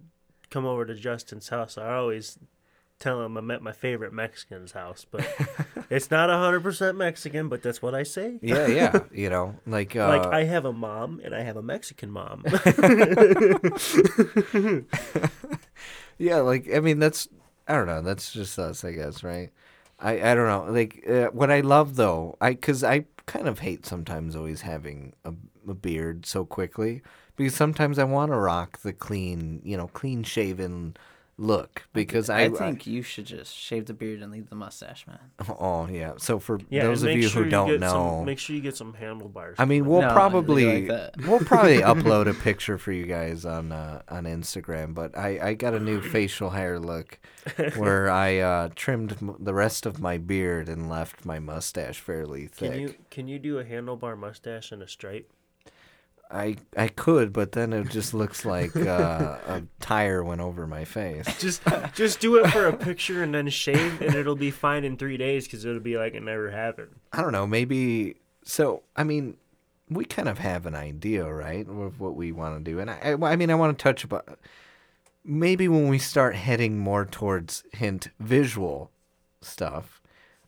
come 0.52 0.66
over 0.66 0.86
to 0.86 0.94
Justin's 0.94 1.50
house, 1.50 1.78
I 1.78 1.96
always 1.96 2.38
tell 3.04 3.22
him 3.22 3.38
I'm 3.38 3.52
at 3.52 3.62
my 3.62 3.74
favorite 3.74 4.14
Mexican's 4.14 4.72
house, 4.72 5.06
but 5.10 5.28
it's 5.90 6.10
not 6.10 6.30
hundred 6.30 6.62
percent 6.62 6.98
Mexican, 6.98 7.50
but 7.50 7.62
that's 7.62 7.82
what 7.82 7.94
I 7.94 8.04
say. 8.04 8.40
Yeah, 8.42 8.68
yeah. 8.68 9.00
you 9.12 9.30
know, 9.30 9.56
like 9.68 9.96
uh, 9.96 10.08
Like 10.08 10.26
I 10.28 10.46
have 10.46 10.66
a 10.66 10.74
mom 10.74 11.22
and 11.24 11.36
I 11.36 11.42
have 11.42 11.58
a 11.58 11.62
Mexican 11.62 12.10
mom. 12.10 12.44
yeah, 16.18 16.38
like 16.38 16.70
I 16.74 16.80
mean 16.80 17.00
that's 17.00 17.28
I 17.68 17.74
don't 17.74 17.88
know. 17.88 18.02
That's 18.02 18.32
just 18.32 18.58
us, 18.58 18.86
I 18.86 18.94
guess, 18.94 19.24
right? 19.24 19.52
I 20.00 20.32
I 20.32 20.36
don't 20.36 20.48
know. 20.48 20.72
Like 20.72 21.04
uh, 21.08 21.28
what 21.28 21.52
I 21.52 21.60
love 21.60 21.98
though, 21.98 22.38
I 22.40 22.52
because 22.52 22.84
I 22.84 23.06
kind 23.26 23.48
of 23.48 23.60
hate 23.60 23.86
sometimes 23.86 24.36
always 24.36 24.62
having 24.62 25.14
a, 25.26 25.34
a 25.68 25.74
beard 25.74 26.26
so 26.26 26.46
quickly 26.46 27.02
because 27.36 27.56
sometimes 27.56 28.00
I 28.00 28.04
want 28.06 28.32
to 28.32 28.38
rock 28.38 28.80
the 28.80 28.94
clean, 28.94 29.62
you 29.64 29.76
know, 29.76 29.88
clean 29.88 30.24
shaven 30.24 30.96
look 31.38 31.84
because 31.94 32.30
I, 32.30 32.42
I 32.44 32.50
think 32.50 32.86
you 32.86 33.02
should 33.02 33.26
just 33.26 33.56
shave 33.56 33.88
the 33.88 33.94
beard 33.94 34.22
and 34.22 34.32
leave 34.32 34.50
the 34.50 34.56
mustache, 34.56 35.06
man. 35.08 35.20
oh 35.60 35.88
yeah. 35.88 36.14
So 36.18 36.40
for 36.40 36.60
yeah, 36.70 36.84
those 36.84 37.04
of 37.04 37.12
you 37.12 37.24
sure 37.28 37.44
who 37.46 37.50
don't 37.50 37.68
get 37.70 37.80
know, 37.80 37.90
some, 38.18 38.26
make 38.26 38.38
sure 38.40 38.56
you 38.56 38.62
get 38.62 38.78
some 38.78 38.94
handlebars. 38.94 39.56
I 39.60 39.66
mean, 39.66 39.86
we'll 39.86 40.02
No, 40.02 40.14
probably 40.14 40.66
like 40.66 40.88
that. 40.88 41.16
we'll 41.28 41.40
probably 41.40 41.78
upload 41.80 42.28
a 42.28 42.34
picture 42.34 42.78
for 42.78 42.92
you 42.92 43.06
guys 43.06 43.46
on 43.46 43.72
uh, 43.72 44.02
on 44.10 44.26
Instagram. 44.26 44.94
But 44.94 45.18
I, 45.18 45.40
I 45.50 45.54
got 45.56 45.74
a 45.74 45.80
new 45.80 46.02
facial 46.16 46.52
hair 46.52 46.80
look 46.80 47.20
where 47.76 48.10
I 48.10 48.38
uh, 48.38 48.70
trimmed 48.76 49.18
m- 49.22 49.36
the 49.40 49.54
rest 49.54 49.86
of 49.86 50.00
my 50.00 50.18
beard 50.18 50.70
and 50.70 50.88
left 50.90 51.26
my 51.26 51.40
mustache 51.40 52.00
fairly 52.00 52.48
thick. 52.48 52.72
Can 52.72 52.80
you 52.82 52.96
can 53.10 53.28
you 53.28 53.40
do 53.40 53.58
a 53.60 53.64
handlebar 53.64 54.18
mustache 54.18 54.72
and 54.72 54.82
a 54.84 54.88
stripe? 54.88 55.32
I 56.34 56.58
I 56.76 56.88
could, 56.88 57.32
but 57.32 57.52
then 57.52 57.74
it 57.74 57.90
just 57.90 58.14
looks 58.14 58.44
like 58.44 58.76
uh, 58.76 59.38
a 59.48 59.64
tire 59.80 60.24
went 60.24 60.42
over 60.42 60.66
my 60.66 60.84
face. 60.84 61.26
Just 61.40 61.62
just 61.94 62.20
do 62.20 62.38
it 62.38 62.50
for 62.50 62.68
a 62.68 62.74
picture 62.74 63.22
and 63.22 63.34
then 63.34 63.50
shave, 63.50 64.02
and 64.02 64.16
it'll 64.16 64.36
be 64.36 64.52
fine 64.52 64.84
in 64.84 64.98
three 64.98 65.18
days 65.18 65.46
because 65.46 65.66
it'll 65.66 65.80
be 65.80 65.98
like 65.98 66.16
it 66.16 66.24
never 66.24 66.50
happened. 66.50 66.90
I 67.12 67.22
don't 67.22 67.32
know, 67.32 67.46
maybe. 67.46 68.16
So 68.44 68.84
I 68.96 69.04
mean, 69.04 69.38
we 69.90 70.06
kind 70.06 70.28
of 70.28 70.40
have 70.40 70.66
an 70.66 70.76
idea, 70.76 71.32
right, 71.32 71.68
of 71.68 72.00
what 72.00 72.16
we 72.16 72.32
want 72.32 72.64
to 72.64 72.72
do, 72.72 72.80
and 72.80 72.90
I, 72.90 73.16
I, 73.22 73.32
I 73.32 73.36
mean, 73.36 73.52
I 73.52 73.56
want 73.56 73.78
to 73.78 73.84
touch 73.84 74.04
about 74.04 74.40
maybe 75.24 75.68
when 75.68 75.88
we 75.88 76.00
start 76.00 76.36
heading 76.36 76.78
more 76.78 77.06
towards 77.06 77.64
hint 77.74 78.10
visual 78.20 78.92
stuff, 79.42 80.02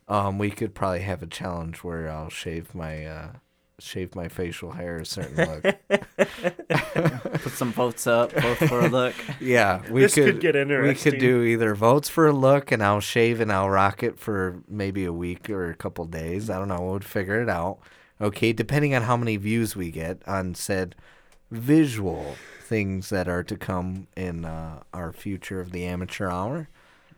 um, 0.07 0.37
we 0.37 0.51
could 0.51 0.73
probably 0.73 1.01
have 1.01 1.21
a 1.23 1.27
challenge 1.27 1.83
where 1.83 2.09
I'll 2.09 2.29
shave 2.29 2.75
my 2.75 3.05
uh, 3.05 3.31
shave 3.79 4.15
my 4.15 4.27
facial 4.27 4.71
hair 4.71 4.97
a 4.97 5.05
certain 5.05 5.35
look. 5.35 5.75
Put 7.41 7.51
some 7.51 7.71
votes 7.71 8.07
up, 8.07 8.31
vote 8.31 8.57
for 8.57 8.79
a 8.81 8.87
look. 8.89 9.15
yeah, 9.39 9.81
we 9.89 10.01
This 10.01 10.15
could, 10.15 10.25
could 10.25 10.39
get 10.39 10.55
interesting. 10.55 11.11
We 11.11 11.11
could 11.11 11.19
do 11.19 11.43
either 11.43 11.75
votes 11.75 12.09
for 12.09 12.27
a 12.27 12.33
look, 12.33 12.71
and 12.71 12.83
I'll 12.83 12.99
shave 13.01 13.39
and 13.39 13.51
I'll 13.51 13.69
rock 13.69 14.03
it 14.03 14.19
for 14.19 14.61
maybe 14.67 15.05
a 15.05 15.13
week 15.13 15.49
or 15.49 15.69
a 15.69 15.75
couple 15.75 16.05
days. 16.05 16.49
I 16.49 16.57
don't 16.57 16.67
know. 16.67 16.81
We'll 16.81 16.99
figure 16.99 17.41
it 17.41 17.49
out. 17.49 17.79
Okay, 18.21 18.53
depending 18.53 18.95
on 18.95 19.03
how 19.03 19.17
many 19.17 19.35
views 19.37 19.75
we 19.75 19.91
get 19.91 20.25
on 20.27 20.55
said 20.55 20.95
visual 21.51 22.35
things 22.61 23.09
that 23.09 23.27
are 23.27 23.43
to 23.43 23.57
come 23.57 24.07
in 24.15 24.45
uh, 24.45 24.81
our 24.93 25.11
future 25.11 25.59
of 25.59 25.71
the 25.71 25.85
amateur 25.85 26.29
hour. 26.29 26.69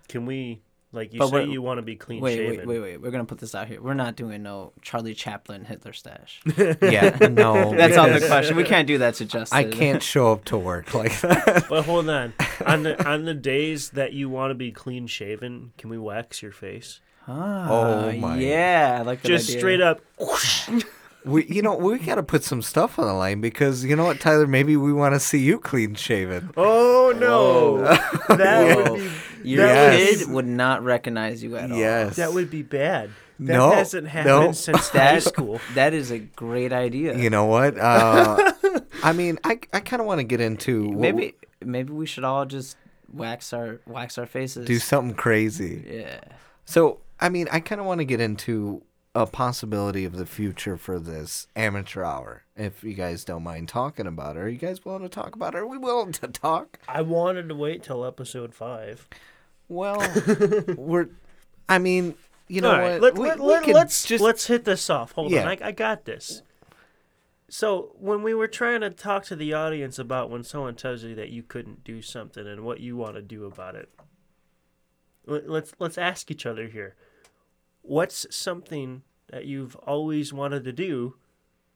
Can 0.08 0.26
we 0.26 0.62
like 0.94 1.14
you 1.14 1.20
But 1.20 1.30
say 1.30 1.46
you 1.46 1.62
want 1.62 1.80
to 1.80 1.82
be 1.82 1.96
clean 1.96 2.22
Wait, 2.22 2.38
shaven? 2.38 2.58
wait, 2.60 2.68
wait, 2.68 2.80
wait. 2.80 3.02
We're 3.02 3.12
gonna 3.12 3.26
put 3.26 3.40
this 3.40 3.54
out 3.54 3.68
here. 3.68 3.82
We're 3.82 3.94
not 3.94 4.16
doing 4.16 4.44
no 4.44 4.72
Charlie 4.82 5.14
Chaplin 5.14 5.66
Hitler 5.66 5.94
stash. 5.94 6.42
Yeah, 6.82 7.18
no, 7.30 7.74
That's 7.78 7.98
out 7.98 8.18
the 8.20 8.26
question. 8.26 8.56
We 8.56 8.64
can't 8.64 8.88
do 8.88 8.98
that 9.00 9.16
to 9.16 9.26
Justin. 9.26 9.58
I 9.58 9.64
can't 9.66 10.02
show 10.02 10.32
up 10.32 10.46
to 10.46 10.58
work 10.58 10.94
like 10.94 11.20
that. 11.22 11.66
But 11.70 11.84
hold 11.86 12.10
on. 12.10 12.34
on 12.66 12.84
the 12.84 13.08
on 13.08 13.26
the 13.26 13.34
days 13.34 13.90
that 13.92 14.14
you 14.14 14.30
want 14.30 14.52
to 14.52 14.56
be 14.56 14.72
clean 14.72 15.08
shaven, 15.08 15.74
can 15.78 15.90
we 15.90 15.98
wax 15.98 16.42
your 16.42 16.52
face? 16.54 17.02
Ah, 17.28 17.68
Oh 17.70 18.12
my. 18.14 18.38
Yeah, 18.40 18.98
I 19.00 19.02
like 19.04 19.22
that 19.22 19.28
Just 19.28 19.50
idea. 19.50 19.60
straight 19.60 19.82
up. 19.82 20.00
We, 21.26 21.46
you 21.48 21.62
know, 21.62 21.76
we 21.76 21.98
got 22.00 22.16
to 22.16 22.24
put 22.24 22.46
some 22.46 22.62
stuff 22.62 22.98
on 22.98 23.06
the 23.06 23.14
line 23.14 23.42
because 23.42 23.84
you 23.84 23.98
know 23.98 24.06
what, 24.06 24.22
Tyler? 24.22 24.48
Maybe 24.48 24.78
we 24.78 24.94
want 24.94 25.14
to 25.14 25.20
see 25.20 25.40
you 25.40 25.60
clean 25.60 25.96
shaven. 25.96 26.52
Oh 26.56 27.14
no, 27.20 27.80
that 28.38 28.76
Whoa. 28.78 28.94
would 28.94 29.00
be 29.02 29.10
Your 29.44 29.66
Yes. 29.66 30.18
kid 30.20 30.30
would 30.30 30.46
not 30.48 30.84
recognize 30.84 31.42
you 31.44 31.56
at 31.58 31.72
all. 31.72 31.78
Yes, 31.78 32.16
that 32.18 32.34
would 32.34 32.50
be 32.50 32.62
bad. 32.64 33.10
That 33.40 33.54
No, 33.54 33.72
hasn't 33.72 34.08
happened 34.08 34.46
no. 34.48 34.52
since 34.52 34.90
high 34.90 34.98
That 35.16 35.24
school. 35.24 35.60
That 35.76 35.94
is 35.94 36.12
a 36.12 36.20
great 36.20 36.74
idea. 36.74 37.16
You 37.18 37.30
know 37.30 37.46
what? 37.46 37.76
Uh, 37.78 38.52
I 39.04 39.14
mean, 39.14 39.38
I, 39.44 39.60
I 39.74 39.80
kind 39.80 40.02
of 40.02 40.08
want 40.08 40.20
to 40.20 40.24
get 40.24 40.42
into 40.42 40.90
what- 40.90 40.98
maybe 41.00 41.36
maybe 41.64 41.94
we 41.94 42.06
should 42.06 42.24
all 42.24 42.46
just 42.46 42.76
wax 43.14 43.54
our 43.54 43.80
wax 43.86 44.18
our 44.18 44.26
faces. 44.26 44.66
do 44.66 44.80
something 44.80 45.16
crazy. 45.16 45.86
yeah. 45.88 46.20
So, 46.66 47.00
I 47.20 47.30
mean, 47.30 47.48
I 47.52 47.60
kind 47.62 47.80
of 47.80 47.88
want 47.88 48.00
to 48.00 48.06
get 48.06 48.20
into 48.20 48.82
a 49.18 49.26
possibility 49.26 50.06
of 50.06 50.16
the 50.16 50.28
future 50.28 50.78
for 50.78 51.00
this 51.00 51.48
amateur 51.56 52.04
hour. 52.04 52.44
If 52.56 52.84
you 52.84 52.94
guys 52.94 53.26
don't 53.26 53.42
mind 53.42 53.68
talking 53.68 54.06
about 54.06 54.36
it, 54.38 54.40
are 54.40 54.48
you 54.50 54.60
guys 54.60 54.86
willing 54.86 55.02
to 55.02 55.10
talk 55.10 55.34
about 55.36 55.56
it? 55.56 55.58
Are 55.58 55.66
we 55.66 55.80
willing 55.80 56.12
to 56.14 56.28
talk? 56.28 56.78
I 56.88 57.02
wanted 57.02 57.50
to 57.50 57.56
wait 57.56 57.82
till 57.82 58.06
episode 58.06 58.54
five. 58.54 59.08
Well, 59.68 59.98
we're. 60.78 61.10
I 61.68 61.80
mean, 61.80 62.14
you 62.48 62.62
know 62.62 62.72
All 62.72 62.78
right, 62.80 63.02
what? 63.02 63.16
Let, 63.16 63.18
we, 63.18 63.28
let, 63.28 63.40
we 63.40 63.46
let, 63.48 63.68
let's 63.68 64.06
just 64.06 64.24
let's 64.24 64.46
hit 64.46 64.66
this 64.66 64.88
off. 64.88 65.14
Hold 65.14 65.32
Yeah. 65.32 65.42
on, 65.42 65.48
I, 65.48 65.58
I 65.64 65.72
got 65.72 66.06
this. 66.06 66.44
So 67.50 67.96
when 67.98 68.22
we 68.22 68.36
were 68.36 68.48
trying 68.48 68.82
to 68.82 68.92
talk 68.92 69.26
to 69.26 69.36
the 69.36 69.52
audience 69.54 69.98
about 69.98 70.30
when 70.30 70.44
someone 70.44 70.76
tells 70.76 71.04
you 71.04 71.16
that 71.16 71.30
you 71.30 71.42
couldn't 71.42 71.84
do 71.84 72.04
something 72.04 72.46
and 72.46 72.62
what 72.62 72.82
you 72.82 72.96
want 72.98 73.16
to 73.16 73.22
do 73.24 73.46
about 73.46 73.76
it, 73.76 73.90
let, 75.26 75.50
let's 75.50 75.74
let's 75.80 75.98
ask 75.98 76.30
each 76.30 76.46
other 76.46 76.68
here. 76.68 76.96
What's 77.88 78.28
something 78.36 79.04
that 79.32 79.46
you've 79.46 79.76
always 79.78 80.32
wanted 80.34 80.64
to 80.66 80.72
do 80.74 81.16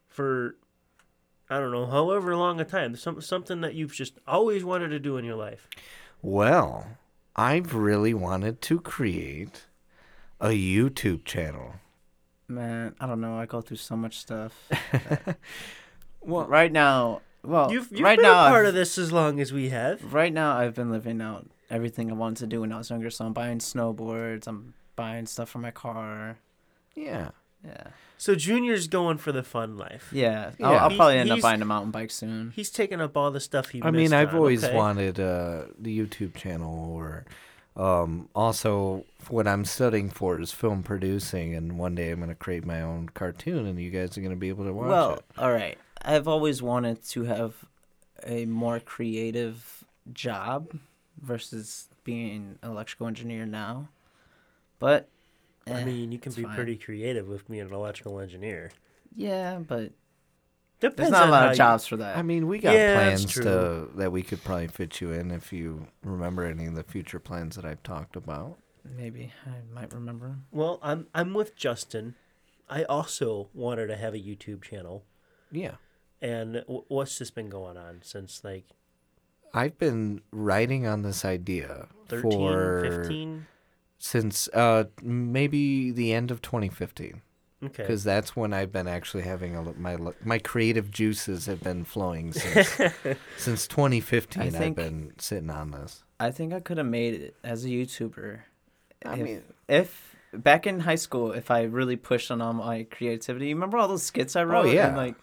for 0.07 0.55
I 1.49 1.59
don't 1.59 1.71
know, 1.71 1.85
however 1.85 2.35
long 2.35 2.59
a 2.61 2.65
time, 2.65 2.95
some 2.95 3.21
something 3.21 3.61
that 3.61 3.73
you've 3.75 3.93
just 3.93 4.19
always 4.27 4.63
wanted 4.63 4.89
to 4.89 4.99
do 4.99 5.17
in 5.17 5.25
your 5.25 5.35
life. 5.35 5.67
Well, 6.21 6.87
I've 7.35 7.73
really 7.73 8.13
wanted 8.13 8.61
to 8.61 8.79
create 8.79 9.65
a 10.39 10.49
YouTube 10.49 11.25
channel. 11.25 11.75
Man, 12.47 12.95
I 12.99 13.07
don't 13.07 13.21
know. 13.21 13.37
I 13.37 13.45
go 13.45 13.61
through 13.61 13.77
so 13.77 13.95
much 13.95 14.17
stuff. 14.19 14.53
Well, 16.23 16.45
right 16.45 16.71
now, 16.71 17.21
well, 17.43 17.71
You've, 17.71 17.91
you've 17.91 18.01
right 18.01 18.15
been 18.17 18.23
now, 18.23 18.45
a 18.45 18.49
part 18.49 18.59
I've- 18.61 18.69
of 18.69 18.73
this 18.75 18.97
as 18.99 19.11
long 19.11 19.39
as 19.39 19.51
we 19.51 19.69
have. 19.69 20.13
Right 20.13 20.31
now, 20.31 20.55
I've 20.55 20.75
been 20.75 20.91
living 20.91 21.19
out 21.21 21.47
everything 21.69 22.11
I 22.11 22.13
wanted 22.13 22.37
to 22.41 22.47
do 22.47 22.61
when 22.61 22.71
I 22.71 22.77
was 22.77 22.89
younger. 22.91 23.09
So 23.09 23.25
I'm 23.25 23.33
buying 23.33 23.57
snowboards. 23.57 24.45
I'm 24.45 24.75
buying 24.95 25.25
stuff 25.25 25.49
for 25.49 25.59
my 25.59 25.71
car. 25.71 26.37
yeah. 26.95 27.29
Yeah, 27.63 27.89
So 28.17 28.33
Junior's 28.33 28.87
going 28.87 29.19
for 29.19 29.31
the 29.31 29.43
fun 29.43 29.77
life. 29.77 30.09
yeah. 30.11 30.49
Yeah. 30.57 30.67
I'll, 30.67 30.79
I'll 30.79 30.89
He's- 30.89 30.97
probably 30.97 31.17
end 31.19 31.29
up 31.29 31.35
he's- 31.35 31.43
buying 31.43 31.61
a 31.61 31.65
mountain 31.65 31.91
bike 31.91 32.09
soon. 32.09 32.51
He's 32.55 32.71
taking 32.71 32.99
up 32.99 33.15
all 33.15 33.29
the 33.29 33.39
stuff 33.39 33.69
he. 33.69 33.83
I 33.83 33.91
mean, 33.91 34.01
missed 34.05 34.13
I've 34.15 34.29
on, 34.29 34.35
always 34.37 34.63
okay? 34.63 34.75
wanted 34.75 35.19
uh, 35.19 35.65
the 35.77 35.95
YouTube 35.95 36.33
channel, 36.35 36.91
or 36.91 37.23
um, 37.77 38.29
also 38.33 39.05
what 39.29 39.47
I'm 39.47 39.63
studying 39.63 40.09
for 40.09 40.41
is 40.41 40.51
film 40.51 40.81
producing, 40.81 41.53
and 41.53 41.77
one 41.77 41.93
day 41.93 42.09
I'm 42.09 42.17
going 42.17 42.29
to 42.29 42.35
create 42.35 42.65
my 42.65 42.81
own 42.81 43.09
cartoon, 43.09 43.67
and 43.67 43.79
you 43.79 43.91
guys 43.91 44.17
are 44.17 44.21
going 44.21 44.33
to 44.33 44.39
be 44.39 44.49
able 44.49 44.65
to 44.65 44.73
watch 44.73 44.85
it. 44.87 44.89
well, 44.89 45.13
it. 45.17 45.25
all 45.37 45.53
right. 45.53 45.77
I've 46.01 46.27
always 46.27 46.63
wanted 46.63 47.03
to 47.09 47.25
have 47.25 47.53
a 48.25 48.45
more 48.47 48.79
creative 48.79 49.83
job 50.13 50.79
versus 51.21 51.89
being 52.03 52.57
an 52.63 52.71
electrical 52.71 53.05
engineer 53.05 53.45
now. 53.45 53.89
But 54.81 55.07
I 55.65 55.71
eh, 55.81 55.85
mean, 55.85 56.11
you 56.11 56.19
can 56.19 56.33
be 56.33 56.43
fine. 56.43 56.55
pretty 56.55 56.75
creative 56.75 57.27
with 57.29 57.47
being 57.47 57.61
an 57.61 57.73
electrical 57.73 58.19
engineer. 58.19 58.71
yeah, 59.15 59.59
but 59.59 59.91
Depends 60.81 60.97
there's 60.97 61.11
not 61.11 61.27
a 61.29 61.31
lot 61.31 61.39
how 61.43 61.45
of 61.47 61.51
you- 61.53 61.57
jobs 61.57 61.85
for 61.85 61.97
that. 61.97 62.17
I 62.17 62.23
mean, 62.23 62.47
we 62.47 62.57
got 62.59 62.73
Yeah, 62.73 62.95
plans 62.95 63.31
to 63.35 63.89
that 63.95 64.11
we 64.11 64.23
could 64.23 64.43
probably 64.43 64.67
fit 64.67 64.99
you 64.99 65.11
in 65.11 65.29
if 65.31 65.53
you 65.53 65.87
remember 66.03 66.43
any 66.43 66.65
of 66.65 66.73
the 66.75 66.83
future 66.83 67.19
plans 67.19 67.55
that 67.55 67.63
I've 67.63 67.83
talked 67.83 68.15
about. 68.15 68.57
Maybe 68.83 69.31
I 69.45 69.61
might 69.73 69.93
remember 69.93 70.25
'em. 70.25 70.45
Well, 70.51 70.79
I'm 70.81 71.05
I'm 71.13 71.35
with 71.35 71.55
Justin. 71.55 72.15
I 72.67 72.83
also 72.85 73.49
wanted 73.53 73.87
to 73.87 73.95
have 73.95 74.15
a 74.15 74.17
YouTube 74.17 74.63
channel. 74.63 75.05
Yeah. 75.51 75.75
And 76.19 76.55
w- 76.55 76.85
what's 76.87 77.17
just 77.19 77.35
been 77.35 77.49
going 77.49 77.77
on 77.77 77.99
since 78.01 78.43
like 78.43 78.65
I've 79.53 79.77
been 79.77 80.21
writing 80.31 80.87
on 80.87 81.03
this 81.03 81.23
idea 81.23 81.89
13, 82.07 82.31
for 82.31 82.81
15? 83.03 83.45
Since 84.03 84.47
uh 84.49 84.85
maybe 85.03 85.91
the 85.91 86.11
end 86.11 86.31
of 86.31 86.41
2015 86.41 87.21
Okay. 87.63 87.83
because 87.83 88.03
that's 88.03 88.35
when 88.35 88.53
I've 88.53 88.71
been 88.71 88.87
actually 88.87 89.21
having 89.21 89.55
a, 89.55 89.63
l- 89.63 89.75
my 89.77 89.95
my 90.23 90.39
creative 90.39 90.89
juices 90.89 91.45
have 91.45 91.61
been 91.61 91.83
flowing 91.85 92.33
since 92.33 92.69
since 93.37 93.67
2015 93.67 94.41
I 94.41 94.45
I've 94.47 94.53
think- 94.53 94.75
been 94.75 95.13
sitting 95.19 95.51
on 95.51 95.69
this. 95.69 96.03
I 96.19 96.31
think 96.31 96.53
I 96.53 96.59
could 96.59 96.77
have 96.77 96.87
made 96.87 97.13
it 97.13 97.35
as 97.43 97.63
a 97.65 97.67
YouTuber. 97.69 98.39
I 99.05 99.13
if, 99.13 99.19
mean- 99.19 99.43
if 99.69 100.15
back 100.33 100.65
in 100.65 100.79
high 100.79 100.95
school, 100.95 101.33
if 101.33 101.51
I 101.51 101.61
really 101.63 101.97
pushed 101.97 102.31
on 102.31 102.41
all 102.41 102.53
my 102.53 102.87
creativity, 102.89 103.49
you 103.49 103.55
remember 103.55 103.77
all 103.77 103.87
those 103.87 104.01
skits 104.03 104.35
I 104.35 104.43
wrote? 104.43 104.65
Oh, 104.65 104.71
yeah. 104.71 104.87
And, 104.87 104.97
like, 104.97 105.15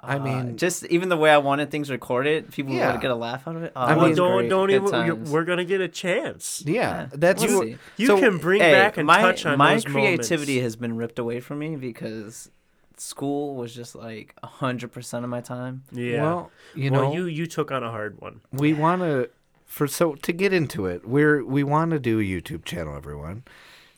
I 0.00 0.16
uh, 0.16 0.22
mean- 0.22 0.56
just 0.56 0.84
even 0.86 1.08
the 1.08 1.16
way 1.16 1.30
I 1.30 1.38
wanted 1.38 1.70
things 1.70 1.90
recorded, 1.90 2.52
people 2.52 2.72
Yeah. 2.74 2.92
would 2.92 3.00
get 3.00 3.10
a 3.10 3.14
laugh 3.14 3.48
out 3.48 3.56
of 3.56 3.62
it. 3.62 3.72
Oh, 3.74 3.80
I 3.80 3.94
mean- 3.94 4.14
don't 4.14 4.36
great. 4.38 4.48
don't 4.50 4.68
Good 4.68 4.82
even. 4.86 5.06
You're, 5.06 5.14
we're 5.16 5.44
gonna 5.44 5.64
get 5.64 5.80
a 5.80 5.88
chance. 5.88 6.62
Yeah, 6.66 6.72
Yeah, 6.72 7.08
that's 7.12 7.42
we'll 7.44 7.58
what. 7.60 7.68
You 7.96 8.06
so- 8.06 8.18
can 8.20 8.38
bring 8.38 8.60
Hey, 8.60 8.72
back 8.72 8.96
and 8.98 9.06
my, 9.06 9.20
touch 9.22 9.46
on 9.46 9.56
my 9.58 9.74
those 9.74 9.84
creativity 9.84 10.56
moments. 10.56 10.64
has 10.64 10.76
been 10.76 10.96
ripped 10.96 11.18
away 11.18 11.40
from 11.40 11.58
me 11.58 11.76
because 11.76 12.50
school 12.98 13.56
was 13.56 13.74
just 13.74 13.94
like 13.94 14.34
hundred 14.42 14.92
percent 14.92 15.24
of 15.24 15.30
my 15.30 15.40
time. 15.40 15.84
Yeah. 15.92 16.22
Well, 16.22 16.50
you 16.74 16.90
well, 16.90 17.02
know, 17.04 17.12
you 17.14 17.24
you 17.26 17.46
took 17.46 17.70
on 17.70 17.82
a 17.82 17.90
hard 17.90 18.20
one. 18.20 18.40
we 18.52 18.72
want 18.74 19.02
to 19.02 19.30
for 19.64 19.86
so 19.88 20.14
to 20.14 20.32
get 20.32 20.52
into 20.52 20.86
it 20.86 21.04
we're 21.08 21.44
we 21.44 21.64
want 21.64 21.90
to 21.90 21.98
do 21.98 22.20
a 22.20 22.22
youtube 22.22 22.64
channel 22.64 22.96
everyone 22.96 23.42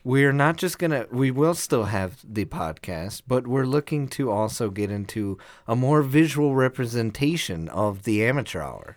we're 0.04 0.32
not 0.32 0.56
just 0.56 0.78
gonna 0.78 1.06
we 1.10 1.30
will 1.30 1.54
still 1.54 1.84
have 1.84 2.18
the 2.24 2.44
podcast 2.44 3.22
but 3.26 3.46
we're 3.46 3.66
looking 3.66 4.08
to 4.08 4.30
also 4.30 4.70
get 4.70 4.90
into 4.90 5.38
a 5.66 5.74
more 5.76 6.02
visual 6.02 6.54
representation 6.54 7.68
of 7.68 8.04
the 8.04 8.24
amateur 8.24 8.60
hour 8.60 8.96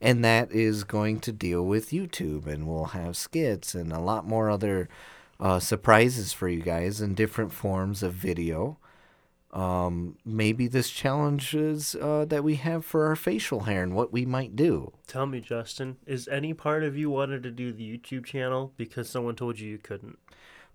and 0.00 0.24
that 0.24 0.50
is 0.52 0.84
going 0.84 1.18
to 1.18 1.32
deal 1.32 1.64
with 1.64 1.90
youtube 1.90 2.46
and 2.46 2.66
we'll 2.66 2.86
have 2.86 3.16
skits 3.16 3.74
and 3.74 3.92
a 3.92 4.00
lot 4.00 4.26
more 4.26 4.50
other 4.50 4.88
uh, 5.40 5.58
surprises 5.58 6.32
for 6.32 6.48
you 6.48 6.60
guys 6.60 7.00
in 7.00 7.14
different 7.14 7.52
forms 7.52 8.02
of 8.02 8.12
video 8.12 8.78
um, 9.52 10.16
maybe 10.24 10.66
this 10.66 10.88
challenges 10.88 11.94
uh, 11.94 12.24
that 12.26 12.42
we 12.42 12.54
have 12.56 12.84
for 12.86 13.06
our 13.06 13.16
facial 13.16 13.60
hair 13.60 13.82
and 13.82 13.94
what 13.94 14.10
we 14.10 14.24
might 14.24 14.56
do. 14.56 14.92
Tell 15.06 15.26
me, 15.26 15.40
Justin, 15.40 15.98
is 16.06 16.26
any 16.28 16.54
part 16.54 16.82
of 16.84 16.96
you 16.96 17.10
wanted 17.10 17.42
to 17.42 17.50
do 17.50 17.70
the 17.70 17.98
YouTube 17.98 18.24
channel 18.24 18.72
because 18.78 19.10
someone 19.10 19.36
told 19.36 19.60
you 19.60 19.68
you 19.68 19.78
couldn't? 19.78 20.18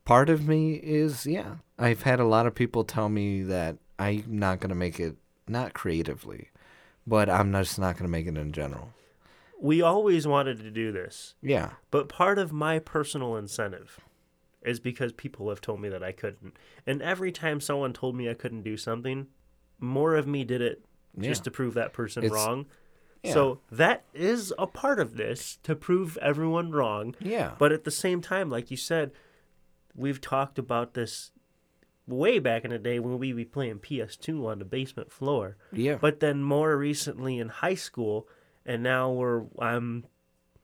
Part 0.07 0.29
of 0.29 0.47
me 0.47 0.75
is, 0.75 1.25
yeah, 1.25 1.55
I've 1.77 2.03
had 2.03 2.21
a 2.21 2.23
lot 2.25 2.45
of 2.47 2.55
people 2.55 2.85
tell 2.85 3.09
me 3.09 3.41
that 3.43 3.75
I'm 3.99 4.23
not 4.27 4.61
going 4.61 4.69
to 4.69 4.75
make 4.75 5.01
it, 5.01 5.17
not 5.49 5.73
creatively, 5.73 6.47
but 7.05 7.29
I'm 7.29 7.51
just 7.51 7.77
not 7.77 7.95
going 7.95 8.05
to 8.05 8.11
make 8.11 8.25
it 8.25 8.37
in 8.37 8.53
general. 8.53 8.93
We 9.59 9.81
always 9.81 10.25
wanted 10.25 10.59
to 10.59 10.71
do 10.71 10.93
this, 10.93 11.35
Yeah. 11.41 11.71
but 11.91 12.07
part 12.07 12.39
of 12.39 12.53
my 12.53 12.79
personal 12.79 13.35
incentive 13.35 13.99
is 14.61 14.79
because 14.79 15.11
people 15.11 15.49
have 15.49 15.59
told 15.59 15.81
me 15.81 15.89
that 15.89 16.03
I 16.03 16.13
couldn't. 16.13 16.55
And 16.85 17.01
every 17.01 17.33
time 17.33 17.59
someone 17.59 17.91
told 17.91 18.15
me 18.15 18.29
I 18.29 18.33
couldn't 18.33 18.61
do 18.63 18.77
something, 18.77 19.27
more 19.77 20.15
of 20.15 20.25
me 20.25 20.45
did 20.45 20.61
it 20.61 20.85
just 21.19 21.41
Yeah. 21.41 21.43
to 21.45 21.51
prove 21.51 21.73
that 21.73 21.91
person 21.91 22.23
It's- 22.23 22.33
wrong. 22.33 22.65
yeah. 23.23 23.33
So 23.33 23.59
that 23.71 24.05
is 24.13 24.53
a 24.57 24.67
part 24.67 25.01
of 25.01 25.17
this 25.17 25.57
to 25.63 25.75
prove 25.75 26.17
everyone 26.21 26.71
wrong. 26.71 27.13
Yeah. 27.19 27.55
But 27.59 27.73
at 27.73 27.83
the 27.83 27.91
same 27.91 28.21
time, 28.21 28.49
like 28.49 28.71
you 28.71 28.77
said, 28.77 29.11
we've 29.97 30.21
talked 30.21 30.57
about 30.57 30.93
this 30.93 31.31
way 32.07 32.39
back 32.39 32.63
in 32.63 32.71
the 32.71 32.79
day 32.79 32.99
when 32.99 33.17
we 33.19 33.33
be 33.33 33.43
playing 33.43 33.79
PS2 33.79 34.45
on 34.45 34.59
the 34.59 34.65
basement 34.65 35.11
floor. 35.11 35.57
yeah. 35.73 35.97
But 35.99 36.21
then 36.21 36.41
more 36.41 36.77
recently 36.77 37.37
in 37.39 37.49
high 37.49 37.75
school, 37.75 38.27
and 38.65 38.81
now 38.81 39.11
we're 39.11 39.43
I'm 39.59 40.05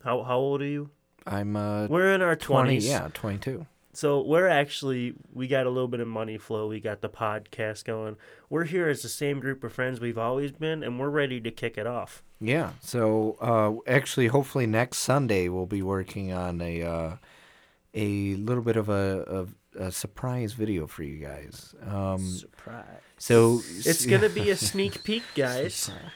how 0.04 0.24
how 0.24 0.38
old 0.38 0.62
are 0.62 0.66
you? 0.66 0.90
I'm 1.26 1.56
uh, 1.56 1.88
We're 1.88 2.14
in 2.14 2.22
our 2.22 2.36
20, 2.36 2.64
twenties. 2.64 2.86
yeah, 2.86 3.10
22. 3.14 3.66
So 3.96 4.22
we're 4.22 4.48
actually 4.48 5.14
we 5.32 5.48
got 5.48 5.66
a 5.66 5.70
little 5.70 5.88
bit 5.88 6.00
of 6.00 6.08
money 6.08 6.38
flow. 6.38 6.68
We 6.68 6.80
got 6.80 7.02
the 7.02 7.10
podcast 7.10 7.86
going. 7.86 8.16
We're 8.50 8.64
here 8.66 8.88
as 8.90 9.02
the 9.04 9.10
same 9.10 9.40
group 9.40 9.64
of 9.64 9.72
friends 9.74 10.00
we've 10.00 10.18
always 10.18 10.52
been, 10.52 10.84
and 10.84 11.00
we're 11.00 11.10
ready 11.10 11.40
to 11.42 11.52
kick 11.52 11.78
it 11.78 11.86
off. 11.88 12.24
Yeah. 12.42 12.72
So 12.82 13.38
uh, 13.40 13.90
actually, 13.92 14.28
hopefully 14.28 14.66
next 14.66 14.98
Sunday 15.00 15.48
we'll 15.48 15.66
be 15.68 15.82
working 15.82 16.34
on 16.34 16.60
a 16.62 16.82
uh, 16.82 17.12
a 17.94 18.36
little 18.36 18.64
bit 18.64 18.76
of 18.76 18.90
a, 18.90 19.48
a, 19.78 19.86
a 19.86 19.92
surprise 19.92 20.54
video 20.54 20.88
for 20.88 21.04
you 21.04 21.20
guys. 21.24 21.76
Um, 21.86 22.26
Surprise. 22.26 22.86
so 23.18 23.62
It's 23.86 24.06
gonna 24.06 24.30
be 24.30 24.50
a 24.50 24.58
sneak 24.70 25.04
peek, 25.04 25.24
guys. 25.36 25.76
Surprise. 25.76 26.12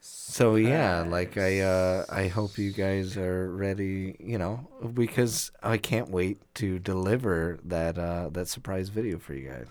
So 0.00 0.56
yeah, 0.56 1.02
like 1.08 1.38
I 1.38 1.60
uh 1.60 2.04
I 2.10 2.26
hope 2.26 2.58
you 2.58 2.72
guys 2.72 3.16
are 3.16 3.48
ready, 3.54 4.16
you 4.18 4.36
know, 4.36 4.68
because 4.92 5.50
I 5.62 5.78
can't 5.78 6.10
wait 6.10 6.38
to 6.56 6.78
deliver 6.78 7.58
that 7.64 7.96
uh 7.98 8.28
that 8.32 8.48
surprise 8.48 8.88
video 8.90 9.18
for 9.18 9.32
you 9.32 9.48
guys. 9.48 9.68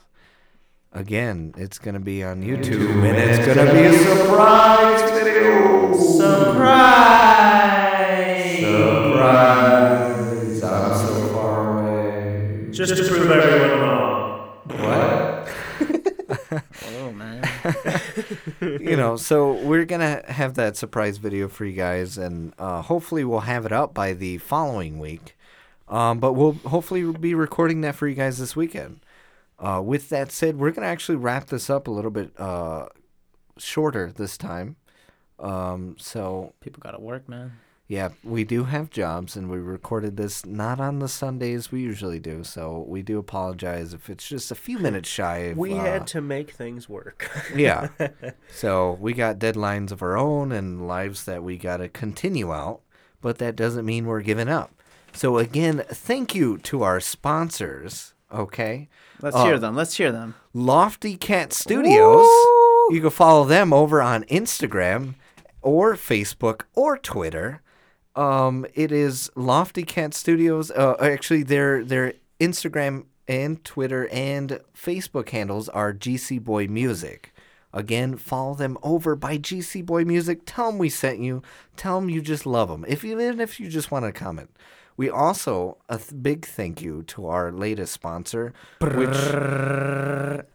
Again, 0.92 1.54
it's 1.58 1.78
gonna 1.78 2.00
be 2.00 2.24
on 2.24 2.42
YouTube 2.42 3.04
and 3.04 3.18
it's 3.18 3.46
gonna 3.46 3.74
be 3.74 3.86
a 3.86 3.94
surprise 3.94 5.12
video. 5.12 5.94
Surprise! 5.98 7.30
Surprise! 8.60 10.13
I'm 12.80 12.86
so 12.88 12.96
far 12.96 12.96
away. 12.96 12.98
Just 12.98 12.98
to 12.98 13.10
prove 13.10 13.32
everyone 13.32 13.80
wrong. 13.80 14.50
What? 14.68 16.64
Oh 16.88 17.12
man. 17.12 17.44
you 18.62 18.96
know, 18.96 19.18
so 19.18 19.54
we're 19.54 19.86
gonna 19.86 20.24
have 20.28 20.54
that 20.56 20.78
surprise 20.78 21.18
video 21.18 21.48
for 21.48 21.66
you 21.66 21.74
guys, 21.74 22.18
and 22.18 22.54
uh, 22.60 22.82
hopefully 22.84 23.24
we'll 23.24 23.42
have 23.42 23.66
it 23.66 23.72
up 23.72 23.94
by 23.94 24.14
the 24.14 24.38
following 24.38 25.00
week. 25.00 25.36
Um, 25.88 26.20
but 26.20 26.34
we'll 26.34 26.54
hopefully 26.54 27.12
be 27.12 27.34
recording 27.36 27.82
that 27.82 27.96
for 27.96 28.08
you 28.08 28.16
guys 28.16 28.38
this 28.38 28.56
weekend. 28.56 29.00
Uh, 29.60 29.82
with 29.84 30.10
that 30.10 30.32
said, 30.32 30.58
we're 30.60 30.72
gonna 30.72 30.88
actually 30.88 31.16
wrap 31.16 31.48
this 31.48 31.70
up 31.70 31.88
a 31.88 31.92
little 31.92 32.12
bit 32.12 32.40
uh, 32.40 32.88
shorter 33.58 34.12
this 34.12 34.38
time. 34.38 34.76
Um, 35.40 35.96
so 36.00 36.54
People 36.62 36.82
gotta 36.82 37.00
work, 37.02 37.28
man. 37.28 37.54
Yeah, 37.94 38.10
we 38.24 38.44
do 38.44 38.64
have 38.64 38.90
jobs, 38.90 39.36
and 39.36 39.52
we 39.52 39.60
recorded 39.60 40.18
this 40.18 40.46
not 40.48 40.80
on 40.80 40.98
the 40.98 41.08
Sundays 41.08 41.72
we 41.72 41.82
usually 41.82 42.20
do. 42.20 42.44
So 42.44 42.84
we 42.88 43.04
do 43.04 43.20
apologize 43.20 43.94
if 43.94 44.10
it's 44.10 44.28
just 44.28 44.50
a 44.52 44.56
few 44.56 44.80
minutes 44.80 45.08
shy. 45.08 45.38
Of, 45.50 45.58
We 45.58 45.74
uh, 45.74 45.84
had 45.84 46.08
to 46.08 46.22
make 46.22 46.50
things 46.52 46.90
work. 46.90 47.30
yeah. 47.56 47.90
So 48.52 48.98
we 49.00 49.14
got 49.14 49.38
deadlines 49.38 49.92
of 49.92 50.02
our 50.02 50.18
own 50.18 50.52
and 50.52 50.88
lives 50.88 51.26
that 51.26 51.44
we 51.44 51.58
got 51.58 51.78
to 51.78 51.90
continue 51.90 52.52
out, 52.52 52.82
but 53.22 53.38
that 53.38 53.56
doesn't 53.56 53.86
mean 53.86 54.06
we're 54.06 54.22
giving 54.22 54.50
up. 54.50 54.72
So 55.14 55.38
again, 55.38 55.84
thank 55.90 56.34
you 56.34 56.58
to 56.60 56.82
our 56.84 57.00
sponsors. 57.00 58.14
Okay, 58.34 58.90
Let's 59.22 59.36
Uh, 59.36 59.46
hear 59.46 59.60
them. 59.60 59.76
Let's 59.76 59.96
hear 59.98 60.12
them. 60.12 60.34
Lofty 60.54 61.16
Cat 61.18 61.54
Studios. 61.54 62.26
You 62.90 63.00
can 63.02 63.10
follow 63.12 63.46
them 63.46 63.72
over 63.72 64.02
on 64.02 64.24
Instagram 64.26 65.14
or 65.62 65.94
Facebook 65.96 66.62
or 66.74 66.98
Twitter. 66.98 67.62
Um, 68.16 68.66
it 68.74 68.92
is 68.92 69.32
Lofty 69.36 69.84
Cat 69.84 70.14
Studios. 70.14 70.72
Uh, 70.72 70.96
actually, 71.00 71.44
their 71.44 71.84
their 71.84 72.14
Instagram 72.40 73.06
and 73.28 73.64
Twitter 73.64 74.08
and 74.12 74.60
Facebook 74.76 75.30
handles 75.30 75.70
are 75.70 75.94
GC 75.94 76.44
Boy 76.44 76.68
Music. 76.68 77.34
Again, 77.74 78.18
follow 78.18 78.54
them 78.54 78.78
over 78.84 79.16
by 79.16 79.38
GC 79.40 79.84
Boy 79.86 80.04
Music. 80.04 80.42
Tell 80.46 80.70
them 80.70 80.78
we 80.78 80.90
sent 80.90 81.20
you. 81.20 81.42
Tell 81.76 82.00
them 82.00 82.10
you 82.10 82.22
just 82.22 82.46
love 82.46 82.70
them. 82.70 82.86
If 82.88 83.04
even 83.04 83.40
if 83.40 83.60
you 83.60 83.68
just 83.68 83.90
want 83.90 84.06
to 84.06 84.12
comment. 84.12 84.52
We 84.96 85.10
also 85.10 85.78
a 85.90 85.98
th- 85.98 86.22
big 86.22 86.46
thank 86.46 86.82
you 86.82 87.04
to 87.04 87.28
our 87.28 87.52
latest 87.52 87.94
sponsor, 87.94 88.54
which 88.80 89.10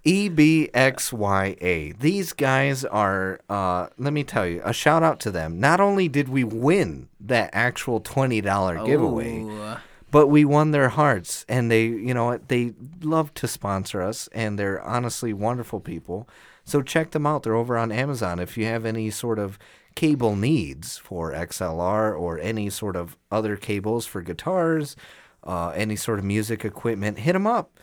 EBXYA. 0.04 1.98
These 1.98 2.32
guys 2.32 2.84
are, 2.84 3.40
uh, 3.48 3.88
let 3.98 4.12
me 4.12 4.24
tell 4.24 4.46
you, 4.46 4.62
a 4.64 4.72
shout 4.72 5.02
out 5.02 5.20
to 5.20 5.30
them. 5.30 5.58
Not 5.60 5.80
only 5.80 6.08
did 6.08 6.28
we 6.28 6.44
win 6.44 7.08
that 7.20 7.50
actual 7.52 8.00
$20 8.00 8.86
giveaway, 8.86 9.40
Ooh. 9.40 9.76
but 10.10 10.28
we 10.28 10.44
won 10.44 10.70
their 10.70 10.90
hearts. 10.90 11.44
And 11.48 11.70
they, 11.70 11.86
you 11.86 12.14
know 12.14 12.38
they 12.48 12.74
love 13.02 13.34
to 13.34 13.48
sponsor 13.48 14.00
us, 14.02 14.28
and 14.32 14.58
they're 14.58 14.80
honestly 14.82 15.32
wonderful 15.32 15.80
people. 15.80 16.28
So 16.64 16.82
check 16.82 17.12
them 17.12 17.26
out. 17.26 17.44
They're 17.44 17.54
over 17.54 17.78
on 17.78 17.90
Amazon. 17.90 18.38
If 18.38 18.58
you 18.58 18.66
have 18.66 18.84
any 18.84 19.08
sort 19.10 19.38
of 19.38 19.58
cable 19.98 20.36
needs 20.36 20.96
for 20.98 21.32
XLR 21.32 22.16
or 22.18 22.38
any 22.38 22.70
sort 22.70 22.94
of 22.96 23.16
other 23.32 23.56
cables 23.56 24.06
for 24.06 24.22
guitars, 24.22 24.94
uh, 25.42 25.70
any 25.74 25.96
sort 25.96 26.18
of 26.20 26.24
music 26.24 26.64
equipment, 26.64 27.18
hit 27.18 27.32
them 27.32 27.46
up. 27.48 27.80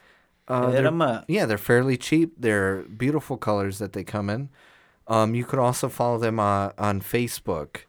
Uh, 0.48 0.70
Hit 0.72 0.84
they're- 0.84 1.02
up. 1.02 1.26
Yeah, 1.28 1.46
they're 1.46 1.58
fairly 1.58 1.98
cheap. 1.98 2.34
They're 2.38 2.84
beautiful 2.84 3.36
colors 3.36 3.80
that 3.80 3.92
they 3.94 4.04
come 4.04 4.30
in. 4.30 4.50
Um, 5.08 5.36
you 5.36 5.44
could 5.44 5.60
also 5.60 5.90
follow 5.90 6.18
them 6.18 6.40
uh, 6.40 6.70
on 6.78 7.02
Facebook 7.02 7.82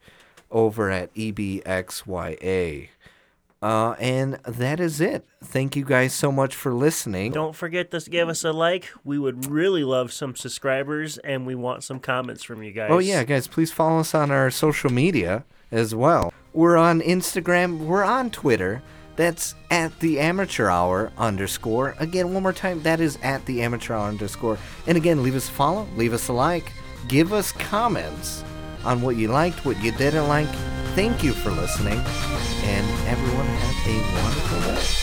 over 0.51 0.91
at 0.91 1.15
EBXYA. 1.15 2.89
Uh, 3.67 3.97
and 3.99 4.35
that 4.45 4.79
is 4.79 5.01
it. 5.01 5.27
Thank 5.43 5.75
you 5.75 5.85
guys 5.85 6.15
so 6.15 6.31
much 6.31 6.55
for 6.55 6.73
listening. 6.73 7.33
Don't 7.33 7.57
forget 7.57 7.91
to 7.91 7.99
give 8.09 8.29
us 8.29 8.45
a 8.45 8.53
like. 8.53 8.89
We 9.03 9.19
would 9.19 9.47
really 9.51 9.83
love 9.83 10.13
some 10.13 10.37
subscribers, 10.37 11.19
and 11.19 11.45
we 11.45 11.57
want 11.57 11.83
some 11.83 11.99
comments 11.99 12.45
from 12.45 12.63
you 12.63 12.71
guys. 12.71 12.91
Oh 12.93 12.99
yeah, 12.99 13.25
guys, 13.25 13.49
please 13.49 13.73
follow 13.73 13.99
us 13.99 14.15
on 14.15 14.31
our 14.31 14.53
social 14.53 14.93
media 14.93 15.45
as 15.73 15.97
well. 15.97 16.33
We're 16.53 16.77
on 16.77 17.01
Instagram. 17.01 17.79
We're 17.79 18.05
on 18.05 18.31
Twitter. 18.31 18.85
That's 19.17 19.57
at 19.69 19.99
the 19.99 20.21
amateur 20.21 20.69
hour 20.69 21.11
underscore. 21.19 21.97
Again, 21.99 22.33
one 22.35 22.45
more 22.45 22.53
time, 22.53 22.81
that 22.85 23.01
is 23.01 23.19
at 23.21 23.45
the 23.47 23.63
amateur 23.63 23.95
hour 23.95 24.07
underscore. 24.07 24.59
And 24.87 24.97
again, 24.97 25.25
leave 25.25 25.35
us 25.35 25.49
a 25.49 25.53
follow, 25.53 25.89
leave 25.97 26.13
us 26.13 26.29
a 26.29 26.33
like, 26.33 26.71
give 27.09 27.33
us 27.33 27.51
comments 27.51 28.45
on 28.85 29.03
what 29.03 29.17
you 29.17 29.27
liked, 29.27 29.65
what 29.65 29.83
you 29.83 29.91
didn't 29.91 30.29
like. 30.29 30.55
Thank 30.97 31.23
you 31.23 31.35
for 31.35 31.51
listening, 31.51 31.99
and 32.65 33.07
everyone 33.07 33.45
have 33.45 33.87
a 33.87 34.23
wonderful 34.23 34.75
day. 34.75 34.96